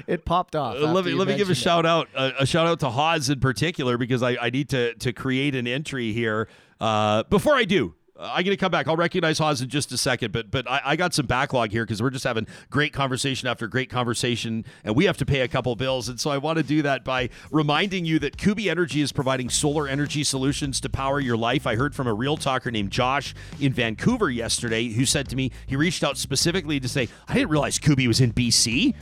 it 0.08 0.26
popped 0.26 0.56
off. 0.56 0.76
Uh, 0.76 0.92
let 0.92 1.06
me 1.06 1.14
let 1.14 1.28
me 1.28 1.38
give 1.38 1.50
a 1.50 1.52
it. 1.52 1.56
shout 1.56 1.86
out 1.86 2.10
uh, 2.16 2.32
a 2.40 2.46
shout 2.46 2.68
out 2.68 2.80
to 2.82 2.90
Haas 2.90 3.30
in 3.30 3.40
particular 3.40 3.98
because 3.98 4.24
I, 4.24 4.36
I 4.42 4.50
need 4.50 4.70
to 4.70 4.96
to 4.96 5.14
create 5.14 5.54
an 5.56 5.68
entry 5.68 6.12
here. 6.12 6.50
Uh, 6.80 7.24
before 7.24 7.56
I 7.56 7.66
do, 7.66 7.96
I'm 8.24 8.44
going 8.44 8.56
to 8.56 8.58
come 8.58 8.72
back. 8.72 8.88
I'll 8.88 8.96
recognize 8.96 9.40
Haas 9.40 9.62
in 9.62 9.70
just 9.70 9.92
a 9.92 9.98
second, 9.98 10.32
but 10.32 10.52
but 10.52 10.70
I, 10.70 10.82
I 10.86 10.96
got 10.96 11.14
some 11.14 11.26
backlog 11.26 11.72
here 11.72 11.84
because 11.84 12.02
we're 12.02 12.12
just 12.12 12.24
having 12.24 12.48
great 12.70 12.94
conversation 12.94 13.48
after 13.48 13.68
great 13.68 13.90
conversation, 13.90 14.66
and 14.84 14.96
we 14.96 15.06
have 15.06 15.18
to 15.18 15.26
pay 15.26 15.42
a 15.42 15.48
couple 15.48 15.76
bills, 15.76 16.10
and 16.10 16.20
so 16.20 16.30
I 16.30 16.38
want 16.38 16.58
to 16.58 16.64
do 16.64 16.84
that 16.84 17.04
by 17.04 17.30
reminding 17.52 18.06
you 18.06 18.20
that 18.20 18.38
Kuby 18.38 18.70
Energy 18.70 19.02
is 19.02 19.12
providing 19.12 19.50
solar 19.50 19.88
energy 19.88 20.24
solutions 20.24 20.80
to 20.82 20.90
power 20.90 21.20
your 21.20 21.38
life. 21.38 21.66
I 21.66 21.76
heard 21.76 21.96
from 21.96 22.08
a 22.08 22.14
real 22.14 22.38
talker 22.38 22.70
named 22.70 22.92
Josh 22.92 23.34
in 23.60 23.74
Vancouver 23.74 24.30
yesterday 24.30 24.90
who 24.90 25.06
said 25.06 25.28
to 25.30 25.36
me 25.36 25.52
he 25.66 25.76
reached 25.76 26.04
out 26.04 26.18
specifically 26.18 26.80
to 26.80 26.88
say 26.88 27.10
I 27.28 27.34
didn't 27.34 27.50
realize 27.50 27.80
Kuby 27.80 28.08
was 28.08 28.22
in 28.22 28.32
BC. 28.32 28.94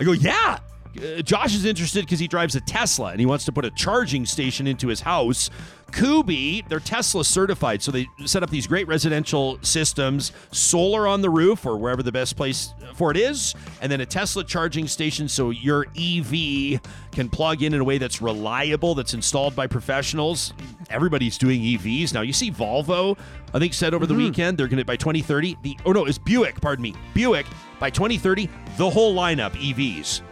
I 0.00 0.04
go 0.04 0.12
yeah. 0.12 0.58
Uh, 0.96 1.20
Josh 1.22 1.54
is 1.54 1.64
interested 1.64 2.04
because 2.04 2.18
he 2.18 2.26
drives 2.26 2.56
a 2.56 2.60
Tesla 2.60 3.08
and 3.08 3.20
he 3.20 3.26
wants 3.26 3.44
to 3.44 3.52
put 3.52 3.64
a 3.64 3.70
charging 3.70 4.26
station 4.26 4.66
into 4.66 4.88
his 4.88 5.00
house. 5.00 5.50
Kuby, 5.92 6.64
they're 6.68 6.80
Tesla 6.80 7.24
certified, 7.24 7.82
so 7.82 7.90
they 7.90 8.06
set 8.24 8.42
up 8.42 8.50
these 8.50 8.66
great 8.66 8.86
residential 8.86 9.58
systems, 9.62 10.32
solar 10.52 11.06
on 11.06 11.22
the 11.22 11.30
roof 11.30 11.64
or 11.64 11.76
wherever 11.76 12.02
the 12.02 12.12
best 12.12 12.36
place 12.36 12.74
for 12.94 13.10
it 13.10 13.16
is, 13.16 13.54
and 13.80 13.90
then 13.90 14.00
a 14.00 14.06
Tesla 14.06 14.44
charging 14.44 14.88
station 14.88 15.28
so 15.28 15.50
your 15.50 15.86
EV 15.96 16.80
can 17.12 17.28
plug 17.30 17.62
in 17.62 17.72
in 17.72 17.80
a 17.80 17.84
way 17.84 17.98
that's 17.98 18.20
reliable, 18.20 18.94
that's 18.94 19.14
installed 19.14 19.54
by 19.56 19.66
professionals. 19.66 20.52
Everybody's 20.90 21.38
doing 21.38 21.60
EVs 21.60 22.12
now. 22.12 22.20
You 22.20 22.32
see 22.32 22.50
Volvo, 22.50 23.16
I 23.54 23.58
think 23.58 23.72
said 23.72 23.94
over 23.94 24.06
the 24.06 24.14
mm-hmm. 24.14 24.24
weekend 24.24 24.58
they're 24.58 24.68
going 24.68 24.78
to 24.78 24.84
by 24.84 24.96
2030. 24.96 25.56
The 25.62 25.78
oh 25.86 25.92
no, 25.92 26.04
it's 26.04 26.18
Buick. 26.18 26.60
Pardon 26.60 26.82
me, 26.82 26.94
Buick 27.14 27.46
by 27.78 27.90
2030, 27.90 28.48
the 28.76 28.88
whole 28.88 29.14
lineup 29.14 29.52
EVs. 29.52 30.22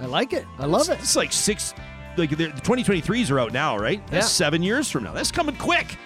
I 0.00 0.06
like 0.06 0.32
it. 0.32 0.46
I 0.58 0.66
love 0.66 0.88
it. 0.88 0.98
It's 0.98 1.14
like 1.14 1.32
six, 1.32 1.74
like 2.16 2.30
the 2.30 2.48
2023s 2.48 3.30
are 3.30 3.38
out 3.40 3.52
now, 3.52 3.76
right? 3.78 4.04
That's 4.08 4.26
Yeah. 4.26 4.46
seven 4.46 4.62
years 4.62 4.90
from 4.90 5.04
now. 5.04 5.12
That's 5.12 5.30
coming 5.32 5.56
quick. 5.56 5.96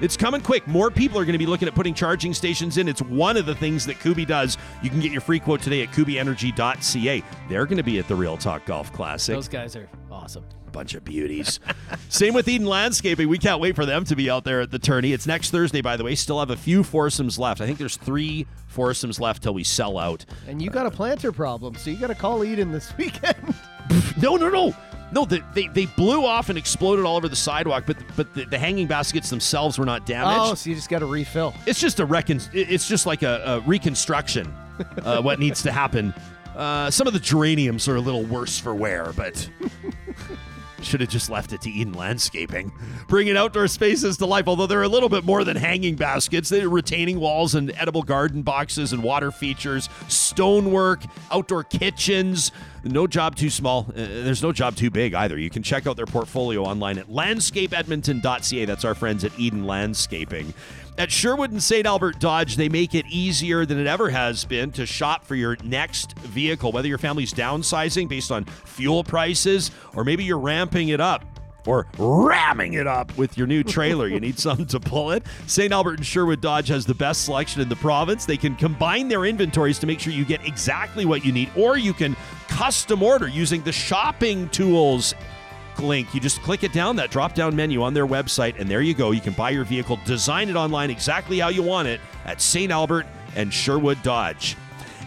It's 0.00 0.16
coming 0.16 0.42
quick. 0.42 0.66
More 0.66 0.90
people 0.90 1.18
are 1.18 1.24
going 1.24 1.32
to 1.32 1.38
be 1.38 1.46
looking 1.46 1.68
at 1.68 1.74
putting 1.74 1.94
charging 1.94 2.34
stations 2.34 2.76
in. 2.76 2.86
It's 2.86 3.00
one 3.00 3.38
of 3.38 3.46
the 3.46 3.54
things 3.54 3.86
that 3.86 3.98
Kuby 3.98 4.26
does. 4.26 4.58
You 4.82 4.90
can 4.90 5.00
get 5.00 5.10
your 5.10 5.22
free 5.22 5.40
quote 5.40 5.62
today 5.62 5.82
at 5.82 5.90
kubyenergy.ca. 5.92 7.22
They're 7.48 7.64
going 7.66 7.78
to 7.78 7.82
be 7.82 7.98
at 7.98 8.06
the 8.06 8.14
Real 8.14 8.36
Talk 8.36 8.66
Golf 8.66 8.92
Classic. 8.92 9.34
Those 9.34 9.48
guys 9.48 9.74
are 9.74 9.88
awesome. 10.10 10.44
bunch 10.72 10.92
of 10.94 11.02
beauties. 11.02 11.58
Same 12.10 12.34
with 12.34 12.46
Eden 12.48 12.66
Landscaping. 12.66 13.26
We 13.30 13.38
can't 13.38 13.58
wait 13.62 13.74
for 13.74 13.86
them 13.86 14.04
to 14.04 14.14
be 14.14 14.28
out 14.28 14.44
there 14.44 14.60
at 14.60 14.70
the 14.70 14.78
tourney. 14.78 15.14
It's 15.14 15.26
next 15.26 15.50
Thursday, 15.50 15.80
by 15.80 15.96
the 15.96 16.04
way. 16.04 16.14
Still 16.14 16.40
have 16.40 16.50
a 16.50 16.56
few 16.56 16.82
foursomes 16.84 17.38
left. 17.38 17.62
I 17.62 17.66
think 17.66 17.78
there's 17.78 17.96
three 17.96 18.46
foursomes 18.66 19.18
left 19.18 19.42
till 19.44 19.54
we 19.54 19.64
sell 19.64 19.96
out. 19.96 20.26
And 20.46 20.60
you 20.60 20.68
got 20.68 20.84
a 20.84 20.90
planter 20.90 21.32
problem, 21.32 21.74
so 21.76 21.88
you 21.88 21.96
got 21.96 22.08
to 22.08 22.14
call 22.14 22.44
Eden 22.44 22.70
this 22.72 22.94
weekend. 22.98 23.54
No, 24.20 24.34
no, 24.36 24.48
no. 24.50 24.74
No, 25.12 25.24
the, 25.24 25.42
they, 25.54 25.68
they 25.68 25.86
blew 25.86 26.24
off 26.24 26.48
and 26.48 26.58
exploded 26.58 27.04
all 27.04 27.16
over 27.16 27.28
the 27.28 27.36
sidewalk, 27.36 27.84
but 27.86 27.96
but 28.16 28.34
the, 28.34 28.44
the 28.44 28.58
hanging 28.58 28.86
baskets 28.86 29.30
themselves 29.30 29.78
were 29.78 29.86
not 29.86 30.04
damaged. 30.06 30.40
oh, 30.40 30.54
so 30.54 30.68
you 30.68 30.74
just 30.76 30.90
got 30.90 30.98
to 30.98 31.06
refill. 31.06 31.54
It's 31.66 31.80
just 31.80 32.00
a 32.00 32.06
recon. 32.06 32.40
It's 32.52 32.88
just 32.88 33.06
like 33.06 33.22
a, 33.22 33.42
a 33.46 33.60
reconstruction. 33.60 34.52
Uh, 35.02 35.22
what 35.22 35.38
needs 35.38 35.62
to 35.62 35.72
happen? 35.72 36.12
Uh, 36.56 36.90
some 36.90 37.06
of 37.06 37.12
the 37.12 37.20
geraniums 37.20 37.86
are 37.86 37.96
a 37.96 38.00
little 38.00 38.24
worse 38.24 38.58
for 38.58 38.74
wear, 38.74 39.12
but 39.16 39.48
Should 40.82 41.00
have 41.00 41.08
just 41.08 41.30
left 41.30 41.52
it 41.52 41.62
to 41.62 41.70
Eden 41.70 41.94
Landscaping. 41.94 42.72
Bringing 43.08 43.36
outdoor 43.36 43.66
spaces 43.68 44.16
to 44.18 44.26
life, 44.26 44.46
although 44.46 44.66
they're 44.66 44.82
a 44.82 44.88
little 44.88 45.08
bit 45.08 45.24
more 45.24 45.42
than 45.42 45.56
hanging 45.56 45.96
baskets. 45.96 46.48
They're 46.48 46.68
retaining 46.68 47.18
walls 47.18 47.54
and 47.54 47.72
edible 47.76 48.02
garden 48.02 48.42
boxes 48.42 48.92
and 48.92 49.02
water 49.02 49.30
features, 49.30 49.88
stonework, 50.08 51.02
outdoor 51.30 51.64
kitchens. 51.64 52.52
No 52.84 53.06
job 53.06 53.36
too 53.36 53.50
small. 53.50 53.86
Uh, 53.88 53.94
there's 53.94 54.42
no 54.42 54.52
job 54.52 54.76
too 54.76 54.90
big 54.90 55.14
either. 55.14 55.38
You 55.38 55.50
can 55.50 55.62
check 55.62 55.86
out 55.86 55.96
their 55.96 56.06
portfolio 56.06 56.62
online 56.62 56.98
at 56.98 57.08
landscapeedmonton.ca. 57.08 58.64
That's 58.64 58.84
our 58.84 58.94
friends 58.94 59.24
at 59.24 59.38
Eden 59.38 59.66
Landscaping. 59.66 60.54
At 60.98 61.12
Sherwood 61.12 61.52
and 61.52 61.62
St. 61.62 61.84
Albert 61.84 62.18
Dodge, 62.20 62.56
they 62.56 62.70
make 62.70 62.94
it 62.94 63.04
easier 63.06 63.66
than 63.66 63.78
it 63.78 63.86
ever 63.86 64.08
has 64.08 64.46
been 64.46 64.72
to 64.72 64.86
shop 64.86 65.26
for 65.26 65.34
your 65.34 65.58
next 65.62 66.18
vehicle, 66.20 66.72
whether 66.72 66.88
your 66.88 66.96
family's 66.96 67.34
downsizing 67.34 68.08
based 68.08 68.32
on 68.32 68.46
fuel 68.46 69.04
prices 69.04 69.70
or 69.94 70.04
maybe 70.04 70.24
you're 70.24 70.38
ramping 70.38 70.88
it 70.88 71.00
up 71.00 71.22
or 71.66 71.86
ramming 71.98 72.74
it 72.74 72.86
up 72.86 73.14
with 73.18 73.36
your 73.36 73.46
new 73.46 73.62
trailer. 73.62 74.08
you 74.08 74.20
need 74.20 74.38
something 74.38 74.64
to 74.66 74.80
pull 74.80 75.10
it. 75.10 75.22
St. 75.46 75.70
Albert 75.70 75.98
and 75.98 76.06
Sherwood 76.06 76.40
Dodge 76.40 76.68
has 76.68 76.86
the 76.86 76.94
best 76.94 77.26
selection 77.26 77.60
in 77.60 77.68
the 77.68 77.76
province. 77.76 78.24
They 78.24 78.38
can 78.38 78.56
combine 78.56 79.08
their 79.08 79.26
inventories 79.26 79.78
to 79.80 79.86
make 79.86 80.00
sure 80.00 80.14
you 80.14 80.24
get 80.24 80.46
exactly 80.46 81.04
what 81.04 81.26
you 81.26 81.32
need, 81.32 81.50
or 81.56 81.76
you 81.76 81.92
can 81.92 82.16
custom 82.48 83.02
order 83.02 83.28
using 83.28 83.62
the 83.62 83.72
shopping 83.72 84.48
tools 84.48 85.14
link. 85.80 86.14
You 86.14 86.20
just 86.20 86.42
click 86.42 86.64
it 86.64 86.72
down, 86.72 86.96
that 86.96 87.10
drop 87.10 87.34
down 87.34 87.54
menu 87.54 87.82
on 87.82 87.94
their 87.94 88.06
website, 88.06 88.58
and 88.58 88.70
there 88.70 88.82
you 88.82 88.94
go. 88.94 89.10
You 89.10 89.20
can 89.20 89.32
buy 89.32 89.50
your 89.50 89.64
vehicle, 89.64 89.98
design 90.04 90.48
it 90.48 90.56
online 90.56 90.90
exactly 90.90 91.38
how 91.38 91.48
you 91.48 91.62
want 91.62 91.88
it 91.88 92.00
at 92.24 92.40
St. 92.40 92.72
Albert 92.72 93.06
and 93.34 93.52
Sherwood 93.52 94.02
Dodge. 94.02 94.56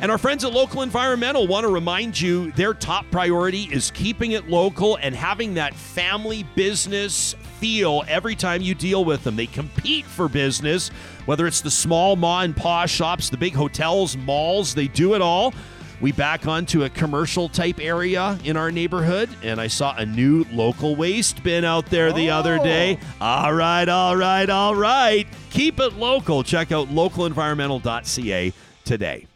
And 0.01 0.09
our 0.09 0.17
friends 0.17 0.45
at 0.45 0.53
Local 0.53 0.81
Environmental 0.81 1.45
want 1.45 1.65
to 1.65 1.67
remind 1.67 2.19
you 2.19 2.51
their 2.53 2.73
top 2.73 3.05
priority 3.11 3.63
is 3.63 3.91
keeping 3.91 4.31
it 4.31 4.47
local 4.47 4.97
and 5.01 5.13
having 5.13 5.55
that 5.55 5.73
family 5.73 6.43
business 6.55 7.35
feel 7.59 8.05
every 8.07 8.33
time 8.35 8.61
you 8.61 8.73
deal 8.73 9.03
with 9.03 9.25
them. 9.25 9.35
They 9.35 9.47
compete 9.47 10.05
for 10.05 10.29
business, 10.29 10.87
whether 11.25 11.47
it's 11.47 11.59
the 11.59 11.69
small 11.69 12.15
ma 12.15 12.41
and 12.41 12.55
pa 12.55 12.85
shops, 12.85 13.29
the 13.29 13.35
big 13.35 13.53
hotels, 13.53 14.15
malls, 14.15 14.73
they 14.73 14.87
do 14.87 15.15
it 15.15 15.21
all. 15.21 15.53
We 16.01 16.13
back 16.13 16.47
onto 16.47 16.85
a 16.85 16.89
commercial 16.89 17.49
type 17.49 17.77
area 17.81 18.39
in 18.45 18.55
our 18.55 18.71
neighborhood, 18.71 19.29
and 19.43 19.59
I 19.59 19.67
saw 19.67 19.93
a 19.97 20.05
new 20.05 20.45
local 20.51 20.95
waste 20.95 21.43
bin 21.43 21.65
out 21.65 21.87
there 21.87 22.13
the 22.13 22.29
other 22.29 22.57
day. 22.57 22.97
All 23.19 23.53
right, 23.53 23.87
all 23.89 24.15
right, 24.15 24.49
all 24.49 24.75
right. 24.75 25.27
Keep 25.49 25.81
it 25.81 25.95
local. 25.95 26.41
Check 26.43 26.71
out 26.71 26.87
localenvironmental.ca 26.87 28.53
today. 28.85 29.27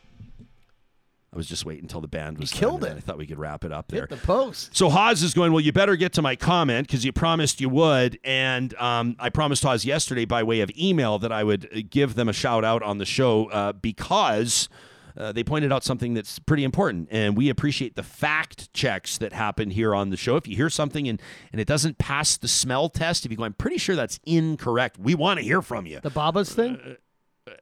I 1.34 1.36
was 1.36 1.48
just 1.48 1.66
waiting 1.66 1.86
until 1.86 2.00
the 2.00 2.08
band 2.08 2.38
was 2.38 2.54
killed 2.54 2.86
it. 2.86 2.96
I 2.96 3.00
thought 3.00 3.18
we 3.18 3.26
could 3.26 3.40
wrap 3.40 3.66
it 3.66 3.74
up 3.74 3.90
there. 3.90 4.02
Hit 4.02 4.12
the 4.12 4.18
post. 4.18 4.74
So 4.74 4.90
Haas 4.90 5.22
is 5.22 5.34
going, 5.34 5.52
well, 5.52 5.62
you 5.62 5.74
better 5.74 5.96
get 5.96 6.14
to 6.14 6.22
my 6.22 6.36
comment 6.38 6.88
because 6.88 7.04
you 7.04 7.12
promised 7.12 7.60
you 7.60 7.70
would. 7.70 8.20
And 8.24 8.74
um, 8.76 9.16
I 9.20 9.30
promised 9.30 9.64
Haas 9.64 9.84
yesterday 9.84 10.26
by 10.26 10.44
way 10.44 10.62
of 10.62 10.70
email 10.80 11.18
that 11.20 11.32
I 11.32 11.44
would 11.44 11.66
uh, 11.76 11.80
give 11.90 12.14
them 12.14 12.30
a 12.30 12.34
shout 12.34 12.64
out 12.64 12.84
on 12.84 13.00
the 13.00 13.06
show 13.06 13.48
uh, 13.48 13.74
because 13.74 14.70
uh, 15.18 15.32
they 15.32 15.44
pointed 15.44 15.72
out 15.72 15.84
something 15.84 16.14
that's 16.14 16.40
pretty 16.40 16.64
important. 16.64 17.10
And 17.12 17.38
we 17.38 17.50
appreciate 17.50 17.96
the 17.96 18.04
fact 18.04 18.74
checks 18.74 19.18
that 19.20 19.34
happen 19.34 19.70
here 19.72 19.94
on 19.94 20.10
the 20.10 20.18
show. 20.18 20.36
If 20.36 20.48
you 20.48 20.56
hear 20.56 20.70
something 20.70 21.08
and, 21.08 21.22
and 21.52 21.62
it 21.62 21.68
doesn't 21.68 21.98
pass 21.98 22.38
the 22.38 22.48
smell 22.48 22.90
test, 22.90 23.26
if 23.26 23.32
you 23.32 23.38
go, 23.38 23.44
I'm 23.44 23.54
pretty 23.54 23.78
sure 23.78 23.96
that's 23.96 24.20
incorrect, 24.26 24.98
we 24.98 25.16
want 25.16 25.40
to 25.40 25.44
hear 25.44 25.62
from 25.62 25.86
you. 25.86 26.00
The 26.00 26.10
Baba's 26.10 26.54
thing? 26.54 26.98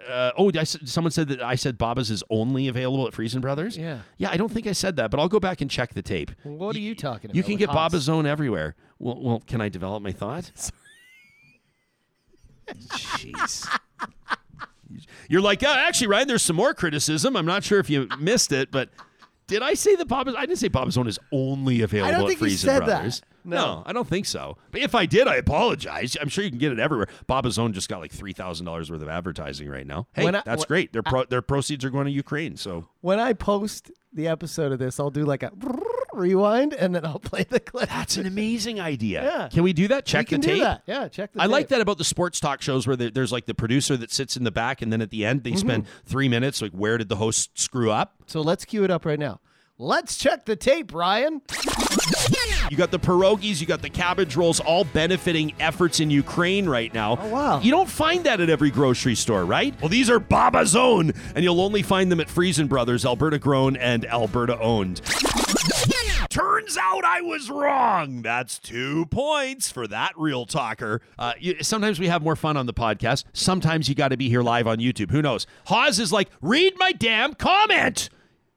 Uh, 0.08 0.32
oh, 0.38 0.52
I, 0.56 0.64
someone 0.64 1.10
said 1.12 1.28
that 1.30 1.42
I 1.42 1.56
said 1.56 1.78
Baba's 1.78 2.12
is 2.12 2.24
only 2.30 2.68
available 2.68 3.08
at 3.08 3.14
Freson 3.14 3.42
Brothers. 3.42 3.76
Yeah. 3.78 4.02
yeah. 4.18 4.30
I 4.30 4.38
don't 4.38 4.52
think 4.52 4.68
I 4.68 4.74
said 4.74 4.96
that, 4.98 5.10
but 5.10 5.20
I'll 5.20 5.28
go 5.28 5.40
back 5.40 5.60
and 5.62 5.72
check 5.72 5.96
the 5.96 6.04
tape. 6.04 6.32
What 6.44 6.76
are 6.76 6.80
you 6.80 6.94
talking 6.94 7.32
about? 7.32 7.36
You 7.36 7.44
can 7.44 7.58
get 7.58 7.70
Haas? 7.70 7.92
Baba's 7.92 8.10
Own 8.10 8.28
everywhere. 8.28 8.76
Well, 9.00 9.20
well, 9.22 9.44
can 9.46 9.60
I 9.60 9.70
develop 9.70 10.04
my 10.04 10.12
thought? 10.12 10.52
Jeez. 12.72 13.68
You're 15.32 15.40
like, 15.42 15.64
oh, 15.64 15.74
actually, 15.74 16.08
Ryan, 16.08 16.28
there's 16.28 16.42
some 16.42 16.58
more 16.58 16.74
criticism. 16.74 17.38
I'm 17.38 17.46
not 17.46 17.64
sure 17.64 17.80
if 17.80 17.90
you 17.90 18.10
missed 18.20 18.52
it, 18.52 18.70
but 18.70 18.90
did 19.48 19.62
I 19.64 19.76
say 19.76 19.96
the 19.96 20.06
Baba's? 20.06 20.36
I 20.38 20.42
didn't 20.46 20.60
say 20.60 20.68
Papa's 20.68 20.96
Zone 20.96 21.08
is 21.08 21.18
only 21.32 21.82
available 21.82 22.12
don't 22.12 22.22
at 22.24 22.28
think 22.28 22.40
Freson 22.40 22.58
said 22.70 22.82
that. 22.82 22.86
Brothers. 22.86 23.22
No. 23.46 23.82
I 23.86 23.94
don't 23.94 24.08
think 24.08 24.26
so. 24.26 24.58
But 24.72 24.82
if 24.82 24.94
I 24.94 25.06
did, 25.06 25.30
I 25.30 25.36
apologize. 25.36 26.18
I'm 26.20 26.28
sure 26.28 26.44
you 26.44 26.50
can 26.50 26.60
get 26.60 26.74
it 26.74 26.80
everywhere. 26.80 27.08
Baba's 27.28 27.58
Own 27.58 27.72
just 27.74 27.88
got 27.88 28.02
like 28.02 28.12
three 28.12 28.34
thousand 28.34 28.66
dollars 28.66 28.92
worth 28.92 29.02
of 29.02 29.08
advertising 29.08 29.70
right 29.70 29.88
now. 29.88 30.08
Hey, 30.14 30.28
I- 30.28 30.42
that's 30.46 30.66
great. 30.66 30.92
Their 30.92 31.02
pro- 31.04 31.24
their 31.26 31.42
proceeds 31.42 31.86
are 31.86 31.90
going 31.90 32.06
to 32.06 32.12
Ukraine. 32.12 32.58
So 32.58 32.90
When 33.00 33.20
I 33.20 33.32
post 33.34 33.90
the 34.12 34.28
episode 34.28 34.74
of 34.74 34.80
this, 34.80 35.00
I'll 35.00 35.10
do 35.12 35.24
like 35.24 35.44
a 35.44 35.52
rewind 36.14 36.74
and 36.74 36.94
then 36.96 37.06
I'll 37.06 37.20
play 37.32 37.44
the 37.44 37.60
clip. 37.60 37.90
that's 37.90 38.18
an 38.18 38.26
amazing 38.26 38.80
idea. 38.80 39.22
Yeah. 39.32 39.50
Can 39.50 39.64
we 39.64 39.74
do 39.74 39.88
that? 39.90 40.06
Check 40.06 40.32
we 40.32 40.38
the 40.38 40.44
tape. 40.44 40.64
Yeah, 40.88 41.08
check 41.08 41.32
the 41.34 41.42
I 41.42 41.46
like 41.46 41.68
that 41.70 41.80
about 41.82 41.98
the 41.98 42.04
sports 42.04 42.40
talk 42.40 42.62
shows 42.62 42.86
where 42.88 42.96
there's 42.96 43.32
like 43.32 43.46
the 43.46 43.54
producer 43.54 43.96
that 43.98 44.12
sits 44.12 44.36
in 44.36 44.44
the 44.44 44.52
back, 44.52 44.82
and 44.82 44.92
then 44.92 45.02
at 45.02 45.10
the 45.10 45.26
end 45.26 45.44
they 45.44 45.56
spend 45.56 45.84
Mm-hmm. 45.86 46.08
three 46.08 46.28
minutes 46.30 46.62
like, 46.62 46.72
where 46.72 46.98
did 46.98 47.08
the 47.10 47.16
host 47.18 47.52
screw 47.58 47.92
up? 47.92 48.16
So 48.28 48.42
let's 48.42 48.66
cue 48.66 48.84
it 48.84 48.92
up 48.92 49.06
right 49.06 49.20
now. 49.20 49.40
Let's 49.78 50.18
check 50.18 50.46
the 50.46 50.56
tape, 50.56 50.94
Ryan. 50.94 51.42
You 52.70 52.78
got 52.78 52.92
the 52.92 53.00
pierogies, 53.00 53.60
you 53.60 53.66
got 53.68 53.82
the 53.82 53.90
cabbage 53.90 54.36
rolls, 54.36 54.60
all 54.60 54.84
benefiting 54.84 55.54
efforts 55.60 56.00
in 56.00 56.10
Ukraine 56.12 56.70
right 56.70 56.94
now. 56.94 57.18
Oh, 57.20 57.28
wow. 57.30 57.60
You 57.62 57.72
don't 57.72 57.90
find 57.90 58.24
that 58.26 58.40
at 58.40 58.50
every 58.50 58.70
grocery 58.70 59.16
store, 59.16 59.44
right? 59.44 59.74
Well, 59.82 59.90
these 59.90 60.10
are 60.10 60.20
Baba's 60.20 60.76
Own, 60.76 61.14
and 61.36 61.44
you'll 61.44 61.62
only 61.62 61.82
find 61.82 62.12
them 62.12 62.20
at 62.20 62.30
Freson 62.30 62.68
Brothers, 62.68 63.06
Alberta 63.06 63.40
grown 63.40 63.76
and 63.76 64.06
Alberta 64.06 64.60
owned. 64.60 65.02
Turns 66.62 66.78
out 66.78 67.04
I 67.04 67.22
was 67.22 67.50
wrong. 67.50 68.22
That's 68.22 68.60
two 68.60 69.08
points 69.08 69.72
for 69.72 69.88
that 69.88 70.12
real 70.16 70.46
talker. 70.46 71.02
Uh, 71.18 71.34
you, 71.40 71.56
sometimes 71.64 72.00
we 72.00 72.08
have 72.08 72.22
more 72.22 72.36
fun 72.36 72.56
on 72.56 72.68
the 72.68 72.74
podcast. 72.74 73.24
Sometimes 73.34 73.90
you 73.90 73.96
got 73.96 74.10
to 74.10 74.18
be 74.18 74.30
here 74.30 74.44
live 74.44 74.68
on 74.68 74.78
YouTube. 74.78 75.10
Who 75.10 75.24
knows? 75.24 75.48
Hawes 75.66 75.98
is 75.98 76.12
like, 76.14 76.30
read 76.40 76.76
my 76.78 76.92
damn 76.92 77.34
comment. 77.34 78.10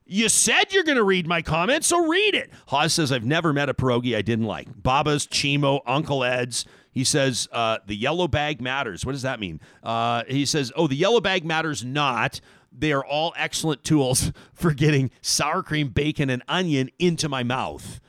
You 0.05 0.29
said 0.29 0.71
you're 0.71 0.83
going 0.83 0.97
to 0.99 1.03
read 1.03 1.25
my 1.25 1.41
comment, 1.41 1.83
so 1.83 2.05
read 2.05 2.35
it. 2.35 2.51
Hawes 2.67 2.93
says, 2.93 3.11
I've 3.11 3.25
never 3.25 3.51
met 3.51 3.69
a 3.69 3.73
pierogi 3.73 4.15
I 4.15 4.21
didn't 4.21 4.45
like. 4.45 4.67
Baba's, 4.83 5.25
Chimo, 5.25 5.81
Uncle 5.87 6.23
Ed's. 6.23 6.63
He 6.91 7.03
says, 7.03 7.47
uh, 7.51 7.79
the 7.87 7.95
yellow 7.95 8.27
bag 8.27 8.61
matters. 8.61 9.03
What 9.03 9.13
does 9.13 9.23
that 9.23 9.39
mean? 9.39 9.59
Uh, 9.81 10.21
he 10.27 10.45
says, 10.45 10.71
oh, 10.75 10.85
the 10.85 10.95
yellow 10.95 11.21
bag 11.21 11.43
matters 11.43 11.83
not. 11.83 12.39
They 12.77 12.91
are 12.91 13.03
all 13.05 13.33
excellent 13.37 13.83
tools 13.83 14.31
for 14.53 14.71
getting 14.73 15.11
sour 15.21 15.63
cream, 15.63 15.89
bacon, 15.89 16.29
and 16.29 16.43
onion 16.47 16.89
into 16.99 17.29
my 17.29 17.43
mouth. 17.43 17.99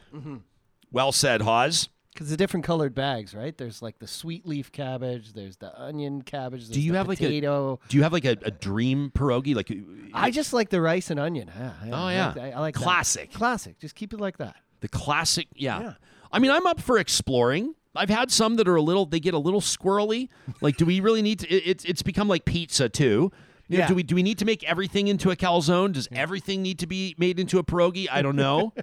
Well 0.90 1.12
said, 1.12 1.42
Hawes. 1.42 1.88
Because 2.12 2.30
the 2.30 2.36
different 2.38 2.64
colored 2.64 2.94
bags, 2.94 3.34
right? 3.34 3.56
There's 3.58 3.82
like 3.82 3.98
the 3.98 4.06
sweet 4.06 4.46
leaf 4.46 4.72
cabbage, 4.72 5.34
there's 5.34 5.58
the 5.58 5.78
onion 5.78 6.22
cabbage, 6.22 6.60
there's 6.62 6.70
Do 6.70 6.80
you 6.80 6.92
the 6.92 6.98
have 6.98 7.08
like 7.08 7.20
a 7.20 7.28
do 7.28 7.78
you 7.96 8.02
have 8.04 8.12
like 8.14 8.24
a, 8.24 8.38
a 8.42 8.50
dream 8.50 9.12
pierogi? 9.14 9.54
Like 9.54 9.70
I 10.14 10.30
just 10.30 10.54
like 10.54 10.70
the 10.70 10.80
rice 10.80 11.10
and 11.10 11.20
onion. 11.20 11.50
Yeah, 11.54 11.72
Oh, 11.92 11.94
I 11.94 12.12
yeah. 12.14 12.32
like. 12.34 12.54
I 12.54 12.60
like 12.60 12.74
that. 12.74 12.82
Classic. 12.82 13.30
Classic. 13.32 13.78
Just 13.78 13.94
keep 13.94 14.14
it 14.14 14.20
like 14.20 14.38
that. 14.38 14.56
The 14.80 14.88
classic, 14.88 15.48
yeah. 15.54 15.80
Yeah. 15.80 15.92
I 16.32 16.38
mean, 16.38 16.50
I'm 16.50 16.66
up 16.66 16.80
for 16.80 16.96
exploring. 16.96 17.74
I've 17.94 18.08
had 18.10 18.30
some 18.30 18.56
that 18.56 18.66
are 18.68 18.76
a 18.76 18.82
little, 18.82 19.04
they 19.04 19.20
get 19.20 19.34
a 19.34 19.38
little 19.38 19.60
squirrely. 19.60 20.28
Like, 20.62 20.76
do 20.78 20.86
we 20.86 21.00
really 21.00 21.20
need 21.22 21.40
to? 21.40 21.48
It, 21.50 21.62
it's 21.66 21.84
it's 21.84 22.02
become 22.02 22.28
like 22.28 22.46
pizza 22.46 22.88
too. 22.88 23.30
You 23.68 23.78
know, 23.78 23.82
Yeah. 23.84 23.88
do 23.88 23.94
we 23.94 24.02
do 24.02 24.14
we 24.14 24.22
need 24.22 24.38
to 24.38 24.44
make 24.44 24.62
everything 24.64 25.08
into 25.08 25.30
a 25.30 25.36
calzone? 25.36 25.92
Does 25.92 26.08
everything 26.12 26.62
need 26.62 26.78
to 26.80 26.86
be 26.86 27.14
made 27.18 27.38
into 27.40 27.58
a 27.58 27.64
pierogi? 27.64 28.06
I 28.10 28.22
don't 28.22 28.36
know. 28.36 28.72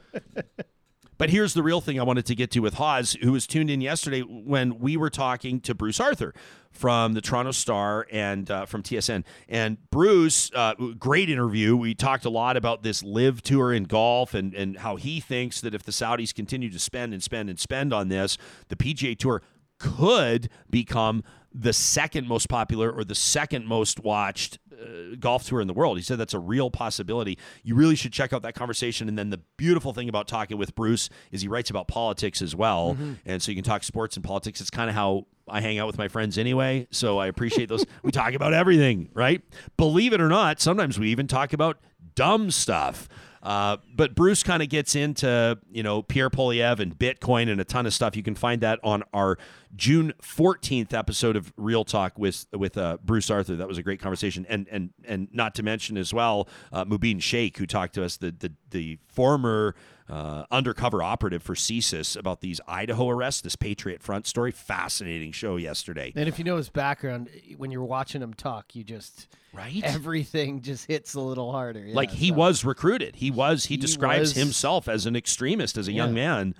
But 1.19 1.29
here's 1.29 1.53
the 1.53 1.61
real 1.63 1.79
thing 1.79 1.99
I 1.99 2.03
wanted 2.03 2.25
to 2.25 2.35
get 2.35 2.49
to 2.51 2.59
with 2.59 2.73
Hawes, 2.73 3.15
who 3.21 3.31
was 3.31 3.45
tuned 3.45 3.69
in 3.69 3.81
yesterday 3.81 4.21
when 4.21 4.79
we 4.79 4.97
were 4.97 5.11
talking 5.11 5.61
to 5.61 5.75
Bruce 5.75 5.99
Arthur 5.99 6.33
from 6.71 7.13
the 7.13 7.21
Toronto 7.21 7.51
Star 7.51 8.07
and 8.11 8.49
uh, 8.49 8.65
from 8.65 8.81
TSN. 8.81 9.23
And 9.47 9.77
Bruce, 9.91 10.51
uh, 10.55 10.73
great 10.97 11.29
interview. 11.29 11.77
We 11.77 11.93
talked 11.93 12.25
a 12.25 12.31
lot 12.31 12.57
about 12.57 12.81
this 12.81 13.03
LIV 13.03 13.43
tour 13.43 13.71
in 13.71 13.83
golf 13.83 14.33
and, 14.33 14.55
and 14.55 14.77
how 14.79 14.95
he 14.95 15.19
thinks 15.19 15.61
that 15.61 15.75
if 15.75 15.83
the 15.83 15.91
Saudis 15.91 16.33
continue 16.33 16.71
to 16.71 16.79
spend 16.79 17.13
and 17.13 17.21
spend 17.21 17.47
and 17.47 17.59
spend 17.59 17.93
on 17.93 18.09
this, 18.09 18.37
the 18.69 18.75
PGA 18.75 19.17
Tour 19.17 19.43
could 19.77 20.49
become 20.69 21.23
the 21.53 21.73
second 21.73 22.27
most 22.27 22.49
popular 22.49 22.91
or 22.91 23.03
the 23.03 23.15
second 23.15 23.67
most 23.67 23.99
watched 23.99 24.57
uh, 24.71 25.15
golf 25.19 25.45
tour 25.45 25.61
in 25.61 25.67
the 25.67 25.73
world. 25.73 25.97
He 25.97 26.03
said 26.03 26.17
that's 26.17 26.33
a 26.33 26.39
real 26.39 26.71
possibility. 26.71 27.37
You 27.63 27.75
really 27.75 27.95
should 27.95 28.11
check 28.11 28.33
out 28.33 28.41
that 28.41 28.55
conversation. 28.55 29.07
And 29.07 29.17
then 29.17 29.29
the 29.29 29.39
beautiful 29.57 29.93
thing 29.93 30.09
about 30.09 30.27
talking 30.27 30.57
with 30.57 30.75
Bruce 30.75 31.09
is 31.31 31.41
he 31.41 31.47
writes 31.47 31.69
about 31.69 31.87
politics 31.87 32.41
as 32.41 32.55
well. 32.55 32.97
And 33.25 33.41
so 33.41 33.51
you 33.51 33.55
can 33.55 33.63
talk 33.63 33.83
sports 33.83 34.15
and 34.15 34.23
politics. 34.23 34.61
It's 34.61 34.69
kind 34.69 34.89
of 34.89 34.95
how 34.95 35.27
I 35.47 35.61
hang 35.61 35.77
out 35.77 35.87
with 35.87 35.97
my 35.97 36.07
friends 36.07 36.37
anyway. 36.37 36.87
So 36.91 37.19
I 37.19 37.27
appreciate 37.27 37.69
those. 37.69 37.85
we 38.03 38.11
talk 38.11 38.33
about 38.33 38.53
everything, 38.53 39.09
right? 39.13 39.41
Believe 39.77 40.13
it 40.13 40.21
or 40.21 40.29
not, 40.29 40.59
sometimes 40.59 40.99
we 40.99 41.09
even 41.09 41.27
talk 41.27 41.53
about 41.53 41.79
dumb 42.15 42.51
stuff. 42.51 43.07
Uh, 43.41 43.75
but 43.93 44.15
Bruce 44.15 44.41
kind 44.41 44.63
of 44.63 44.69
gets 44.69 44.95
into, 44.95 45.59
you 45.69 45.83
know, 45.83 46.01
Pierre 46.01 46.29
Poilievre 46.29 46.79
and 46.79 46.97
Bitcoin 46.97 47.51
and 47.51 47.59
a 47.59 47.65
ton 47.65 47.85
of 47.85 47.93
stuff. 47.93 48.15
You 48.15 48.23
can 48.23 48.35
find 48.35 48.61
that 48.61 48.79
on 48.83 49.03
our 49.13 49.37
June 49.75 50.13
14th 50.21 50.93
episode 50.93 51.35
of 51.35 51.51
Real 51.57 51.83
Talk 51.83 52.17
with 52.19 52.45
with 52.53 52.77
uh, 52.77 52.97
Bruce 53.03 53.29
Arthur. 53.29 53.55
That 53.55 53.67
was 53.67 53.77
a 53.77 53.83
great 53.83 53.99
conversation. 53.99 54.45
And 54.47 54.67
and 54.69 54.91
and 55.05 55.27
not 55.31 55.55
to 55.55 55.63
mention 55.63 55.97
as 55.97 56.13
well, 56.13 56.47
uh, 56.71 56.85
Mubin 56.85 57.21
Shaikh, 57.21 57.57
who 57.57 57.65
talked 57.65 57.95
to 57.95 58.03
us, 58.03 58.17
the 58.17 58.31
the, 58.31 58.51
the 58.69 58.99
former 59.07 59.75
uh, 60.09 60.43
undercover 60.51 61.01
operative 61.01 61.41
for 61.41 61.55
CSIS 61.55 62.17
about 62.17 62.41
these 62.41 62.59
Idaho 62.67 63.09
arrests, 63.09 63.41
this 63.41 63.55
Patriot 63.55 64.03
Front 64.03 64.27
story. 64.27 64.51
Fascinating 64.51 65.31
show 65.31 65.55
yesterday. 65.55 66.11
And 66.15 66.27
if 66.27 66.37
you 66.37 66.45
know 66.45 66.57
his 66.57 66.69
background, 66.69 67.29
when 67.57 67.71
you're 67.71 67.83
watching 67.85 68.21
him 68.21 68.33
talk, 68.33 68.75
you 68.75 68.83
just 68.83 69.27
Right? 69.53 69.81
everything 69.83 70.61
just 70.61 70.87
hits 70.87 71.13
a 71.13 71.21
little 71.21 71.51
harder. 71.51 71.79
Yeah, 71.85 71.95
like 71.95 72.11
he 72.11 72.29
so- 72.29 72.33
was 72.35 72.65
recruited. 72.65 73.15
He 73.15 73.31
was. 73.31 73.65
He, 73.65 73.75
He 73.75 73.81
describes 73.81 74.29
was- 74.29 74.35
himself 74.35 74.87
as 74.87 75.05
an 75.05 75.15
extremist 75.15 75.77
as 75.77 75.87
a 75.87 75.91
young 75.93 76.13
man. 76.13 76.53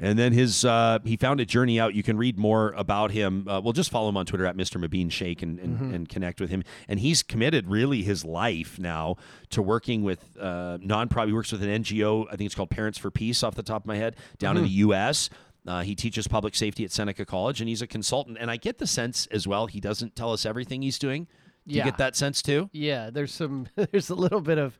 And 0.00 0.16
then 0.18 0.32
his 0.32 0.64
uh, 0.64 1.00
he 1.04 1.16
found 1.16 1.40
a 1.40 1.44
journey 1.44 1.80
out. 1.80 1.92
You 1.94 2.02
can 2.04 2.16
read 2.16 2.38
more 2.38 2.72
about 2.76 3.10
him. 3.10 3.48
Uh, 3.48 3.60
well, 3.60 3.72
just 3.72 3.90
follow 3.90 4.08
him 4.08 4.16
on 4.16 4.26
Twitter 4.26 4.46
at 4.46 4.56
Mr. 4.56 4.80
Mubin 4.80 5.10
Shaikh 5.10 5.42
and, 5.42 5.58
and, 5.58 5.74
Mm-hmm. 5.76 5.94
and 5.94 6.08
connect 6.08 6.40
with 6.40 6.50
him. 6.50 6.62
And 6.86 7.00
he's 7.00 7.22
committed 7.24 7.66
really 7.68 8.02
his 8.02 8.24
life 8.24 8.78
now 8.78 9.16
to 9.50 9.60
working 9.60 10.02
with 10.04 10.36
uh, 10.40 10.78
non-profit. 10.80 11.28
He 11.28 11.34
works 11.34 11.50
with 11.50 11.62
an 11.64 11.82
NGO. 11.82 12.26
I 12.28 12.36
think 12.36 12.46
it's 12.46 12.54
called 12.54 12.70
Parents 12.70 12.96
for 12.98 13.10
Peace, 13.10 13.42
off 13.42 13.54
the 13.56 13.62
top 13.64 13.82
of 13.82 13.86
my 13.86 13.96
head, 13.96 14.14
down 14.38 14.56
in 14.56 14.62
the 14.62 14.68
Mm-hmm. 14.68 14.78
U.S. 14.90 15.30
Uh, 15.66 15.82
he 15.82 15.94
teaches 15.96 16.28
public 16.28 16.54
safety 16.54 16.84
at 16.84 16.92
Seneca 16.92 17.26
College, 17.26 17.60
and 17.60 17.68
he's 17.68 17.82
a 17.82 17.86
consultant. 17.86 18.38
And 18.40 18.50
I 18.50 18.56
get 18.56 18.78
the 18.78 18.86
sense 18.86 19.26
as 19.32 19.46
well 19.48 19.66
he 19.66 19.80
doesn't 19.80 20.14
tell 20.14 20.32
us 20.32 20.46
everything 20.46 20.80
he's 20.82 20.98
doing. 20.98 21.26
Do 21.66 21.74
you 21.74 21.78
Yeah. 21.80 21.84
get 21.86 21.98
that 21.98 22.14
sense 22.16 22.40
too? 22.40 22.70
Yeah, 22.72 23.10
there's 23.10 23.34
some 23.34 23.66
there's 23.76 24.10
a 24.10 24.14
little 24.14 24.40
bit 24.40 24.58
of 24.58 24.78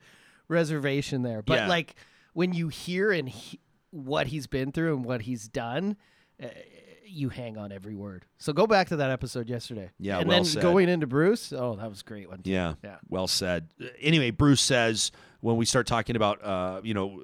reservation 0.48 1.22
there, 1.22 1.42
but 1.42 1.54
Yeah. 1.58 1.68
like 1.68 1.94
when 2.32 2.52
you 2.52 2.68
hear 2.68 3.10
and 3.10 3.28
he, 3.28 3.60
what 3.90 4.28
he's 4.28 4.46
been 4.46 4.72
through 4.72 4.96
and 4.96 5.04
what 5.04 5.22
he's 5.22 5.48
done, 5.48 5.96
uh, 6.42 6.48
you 7.04 7.30
hang 7.30 7.56
on 7.56 7.72
every 7.72 7.94
word. 7.94 8.26
So 8.38 8.52
go 8.52 8.66
back 8.66 8.88
to 8.88 8.96
that 8.96 9.10
episode 9.10 9.48
yesterday. 9.48 9.90
Yeah, 9.98 10.18
and 10.18 10.28
well 10.28 10.38
then 10.38 10.44
said. 10.44 10.62
going 10.62 10.88
into 10.88 11.06
Bruce, 11.06 11.52
oh, 11.52 11.76
that 11.76 11.88
was 11.88 12.02
a 12.02 12.04
great 12.04 12.28
one. 12.28 12.42
too. 12.42 12.50
Yeah. 12.50 12.74
Yeah. 12.84 12.96
Well 13.08 13.26
said. 13.26 13.68
Anyway, 14.00 14.30
Bruce 14.30 14.60
says 14.60 15.10
when 15.40 15.56
we 15.56 15.64
start 15.64 15.86
talking 15.86 16.16
about, 16.16 16.44
uh, 16.44 16.80
you 16.84 16.94
know, 16.94 17.22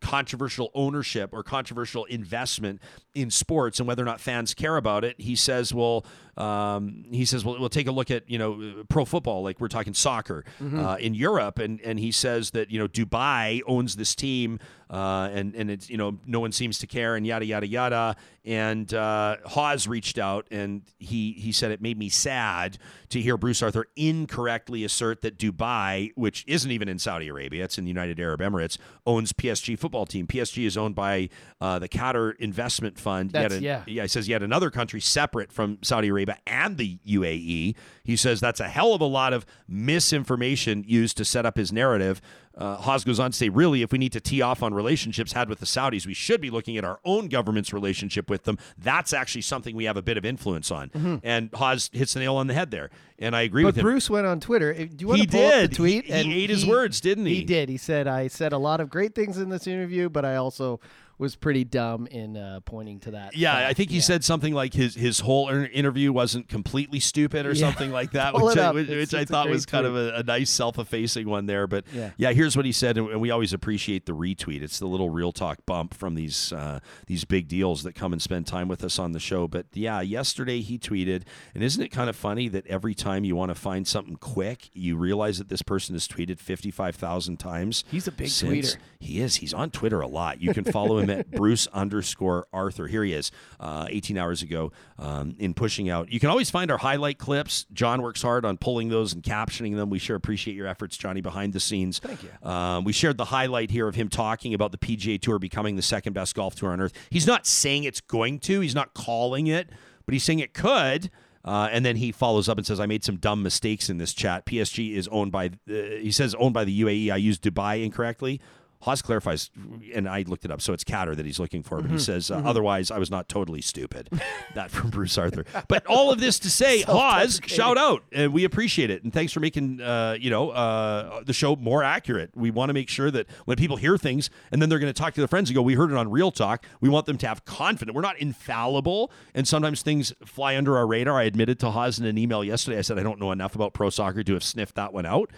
controversial 0.00 0.70
ownership 0.74 1.30
or 1.32 1.42
controversial 1.42 2.06
investment 2.06 2.80
in 3.14 3.30
sports 3.30 3.78
and 3.78 3.86
whether 3.86 4.02
or 4.02 4.06
not 4.06 4.20
fans 4.20 4.54
care 4.54 4.76
about 4.76 5.04
it, 5.04 5.20
he 5.20 5.36
says, 5.36 5.74
well, 5.74 6.04
um, 6.40 7.04
he 7.10 7.24
says, 7.24 7.44
well, 7.44 7.58
we'll 7.60 7.68
take 7.68 7.86
a 7.86 7.92
look 7.92 8.10
at, 8.10 8.28
you 8.30 8.38
know, 8.38 8.84
pro 8.88 9.04
football, 9.04 9.42
like 9.42 9.60
we're 9.60 9.68
talking 9.68 9.94
soccer 9.94 10.44
uh, 10.60 10.96
in 10.98 11.14
Europe. 11.14 11.58
And, 11.58 11.80
and 11.82 11.98
he 11.98 12.12
says 12.12 12.50
that, 12.52 12.70
you 12.70 12.78
know, 12.78 12.88
Dubai 12.88 13.60
owns 13.66 13.96
this 13.96 14.14
team 14.14 14.58
uh, 14.88 15.28
and, 15.32 15.54
and 15.54 15.70
it's, 15.70 15.88
you 15.88 15.96
know, 15.96 16.18
no 16.26 16.40
one 16.40 16.50
seems 16.50 16.78
to 16.80 16.86
care 16.86 17.14
and 17.14 17.24
yada, 17.26 17.44
yada, 17.44 17.66
yada. 17.66 18.16
And 18.44 18.92
uh, 18.92 19.36
Hawes 19.44 19.86
reached 19.86 20.18
out 20.18 20.46
and 20.50 20.82
he, 20.98 21.32
he 21.34 21.52
said 21.52 21.70
it 21.70 21.80
made 21.80 21.96
me 21.98 22.08
sad 22.08 22.78
to 23.10 23.20
hear 23.20 23.36
Bruce 23.36 23.62
Arthur 23.62 23.86
incorrectly 23.94 24.82
assert 24.84 25.20
that 25.22 25.38
Dubai, 25.38 26.10
which 26.16 26.44
isn't 26.48 26.70
even 26.70 26.88
in 26.88 26.98
Saudi 26.98 27.28
Arabia, 27.28 27.64
it's 27.64 27.78
in 27.78 27.84
the 27.84 27.90
United 27.90 28.18
Arab 28.18 28.40
Emirates, 28.40 28.78
owns 29.06 29.32
PSG 29.32 29.78
football 29.78 30.06
team. 30.06 30.26
PSG 30.26 30.66
is 30.66 30.76
owned 30.76 30.94
by 30.94 31.28
uh, 31.60 31.78
the 31.78 31.88
Qatar 31.88 32.34
Investment 32.38 32.98
Fund. 32.98 33.30
That's- 33.30 33.52
an- 33.58 33.62
yeah. 33.62 33.82
yeah, 33.86 34.02
he 34.02 34.08
says 34.08 34.26
yet 34.28 34.42
another 34.42 34.70
country 34.70 35.00
separate 35.00 35.52
from 35.52 35.78
Saudi 35.82 36.08
Arabia 36.08 36.29
and 36.46 36.76
the 36.76 36.98
UAE. 37.06 37.74
He 38.04 38.16
says 38.16 38.40
that's 38.40 38.60
a 38.60 38.68
hell 38.68 38.94
of 38.94 39.00
a 39.00 39.04
lot 39.06 39.32
of 39.32 39.44
misinformation 39.68 40.84
used 40.86 41.16
to 41.18 41.24
set 41.24 41.44
up 41.46 41.56
his 41.56 41.72
narrative. 41.72 42.20
Uh, 42.56 42.76
Haas 42.76 43.04
goes 43.04 43.18
on 43.20 43.30
to 43.30 43.36
say, 43.36 43.48
really, 43.48 43.80
if 43.82 43.92
we 43.92 43.98
need 43.98 44.12
to 44.12 44.20
tee 44.20 44.42
off 44.42 44.62
on 44.62 44.74
relationships 44.74 45.32
had 45.32 45.48
with 45.48 45.60
the 45.60 45.66
Saudis, 45.66 46.04
we 46.06 46.12
should 46.14 46.40
be 46.40 46.50
looking 46.50 46.76
at 46.76 46.84
our 46.84 46.98
own 47.04 47.28
government's 47.28 47.72
relationship 47.72 48.28
with 48.28 48.42
them. 48.44 48.58
That's 48.76 49.12
actually 49.12 49.42
something 49.42 49.74
we 49.76 49.84
have 49.84 49.96
a 49.96 50.02
bit 50.02 50.18
of 50.18 50.24
influence 50.24 50.70
on. 50.70 51.20
And 51.22 51.48
Haas 51.54 51.88
hits 51.92 52.12
the 52.14 52.20
nail 52.20 52.36
on 52.36 52.48
the 52.48 52.54
head 52.54 52.70
there. 52.70 52.90
And 53.18 53.34
I 53.36 53.42
agree 53.42 53.62
But 53.62 53.68
with 53.68 53.76
him. 53.78 53.82
Bruce 53.84 54.10
went 54.10 54.26
on 54.26 54.40
Twitter. 54.40 54.74
Do 54.74 54.88
you 54.98 55.06
want 55.08 55.20
He 55.20 55.26
to 55.26 55.32
pull 55.32 55.46
up 55.46 55.52
did. 55.52 55.70
the 55.70 55.74
tweet? 55.76 56.04
He- 56.06 56.22
he 56.22 56.44
ate 56.44 56.50
his 56.50 56.66
words, 56.66 57.00
didn't 57.00 57.26
he? 57.26 57.36
He 57.36 57.44
did. 57.44 57.68
He 57.68 57.76
said, 57.76 58.06
"I 58.06 58.26
said 58.28 58.52
a 58.52 58.58
lot 58.58 58.80
of 58.80 58.90
great 58.90 59.14
things 59.14 59.38
in 59.38 59.48
this 59.48 59.66
interview, 59.66 60.08
but 60.10 60.24
I 60.24 60.36
also 60.36 60.80
was 61.20 61.36
pretty 61.36 61.62
dumb 61.64 62.06
in 62.08 62.36
uh, 62.36 62.60
pointing 62.64 62.98
to 63.00 63.12
that." 63.12 63.36
Yeah, 63.36 63.52
fact." 63.54 63.70
I 63.70 63.74
think 63.74 63.90
he 63.90 63.96
Yeah. 63.96 64.02
said 64.02 64.24
something 64.24 64.52
like 64.54 64.74
his 64.74 64.94
his 64.96 65.20
whole 65.20 65.48
interview 65.48 66.12
wasn't 66.12 66.48
completely 66.48 66.98
stupid 66.98 67.46
or 67.46 67.52
Yeah. 67.52 67.66
something 67.68 67.92
like 67.92 68.10
that, 68.18 68.34
Pull 68.34 68.46
which 68.46 68.56
I, 68.58 68.70
which, 68.72 68.88
which 68.88 69.14
I 69.14 69.24
thought 69.24 69.48
was 69.48 69.66
kind 69.66 69.86
of 69.86 69.94
a, 69.94 70.14
a 70.16 70.22
nice 70.24 70.50
self-effacing 70.50 71.28
one 71.28 71.46
there. 71.46 71.66
But 71.68 71.84
Yeah. 72.16 72.32
here's 72.32 72.56
what 72.56 72.64
he 72.66 72.72
said, 72.72 72.96
and 72.98 73.20
we 73.20 73.30
always 73.30 73.52
appreciate 73.52 74.06
the 74.06 74.12
retweet. 74.14 74.62
It's 74.62 74.78
the 74.80 74.86
little 74.88 75.10
real 75.10 75.30
talk 75.30 75.64
bump 75.66 75.94
from 75.94 76.14
these 76.16 76.52
uh, 76.52 76.80
these 77.06 77.24
big 77.24 77.46
deals 77.46 77.82
that 77.84 77.94
come 77.94 78.12
and 78.12 78.20
spend 78.20 78.46
time 78.46 78.66
with 78.66 78.82
us 78.82 78.98
on 78.98 79.12
the 79.12 79.20
show. 79.20 79.46
But 79.46 79.66
yeah, 79.74 80.00
yesterday 80.00 80.60
he 80.62 80.78
tweeted, 80.78 81.22
and 81.54 81.62
isn't 81.62 81.82
it 81.82 81.88
kind 81.90 82.08
of 82.08 82.16
funny 82.16 82.48
that 82.48 82.66
every 82.66 82.94
time 82.94 83.24
you 83.24 83.36
want 83.36 83.50
to 83.50 83.54
find 83.54 83.86
something 83.86 84.16
quick, 84.16 84.70
you 84.72 84.96
realize 84.96 85.36
that 85.38 85.48
this 85.50 85.60
person 85.62 85.94
has 85.94 86.08
tweeted 86.08 86.38
fifty-five 86.38 86.96
thousand 86.96 87.36
times. 87.38 87.84
He's 87.90 88.08
a 88.08 88.12
big 88.12 88.28
tweeter. 88.28 88.76
He 88.98 89.20
is. 89.20 89.36
He's 89.36 89.52
on 89.52 89.70
Twitter 89.70 90.00
a 90.00 90.06
lot. 90.08 90.40
You 90.40 90.54
can 90.54 90.64
follow 90.64 90.98
him 90.98 91.09
at 91.10 91.30
Bruce 91.30 91.66
underscore 91.68 92.46
Arthur. 92.52 92.86
Here 92.86 93.04
he 93.04 93.12
is, 93.12 93.30
uh, 93.58 93.86
18 93.88 94.18
hours 94.18 94.42
ago, 94.42 94.72
um, 94.98 95.34
in 95.38 95.54
pushing 95.54 95.88
out. 95.88 96.12
You 96.12 96.20
can 96.20 96.30
always 96.30 96.50
find 96.50 96.70
our 96.70 96.78
highlight 96.78 97.18
clips. 97.18 97.66
John 97.72 98.02
works 98.02 98.22
hard 98.22 98.44
on 98.44 98.56
pulling 98.56 98.88
those 98.88 99.12
and 99.12 99.22
captioning 99.22 99.76
them. 99.76 99.90
We 99.90 99.98
sure 99.98 100.16
appreciate 100.16 100.54
your 100.54 100.66
efforts, 100.66 100.96
Johnny, 100.96 101.20
behind 101.20 101.52
the 101.52 101.60
scenes. 101.60 101.98
Thank 101.98 102.22
you. 102.22 102.48
Um, 102.48 102.84
we 102.84 102.92
shared 102.92 103.16
the 103.16 103.26
highlight 103.26 103.70
here 103.70 103.88
of 103.88 103.94
him 103.94 104.08
talking 104.08 104.54
about 104.54 104.72
the 104.72 104.78
PGA 104.78 105.20
Tour 105.20 105.38
becoming 105.38 105.76
the 105.76 105.82
second 105.82 106.12
best 106.12 106.34
golf 106.34 106.54
tour 106.54 106.70
on 106.70 106.80
earth. 106.80 106.92
He's 107.10 107.26
not 107.26 107.46
saying 107.46 107.84
it's 107.84 108.00
going 108.00 108.38
to. 108.40 108.60
He's 108.60 108.74
not 108.74 108.94
calling 108.94 109.46
it, 109.46 109.70
but 110.06 110.12
he's 110.12 110.24
saying 110.24 110.40
it 110.40 110.54
could. 110.54 111.10
Uh, 111.44 111.68
and 111.72 111.84
then 111.84 111.96
he 111.96 112.12
follows 112.12 112.48
up 112.48 112.58
and 112.58 112.66
says, 112.66 112.78
"I 112.78 112.86
made 112.86 113.02
some 113.02 113.16
dumb 113.16 113.42
mistakes 113.42 113.88
in 113.88 113.98
this 113.98 114.12
chat. 114.12 114.44
PSG 114.44 114.94
is 114.94 115.08
owned 115.08 115.32
by, 115.32 115.46
uh, 115.46 115.72
he 116.00 116.10
says, 116.10 116.34
owned 116.34 116.52
by 116.52 116.64
the 116.64 116.82
UAE. 116.82 117.10
I 117.10 117.16
used 117.16 117.42
Dubai 117.42 117.82
incorrectly. 117.82 118.40
Haas 118.82 119.02
clarifies, 119.02 119.50
and 119.94 120.08
I 120.08 120.22
looked 120.22 120.44
it 120.44 120.50
up, 120.50 120.62
so 120.62 120.72
it's 120.72 120.84
Qatar 120.84 121.14
that 121.16 121.26
he's 121.26 121.38
looking 121.38 121.62
for. 121.62 121.82
But 121.82 121.90
he 121.90 121.98
says, 121.98 122.30
uh, 122.30 122.42
otherwise, 122.44 122.90
I 122.90 122.98
was 122.98 123.10
not 123.10 123.28
totally 123.28 123.60
stupid. 123.60 124.08
that 124.54 124.70
from 124.70 124.90
Bruce 124.90 125.18
Arthur. 125.18 125.44
But 125.68 125.86
all 125.86 126.10
of 126.10 126.18
this 126.20 126.38
to 126.40 126.50
say, 126.50 126.80
Haas, 126.86 127.40
shout 127.46 127.76
out, 127.76 128.04
and 128.12 128.32
we 128.32 128.44
appreciate 128.44 128.90
it, 128.90 129.04
and 129.04 129.12
thanks 129.12 129.32
for 129.32 129.40
making 129.40 129.80
uh, 129.80 130.16
you 130.18 130.30
know 130.30 130.50
uh, 130.50 131.22
the 131.24 131.32
show 131.32 131.56
more 131.56 131.82
accurate. 131.82 132.30
We 132.34 132.50
want 132.50 132.70
to 132.70 132.74
make 132.74 132.88
sure 132.88 133.10
that 133.10 133.26
when 133.44 133.56
people 133.56 133.76
hear 133.76 133.98
things, 133.98 134.30
and 134.50 134.62
then 134.62 134.68
they're 134.68 134.78
going 134.78 134.92
to 134.92 134.98
talk 134.98 135.12
to 135.14 135.20
their 135.20 135.28
friends 135.28 135.50
and 135.50 135.54
go, 135.54 135.62
"We 135.62 135.74
heard 135.74 135.90
it 135.90 135.96
on 135.96 136.10
Real 136.10 136.30
Talk." 136.30 136.64
We 136.80 136.88
want 136.88 137.06
them 137.06 137.18
to 137.18 137.28
have 137.28 137.44
confidence. 137.44 137.94
We're 137.94 138.00
not 138.00 138.18
infallible, 138.18 139.10
and 139.34 139.46
sometimes 139.46 139.82
things 139.82 140.12
fly 140.24 140.56
under 140.56 140.76
our 140.78 140.86
radar. 140.86 141.18
I 141.18 141.24
admitted 141.24 141.58
to 141.60 141.70
Haas 141.70 141.98
in 141.98 142.06
an 142.06 142.16
email 142.16 142.42
yesterday. 142.42 142.78
I 142.78 142.82
said 142.82 142.98
I 142.98 143.02
don't 143.02 143.20
know 143.20 143.32
enough 143.32 143.54
about 143.54 143.74
pro 143.74 143.90
soccer 143.90 144.22
to 144.22 144.32
have 144.32 144.44
sniffed 144.44 144.76
that 144.76 144.92
one 144.92 145.04
out. 145.06 145.30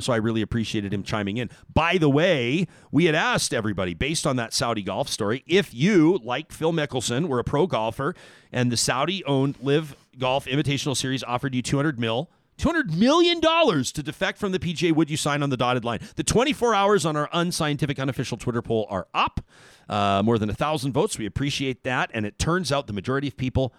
So 0.00 0.12
I 0.12 0.16
really 0.16 0.42
appreciated 0.42 0.92
him 0.92 1.02
chiming 1.02 1.36
in. 1.36 1.50
By 1.72 1.98
the 1.98 2.08
way, 2.08 2.66
we 2.90 3.04
had 3.04 3.14
asked 3.14 3.54
everybody 3.54 3.94
based 3.94 4.26
on 4.26 4.36
that 4.36 4.52
Saudi 4.52 4.82
golf 4.82 5.08
story 5.08 5.44
if 5.46 5.72
you, 5.72 6.18
like 6.22 6.52
Phil 6.52 6.72
Mickelson, 6.72 7.28
were 7.28 7.38
a 7.38 7.44
pro 7.44 7.66
golfer 7.66 8.14
and 8.52 8.72
the 8.72 8.76
Saudi-owned 8.76 9.56
LIV 9.62 9.96
Golf 10.18 10.46
Invitational 10.46 10.96
Series 10.96 11.22
offered 11.24 11.54
you 11.54 11.62
200 11.62 11.98
mil. 11.98 12.30
$200 12.58 12.96
million 12.96 13.40
to 13.40 14.02
defect 14.02 14.38
from 14.38 14.52
the 14.52 14.60
PGA. 14.60 14.94
Would 14.94 15.10
you 15.10 15.16
sign 15.16 15.42
on 15.42 15.50
the 15.50 15.56
dotted 15.56 15.84
line? 15.84 15.98
The 16.14 16.22
24 16.22 16.72
hours 16.72 17.04
on 17.04 17.16
our 17.16 17.28
unscientific, 17.32 17.98
unofficial 17.98 18.38
Twitter 18.38 18.62
poll 18.62 18.86
are 18.88 19.08
up. 19.12 19.40
Uh, 19.88 20.22
more 20.24 20.38
than 20.38 20.48
a 20.48 20.54
thousand 20.54 20.92
votes. 20.92 21.18
We 21.18 21.26
appreciate 21.26 21.82
that. 21.82 22.10
And 22.14 22.24
it 22.24 22.38
turns 22.38 22.72
out 22.72 22.86
the 22.86 22.92
majority 22.92 23.28
of 23.28 23.36
people 23.36 23.74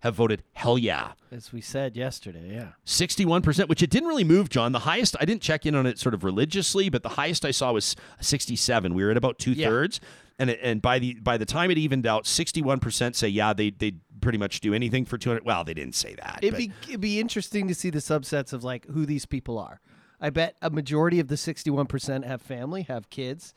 have 0.00 0.14
voted 0.14 0.42
hell 0.52 0.78
yeah. 0.78 1.12
as 1.30 1.52
we 1.52 1.60
said 1.60 1.96
yesterday. 1.96 2.54
Yeah. 2.54 2.68
61%, 2.86 3.68
which 3.68 3.82
it 3.82 3.90
didn't 3.90 4.08
really 4.08 4.24
move, 4.24 4.48
John. 4.48 4.72
The 4.72 4.80
highest, 4.80 5.14
I 5.20 5.24
didn't 5.24 5.42
check 5.42 5.66
in 5.66 5.74
on 5.74 5.86
it 5.86 5.98
sort 5.98 6.14
of 6.14 6.24
religiously, 6.24 6.88
but 6.88 7.02
the 7.02 7.10
highest 7.10 7.44
I 7.44 7.50
saw 7.50 7.72
was 7.72 7.96
67. 8.20 8.94
We 8.94 9.04
were 9.04 9.10
at 9.10 9.16
about 9.16 9.38
two 9.38 9.52
Yeah. 9.52 9.68
thirds. 9.68 10.00
And, 10.38 10.48
it, 10.48 10.58
and 10.62 10.80
by 10.80 10.98
the 10.98 11.14
by 11.20 11.36
the 11.36 11.44
time 11.44 11.70
it 11.70 11.76
evened 11.76 12.06
out, 12.06 12.24
61% 12.24 13.14
say, 13.14 13.28
yeah, 13.28 13.52
they, 13.52 13.68
they'd 13.70 14.00
pretty 14.22 14.38
much 14.38 14.60
do 14.60 14.72
anything 14.72 15.04
for 15.04 15.18
200. 15.18 15.44
Well, 15.44 15.64
they 15.64 15.74
didn't 15.74 15.94
say 15.94 16.14
that. 16.14 16.38
It'd 16.42 16.52
but- 16.54 16.58
be 16.58 16.72
it'd 16.88 17.00
be 17.02 17.20
interesting 17.20 17.68
to 17.68 17.74
see 17.74 17.90
the 17.90 17.98
subsets 17.98 18.54
of 18.54 18.64
like 18.64 18.86
who 18.86 19.04
these 19.04 19.26
people 19.26 19.58
are. 19.58 19.80
I 20.18 20.30
bet 20.30 20.56
a 20.62 20.70
majority 20.70 21.20
of 21.20 21.28
the 21.28 21.34
61% 21.34 22.24
have 22.24 22.40
family, 22.42 22.82
have 22.84 23.10
kids. 23.10 23.52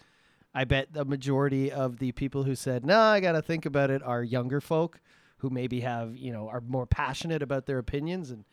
I 0.54 0.66
bet 0.66 0.92
the 0.94 1.04
majority 1.06 1.72
of 1.72 2.00
the 2.00 2.12
people 2.12 2.44
who 2.44 2.54
said, 2.56 2.86
"No, 2.86 3.00
I 3.00 3.22
got 3.22 3.32
to 3.32 3.42
think 3.42 3.66
about 3.66 3.90
it," 3.90 4.04
are 4.04 4.22
younger 4.24 4.60
folk 4.62 5.00
who 5.44 5.50
maybe 5.52 5.82
have, 5.82 6.16
you 6.16 6.32
know, 6.32 6.48
are 6.48 6.62
more 6.62 6.88
passionate 6.88 7.44
about 7.44 7.66
their 7.68 7.78
opinions 7.78 8.32
and 8.32 8.46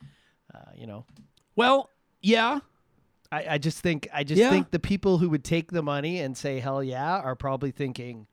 uh, 0.52 0.58
you 0.74 0.84
know, 0.86 1.06
well, 1.56 1.88
yeah. 2.20 2.58
I, 3.32 3.46
I 3.50 3.58
just 3.58 3.78
think 3.78 4.08
I 4.12 4.24
just 4.24 4.40
Yeah. 4.40 4.50
think 4.50 4.72
the 4.72 4.80
people 4.80 5.18
who 5.18 5.30
would 5.30 5.44
take 5.44 5.70
the 5.70 5.82
money 5.82 6.18
and 6.18 6.36
say 6.36 6.58
hell 6.58 6.82
yeah 6.82 7.18
are 7.20 7.36
probably 7.36 7.70
thinking 7.70 8.26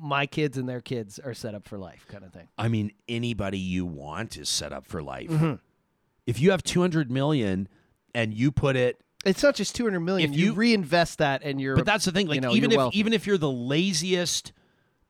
my 0.00 0.24
kids 0.26 0.56
and 0.58 0.66
their 0.68 0.80
kids 0.80 1.18
are 1.18 1.34
set 1.34 1.54
up 1.54 1.66
for 1.68 1.76
life 1.78 2.06
kind 2.08 2.24
of 2.24 2.32
thing. 2.32 2.48
I 2.58 2.68
mean, 2.68 2.92
anybody 3.08 3.58
you 3.58 3.84
want 3.86 4.36
is 4.38 4.48
set 4.48 4.72
up 4.72 4.86
for 4.86 5.02
life. 5.02 5.28
Mm-hmm. 5.30 5.54
If 6.26 6.40
you 6.40 6.50
have 6.52 6.62
200 6.62 7.10
million 7.10 7.68
and 8.14 8.32
you 8.32 8.50
put 8.50 8.74
it 8.76 9.00
It's 9.26 9.42
not 9.42 9.54
just 9.54 9.74
200 9.74 10.00
million. 10.00 10.32
If 10.32 10.38
you, 10.38 10.46
you- 10.46 10.52
reinvest 10.54 11.18
that 11.18 11.42
and 11.44 11.60
you're 11.60 11.76
But 11.76 11.84
that's 11.84 12.06
the 12.06 12.12
thing. 12.12 12.26
Like 12.26 12.36
you 12.36 12.40
know, 12.40 12.52
even 12.54 12.70
if 12.72 12.76
wealthy. 12.78 12.98
even 12.98 13.12
if 13.12 13.26
you're 13.26 13.36
the 13.38 13.50
laziest, 13.50 14.52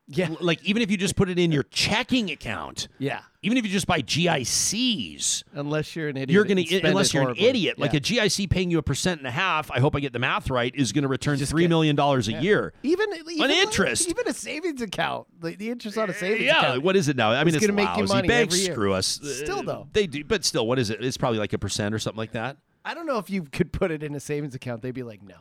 Yeah. 0.07 0.29
l- 0.31 0.37
like 0.41 0.63
even 0.65 0.83
if 0.83 0.91
you 0.91 0.97
just 0.97 1.17
put 1.17 1.29
it 1.31 1.39
in 1.39 1.51
your 1.51 1.63
checking 1.65 2.31
account, 2.31 2.89
yeah. 2.99 3.21
even 3.43 3.57
if 3.57 3.65
you 3.65 3.71
just 3.71 3.87
buy 3.87 4.03
GICs, 4.03 5.45
Unless 5.55 5.97
you're 5.97 6.09
an 6.09 6.17
idiot, 6.17 6.31
you're 6.31 6.45
going 6.45 6.65
to 6.65 6.81
unless 6.83 7.13
you're 7.15 7.23
an 7.23 7.29
horribly. 7.29 7.47
idiot. 7.49 7.79
Like 7.79 7.95
a 7.95 8.01
GIC 8.01 8.51
paying 8.51 8.71
you 8.71 8.79
a 8.79 8.83
percent 8.83 9.21
and 9.21 9.27
a 9.27 9.31
half. 9.31 9.71
I 9.71 9.81
hope 9.81 9.97
I 9.97 10.01
get 10.01 10.13
the 10.13 10.19
math 10.19 10.51
right. 10.51 10.75
Is 10.75 10.93
going 10.93 11.03
to 11.03 11.09
return 11.09 11.39
Just 11.39 11.51
three 11.51 11.67
million 11.69 11.97
dollars 11.97 12.29
a 12.29 12.33
year. 12.35 12.73
even, 12.83 13.07
even 13.15 13.39
like, 13.39 13.51
interest. 13.51 14.09
even 14.09 14.29
a 14.29 14.35
savings 14.35 14.83
account, 14.83 15.27
the, 15.41 15.57
the 15.57 15.71
interest 15.71 15.97
on 15.99 16.11
a 16.11 16.13
savings 16.15 16.43
account. 16.49 16.63
Yeah, 16.63 16.69
account. 16.71 16.83
what 16.83 16.97
is 16.97 17.09
it 17.09 17.17
now? 17.17 17.31
I 17.31 17.39
mean, 17.45 17.49
It's 17.55 17.57
it's, 17.65 17.67
gonna 17.67 17.73
make 17.77 17.97
you 17.97 18.05
money 18.07 18.29
Banks 18.29 18.55
every 18.55 18.65
year. 18.67 18.75
screw 18.75 18.93
us. 18.93 19.07
Still, 19.23 19.61
Uh, 19.61 19.63
though. 19.63 19.89
they 19.93 20.07
do, 20.07 20.25
but 20.25 20.45
still, 20.45 20.67
what 20.67 20.79
is 20.79 20.91
it? 20.91 21.03
It's 21.05 21.17
probably 21.17 21.39
like 21.39 21.53
a 21.53 21.59
percent 21.59 21.95
or 21.95 21.99
something 21.99 22.19
like 22.19 22.33
that. 22.33 22.57
I 22.85 22.93
don't 22.95 23.07
know 23.07 23.19
if 23.19 23.31
you 23.31 23.43
could 23.45 23.73
put 23.73 23.91
it 23.91 24.03
in 24.03 24.15
a 24.15 24.21
savings 24.21 24.55
account. 24.55 24.83
They'd 24.83 24.95
be 24.95 25.03
like, 25.03 25.23
no. 25.23 25.37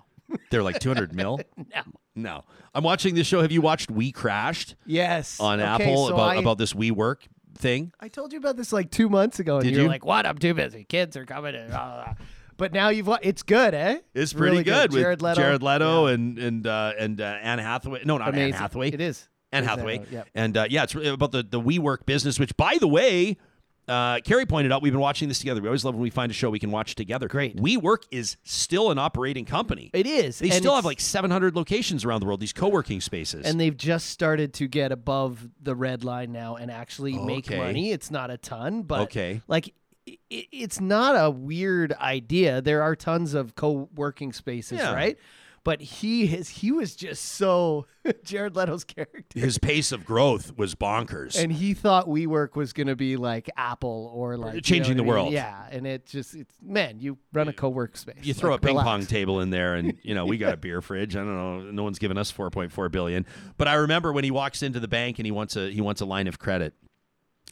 They're 0.50 0.64
like 0.64 0.80
two 0.80 0.90
hundred 0.90 1.14
mil. 1.14 1.40
No. 1.58 1.82
No, 2.16 2.44
I'm 2.76 2.84
watching 2.84 3.16
this 3.16 3.26
show. 3.28 3.42
Have 3.42 3.52
you 3.52 3.62
watched 3.62 3.90
We 3.90 4.12
Crashed 4.12 4.76
Yes. 4.86 5.40
on 5.40 5.60
Okay, 5.60 5.84
Apple 5.84 6.08
so 6.08 6.14
about 6.14 6.30
I, 6.30 6.36
about 6.36 6.58
this 6.58 6.74
WeWork 6.74 7.18
thing? 7.58 7.92
I 8.00 8.08
told 8.08 8.34
you 8.34 8.40
about 8.40 8.56
this 8.58 8.72
like 8.72 8.92
two 8.92 9.10
months 9.10 9.40
ago, 9.40 9.56
and 9.56 9.64
Did 9.64 9.74
you're 9.74 9.84
you? 9.84 9.88
like, 9.90 10.06
"What? 10.06 10.26
I'm 10.26 10.38
too 10.38 10.54
busy. 10.54 10.84
Kids 10.84 11.18
are 11.18 11.26
coming." 11.26 11.56
And, 11.56 11.70
blah, 11.72 11.86
blah, 11.96 12.04
blah." 12.06 12.14
But 12.56 12.72
now 12.72 12.90
you've 12.90 13.10
it's 13.24 13.42
good, 13.42 13.74
eh? 13.74 14.00
It's 14.14 14.32
pretty 14.32 14.52
really 14.52 14.64
good, 14.64 14.92
with 14.94 15.02
Jared 15.02 15.22
Leto. 15.24 15.36
Jared 15.42 15.64
Leto 15.64 16.08
Yeah. 16.08 16.14
and 16.14 16.38
and 16.38 16.68
uh, 16.68 16.94
and 17.00 17.20
uh, 17.20 17.24
Anne 17.42 17.60
Hathaway. 17.60 18.04
No, 18.06 18.18
not 18.20 18.30
Amazing. 18.30 18.54
Anne 18.54 18.60
Hathaway. 18.60 18.90
It 18.92 19.02
is. 19.02 19.28
Anne 19.52 19.64
It 19.64 19.66
is 19.66 19.70
Hathaway. 19.70 19.98
Hathaway, 19.98 20.14
yep. 20.14 20.28
And 20.36 20.58
uh, 20.58 20.66
yeah, 20.70 20.84
it's 20.84 20.94
about 20.96 21.32
the 21.32 21.42
the 21.44 21.60
WeWork 21.60 22.06
business. 22.06 22.40
Which, 22.40 22.56
by 22.58 22.78
the 22.80 22.88
way, 22.88 23.38
uh, 23.88 24.20
Carrie 24.22 24.46
pointed 24.46 24.72
out, 24.72 24.82
we've 24.82 24.94
been 24.94 25.00
watching 25.02 25.28
this 25.28 25.40
together. 25.40 25.62
We 25.62 25.68
always 25.68 25.84
love 25.84 25.94
when 25.96 26.02
we 26.04 26.10
find 26.10 26.30
a 26.32 26.34
show 26.34 26.50
we 26.50 26.60
can 26.60 26.72
watch 26.72 26.96
together. 26.96 27.28
Great. 27.28 27.58
WeWork 27.58 28.04
is 28.12 28.38
still 28.44 28.92
an 28.92 28.98
operating 28.98 29.46
company. 29.46 29.90
It 29.94 30.08
is. 30.08 30.40
They 30.40 30.50
still 30.52 30.76
have 30.76 30.86
like 30.86 31.00
700 31.02 31.56
locations 31.56 32.06
around 32.06 32.22
the 32.22 32.26
world. 32.28 32.40
These 32.40 32.54
co-working 32.54 33.02
spaces. 33.02 33.46
and 33.46 33.60
they've 33.60 33.76
just 33.76 34.08
started 34.10 34.54
to 34.56 34.68
get 34.68 34.92
above 34.92 35.50
the 35.62 35.76
red 35.76 36.04
line 36.04 36.32
now 36.32 36.56
and 36.56 36.72
actually 36.72 37.18
make 37.18 37.50
money. 37.50 37.92
It's 37.92 38.10
not 38.12 38.32
a 38.32 38.38
ton, 38.38 38.84
but 38.84 39.02
Okay. 39.02 39.42
like 39.48 39.74
it's 40.30 40.82
not 40.82 41.16
a 41.16 41.30
weird 41.30 41.94
idea. 41.94 42.62
There 42.62 42.82
are 42.84 42.96
tons 42.96 43.34
of 43.34 43.56
co-working 43.56 44.34
spaces, 44.34 44.80
Yeah. 44.80 44.94
right? 44.94 45.18
But 45.66 45.80
he 45.82 46.28
has 46.28 46.50
he 46.50 46.74
was 46.74 46.94
just 46.94 47.24
so 47.24 47.86
Jared 48.26 48.54
Leto's 48.56 48.84
character. 48.84 49.40
his 49.40 49.58
pace 49.58 49.94
of 49.94 50.06
growth 50.06 50.58
was 50.58 50.76
bonkers. 50.76 51.42
and 51.42 51.54
he 51.54 51.74
thought 51.74 52.06
WeWork 52.08 52.56
was 52.58 52.74
going 52.74 52.88
to 52.88 52.98
be 52.98 53.16
like 53.16 53.50
Apple 53.56 54.12
or 54.14 54.36
like 54.36 54.56
you 54.56 54.62
Changing 54.62 54.98
know 54.98 55.04
the 55.04 55.10
I 55.10 55.14
mean? 55.16 55.24
world. 55.24 55.34
Yeah, 55.34 55.66
and 55.72 55.88
it 55.88 56.06
just 56.06 56.36
it's 56.36 56.54
man, 56.62 57.00
you 57.00 57.18
run 57.32 57.48
a 57.48 57.54
co-work 57.54 57.96
space. 57.96 58.18
you 58.24 58.34
throw 58.34 58.52
Like, 58.52 58.60
a 58.60 58.62
ping 58.62 58.76
relax. 58.76 58.86
pong 58.90 59.06
table 59.06 59.40
in 59.40 59.52
there 59.52 59.76
and 59.76 59.98
you 60.04 60.14
know 60.14 60.26
we 60.26 60.38
got 60.38 60.54
a 60.54 60.58
beer 60.64 60.82
fridge 60.82 61.16
i 61.16 61.20
don't 61.20 61.34
know 61.34 61.62
no 61.72 61.84
one's 61.84 61.98
given 62.00 62.18
us 62.18 62.30
4.4 62.32 62.92
billion 62.92 63.26
but 63.58 63.68
i 63.70 63.76
remember 63.76 64.12
when 64.12 64.26
he 64.26 64.32
walks 64.32 64.64
into 64.64 64.80
the 64.82 64.88
bank 64.90 65.18
and 65.18 65.26
he 65.26 65.32
wants 65.32 65.56
a 65.56 65.72
he 65.72 65.80
wants 65.80 66.02
a 66.02 66.06
line 66.06 66.28
of 66.28 66.40
credit 66.40 66.74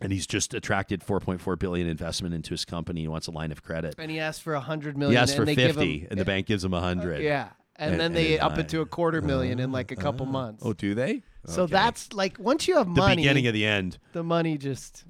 and 0.01 0.11
he's 0.11 0.27
just 0.27 0.53
attracted 0.53 1.01
4.4 1.01 1.57
billion 1.57 1.87
investment 1.87 2.33
into 2.35 2.49
his 2.51 2.65
company 2.65 3.01
he 3.01 3.07
wants 3.07 3.27
a 3.27 3.31
line 3.31 3.51
of 3.53 3.63
credit 3.63 3.95
And 3.97 4.11
he 4.11 4.19
asked 4.19 4.41
for 4.41 4.53
a 4.53 4.59
hundred 4.59 4.95
he 4.95 4.99
million. 4.99 5.21
asked 5.21 5.35
for 5.37 5.43
and 5.43 5.47
they 5.49 5.55
give 5.55 5.75
50 5.77 5.99
him, 5.99 6.07
and 6.11 6.19
the 6.19 6.25
bank 6.33 6.47
gives 6.47 6.63
him 6.65 6.71
100 6.71 7.21
Yeah, 7.21 7.49
and, 7.81 7.91
And- 7.91 7.99
then 7.99 8.05
and 8.07 8.15
they 8.15 8.39
up 8.39 8.57
it 8.57 8.69
to 8.69 8.79
a 8.81 8.85
quarter 8.85 9.21
million 9.21 9.59
in 9.59 9.71
like 9.73 9.91
a 9.91 9.95
couple 9.97 10.25
months. 10.25 10.63
oh 10.65 10.71
do 10.73 10.93
they 10.95 11.23
So 11.47 11.63
Okay. 11.63 11.71
that's 11.73 12.13
like 12.13 12.37
once 12.39 12.67
you 12.67 12.77
have 12.77 12.85
the 12.85 13.01
money, 13.01 13.17
beginning 13.17 13.47
of 13.47 13.53
the 13.53 13.65
end 13.65 13.97
the 14.13 14.23
money 14.23 14.57
just 14.57 15.03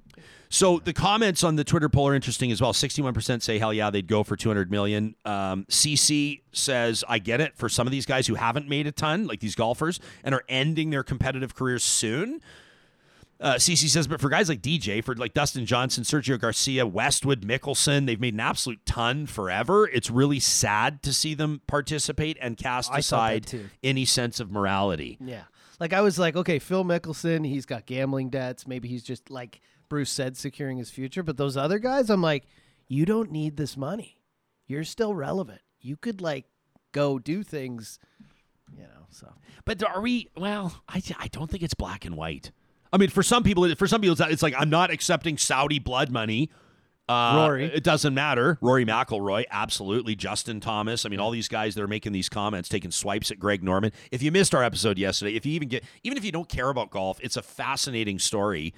So 0.50 0.80
the 0.80 0.92
comments 0.94 1.44
on 1.44 1.56
the 1.56 1.64
Twitter 1.64 1.88
poll 1.90 2.08
are 2.10 2.16
interesting 2.16 2.52
as 2.52 2.60
well. 2.62 2.74
Sixty-one 2.74 3.14
percent 3.14 3.42
say 3.44 3.58
hell 3.60 3.74
yeah, 3.74 3.90
they'd 3.90 4.08
go 4.08 4.24
for 4.24 4.36
two 4.36 4.50
hundred 4.50 4.70
million. 4.72 5.16
Um, 5.24 5.66
CC 5.70 6.42
says 6.52 7.04
I 7.08 7.20
get 7.20 7.40
it 7.40 7.56
for 7.56 7.70
some 7.70 7.88
of 7.88 7.92
these 7.92 8.06
guys 8.06 8.28
who 8.28 8.36
haven't 8.36 8.68
made 8.68 8.86
a 8.88 8.92
ton, 8.92 9.28
like 9.28 9.40
these 9.40 9.56
golfers, 9.56 10.00
and 10.26 10.36
are 10.36 10.44
ending 10.50 10.90
their 10.90 11.04
competitive 11.04 11.56
careers 11.56 11.84
soon. 11.86 12.42
Uh, 13.42 13.56
CC 13.56 13.90
says, 13.90 14.08
but 14.08 14.22
for 14.22 14.30
guys 14.30 14.48
like 14.50 14.62
DJ, 14.62 15.04
for 15.04 15.16
like 15.16 15.34
Dustin 15.34 15.66
Johnson, 15.66 16.04
Sergio 16.04 16.40
Garcia, 16.40 16.86
Westwood, 16.86 17.42
Mickelson, 17.42 18.06
they've 18.06 18.20
made 18.20 18.36
an 18.36 18.40
absolute 18.40 18.86
ton 18.86 19.26
forever. 19.26 19.88
It's 19.88 20.12
really 20.12 20.40
sad 20.40 21.02
to 21.04 21.12
see 21.12 21.34
them 21.34 21.62
participate 21.66 22.38
and 22.40 22.56
cast 22.56 22.92
I 22.92 23.00
aside 23.00 23.52
any 23.84 24.06
sense 24.06 24.40
of 24.40 24.52
morality. 24.52 25.18
yeah. 25.20 25.44
Like 25.80 25.94
I 25.94 26.02
was 26.02 26.20
like, 26.20 26.36
okay, 26.36 26.60
Phil 26.60 26.86
Mickelson, 26.86 27.44
he's 27.44 27.66
got 27.66 27.88
gambling 27.88 28.30
debts. 28.30 28.68
Maybe 28.68 28.88
he's 28.88 29.02
just 29.02 29.32
like 29.32 29.62
Bruce 29.90 30.12
said, 30.12 30.38
securing 30.38 30.78
his 30.78 30.92
future. 30.92 31.24
But 31.24 31.38
those 31.38 31.58
other 31.58 31.80
guys, 31.80 32.12
I'm 32.12 32.22
like, 32.22 32.46
you 32.88 33.04
don't 33.04 33.32
need 33.32 33.58
this 33.58 33.76
money. 33.76 34.22
You're 34.68 34.84
still 34.84 35.16
relevant. 35.16 35.62
You 35.80 35.98
could 35.98 36.22
like 36.22 36.46
go 36.92 37.18
do 37.18 37.42
things, 37.42 37.98
you 38.72 38.84
know. 38.84 39.08
So 39.10 39.34
But 39.66 39.84
are 39.84 40.02
we? 40.02 40.30
Well, 40.38 40.84
I, 40.88 41.02
I 41.18 41.28
don't 41.30 41.50
think 41.50 41.64
it's 41.64 41.74
black 41.74 42.06
and 42.06 42.16
white. 42.16 42.52
I 42.94 42.98
mean, 42.98 43.10
for 43.10 43.24
some 43.24 43.44
people, 43.44 43.74
for 43.76 43.88
some 43.88 44.02
people, 44.02 44.14
it's, 44.20 44.32
it's 44.32 44.44
like 44.44 44.54
I'm 44.58 44.70
not 44.70 44.92
accepting 44.92 45.38
Saudi 45.38 45.80
blood 45.80 46.12
money. 46.12 46.50
Uh, 47.10 47.46
Rory. 47.48 47.66
it 47.66 47.84
doesn't 47.84 48.14
matter. 48.14 48.58
Rory 48.62 48.86
McIlroy, 48.86 49.44
absolutely. 49.52 50.16
Justin 50.16 50.62
Thomas. 50.62 51.06
I 51.06 51.10
mean, 51.10 51.20
all 51.20 51.32
these 51.32 51.50
guys 51.50 51.76
that 51.76 51.82
are 51.84 51.88
making 51.88 52.14
these 52.14 52.30
comments, 52.30 52.70
taking 52.70 52.92
swipes 52.92 53.32
at 53.32 53.40
Greg 53.40 53.64
Norman. 53.64 53.92
If 54.12 54.24
you 54.24 54.32
missed 54.32 54.56
our 54.56 54.64
episode 54.64 54.98
yesterday, 54.98 55.36
if 55.36 55.46
you 55.46 55.54
even 55.54 55.68
get, 55.68 55.84
even 56.04 56.18
if 56.18 56.24
you 56.24 56.32
don't 56.32 56.48
care 56.48 56.70
about 56.70 56.90
golf, 56.90 57.20
it's 57.22 57.36
a 57.36 57.42
fascinating 57.42 58.18
story. 58.18 58.74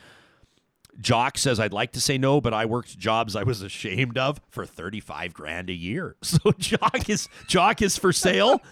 Jock 1.00 1.38
says, 1.38 1.60
I'd 1.60 1.74
like 1.74 1.92
to 1.94 2.02
say 2.02 2.18
no, 2.18 2.40
but 2.42 2.54
I 2.54 2.66
worked 2.66 2.98
jobs 2.98 3.36
I 3.36 3.44
was 3.44 3.62
ashamed 3.62 4.18
of 4.18 4.40
for 4.50 4.66
35 4.66 5.34
grand 5.34 5.70
a 5.70 5.74
year. 5.74 6.16
So 6.24 6.52
Jock 6.58 7.10
is 7.10 7.30
Jock 7.48 7.82
is 7.82 7.98
for 7.98 8.12
sale. 8.12 8.62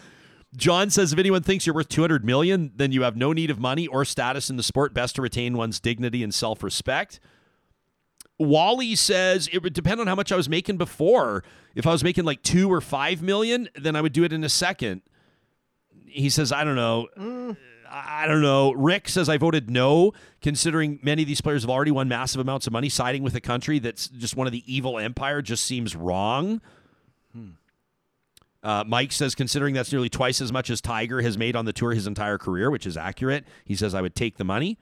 John 0.55 0.89
says, 0.89 1.13
if 1.13 1.19
anyone 1.19 1.43
thinks 1.43 1.65
you're 1.65 1.75
worth 1.75 1.89
200 1.89 2.25
million, 2.25 2.71
then 2.75 2.91
you 2.91 3.03
have 3.03 3.15
no 3.15 3.31
need 3.31 3.49
of 3.49 3.59
money 3.59 3.87
or 3.87 4.03
status 4.03 4.49
in 4.49 4.57
the 4.57 4.63
sport. 4.63 4.93
Best 4.93 5.15
to 5.15 5.21
retain 5.21 5.55
one's 5.55 5.79
dignity 5.79 6.23
and 6.23 6.33
self-respect. 6.33 7.19
Wally 8.37 8.95
says 8.95 9.49
it 9.53 9.63
would 9.63 9.73
depend 9.73 10.01
on 10.01 10.07
how 10.07 10.15
much 10.15 10.31
I 10.31 10.35
was 10.35 10.49
making 10.49 10.77
before. 10.77 11.43
If 11.75 11.87
I 11.87 11.91
was 11.91 12.03
making 12.03 12.25
like 12.25 12.41
two 12.41 12.71
or 12.71 12.81
five 12.81 13.21
million, 13.21 13.69
then 13.75 13.95
I 13.95 14.01
would 14.01 14.13
do 14.13 14.23
it 14.23 14.33
in 14.33 14.43
a 14.43 14.49
second. 14.49 15.03
He 16.05 16.29
says, 16.29 16.51
I 16.51 16.63
don't 16.63 16.75
know. 16.75 17.07
I 17.17 17.55
I 17.93 18.25
don't 18.25 18.41
know. 18.41 18.71
Rick 18.71 19.09
says 19.09 19.27
I 19.27 19.37
voted 19.37 19.69
no, 19.69 20.13
considering 20.41 20.99
many 21.03 21.23
of 21.23 21.27
these 21.27 21.41
players 21.41 21.63
have 21.63 21.69
already 21.69 21.91
won 21.91 22.07
massive 22.07 22.39
amounts 22.39 22.65
of 22.65 22.71
money. 22.73 22.87
Siding 22.87 23.21
with 23.21 23.35
a 23.35 23.41
country 23.41 23.79
that's 23.79 24.07
just 24.07 24.35
one 24.35 24.47
of 24.47 24.53
the 24.53 24.63
evil 24.73 24.97
empire 24.97 25.41
just 25.41 25.65
seems 25.65 25.93
wrong. 25.93 26.61
Hmm. 27.33 27.49
Uh, 28.63 28.83
Mike 28.85 29.11
says, 29.11 29.33
considering 29.33 29.73
that's 29.73 29.91
nearly 29.91 30.09
twice 30.09 30.39
as 30.39 30.51
much 30.51 30.69
as 30.69 30.81
Tiger 30.81 31.21
has 31.21 31.37
made 31.37 31.55
on 31.55 31.65
the 31.65 31.73
tour 31.73 31.93
his 31.93 32.05
entire 32.05 32.37
career, 32.37 32.69
which 32.69 32.85
is 32.85 32.95
accurate, 32.95 33.45
he 33.65 33.75
says 33.75 33.95
I 33.95 34.01
would 34.01 34.15
take 34.15 34.37
the 34.37 34.43
money. 34.43 34.77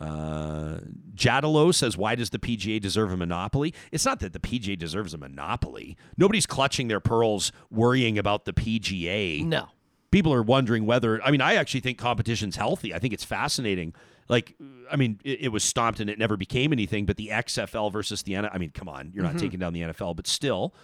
Uh, 0.00 0.78
Jadalo 1.14 1.74
says, 1.74 1.96
why 1.96 2.14
does 2.14 2.30
the 2.30 2.38
PGA 2.38 2.80
deserve 2.80 3.12
a 3.12 3.16
monopoly? 3.16 3.74
It's 3.92 4.04
not 4.04 4.20
that 4.20 4.32
the 4.32 4.38
PGA 4.38 4.78
deserves 4.78 5.12
a 5.12 5.18
monopoly. 5.18 5.96
Nobody's 6.16 6.46
clutching 6.46 6.88
their 6.88 7.00
pearls 7.00 7.52
worrying 7.70 8.18
about 8.18 8.44
the 8.44 8.52
PGA 8.52 9.44
no, 9.44 9.68
people 10.10 10.32
are 10.32 10.42
wondering 10.42 10.86
whether 10.86 11.22
I 11.22 11.30
mean 11.30 11.40
I 11.40 11.54
actually 11.54 11.80
think 11.80 11.98
competition's 11.98 12.56
healthy. 12.56 12.94
I 12.94 12.98
think 12.98 13.12
it's 13.12 13.24
fascinating. 13.24 13.94
Like 14.28 14.54
I 14.90 14.96
mean 14.96 15.20
it, 15.24 15.42
it 15.42 15.48
was 15.48 15.64
stomped 15.64 16.00
and 16.00 16.08
it 16.08 16.18
never 16.18 16.36
became 16.36 16.72
anything, 16.72 17.06
but 17.06 17.16
the 17.16 17.28
XFL 17.28 17.92
versus 17.92 18.22
the 18.22 18.32
NFL, 18.34 18.50
I 18.54 18.58
mean 18.58 18.70
come 18.70 18.88
on, 18.88 19.12
you're 19.14 19.24
not 19.24 19.38
taking 19.38 19.58
down 19.60 19.72
the 19.72 19.82
NFL, 19.82 20.16
but 20.16 20.26
still 20.26 20.74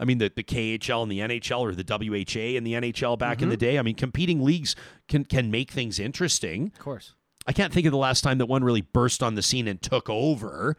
I 0.00 0.04
mean 0.04 0.18
the 0.18 0.32
the 0.34 0.42
KHL 0.42 1.02
and 1.04 1.12
the 1.12 1.20
NHL 1.20 1.60
or 1.60 1.74
the 1.74 1.84
WHA 1.84 2.56
and 2.56 2.66
the 2.66 2.72
NHL 2.72 3.18
back 3.18 3.42
in 3.42 3.50
the 3.50 3.56
day. 3.56 3.78
I 3.78 3.82
mean 3.82 3.94
competing 3.94 4.42
leagues 4.42 4.74
can 5.06 5.24
can 5.24 5.50
make 5.50 5.70
things 5.70 6.00
interesting. 6.00 6.72
of 6.74 6.78
course. 6.80 7.14
I 7.46 7.52
can't 7.52 7.72
think 7.72 7.86
of 7.86 7.92
the 7.92 7.98
last 7.98 8.22
time 8.22 8.38
that 8.38 8.46
one 8.46 8.64
really 8.64 8.82
burst 8.82 9.22
on 9.22 9.34
the 9.34 9.42
scene 9.42 9.66
and 9.68 9.80
took 9.80 10.08
over, 10.10 10.76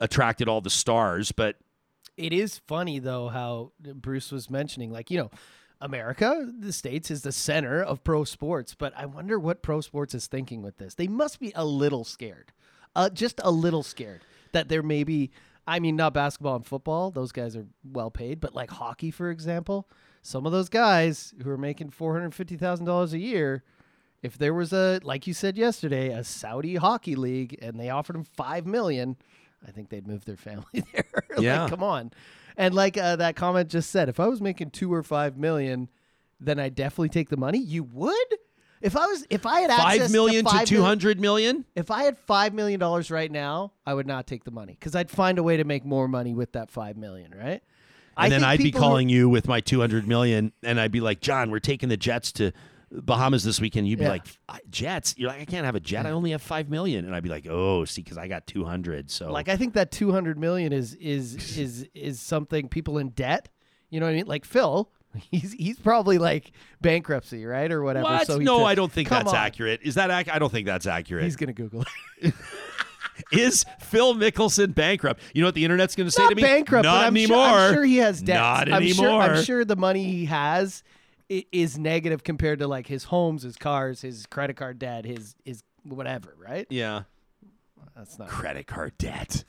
attracted 0.00 0.48
all 0.48 0.60
the 0.60 0.70
stars, 0.70 1.32
but 1.32 1.56
It 2.16 2.32
is 2.32 2.58
funny 2.66 2.98
though 2.98 3.28
how 3.28 3.72
Bruce 3.80 4.30
was 4.30 4.48
mentioning, 4.50 4.90
like 4.92 5.10
you 5.10 5.18
know, 5.18 5.30
America, 5.80 6.46
the 6.58 6.72
states, 6.72 7.10
is 7.10 7.22
the 7.22 7.32
center 7.32 7.82
of 7.82 8.04
pro 8.04 8.24
sports. 8.24 8.74
But 8.74 8.92
I 8.96 9.06
wonder 9.06 9.38
what 9.38 9.62
pro 9.62 9.80
sports 9.80 10.14
is 10.14 10.26
thinking 10.26 10.62
with 10.62 10.76
this. 10.78 10.94
They 10.94 11.08
must 11.08 11.40
be 11.40 11.52
a 11.54 11.64
little 11.64 12.04
scared, 12.04 12.52
uh, 12.94 13.08
just 13.10 13.40
a 13.42 13.50
little 13.50 13.82
scared 13.82 14.20
that 14.52 14.68
there 14.68 14.82
may 14.82 15.04
be. 15.04 15.30
I 15.66 15.78
mean, 15.80 15.96
not 15.96 16.14
basketball 16.14 16.56
and 16.56 16.66
football; 16.66 17.10
those 17.10 17.32
guys 17.32 17.56
are 17.56 17.66
well 17.84 18.10
paid. 18.10 18.40
But 18.40 18.54
like 18.54 18.70
hockey, 18.70 19.10
for 19.10 19.30
example, 19.30 19.88
some 20.22 20.46
of 20.46 20.52
those 20.52 20.68
guys 20.68 21.34
who 21.42 21.50
are 21.50 21.58
making 21.58 21.90
four 21.90 22.14
hundred 22.14 22.34
fifty 22.34 22.56
thousand 22.56 22.86
dollars 22.86 23.12
a 23.12 23.18
year. 23.18 23.62
If 24.22 24.36
there 24.36 24.52
was 24.52 24.74
a, 24.74 25.00
like 25.02 25.26
you 25.26 25.32
said 25.32 25.56
yesterday, 25.56 26.08
a 26.10 26.22
Saudi 26.22 26.76
hockey 26.76 27.14
league, 27.16 27.58
and 27.62 27.80
they 27.80 27.88
offered 27.88 28.16
them 28.16 28.24
five 28.24 28.66
million, 28.66 29.16
I 29.66 29.70
think 29.70 29.88
they'd 29.88 30.06
move 30.06 30.26
their 30.26 30.36
family 30.36 30.64
there. 30.92 31.04
Like, 31.30 31.40
Yeah. 31.40 31.68
come 31.70 31.82
on. 31.82 32.10
And 32.56 32.74
like 32.74 32.98
uh, 32.98 33.16
that 33.16 33.34
comment 33.36 33.70
just 33.70 33.90
said, 33.90 34.10
if 34.10 34.20
I 34.20 34.26
was 34.26 34.42
making 34.42 34.72
two 34.72 34.92
or 34.92 35.02
five 35.02 35.38
million, 35.38 35.88
then 36.38 36.58
I 36.60 36.68
definitely 36.68 37.08
take 37.08 37.30
the 37.30 37.38
money. 37.38 37.58
You 37.60 37.84
would? 37.84 38.34
If 38.80 38.96
I 38.96 39.06
was, 39.06 39.26
if 39.30 39.44
I 39.46 39.60
had 39.60 39.70
access 39.70 39.98
five 40.02 40.10
million 40.10 40.44
to, 40.44 40.50
to 40.50 40.56
five 40.56 40.66
two 40.68 40.74
million- 40.76 40.88
hundred 40.88 41.20
million? 41.20 41.64
if 41.74 41.90
I 41.90 42.04
had 42.04 42.16
five 42.18 42.54
million 42.54 42.80
dollars 42.80 43.10
right 43.10 43.30
now, 43.30 43.72
I 43.86 43.94
would 43.94 44.06
not 44.06 44.26
take 44.26 44.44
the 44.44 44.50
money 44.50 44.72
because 44.72 44.94
I'd 44.94 45.10
find 45.10 45.38
a 45.38 45.42
way 45.42 45.56
to 45.58 45.64
make 45.64 45.84
more 45.84 46.08
money 46.08 46.34
with 46.34 46.52
that 46.52 46.70
five 46.70 46.96
million, 46.96 47.34
right? 47.34 47.62
And 48.16 48.32
then 48.32 48.44
I'd 48.44 48.58
be 48.58 48.64
people 48.64 48.80
who- 48.80 48.86
calling 48.86 49.08
you 49.08 49.28
with 49.28 49.46
my 49.48 49.60
200 49.60 50.06
million 50.08 50.52
and 50.62 50.80
I'd 50.80 50.92
be 50.92 51.00
like, 51.00 51.20
"John, 51.20 51.50
we're 51.50 51.58
taking 51.60 51.88
the 51.88 51.96
Jets 51.96 52.32
to 52.32 52.52
Bahamas 52.92 53.44
this 53.44 53.60
weekend, 53.60 53.86
you'd 53.86 54.00
be 54.00 54.04
Yeah. 54.04 54.10
like, 54.10 54.26
jets. 54.68 55.14
You're 55.16 55.28
like, 55.30 55.40
I 55.40 55.44
can't 55.44 55.64
have 55.64 55.76
a 55.76 55.80
jet. 55.80 56.06
I 56.06 56.10
only 56.10 56.32
have 56.32 56.42
five 56.42 56.68
million, 56.68 57.04
and 57.04 57.14
I'd 57.14 57.22
be 57.22 57.28
like, 57.28 57.46
oh, 57.48 57.84
see, 57.84 58.02
because 58.02 58.18
I 58.18 58.26
got 58.26 58.48
two 58.48 58.64
hundred. 58.64 59.10
So 59.12 59.30
Like 59.30 59.48
I 59.48 59.56
think 59.56 59.74
that 59.74 59.92
200 59.92 60.38
million 60.38 60.72
is 60.72 60.94
is 60.94 61.56
is 61.56 61.86
is 61.94 62.20
something 62.20 62.68
people 62.68 62.98
in 62.98 63.10
debt. 63.10 63.48
You 63.90 64.00
know 64.00 64.06
what 64.06 64.12
I 64.12 64.16
mean? 64.16 64.26
Like 64.26 64.44
Phil, 64.44 64.90
he's 65.30 65.52
he's 65.52 65.78
probably 65.78 66.18
like 66.18 66.52
bankruptcy, 66.80 67.44
right, 67.46 67.70
or 67.70 67.82
whatever. 67.82 68.04
what? 68.04 68.26
So 68.26 68.38
no, 68.38 68.58
took- 68.58 68.66
I 68.68 68.74
don't 68.74 68.92
think 68.92 69.08
that's 69.08 69.30
on. 69.30 69.36
accurate. 69.36 69.80
Is 69.82 69.94
that 69.96 70.10
ac- 70.10 70.30
I 70.30 70.38
don't 70.38 70.50
think 70.52 70.66
that's 70.66 70.86
accurate. 70.86 71.24
He's 71.24 71.36
gonna 71.36 71.52
Google 71.52 71.84
it. 72.18 72.34
Is 73.32 73.66
Phil 73.80 74.14
Mickelson 74.14 74.74
bankrupt? 74.74 75.20
You 75.34 75.42
know 75.42 75.48
what 75.48 75.54
the 75.54 75.62
internet's 75.64 75.94
going 75.94 76.06
to 76.06 76.10
say 76.10 76.22
Not 76.22 76.30
to 76.30 76.34
me? 76.36 76.42
bankrupt, 76.42 76.84
Not 76.84 77.04
I'm 77.04 77.14
anymore. 77.14 77.36
Sure, 77.36 77.54
I'm 77.58 77.74
sure 77.74 77.84
he 77.84 77.96
has 77.98 78.22
debts. 78.22 78.38
Not 78.38 78.72
I'm 78.72 78.86
Sure, 78.88 79.04
anymore. 79.06 79.22
I'm 79.22 79.44
sure 79.44 79.64
the 79.66 79.76
money 79.76 80.04
he 80.04 80.24
has 80.24 80.82
is 81.28 81.78
negative 81.78 82.24
compared 82.24 82.60
to 82.60 82.66
like 82.66 82.86
his 82.86 83.04
homes, 83.04 83.42
his 83.42 83.56
cars, 83.56 84.00
his 84.00 84.24
credit 84.26 84.56
card 84.56 84.78
debt, 84.78 85.04
his 85.04 85.34
his 85.44 85.62
whatever. 85.84 86.34
Right? 86.38 86.66
Yeah. 86.70 87.02
That's 87.94 88.18
not 88.18 88.28
Credit 88.28 88.66
card 88.66 88.96
debt. 88.96 89.44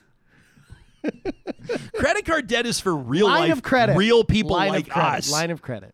Credit 1.96 2.26
card 2.26 2.48
debt 2.48 2.66
is 2.66 2.80
for 2.80 2.96
real 2.96 3.28
line 3.28 3.50
life, 3.50 3.58
of 3.58 3.64
credit. 3.64 3.96
real 3.98 4.24
people 4.24 4.52
line 4.52 4.70
like 4.70 4.88
of 4.88 4.94
credit. 4.94 5.18
us. 5.20 5.32
Line 5.32 5.52
of 5.52 5.62
credit. 5.62 5.94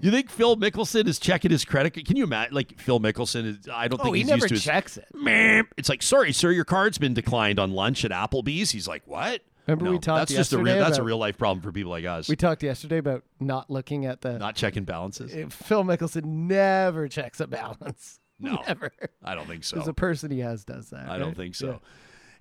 you 0.00 0.10
think 0.10 0.30
Phil 0.30 0.56
Mickelson 0.56 1.06
is 1.06 1.18
checking 1.18 1.50
his 1.50 1.64
credit? 1.64 1.92
Can 2.06 2.16
you 2.16 2.24
imagine? 2.24 2.54
Like 2.54 2.78
Phil 2.78 3.00
Mickelson 3.00 3.44
is. 3.46 3.68
I 3.72 3.88
don't 3.88 4.00
Oh, 4.00 4.04
think 4.04 4.16
he 4.16 4.22
he's 4.22 4.28
never 4.30 4.38
used 4.38 4.48
to 4.48 4.54
his. 4.54 4.64
checks 4.64 4.96
it. 4.96 5.06
Meh. 5.14 5.62
It's 5.76 5.88
like, 5.88 6.02
sorry, 6.02 6.32
sir, 6.32 6.50
your 6.50 6.64
card's 6.64 6.98
been 6.98 7.14
declined 7.14 7.58
on 7.58 7.72
lunch 7.72 8.04
at 8.04 8.10
Applebee's. 8.10 8.70
He's 8.70 8.88
like, 8.88 9.02
what? 9.06 9.40
Remember 9.66 9.90
we 9.92 9.98
talked 9.98 10.28
That's 10.28 10.34
just 10.34 10.52
a 10.52 10.58
real. 10.58 10.66
yesterday 10.66 10.84
That's 10.84 10.98
a 10.98 11.00
about- 11.00 11.06
real 11.06 11.18
life 11.18 11.38
problem 11.38 11.62
for 11.62 11.72
people 11.72 11.90
like 11.90 12.04
us. 12.04 12.28
We 12.28 12.36
talked 12.36 12.62
yesterday 12.62 12.98
about 12.98 13.24
not 13.40 13.70
looking 13.70 14.04
at 14.04 14.20
the. 14.20 14.38
Not 14.38 14.56
checking 14.56 14.84
balances. 14.84 15.34
Uh, 15.34 15.48
Phil 15.48 15.84
Mickelson 15.84 16.24
never 16.24 17.08
checks 17.08 17.40
a 17.40 17.46
balance. 17.46 18.20
No. 18.38 18.58
never. 18.66 18.90
I 19.24 19.34
don't 19.34 19.46
think 19.48 19.64
so. 19.64 19.76
There's 19.76 19.88
a 19.88 19.94
person 19.94 20.30
he 20.30 20.40
has 20.40 20.64
does 20.66 20.90
that. 20.90 21.08
I 21.08 21.16
don't 21.16 21.28
right? 21.28 21.36
think 21.36 21.54
so. 21.54 21.66
Yeah. 21.68 21.76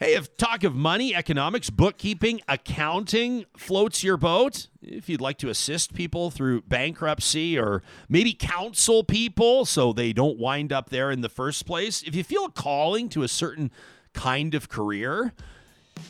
Hey, 0.04 0.16
if 0.16 0.36
talk 0.36 0.66
of 0.66 0.76
money, 0.76 1.16
economics, 1.16 1.70
bookkeeping, 1.70 2.42
accounting 2.50 3.46
floats 3.56 4.04
your 4.04 4.18
boat, 4.18 4.68
if 4.82 5.08
you'd 5.08 5.22
like 5.22 5.38
to 5.38 5.48
assist 5.48 5.94
people 5.94 6.30
through 6.30 6.64
bankruptcy 6.64 7.58
or 7.58 7.82
maybe 8.10 8.34
counsel 8.34 9.06
people 9.06 9.64
so 9.64 9.94
they 9.94 10.12
don't 10.12 10.38
wind 10.38 10.74
up 10.74 10.90
there 10.90 11.10
in 11.10 11.22
the 11.22 11.30
first 11.30 11.66
place, 11.66 12.04
if 12.04 12.16
you 12.16 12.24
feel 12.26 12.44
a 12.44 12.52
calling 12.52 13.08
to 13.08 13.24
a 13.24 13.30
certain 13.30 13.72
kind 14.12 14.56
of 14.56 14.68
career 14.68 15.32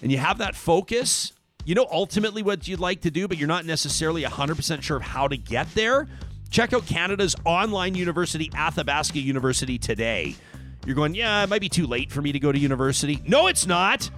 and 0.02 0.12
you 0.12 0.18
have 0.18 0.40
that 0.40 0.56
focus, 0.56 1.32
you 1.64 1.76
know 1.76 1.88
ultimately 1.92 2.42
what 2.42 2.68
you'd 2.68 2.80
like 2.80 3.02
to 3.02 3.12
do, 3.12 3.28
but 3.28 3.38
you're 3.38 3.48
not 3.48 3.64
necessarily 3.64 4.24
100% 4.24 4.82
sure 4.82 4.98
of 4.98 5.04
how 5.04 5.28
to 5.28 5.38
get 5.38 5.72
there, 5.76 6.08
check 6.50 6.74
out 6.74 6.88
Canada's 6.88 7.36
online 7.46 7.94
university, 7.94 8.50
Athabasca 8.56 9.20
University, 9.20 9.78
today. 9.78 10.36
You're 10.86 10.96
going, 10.96 11.16
yeah, 11.16 11.44
it 11.44 11.50
might 11.50 11.62
be 11.62 11.70
too 11.70 11.88
late 11.88 12.12
for 12.12 12.22
me 12.22 12.32
to 12.32 12.40
go 12.40 12.52
to 12.52 12.60
university. 12.60 13.22
No, 13.26 13.48
it's 13.48 13.66
not. 13.66 14.10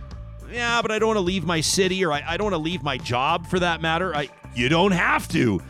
Yeah, 0.51 0.81
but 0.81 0.91
I 0.91 0.99
don't 0.99 1.07
want 1.07 1.17
to 1.17 1.21
leave 1.21 1.45
my 1.45 1.61
city 1.61 2.03
or 2.05 2.11
I, 2.11 2.23
I 2.25 2.37
don't 2.37 2.45
want 2.45 2.55
to 2.55 2.59
leave 2.59 2.83
my 2.83 2.97
job 2.97 3.47
for 3.47 3.59
that 3.59 3.81
matter. 3.81 4.15
I, 4.15 4.29
you 4.55 4.69
don't 4.69 4.91
have 4.91 5.27
to. 5.29 5.61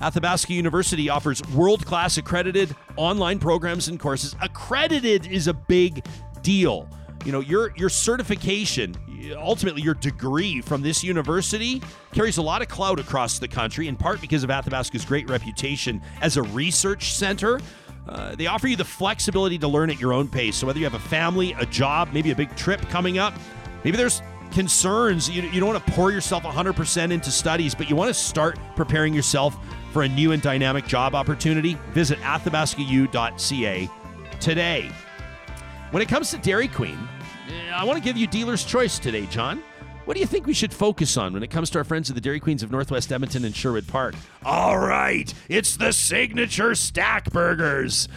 Athabasca 0.00 0.52
University 0.52 1.08
offers 1.08 1.42
world 1.48 1.84
class 1.84 2.18
accredited 2.18 2.74
online 2.96 3.38
programs 3.38 3.88
and 3.88 3.98
courses. 3.98 4.36
Accredited 4.40 5.26
is 5.26 5.48
a 5.48 5.54
big 5.54 6.04
deal. 6.42 6.88
You 7.24 7.32
know, 7.32 7.40
your 7.40 7.72
your 7.76 7.88
certification, 7.88 8.94
ultimately 9.36 9.82
your 9.82 9.94
degree 9.94 10.60
from 10.60 10.82
this 10.82 11.02
university 11.02 11.82
carries 12.12 12.38
a 12.38 12.42
lot 12.42 12.62
of 12.62 12.68
clout 12.68 13.00
across 13.00 13.40
the 13.40 13.48
country 13.48 13.88
in 13.88 13.96
part 13.96 14.20
because 14.20 14.44
of 14.44 14.50
Athabasca's 14.50 15.04
great 15.04 15.28
reputation 15.28 16.00
as 16.22 16.36
a 16.36 16.42
research 16.42 17.12
center. 17.12 17.60
Uh, 18.08 18.34
they 18.34 18.46
offer 18.46 18.68
you 18.68 18.76
the 18.76 18.84
flexibility 18.84 19.58
to 19.58 19.68
learn 19.68 19.90
at 19.90 20.00
your 20.00 20.12
own 20.12 20.28
pace. 20.28 20.56
So 20.56 20.66
whether 20.66 20.78
you 20.78 20.84
have 20.86 20.94
a 20.94 20.98
family, 20.98 21.52
a 21.58 21.66
job, 21.66 22.10
maybe 22.12 22.30
a 22.30 22.36
big 22.36 22.54
trip 22.56 22.80
coming 22.88 23.18
up, 23.18 23.34
maybe 23.84 23.96
there's 23.96 24.22
concerns. 24.50 25.28
You, 25.28 25.42
you 25.42 25.60
don't 25.60 25.68
want 25.68 25.84
to 25.84 25.92
pour 25.92 26.10
yourself 26.10 26.42
100% 26.42 27.10
into 27.12 27.30
studies, 27.30 27.74
but 27.74 27.90
you 27.90 27.96
want 27.96 28.08
to 28.08 28.14
start 28.14 28.58
preparing 28.76 29.12
yourself 29.12 29.58
for 29.92 30.02
a 30.02 30.08
new 30.08 30.32
and 30.32 30.42
dynamic 30.42 30.86
job 30.86 31.14
opportunity. 31.14 31.76
Visit 31.92 32.18
athabascau.ca 32.20 33.90
today. 34.40 34.90
When 35.90 36.02
it 36.02 36.08
comes 36.08 36.30
to 36.30 36.38
Dairy 36.38 36.68
Queen, 36.68 36.98
eh, 37.48 37.70
I 37.74 37.84
want 37.84 37.98
to 37.98 38.04
give 38.04 38.16
you 38.16 38.26
dealer's 38.26 38.64
choice 38.64 38.98
today, 38.98 39.26
John. 39.26 39.62
What 40.08 40.14
do 40.14 40.20
you 40.20 40.26
think 40.26 40.46
we 40.46 40.54
should 40.54 40.72
focus 40.72 41.18
on 41.18 41.34
when 41.34 41.42
it 41.42 41.50
comes 41.50 41.68
to 41.68 41.76
our 41.76 41.84
friends 41.84 42.08
at 42.08 42.14
the 42.14 42.22
Dairy 42.22 42.40
Queens 42.40 42.62
of 42.62 42.70
Northwest 42.70 43.12
Edmonton 43.12 43.44
and 43.44 43.54
Sherwood 43.54 43.86
Park? 43.86 44.14
All 44.42 44.78
right, 44.78 45.34
it's 45.50 45.76
the 45.76 45.92
signature 45.92 46.74
stack 46.74 47.30
burgers. 47.30 48.08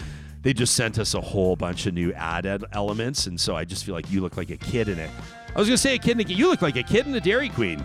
They 0.41 0.53
just 0.53 0.73
sent 0.73 0.99
us 0.99 1.15
a 1.15 1.19
whole 1.19 1.57
bunch 1.57 1.87
of 1.87 1.93
new 1.93 2.13
ad 2.13 2.45
elements, 2.71 3.27
and 3.27 3.37
so 3.37 3.57
I 3.57 3.65
just 3.65 3.83
feel 3.83 3.93
like 3.93 4.09
you 4.09 4.21
look 4.21 4.37
like 4.37 4.51
a 4.51 4.55
kid 4.55 4.87
in 4.87 4.99
it. 4.99 5.09
I 5.53 5.59
was 5.59 5.67
going 5.67 5.75
to 5.75 5.77
say 5.77 5.95
a 5.95 5.99
kid 5.99 6.17
in 6.17 6.25
a 6.25 6.29
You 6.33 6.47
look 6.47 6.61
like 6.61 6.77
a 6.77 6.83
kid 6.83 7.07
in 7.07 7.13
a 7.13 7.19
Dairy 7.19 7.49
Queen 7.49 7.81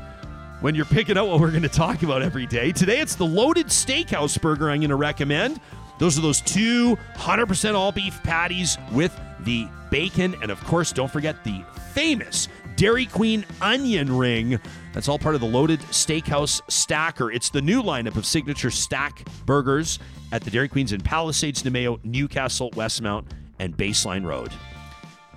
when 0.61 0.77
you're 0.77 0.85
picking 0.85 1.19
out 1.19 1.27
what 1.27 1.41
we're 1.41 1.51
going 1.51 1.65
to 1.65 1.69
talk 1.69 2.05
about 2.05 2.23
every 2.23 2.47
day. 2.47 2.70
Today, 2.70 3.01
it's 3.01 3.16
the 3.16 3.27
loaded 3.27 3.66
steakhouse 3.66 4.41
burger 4.41 4.70
I'm 4.70 4.78
going 4.78 4.91
to 4.91 4.95
recommend. 4.95 5.61
Those 5.99 6.16
are 6.16 6.23
those 6.23 6.43
two 6.43 6.95
100% 7.16 7.74
all 7.74 7.91
beef 7.91 8.23
patties 8.23 8.78
with 8.93 9.19
the 9.41 9.66
bacon. 9.91 10.37
And 10.43 10.53
of 10.53 10.62
course, 10.62 10.93
don't 10.93 11.11
forget 11.11 11.43
the 11.43 11.65
famous 11.93 12.49
Dairy 12.77 13.07
Queen 13.07 13.43
onion 13.62 14.15
ring. 14.15 14.61
That's 14.93 15.09
all 15.09 15.19
part 15.19 15.35
of 15.35 15.40
the 15.40 15.47
loaded 15.47 15.81
steakhouse 15.81 16.61
stacker. 16.70 17.32
It's 17.32 17.48
the 17.48 17.62
new 17.62 17.82
lineup 17.82 18.16
of 18.16 18.27
signature 18.27 18.70
stack 18.70 19.27
burgers 19.47 19.98
at 20.31 20.43
the 20.43 20.51
Dairy 20.51 20.69
Queens 20.69 20.93
in 20.93 21.01
Palisades, 21.01 21.62
Namao, 21.62 22.05
Newcastle, 22.05 22.70
Westmount, 22.73 23.24
and 23.59 23.74
Baseline 23.74 24.27
Road. 24.27 24.53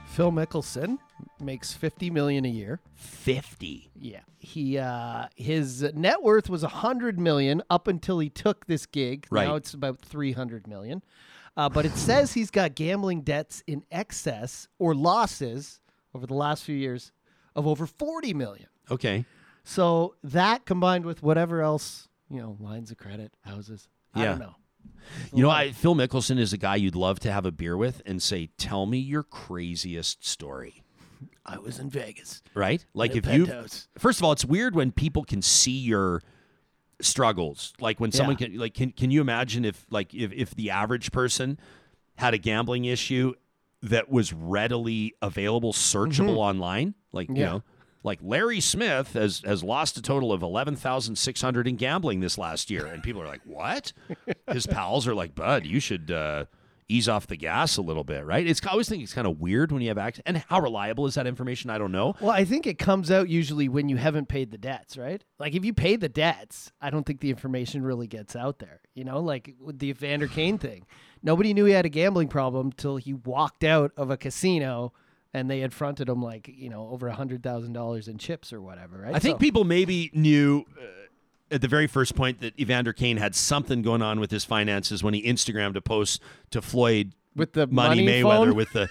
Phil 0.07 0.33
Mickelson 0.33 0.97
makes 1.39 1.71
50 1.71 2.09
million 2.09 2.43
a 2.43 2.49
year. 2.49 2.81
50. 2.95 3.89
Yeah. 3.95 4.19
He 4.39 4.77
uh 4.77 5.27
his 5.37 5.81
net 5.93 6.21
worth 6.21 6.49
was 6.49 6.63
100 6.63 7.19
million 7.19 7.61
up 7.69 7.87
until 7.87 8.19
he 8.19 8.29
took 8.29 8.65
this 8.65 8.85
gig. 8.85 9.27
Right. 9.31 9.47
Now 9.47 9.55
it's 9.55 9.73
about 9.73 10.01
300 10.01 10.67
million. 10.67 11.03
Uh, 11.55 11.69
but 11.69 11.85
it 11.85 11.95
says 11.95 12.33
he's 12.33 12.51
got 12.51 12.75
gambling 12.75 13.21
debts 13.21 13.63
in 13.65 13.83
excess 13.91 14.67
or 14.77 14.93
losses 14.93 15.79
over 16.13 16.25
the 16.27 16.33
last 16.33 16.63
few 16.63 16.75
years 16.75 17.11
of 17.59 17.67
over 17.67 17.85
40 17.85 18.33
million. 18.33 18.67
Okay. 18.89 19.25
So 19.63 20.15
that 20.23 20.65
combined 20.65 21.05
with 21.05 21.21
whatever 21.21 21.61
else, 21.61 22.07
you 22.29 22.41
know, 22.41 22.57
lines 22.59 22.89
of 22.89 22.97
credit, 22.97 23.31
houses. 23.41 23.87
I 24.15 24.21
Yeah. 24.23 24.25
don't 24.29 24.39
know. 24.39 24.55
You 25.33 25.43
know, 25.43 25.49
I, 25.49 25.71
Phil 25.71 25.93
Mickelson 25.95 26.39
is 26.39 26.53
a 26.53 26.57
guy 26.57 26.75
you'd 26.77 26.95
love 26.95 27.19
to 27.21 27.31
have 27.31 27.45
a 27.45 27.51
beer 27.51 27.75
with 27.77 28.01
and 28.05 28.21
say, 28.21 28.49
"Tell 28.57 28.85
me 28.85 28.97
your 28.97 29.23
craziest 29.23 30.25
story." 30.25 30.83
I 31.45 31.57
was 31.57 31.79
in 31.79 31.89
Vegas. 31.89 32.41
Right? 32.53 32.85
Like 32.93 33.15
if 33.15 33.25
you. 33.27 33.45
First 33.97 34.19
of 34.19 34.23
all, 34.23 34.31
it's 34.31 34.45
weird 34.45 34.75
when 34.75 34.91
people 34.91 35.23
can 35.23 35.41
see 35.41 35.77
your 35.77 36.21
struggles. 37.01 37.73
Like 37.79 37.99
when 37.99 38.11
someone 38.11 38.37
Yeah. 38.39 38.47
can 38.47 38.57
like 38.57 38.73
can 38.73 38.91
can 38.91 39.11
you 39.11 39.21
imagine 39.21 39.65
if 39.65 39.85
like 39.89 40.13
if 40.13 40.31
if 40.33 40.55
the 40.55 40.69
average 40.69 41.11
person 41.11 41.59
had 42.15 42.33
a 42.33 42.37
gambling 42.37 42.85
issue 42.85 43.33
that 43.81 44.09
was 44.09 44.33
readily 44.33 45.13
available 45.21 45.73
searchable 45.73 46.37
online? 46.37 46.95
Like, 47.11 47.29
you 47.29 47.35
Mm-hmm. 47.35 47.43
Know, 47.43 47.63
like 48.03 48.19
Larry 48.21 48.59
Smith 48.61 49.13
has 49.13 49.41
has 49.45 49.61
lost 49.63 49.97
a 49.97 50.01
total 50.01 50.31
of 50.31 50.41
11,600 50.41 51.67
in 51.67 51.75
gambling 51.75 52.21
this 52.21 52.37
last 52.37 52.69
year 52.69 52.85
and 52.85 53.03
people 53.03 53.21
are 53.21 53.27
like, 53.27 53.41
"What?" 53.45 53.91
His 54.51 54.65
pals 54.65 55.05
are 55.07 55.13
like, 55.13 55.35
"Bud, 55.35 55.65
you 55.65 55.79
should 55.81 56.09
uh 56.09 56.45
ease 56.91 57.07
off 57.07 57.27
the 57.27 57.35
gas 57.35 57.77
a 57.77 57.81
little 57.83 58.03
bit, 58.05 58.25
right? 58.25 58.47
It's 58.47 58.65
I 58.65 58.71
always 58.71 58.87
think 58.89 59.03
it's 59.03 59.13
kind 59.13 59.27
of 59.27 59.39
weird 59.39 59.71
when 59.71 59.81
you 59.81 59.89
have 59.89 59.97
access. 59.97 60.23
And 60.25 60.37
how 60.37 60.59
reliable 60.61 61.05
is 61.05 61.15
that 61.15 61.27
information? 61.27 61.69
I 61.69 61.77
don't 61.77 61.91
know. 61.91 62.15
Well, 62.19 62.31
I 62.31 62.45
think 62.45 62.65
it 62.65 62.79
comes 62.79 63.11
out 63.11 63.27
usually 63.29 63.67
when 63.69 63.89
you 63.89 63.97
haven't 63.97 64.27
paid 64.29 64.49
the 64.51 64.57
debts, 64.57 64.97
right? 64.97 65.23
Like 65.37 65.53
if 65.53 65.63
you 65.65 65.73
pay 65.73 65.97
the 65.97 66.09
debts, 66.09 66.71
I 66.81 66.89
don't 66.89 67.05
think 67.05 67.19
the 67.19 67.29
information 67.29 67.83
really 67.83 68.07
gets 68.07 68.35
out 68.35 68.59
there. 68.59 68.79
You 68.95 69.03
know, 69.03 69.19
like 69.19 69.53
with 69.59 69.77
the 69.77 69.89
Evander 69.89 70.27
Kane 70.27 70.57
thing. 70.57 70.85
Nobody 71.21 71.53
knew 71.53 71.65
he 71.65 71.73
had 71.73 71.85
a 71.85 71.89
gambling 71.89 72.27
problem 72.29 72.71
till 72.71 72.97
he 72.97 73.13
walked 73.13 73.63
out 73.63 73.91
of 73.97 74.09
a 74.09 74.17
casino 74.17 74.93
and 75.33 75.49
they 75.49 75.59
had 75.59 75.73
fronted 75.73 76.09
him 76.09 76.21
like, 76.23 76.47
you 76.47 76.69
know, 76.69 76.87
over 76.89 77.07
a 77.07 77.13
hundred 77.13 77.43
thousand 77.43 77.73
dollars 77.73 78.07
in 78.07 78.17
chips 78.17 78.51
or 78.53 78.61
whatever, 78.61 78.99
right? 79.01 79.13
I 79.15 79.19
think 79.19 79.35
So- 79.35 79.39
people 79.39 79.63
maybe 79.63 80.09
knew 80.13 80.65
uh, 80.79 80.85
at 81.55 81.61
the 81.61 81.67
very 81.67 81.87
first 81.87 82.15
point 82.15 82.39
that 82.41 82.59
Evander 82.59 82.93
Kane 82.93 83.17
had 83.17 83.35
something 83.35 83.81
going 83.81 84.01
on 84.01 84.19
with 84.19 84.31
his 84.31 84.45
finances 84.45 85.03
when 85.03 85.13
he 85.13 85.21
Instagrammed 85.23 85.75
a 85.75 85.81
post 85.81 86.21
to 86.51 86.61
Floyd 86.61 87.13
with 87.35 87.53
the 87.53 87.67
Money, 87.67 88.03
money, 88.05 88.21
Mayweather 88.21 88.45
phone? 88.47 88.55
with 88.55 88.71
the 88.73 88.89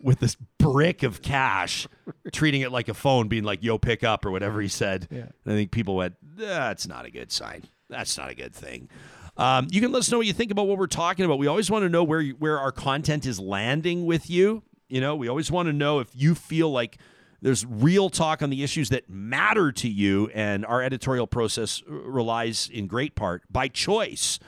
with 0.00 0.20
this 0.20 0.36
brick 0.58 1.02
of 1.02 1.22
cash, 1.22 1.86
treating 2.32 2.60
it 2.60 2.70
like 2.72 2.88
a 2.88 2.94
phone, 2.94 3.28
being 3.28 3.44
like 3.44 3.62
"Yo, 3.62 3.78
pick 3.78 4.04
up" 4.04 4.24
or 4.26 4.30
whatever 4.30 4.60
he 4.60 4.68
said. 4.68 5.08
Yeah. 5.10 5.18
And 5.44 5.52
I 5.52 5.56
think 5.56 5.70
people 5.70 5.96
went, 5.96 6.16
"That's 6.36 6.86
not 6.86 7.04
a 7.06 7.10
good 7.10 7.32
sign. 7.32 7.62
That's 7.88 8.16
not 8.18 8.30
a 8.30 8.34
good 8.34 8.54
thing." 8.54 8.88
Um, 9.36 9.66
you 9.70 9.80
can 9.80 9.90
let 9.90 10.00
us 10.00 10.10
know 10.10 10.18
what 10.18 10.26
you 10.26 10.32
think 10.32 10.52
about 10.52 10.68
what 10.68 10.78
we're 10.78 10.86
talking 10.86 11.24
about. 11.24 11.38
We 11.38 11.46
always 11.46 11.70
want 11.70 11.82
to 11.84 11.88
know 11.88 12.04
where 12.04 12.20
you, 12.20 12.34
where 12.34 12.58
our 12.58 12.72
content 12.72 13.26
is 13.26 13.40
landing 13.40 14.06
with 14.06 14.30
you. 14.30 14.62
You 14.88 15.00
know, 15.00 15.16
we 15.16 15.28
always 15.28 15.50
want 15.50 15.66
to 15.66 15.72
know 15.72 15.98
if 15.98 16.08
you 16.14 16.34
feel 16.34 16.70
like 16.70 16.98
there's 17.42 17.66
real 17.66 18.10
talk 18.10 18.42
on 18.42 18.50
the 18.50 18.62
issues 18.62 18.88
that 18.90 19.10
matter 19.10 19.72
to 19.72 19.88
you, 19.88 20.30
and 20.34 20.64
our 20.64 20.82
editorial 20.82 21.26
process 21.26 21.82
relies 21.86 22.70
in 22.72 22.86
great 22.86 23.14
part 23.14 23.42
by 23.50 23.68
choice 23.68 24.38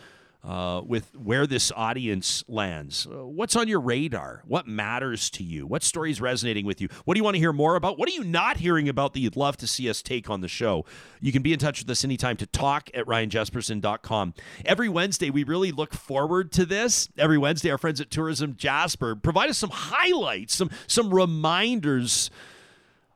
uh, 0.47 0.81
with 0.86 1.14
where 1.16 1.44
this 1.47 1.73
audience 1.74 2.44
lands. 2.47 3.06
Uh, 3.10 3.27
what's 3.27 3.56
on 3.56 3.66
your 3.66 3.81
radar? 3.81 4.44
What 4.47 4.68
matters 4.68 5.28
to 5.31 5.43
you? 5.43 5.66
What 5.66 5.82
stories 5.82 6.20
resonating 6.20 6.64
with 6.64 6.81
you? 6.81 6.89
What 7.05 7.14
do 7.14 7.18
you 7.18 7.24
want 7.24 7.35
to 7.35 7.40
hear 7.40 7.52
more 7.52 7.74
about? 7.74 7.98
What 7.98 8.09
are 8.09 8.12
you 8.12 8.23
not 8.23 8.59
hearing 8.59 8.89
about 8.89 9.12
that 9.14 9.20
you'd 9.20 9.36
love 9.36 9.56
to 9.56 9.66
see 9.66 9.90
us 9.90 10.02
take 10.02 10.31
on 10.31 10.43
the 10.43 10.48
show? 10.48 10.85
You 11.20 11.32
can 11.32 11.43
be 11.43 11.52
in 11.52 11.59
touch 11.59 11.81
with 11.81 11.90
us 11.90 12.05
anytime 12.05 12.36
to 12.36 12.47
talk 12.47 12.90
at 12.94 13.06
ryanjespersen.com. 13.06 14.35
Every 14.64 14.89
Wednesday, 14.89 15.31
we 15.31 15.43
really 15.43 15.73
look 15.73 15.93
forward 15.93 16.52
to 16.52 16.64
this. 16.64 17.09
Every 17.18 17.39
Wednesday, 17.39 17.70
our 17.70 17.78
friends 17.78 18.01
at 18.01 18.10
Tourism 18.10 18.55
Jasper 18.56 19.16
provide 19.16 19.51
us 19.51 19.59
some 19.59 19.70
highlights, 19.70 20.55
some 20.55 20.70
some 20.86 21.12
reminders 21.12 22.31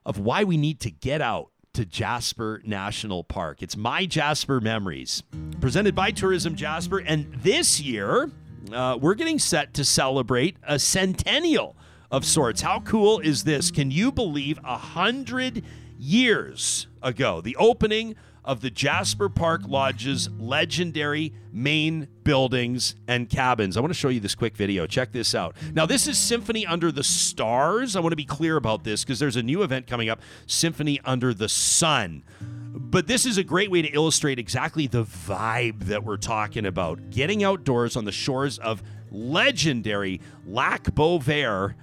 of 0.04 0.18
why 0.18 0.42
we 0.42 0.56
need 0.56 0.80
to 0.80 0.90
get 0.90 1.20
out 1.20 1.49
to 1.74 1.84
Jasper 1.84 2.60
National 2.64 3.22
Park. 3.22 3.62
It's 3.62 3.76
My 3.76 4.04
Jasper 4.04 4.60
Memories, 4.60 5.22
presented 5.60 5.94
by 5.94 6.10
Tourism 6.10 6.56
Jasper. 6.56 6.98
And 6.98 7.32
this 7.34 7.80
year, 7.80 8.30
uh, 8.72 8.98
we're 9.00 9.14
getting 9.14 9.38
set 9.38 9.72
to 9.74 9.84
celebrate 9.84 10.56
a 10.64 10.78
centennial 10.78 11.76
of 12.10 12.24
sorts. 12.24 12.60
How 12.60 12.80
cool 12.80 13.20
is 13.20 13.44
this? 13.44 13.70
Can 13.70 13.90
you 13.90 14.10
believe 14.10 14.58
a 14.64 14.76
hundred 14.76 15.62
years 15.96 16.88
ago, 17.02 17.40
the 17.40 17.56
opening 17.56 18.16
of 18.44 18.60
the 18.60 18.70
Jasper 18.70 19.28
Park 19.28 19.62
Lodge's 19.66 20.28
legendary 20.38 21.32
main 21.52 22.08
buildings 22.24 22.94
and 23.06 23.28
cabins. 23.28 23.76
I 23.76 23.80
want 23.80 23.92
to 23.92 23.98
show 23.98 24.08
you 24.08 24.20
this 24.20 24.34
quick 24.34 24.56
video. 24.56 24.86
Check 24.86 25.12
this 25.12 25.34
out. 25.34 25.56
Now, 25.74 25.86
this 25.86 26.06
is 26.06 26.18
Symphony 26.18 26.66
Under 26.66 26.90
the 26.90 27.04
Stars. 27.04 27.96
I 27.96 28.00
want 28.00 28.12
to 28.12 28.16
be 28.16 28.24
clear 28.24 28.56
about 28.56 28.84
this 28.84 29.04
because 29.04 29.18
there's 29.18 29.36
a 29.36 29.42
new 29.42 29.62
event 29.62 29.86
coming 29.86 30.08
up 30.08 30.20
Symphony 30.46 31.00
Under 31.04 31.34
the 31.34 31.48
Sun. 31.48 32.24
But 32.72 33.06
this 33.06 33.26
is 33.26 33.36
a 33.36 33.44
great 33.44 33.70
way 33.70 33.82
to 33.82 33.88
illustrate 33.88 34.38
exactly 34.38 34.86
the 34.86 35.04
vibe 35.04 35.86
that 35.86 36.04
we're 36.04 36.16
talking 36.16 36.66
about. 36.66 37.10
Getting 37.10 37.42
outdoors 37.44 37.96
on 37.96 38.04
the 38.04 38.12
shores 38.12 38.58
of 38.58 38.82
legendary 39.10 40.20
Lac 40.46 40.84
Beauvert. 40.84 41.74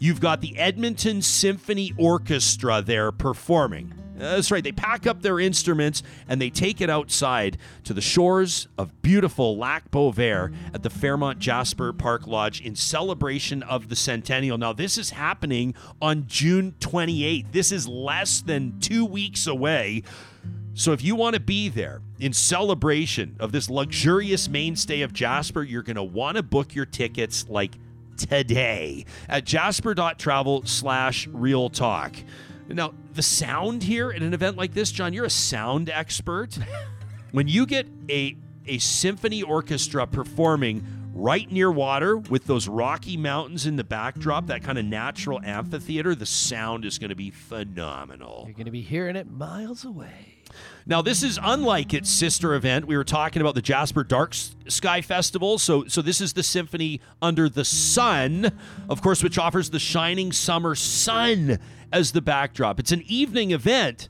You've 0.00 0.20
got 0.20 0.40
the 0.40 0.58
Edmonton 0.58 1.22
Symphony 1.22 1.92
Orchestra 1.96 2.82
there 2.82 3.12
performing. 3.12 3.94
That's 4.16 4.50
right. 4.50 4.62
They 4.62 4.72
pack 4.72 5.06
up 5.06 5.22
their 5.22 5.40
instruments 5.40 6.02
and 6.28 6.40
they 6.40 6.50
take 6.50 6.80
it 6.80 6.88
outside 6.88 7.58
to 7.84 7.92
the 7.92 8.00
shores 8.00 8.68
of 8.78 9.02
beautiful 9.02 9.56
Lac 9.56 9.90
Beauvert 9.90 10.54
at 10.72 10.82
the 10.82 10.90
Fairmont 10.90 11.40
Jasper 11.40 11.92
Park 11.92 12.26
Lodge 12.26 12.60
in 12.60 12.76
celebration 12.76 13.62
of 13.64 13.88
the 13.88 13.96
centennial. 13.96 14.56
Now, 14.56 14.72
this 14.72 14.98
is 14.98 15.10
happening 15.10 15.74
on 16.00 16.26
June 16.26 16.74
28th. 16.80 17.52
This 17.52 17.72
is 17.72 17.88
less 17.88 18.40
than 18.40 18.78
two 18.80 19.04
weeks 19.04 19.46
away. 19.46 20.02
So, 20.76 20.92
if 20.92 21.04
you 21.04 21.14
want 21.14 21.34
to 21.34 21.40
be 21.40 21.68
there 21.68 22.00
in 22.18 22.32
celebration 22.32 23.36
of 23.38 23.52
this 23.52 23.70
luxurious 23.70 24.48
mainstay 24.48 25.02
of 25.02 25.12
Jasper, 25.12 25.62
you're 25.62 25.82
going 25.82 25.96
to 25.96 26.02
want 26.02 26.36
to 26.36 26.42
book 26.42 26.74
your 26.74 26.86
tickets 26.86 27.48
like 27.48 27.76
today 28.16 29.04
at 29.28 29.44
jasper.travel 29.44 30.64
slash 30.66 31.28
real 31.28 31.68
talk. 31.70 32.16
Now, 32.68 32.94
the 33.12 33.22
sound 33.22 33.82
here 33.82 34.10
at 34.10 34.22
an 34.22 34.32
event 34.32 34.56
like 34.56 34.72
this, 34.72 34.90
John, 34.90 35.12
you're 35.12 35.26
a 35.26 35.30
sound 35.30 35.90
expert. 35.90 36.58
when 37.32 37.48
you 37.48 37.66
get 37.66 37.86
a 38.10 38.36
a 38.66 38.78
symphony 38.78 39.42
orchestra 39.42 40.06
performing 40.06 40.86
right 41.12 41.50
near 41.52 41.70
water 41.70 42.16
with 42.16 42.46
those 42.46 42.66
rocky 42.66 43.16
mountains 43.16 43.66
in 43.66 43.76
the 43.76 43.84
backdrop, 43.84 44.46
that 44.46 44.62
kind 44.62 44.78
of 44.78 44.84
natural 44.84 45.40
amphitheater, 45.44 46.14
the 46.14 46.26
sound 46.26 46.84
is 46.84 46.98
going 46.98 47.10
to 47.10 47.14
be 47.14 47.30
phenomenal. 47.30 48.44
You're 48.46 48.54
going 48.54 48.64
to 48.64 48.72
be 48.72 48.80
hearing 48.80 49.16
it 49.16 49.30
miles 49.30 49.84
away. 49.84 50.33
Now, 50.86 51.00
this 51.02 51.22
is 51.22 51.38
unlike 51.42 51.94
its 51.94 52.10
sister 52.10 52.54
event. 52.54 52.86
We 52.86 52.96
were 52.96 53.04
talking 53.04 53.40
about 53.40 53.54
the 53.54 53.62
Jasper 53.62 54.04
Dark 54.04 54.34
Sky 54.68 55.00
Festival. 55.00 55.58
So, 55.58 55.86
so 55.86 56.02
this 56.02 56.20
is 56.20 56.34
the 56.34 56.42
symphony 56.42 57.00
under 57.22 57.48
the 57.48 57.64
sun, 57.64 58.52
of 58.88 59.00
course, 59.00 59.22
which 59.22 59.38
offers 59.38 59.70
the 59.70 59.78
shining 59.78 60.32
summer 60.32 60.74
sun 60.74 61.58
as 61.92 62.12
the 62.12 62.20
backdrop. 62.20 62.78
It's 62.78 62.92
an 62.92 63.02
evening 63.06 63.52
event, 63.52 64.08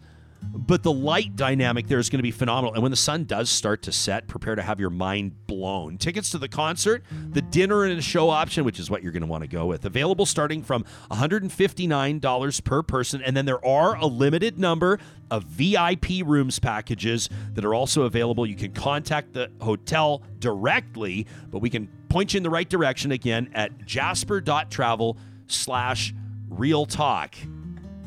but 0.52 0.82
the 0.82 0.92
light 0.92 1.36
dynamic 1.36 1.88
there 1.88 1.98
is 1.98 2.08
going 2.08 2.18
to 2.18 2.22
be 2.22 2.30
phenomenal. 2.30 2.74
And 2.74 2.82
when 2.82 2.90
the 2.90 2.96
sun 2.96 3.24
does 3.24 3.50
start 3.50 3.82
to 3.82 3.92
set, 3.92 4.28
prepare 4.28 4.54
to 4.54 4.62
have 4.62 4.80
your 4.80 4.90
mind 4.90 5.46
blown. 5.46 5.98
Tickets 5.98 6.30
to 6.30 6.38
the 6.38 6.48
concert, 6.48 7.04
the 7.30 7.42
dinner 7.42 7.84
and 7.84 8.02
show 8.02 8.30
option, 8.30 8.64
which 8.64 8.78
is 8.78 8.90
what 8.90 9.02
you're 9.02 9.12
going 9.12 9.22
to 9.22 9.26
want 9.28 9.42
to 9.42 9.48
go 9.48 9.66
with, 9.66 9.84
available 9.84 10.26
starting 10.26 10.62
from 10.62 10.84
$159 11.10 12.64
per 12.64 12.82
person. 12.82 13.22
And 13.22 13.36
then 13.36 13.44
there 13.44 13.64
are 13.64 13.96
a 13.96 14.06
limited 14.06 14.58
number 14.58 14.98
of 15.30 15.44
VIP 15.44 16.24
rooms 16.24 16.58
packages 16.58 17.28
that 17.54 17.64
are 17.64 17.74
also 17.74 18.02
available. 18.02 18.46
You 18.46 18.56
can 18.56 18.72
contact 18.72 19.32
the 19.32 19.50
hotel 19.60 20.22
directly, 20.38 21.26
but 21.50 21.58
we 21.58 21.70
can 21.70 21.88
point 22.08 22.32
you 22.32 22.38
in 22.38 22.42
the 22.42 22.50
right 22.50 22.68
direction 22.68 23.12
again 23.12 23.50
at 23.54 23.86
jasper.travel 23.86 25.16
slash 25.46 26.14
real 26.48 26.86
talk. 26.86 27.34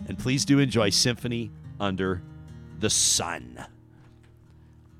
And 0.08 0.18
please 0.18 0.46
do 0.46 0.60
enjoy 0.60 0.90
Symphony 0.90 1.52
under 1.80 2.22
the 2.80 2.90
sun. 2.90 3.66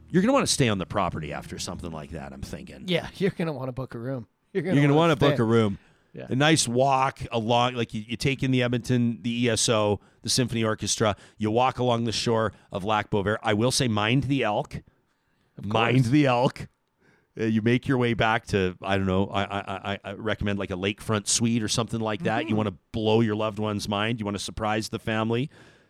You're 0.10 0.22
going 0.22 0.30
to 0.30 0.34
want 0.34 0.48
to 0.48 0.52
stay 0.52 0.70
on 0.70 0.78
the 0.78 0.86
property 0.86 1.34
after 1.34 1.60
something 1.60 1.92
like 1.92 2.12
that, 2.12 2.32
I'm 2.32 2.42
thinking. 2.42 2.84
Yeah, 2.88 3.08
you're 3.16 3.32
going 3.32 3.48
to 3.48 3.54
want 3.54 3.68
to 3.68 3.74
book 3.74 3.96
a 3.96 4.00
room. 4.00 4.28
You're 4.54 4.64
going 4.64 4.88
to 4.88 4.94
want 4.94 5.12
to 5.12 5.16
book 5.16 5.40
a 5.40 5.44
room. 5.44 5.78
Yeah. 6.14 6.26
A 6.30 6.36
nice 6.36 6.68
walk 6.68 7.20
along, 7.32 7.76
like 7.76 7.94
you, 7.94 8.04
you 8.08 8.18
take 8.18 8.42
in 8.42 8.50
the 8.50 8.64
Edmonton, 8.64 9.20
the 9.22 9.50
ESO, 9.50 10.00
the 10.24 10.30
Symphony 10.30 10.64
Orchestra. 10.64 11.16
You 11.38 11.52
walk 11.52 11.78
along 11.78 12.06
the 12.06 12.12
shore 12.12 12.54
of 12.72 12.84
Lac 12.84 13.12
Beauvert. 13.12 13.38
I 13.44 13.54
will 13.54 13.70
say, 13.72 13.88
mind 13.88 14.24
the 14.24 14.44
elk. 14.44 14.82
Mind 15.62 16.06
the 16.06 16.26
elk. 16.26 16.70
Uh, 17.40 17.46
you 17.46 17.62
make 17.62 17.88
your 17.88 17.98
way 17.98 18.14
back 18.14 18.48
to 18.48 18.76
I 18.82 18.98
don't 18.98 19.06
know. 19.06 19.28
I, 19.28 19.44
I 19.44 19.92
I 19.94 20.00
I 20.04 20.12
recommend 20.14 20.58
like 20.58 20.72
a 20.72 20.76
lakefront 20.76 21.28
suite 21.28 21.62
or 21.62 21.68
something 21.68 22.00
like 22.00 22.24
that. 22.24 22.42
Mm-hmm. 22.42 22.50
You 22.50 22.56
want 22.56 22.70
to 22.70 22.76
blow 22.92 23.22
your 23.22 23.36
loved 23.36 23.60
one's 23.60 23.88
mind. 23.88 24.20
You 24.20 24.26
want 24.26 24.38
to 24.38 24.44
surprise 24.44 24.90
the 24.90 25.00
family. 25.00 25.50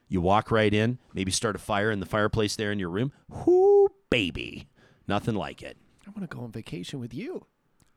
You 0.10 0.22
walk 0.22 0.52
right 0.52 0.74
in. 0.74 1.00
Maybe 1.14 1.32
start 1.32 1.56
a 1.56 1.60
fire 1.60 1.92
in 1.92 2.00
the 2.00 2.06
fireplace 2.06 2.56
there 2.56 2.72
in 2.72 2.80
your 2.80 2.90
room. 2.90 3.12
Whoo, 3.30 3.90
baby, 4.10 4.68
nothing 5.08 5.36
like 5.36 5.62
it. 5.62 5.78
I 6.06 6.12
want 6.12 6.30
to 6.30 6.34
go 6.36 6.44
on 6.44 6.52
vacation 6.52 7.00
with 7.00 7.14
you. 7.14 7.46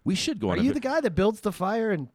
We 0.03 0.15
should 0.15 0.41
go 0.41 0.49
Are 0.49 0.53
on. 0.55 0.59
a 0.59 0.62
you 0.62 0.70
vi- 0.70 0.74
the 0.74 0.81
guy 0.81 1.01
that 1.01 1.15
builds 1.15 1.41
the 1.41 1.53
fire 1.53 1.91
and 1.91 2.09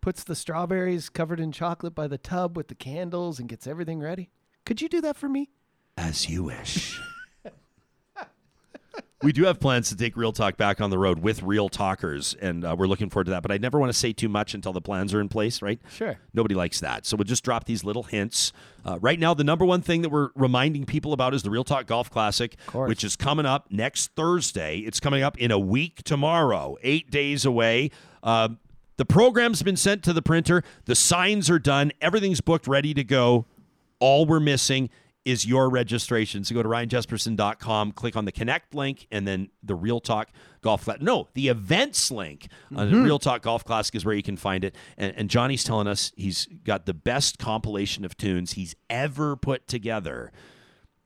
puts 0.00 0.24
the 0.24 0.34
strawberries 0.34 1.08
covered 1.08 1.38
in 1.40 1.52
chocolate 1.52 1.94
by 1.94 2.08
the 2.08 2.18
tub 2.18 2.56
with 2.56 2.68
the 2.68 2.74
candles 2.74 3.38
and 3.38 3.48
gets 3.48 3.66
everything 3.66 4.00
ready? 4.00 4.30
Could 4.64 4.80
you 4.80 4.88
do 4.88 5.00
that 5.02 5.16
for 5.16 5.28
me? 5.28 5.50
As 5.96 6.28
you 6.28 6.44
wish. 6.44 6.98
we 9.22 9.32
do 9.32 9.44
have 9.44 9.58
plans 9.58 9.88
to 9.88 9.96
take 9.96 10.16
Real 10.16 10.30
Talk 10.32 10.56
back 10.56 10.80
on 10.80 10.90
the 10.90 10.98
road 10.98 11.18
with 11.18 11.42
real 11.42 11.68
talkers, 11.68 12.36
and 12.40 12.64
uh, 12.64 12.76
we're 12.78 12.86
looking 12.86 13.10
forward 13.10 13.24
to 13.24 13.30
that. 13.32 13.42
But 13.42 13.50
I 13.50 13.58
never 13.58 13.78
want 13.78 13.90
to 13.90 13.98
say 13.98 14.12
too 14.12 14.28
much 14.28 14.54
until 14.54 14.72
the 14.72 14.80
plans 14.80 15.12
are 15.12 15.20
in 15.20 15.28
place, 15.28 15.60
right? 15.60 15.80
Sure. 15.90 16.16
Nobody 16.34 16.54
likes 16.54 16.78
that. 16.80 17.04
So 17.04 17.16
we'll 17.16 17.24
just 17.24 17.42
drop 17.42 17.64
these 17.64 17.82
little 17.82 18.04
hints. 18.04 18.52
Uh, 18.84 18.98
right 19.00 19.18
now, 19.18 19.34
the 19.34 19.42
number 19.42 19.64
one 19.64 19.82
thing 19.82 20.02
that 20.02 20.10
we're 20.10 20.30
reminding 20.36 20.86
people 20.86 21.12
about 21.12 21.34
is 21.34 21.42
the 21.42 21.50
Real 21.50 21.64
Talk 21.64 21.86
Golf 21.86 22.10
Classic, 22.10 22.56
which 22.72 23.02
is 23.02 23.16
coming 23.16 23.44
up 23.44 23.66
next 23.70 24.12
Thursday. 24.14 24.78
It's 24.78 25.00
coming 25.00 25.24
up 25.24 25.36
in 25.36 25.50
a 25.50 25.58
week 25.58 26.04
tomorrow, 26.04 26.76
eight 26.82 27.10
days 27.10 27.44
away. 27.44 27.90
Uh, 28.22 28.50
the 28.98 29.04
program's 29.04 29.62
been 29.64 29.76
sent 29.76 30.04
to 30.04 30.12
the 30.12 30.22
printer, 30.22 30.62
the 30.84 30.94
signs 30.94 31.50
are 31.50 31.58
done, 31.58 31.92
everything's 32.00 32.40
booked, 32.40 32.68
ready 32.68 32.94
to 32.94 33.04
go. 33.04 33.46
All 34.00 34.26
we're 34.26 34.38
missing 34.40 34.90
is 35.28 35.44
your 35.46 35.68
registration. 35.68 36.42
So 36.42 36.54
go 36.54 36.62
to 36.62 36.68
ryanjespersen.com, 36.68 37.92
click 37.92 38.16
on 38.16 38.24
the 38.24 38.32
connect 38.32 38.74
link, 38.74 39.06
and 39.10 39.26
then 39.28 39.50
the 39.62 39.74
Real 39.74 40.00
Talk 40.00 40.30
Golf 40.62 40.84
Classic. 40.84 41.02
No, 41.02 41.28
the 41.34 41.48
events 41.48 42.10
link 42.10 42.48
on 42.74 42.88
Mm-hmm. 42.90 43.02
Real 43.04 43.18
Talk 43.18 43.42
Golf 43.42 43.64
Classic 43.64 43.94
is 43.94 44.04
where 44.04 44.14
you 44.14 44.22
can 44.22 44.36
find 44.36 44.64
it. 44.64 44.74
And, 44.96 45.14
and 45.16 45.30
Johnny's 45.30 45.64
telling 45.64 45.86
us 45.86 46.12
he's 46.16 46.46
got 46.64 46.86
the 46.86 46.94
best 46.94 47.38
compilation 47.38 48.04
of 48.04 48.16
tunes 48.16 48.52
he's 48.52 48.74
ever 48.88 49.36
put 49.36 49.66
together 49.68 50.32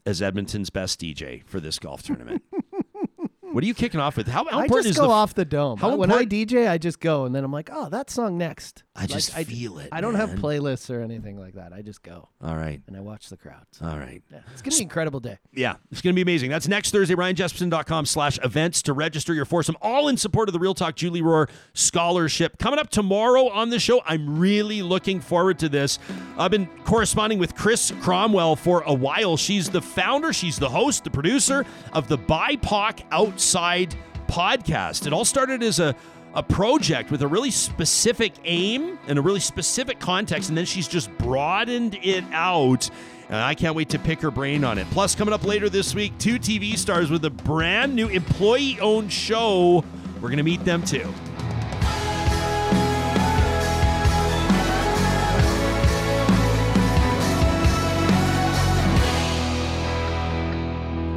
as 0.07 0.23
Edmonton's 0.23 0.71
best 0.71 1.01
DJ 1.01 1.45
for 1.47 1.59
this 1.61 1.79
golf 1.79 2.03
tournament. 2.03 2.43
what 3.41 3.63
are 3.63 3.67
you 3.67 3.75
kicking 3.75 4.01
off 4.01 4.17
with? 4.17 4.27
How, 4.29 4.45
how 4.45 4.59
I 4.61 4.65
important 4.65 4.87
just 4.87 4.97
is 4.99 5.01
go 5.01 5.09
the 5.09 5.13
off 5.13 5.35
the 5.35 5.45
dome. 5.45 5.79
how 5.79 5.91
I- 5.91 5.95
when 5.95 6.13
I 6.13 6.25
DJ, 6.25 6.69
I 6.69 6.79
just 6.79 7.01
go, 7.01 7.25
and 7.25 7.35
then 7.35 7.45
I'm 7.45 7.53
like, 7.53 7.71
oh, 7.73 7.89
that 7.89 8.09
song 8.11 8.39
next. 8.39 8.83
I 8.95 9.07
just 9.07 9.35
Like, 9.35 9.47
feel 9.47 9.79
it, 9.79 9.89
I 9.91 10.03
don't 10.03 10.17
have 10.17 10.31
playlists 10.31 10.91
or 10.91 11.01
anything 11.01 11.39
like 11.39 11.55
that. 11.55 11.73
I 11.73 11.81
just 11.81 12.03
go 12.03 12.29
All 12.43 12.57
right. 12.57 12.81
and 12.87 12.95
I 12.95 13.01
watch 13.01 13.31
the 13.31 13.39
crowds. 13.39 13.81
All 13.81 13.97
right. 13.99 14.23
Yeah, 14.31 14.41
it's 14.53 14.61
gonna 14.61 14.73
be 14.73 14.77
an 14.77 14.83
incredible 14.83 15.19
day. 15.21 15.39
Yeah, 15.51 15.77
it's 15.91 16.03
going 16.03 16.13
to 16.13 16.17
be 16.17 16.21
amazing. 16.21 16.51
That's 16.51 16.69
next 16.69 16.91
Thursday, 16.91 17.15
ryanjespersen.com 17.15 18.05
slash 18.05 18.39
events 18.45 18.83
to 18.83 18.93
register 18.93 19.33
your 19.33 19.47
foursome, 19.47 19.77
all 19.81 20.09
in 20.09 20.19
support 20.19 20.51
of 20.51 20.53
the 20.53 20.59
Real 20.59 20.75
Talk 20.75 20.95
Julie 20.95 21.23
Rohr 21.23 21.49
Scholarship. 21.73 22.59
Coming 22.59 22.79
up 22.79 22.91
tomorrow 22.91 23.49
on 23.49 23.71
the 23.71 23.79
show, 23.79 24.03
I'm 24.05 24.39
really 24.39 24.83
looking 24.83 25.21
forward 25.21 25.59
to 25.61 25.71
this. 25.71 25.99
I've 26.37 26.51
been 26.51 26.67
corresponding 26.85 27.39
with 27.39 27.55
Chris 27.55 27.93
Cromwell 28.03 28.57
for 28.57 28.83
a 28.83 28.93
while. 28.93 29.39
She's 29.39 29.71
the 29.71 29.81
founder, 29.81 30.35
she's 30.35 30.59
the 30.59 30.69
host, 30.69 31.05
the 31.05 31.11
producer 31.11 31.65
of 31.95 32.09
the 32.09 32.19
BIPOC 32.19 33.05
Outside 33.11 33.95
podcast. 34.27 35.07
It 35.07 35.13
all 35.13 35.25
started 35.25 35.63
as 35.63 35.79
a 35.79 35.95
a 36.35 36.43
project 36.43 37.11
with 37.11 37.23
a 37.23 37.29
really 37.29 37.51
specific 37.51 38.35
aim 38.45 38.99
and 39.07 39.19
a 39.19 39.23
really 39.23 39.41
specific 39.41 39.99
context, 39.99 40.49
and 40.49 40.57
then 40.57 40.65
she's 40.65 40.89
just 40.89 41.11
broadened 41.19 41.99
it 42.03 42.25
out. 42.33 42.89
And 43.29 43.37
I 43.37 43.55
can't 43.55 43.75
wait 43.75 43.89
to 43.91 43.99
pick 43.99 44.21
her 44.21 44.31
brain 44.31 44.65
on 44.65 44.79
it. 44.79 44.87
Plus, 44.91 45.15
coming 45.15 45.33
up 45.33 45.45
later 45.45 45.69
this 45.69 45.95
week, 45.95 46.17
two 46.19 46.39
TV 46.39 46.77
stars 46.77 47.11
with 47.11 47.25
a 47.25 47.31
brand 47.31 47.95
new 47.95 48.09
employee 48.09 48.79
owned 48.81 49.13
show 49.13 49.85
We're 50.17 50.29
going 50.29 50.37
to 50.37 50.43
meet 50.43 50.65
them 50.65 50.83
too. 50.85 51.13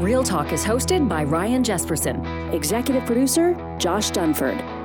Real 0.05 0.23
Talk 0.23 0.53
is 0.53 0.63
hosted 0.63 1.09
by 1.09 1.23
Ryan 1.23 1.63
Jespersen, 1.63 2.53
executive 2.53 3.05
producer 3.05 3.55
Josh 3.79 4.11
Dunford, 4.11 4.84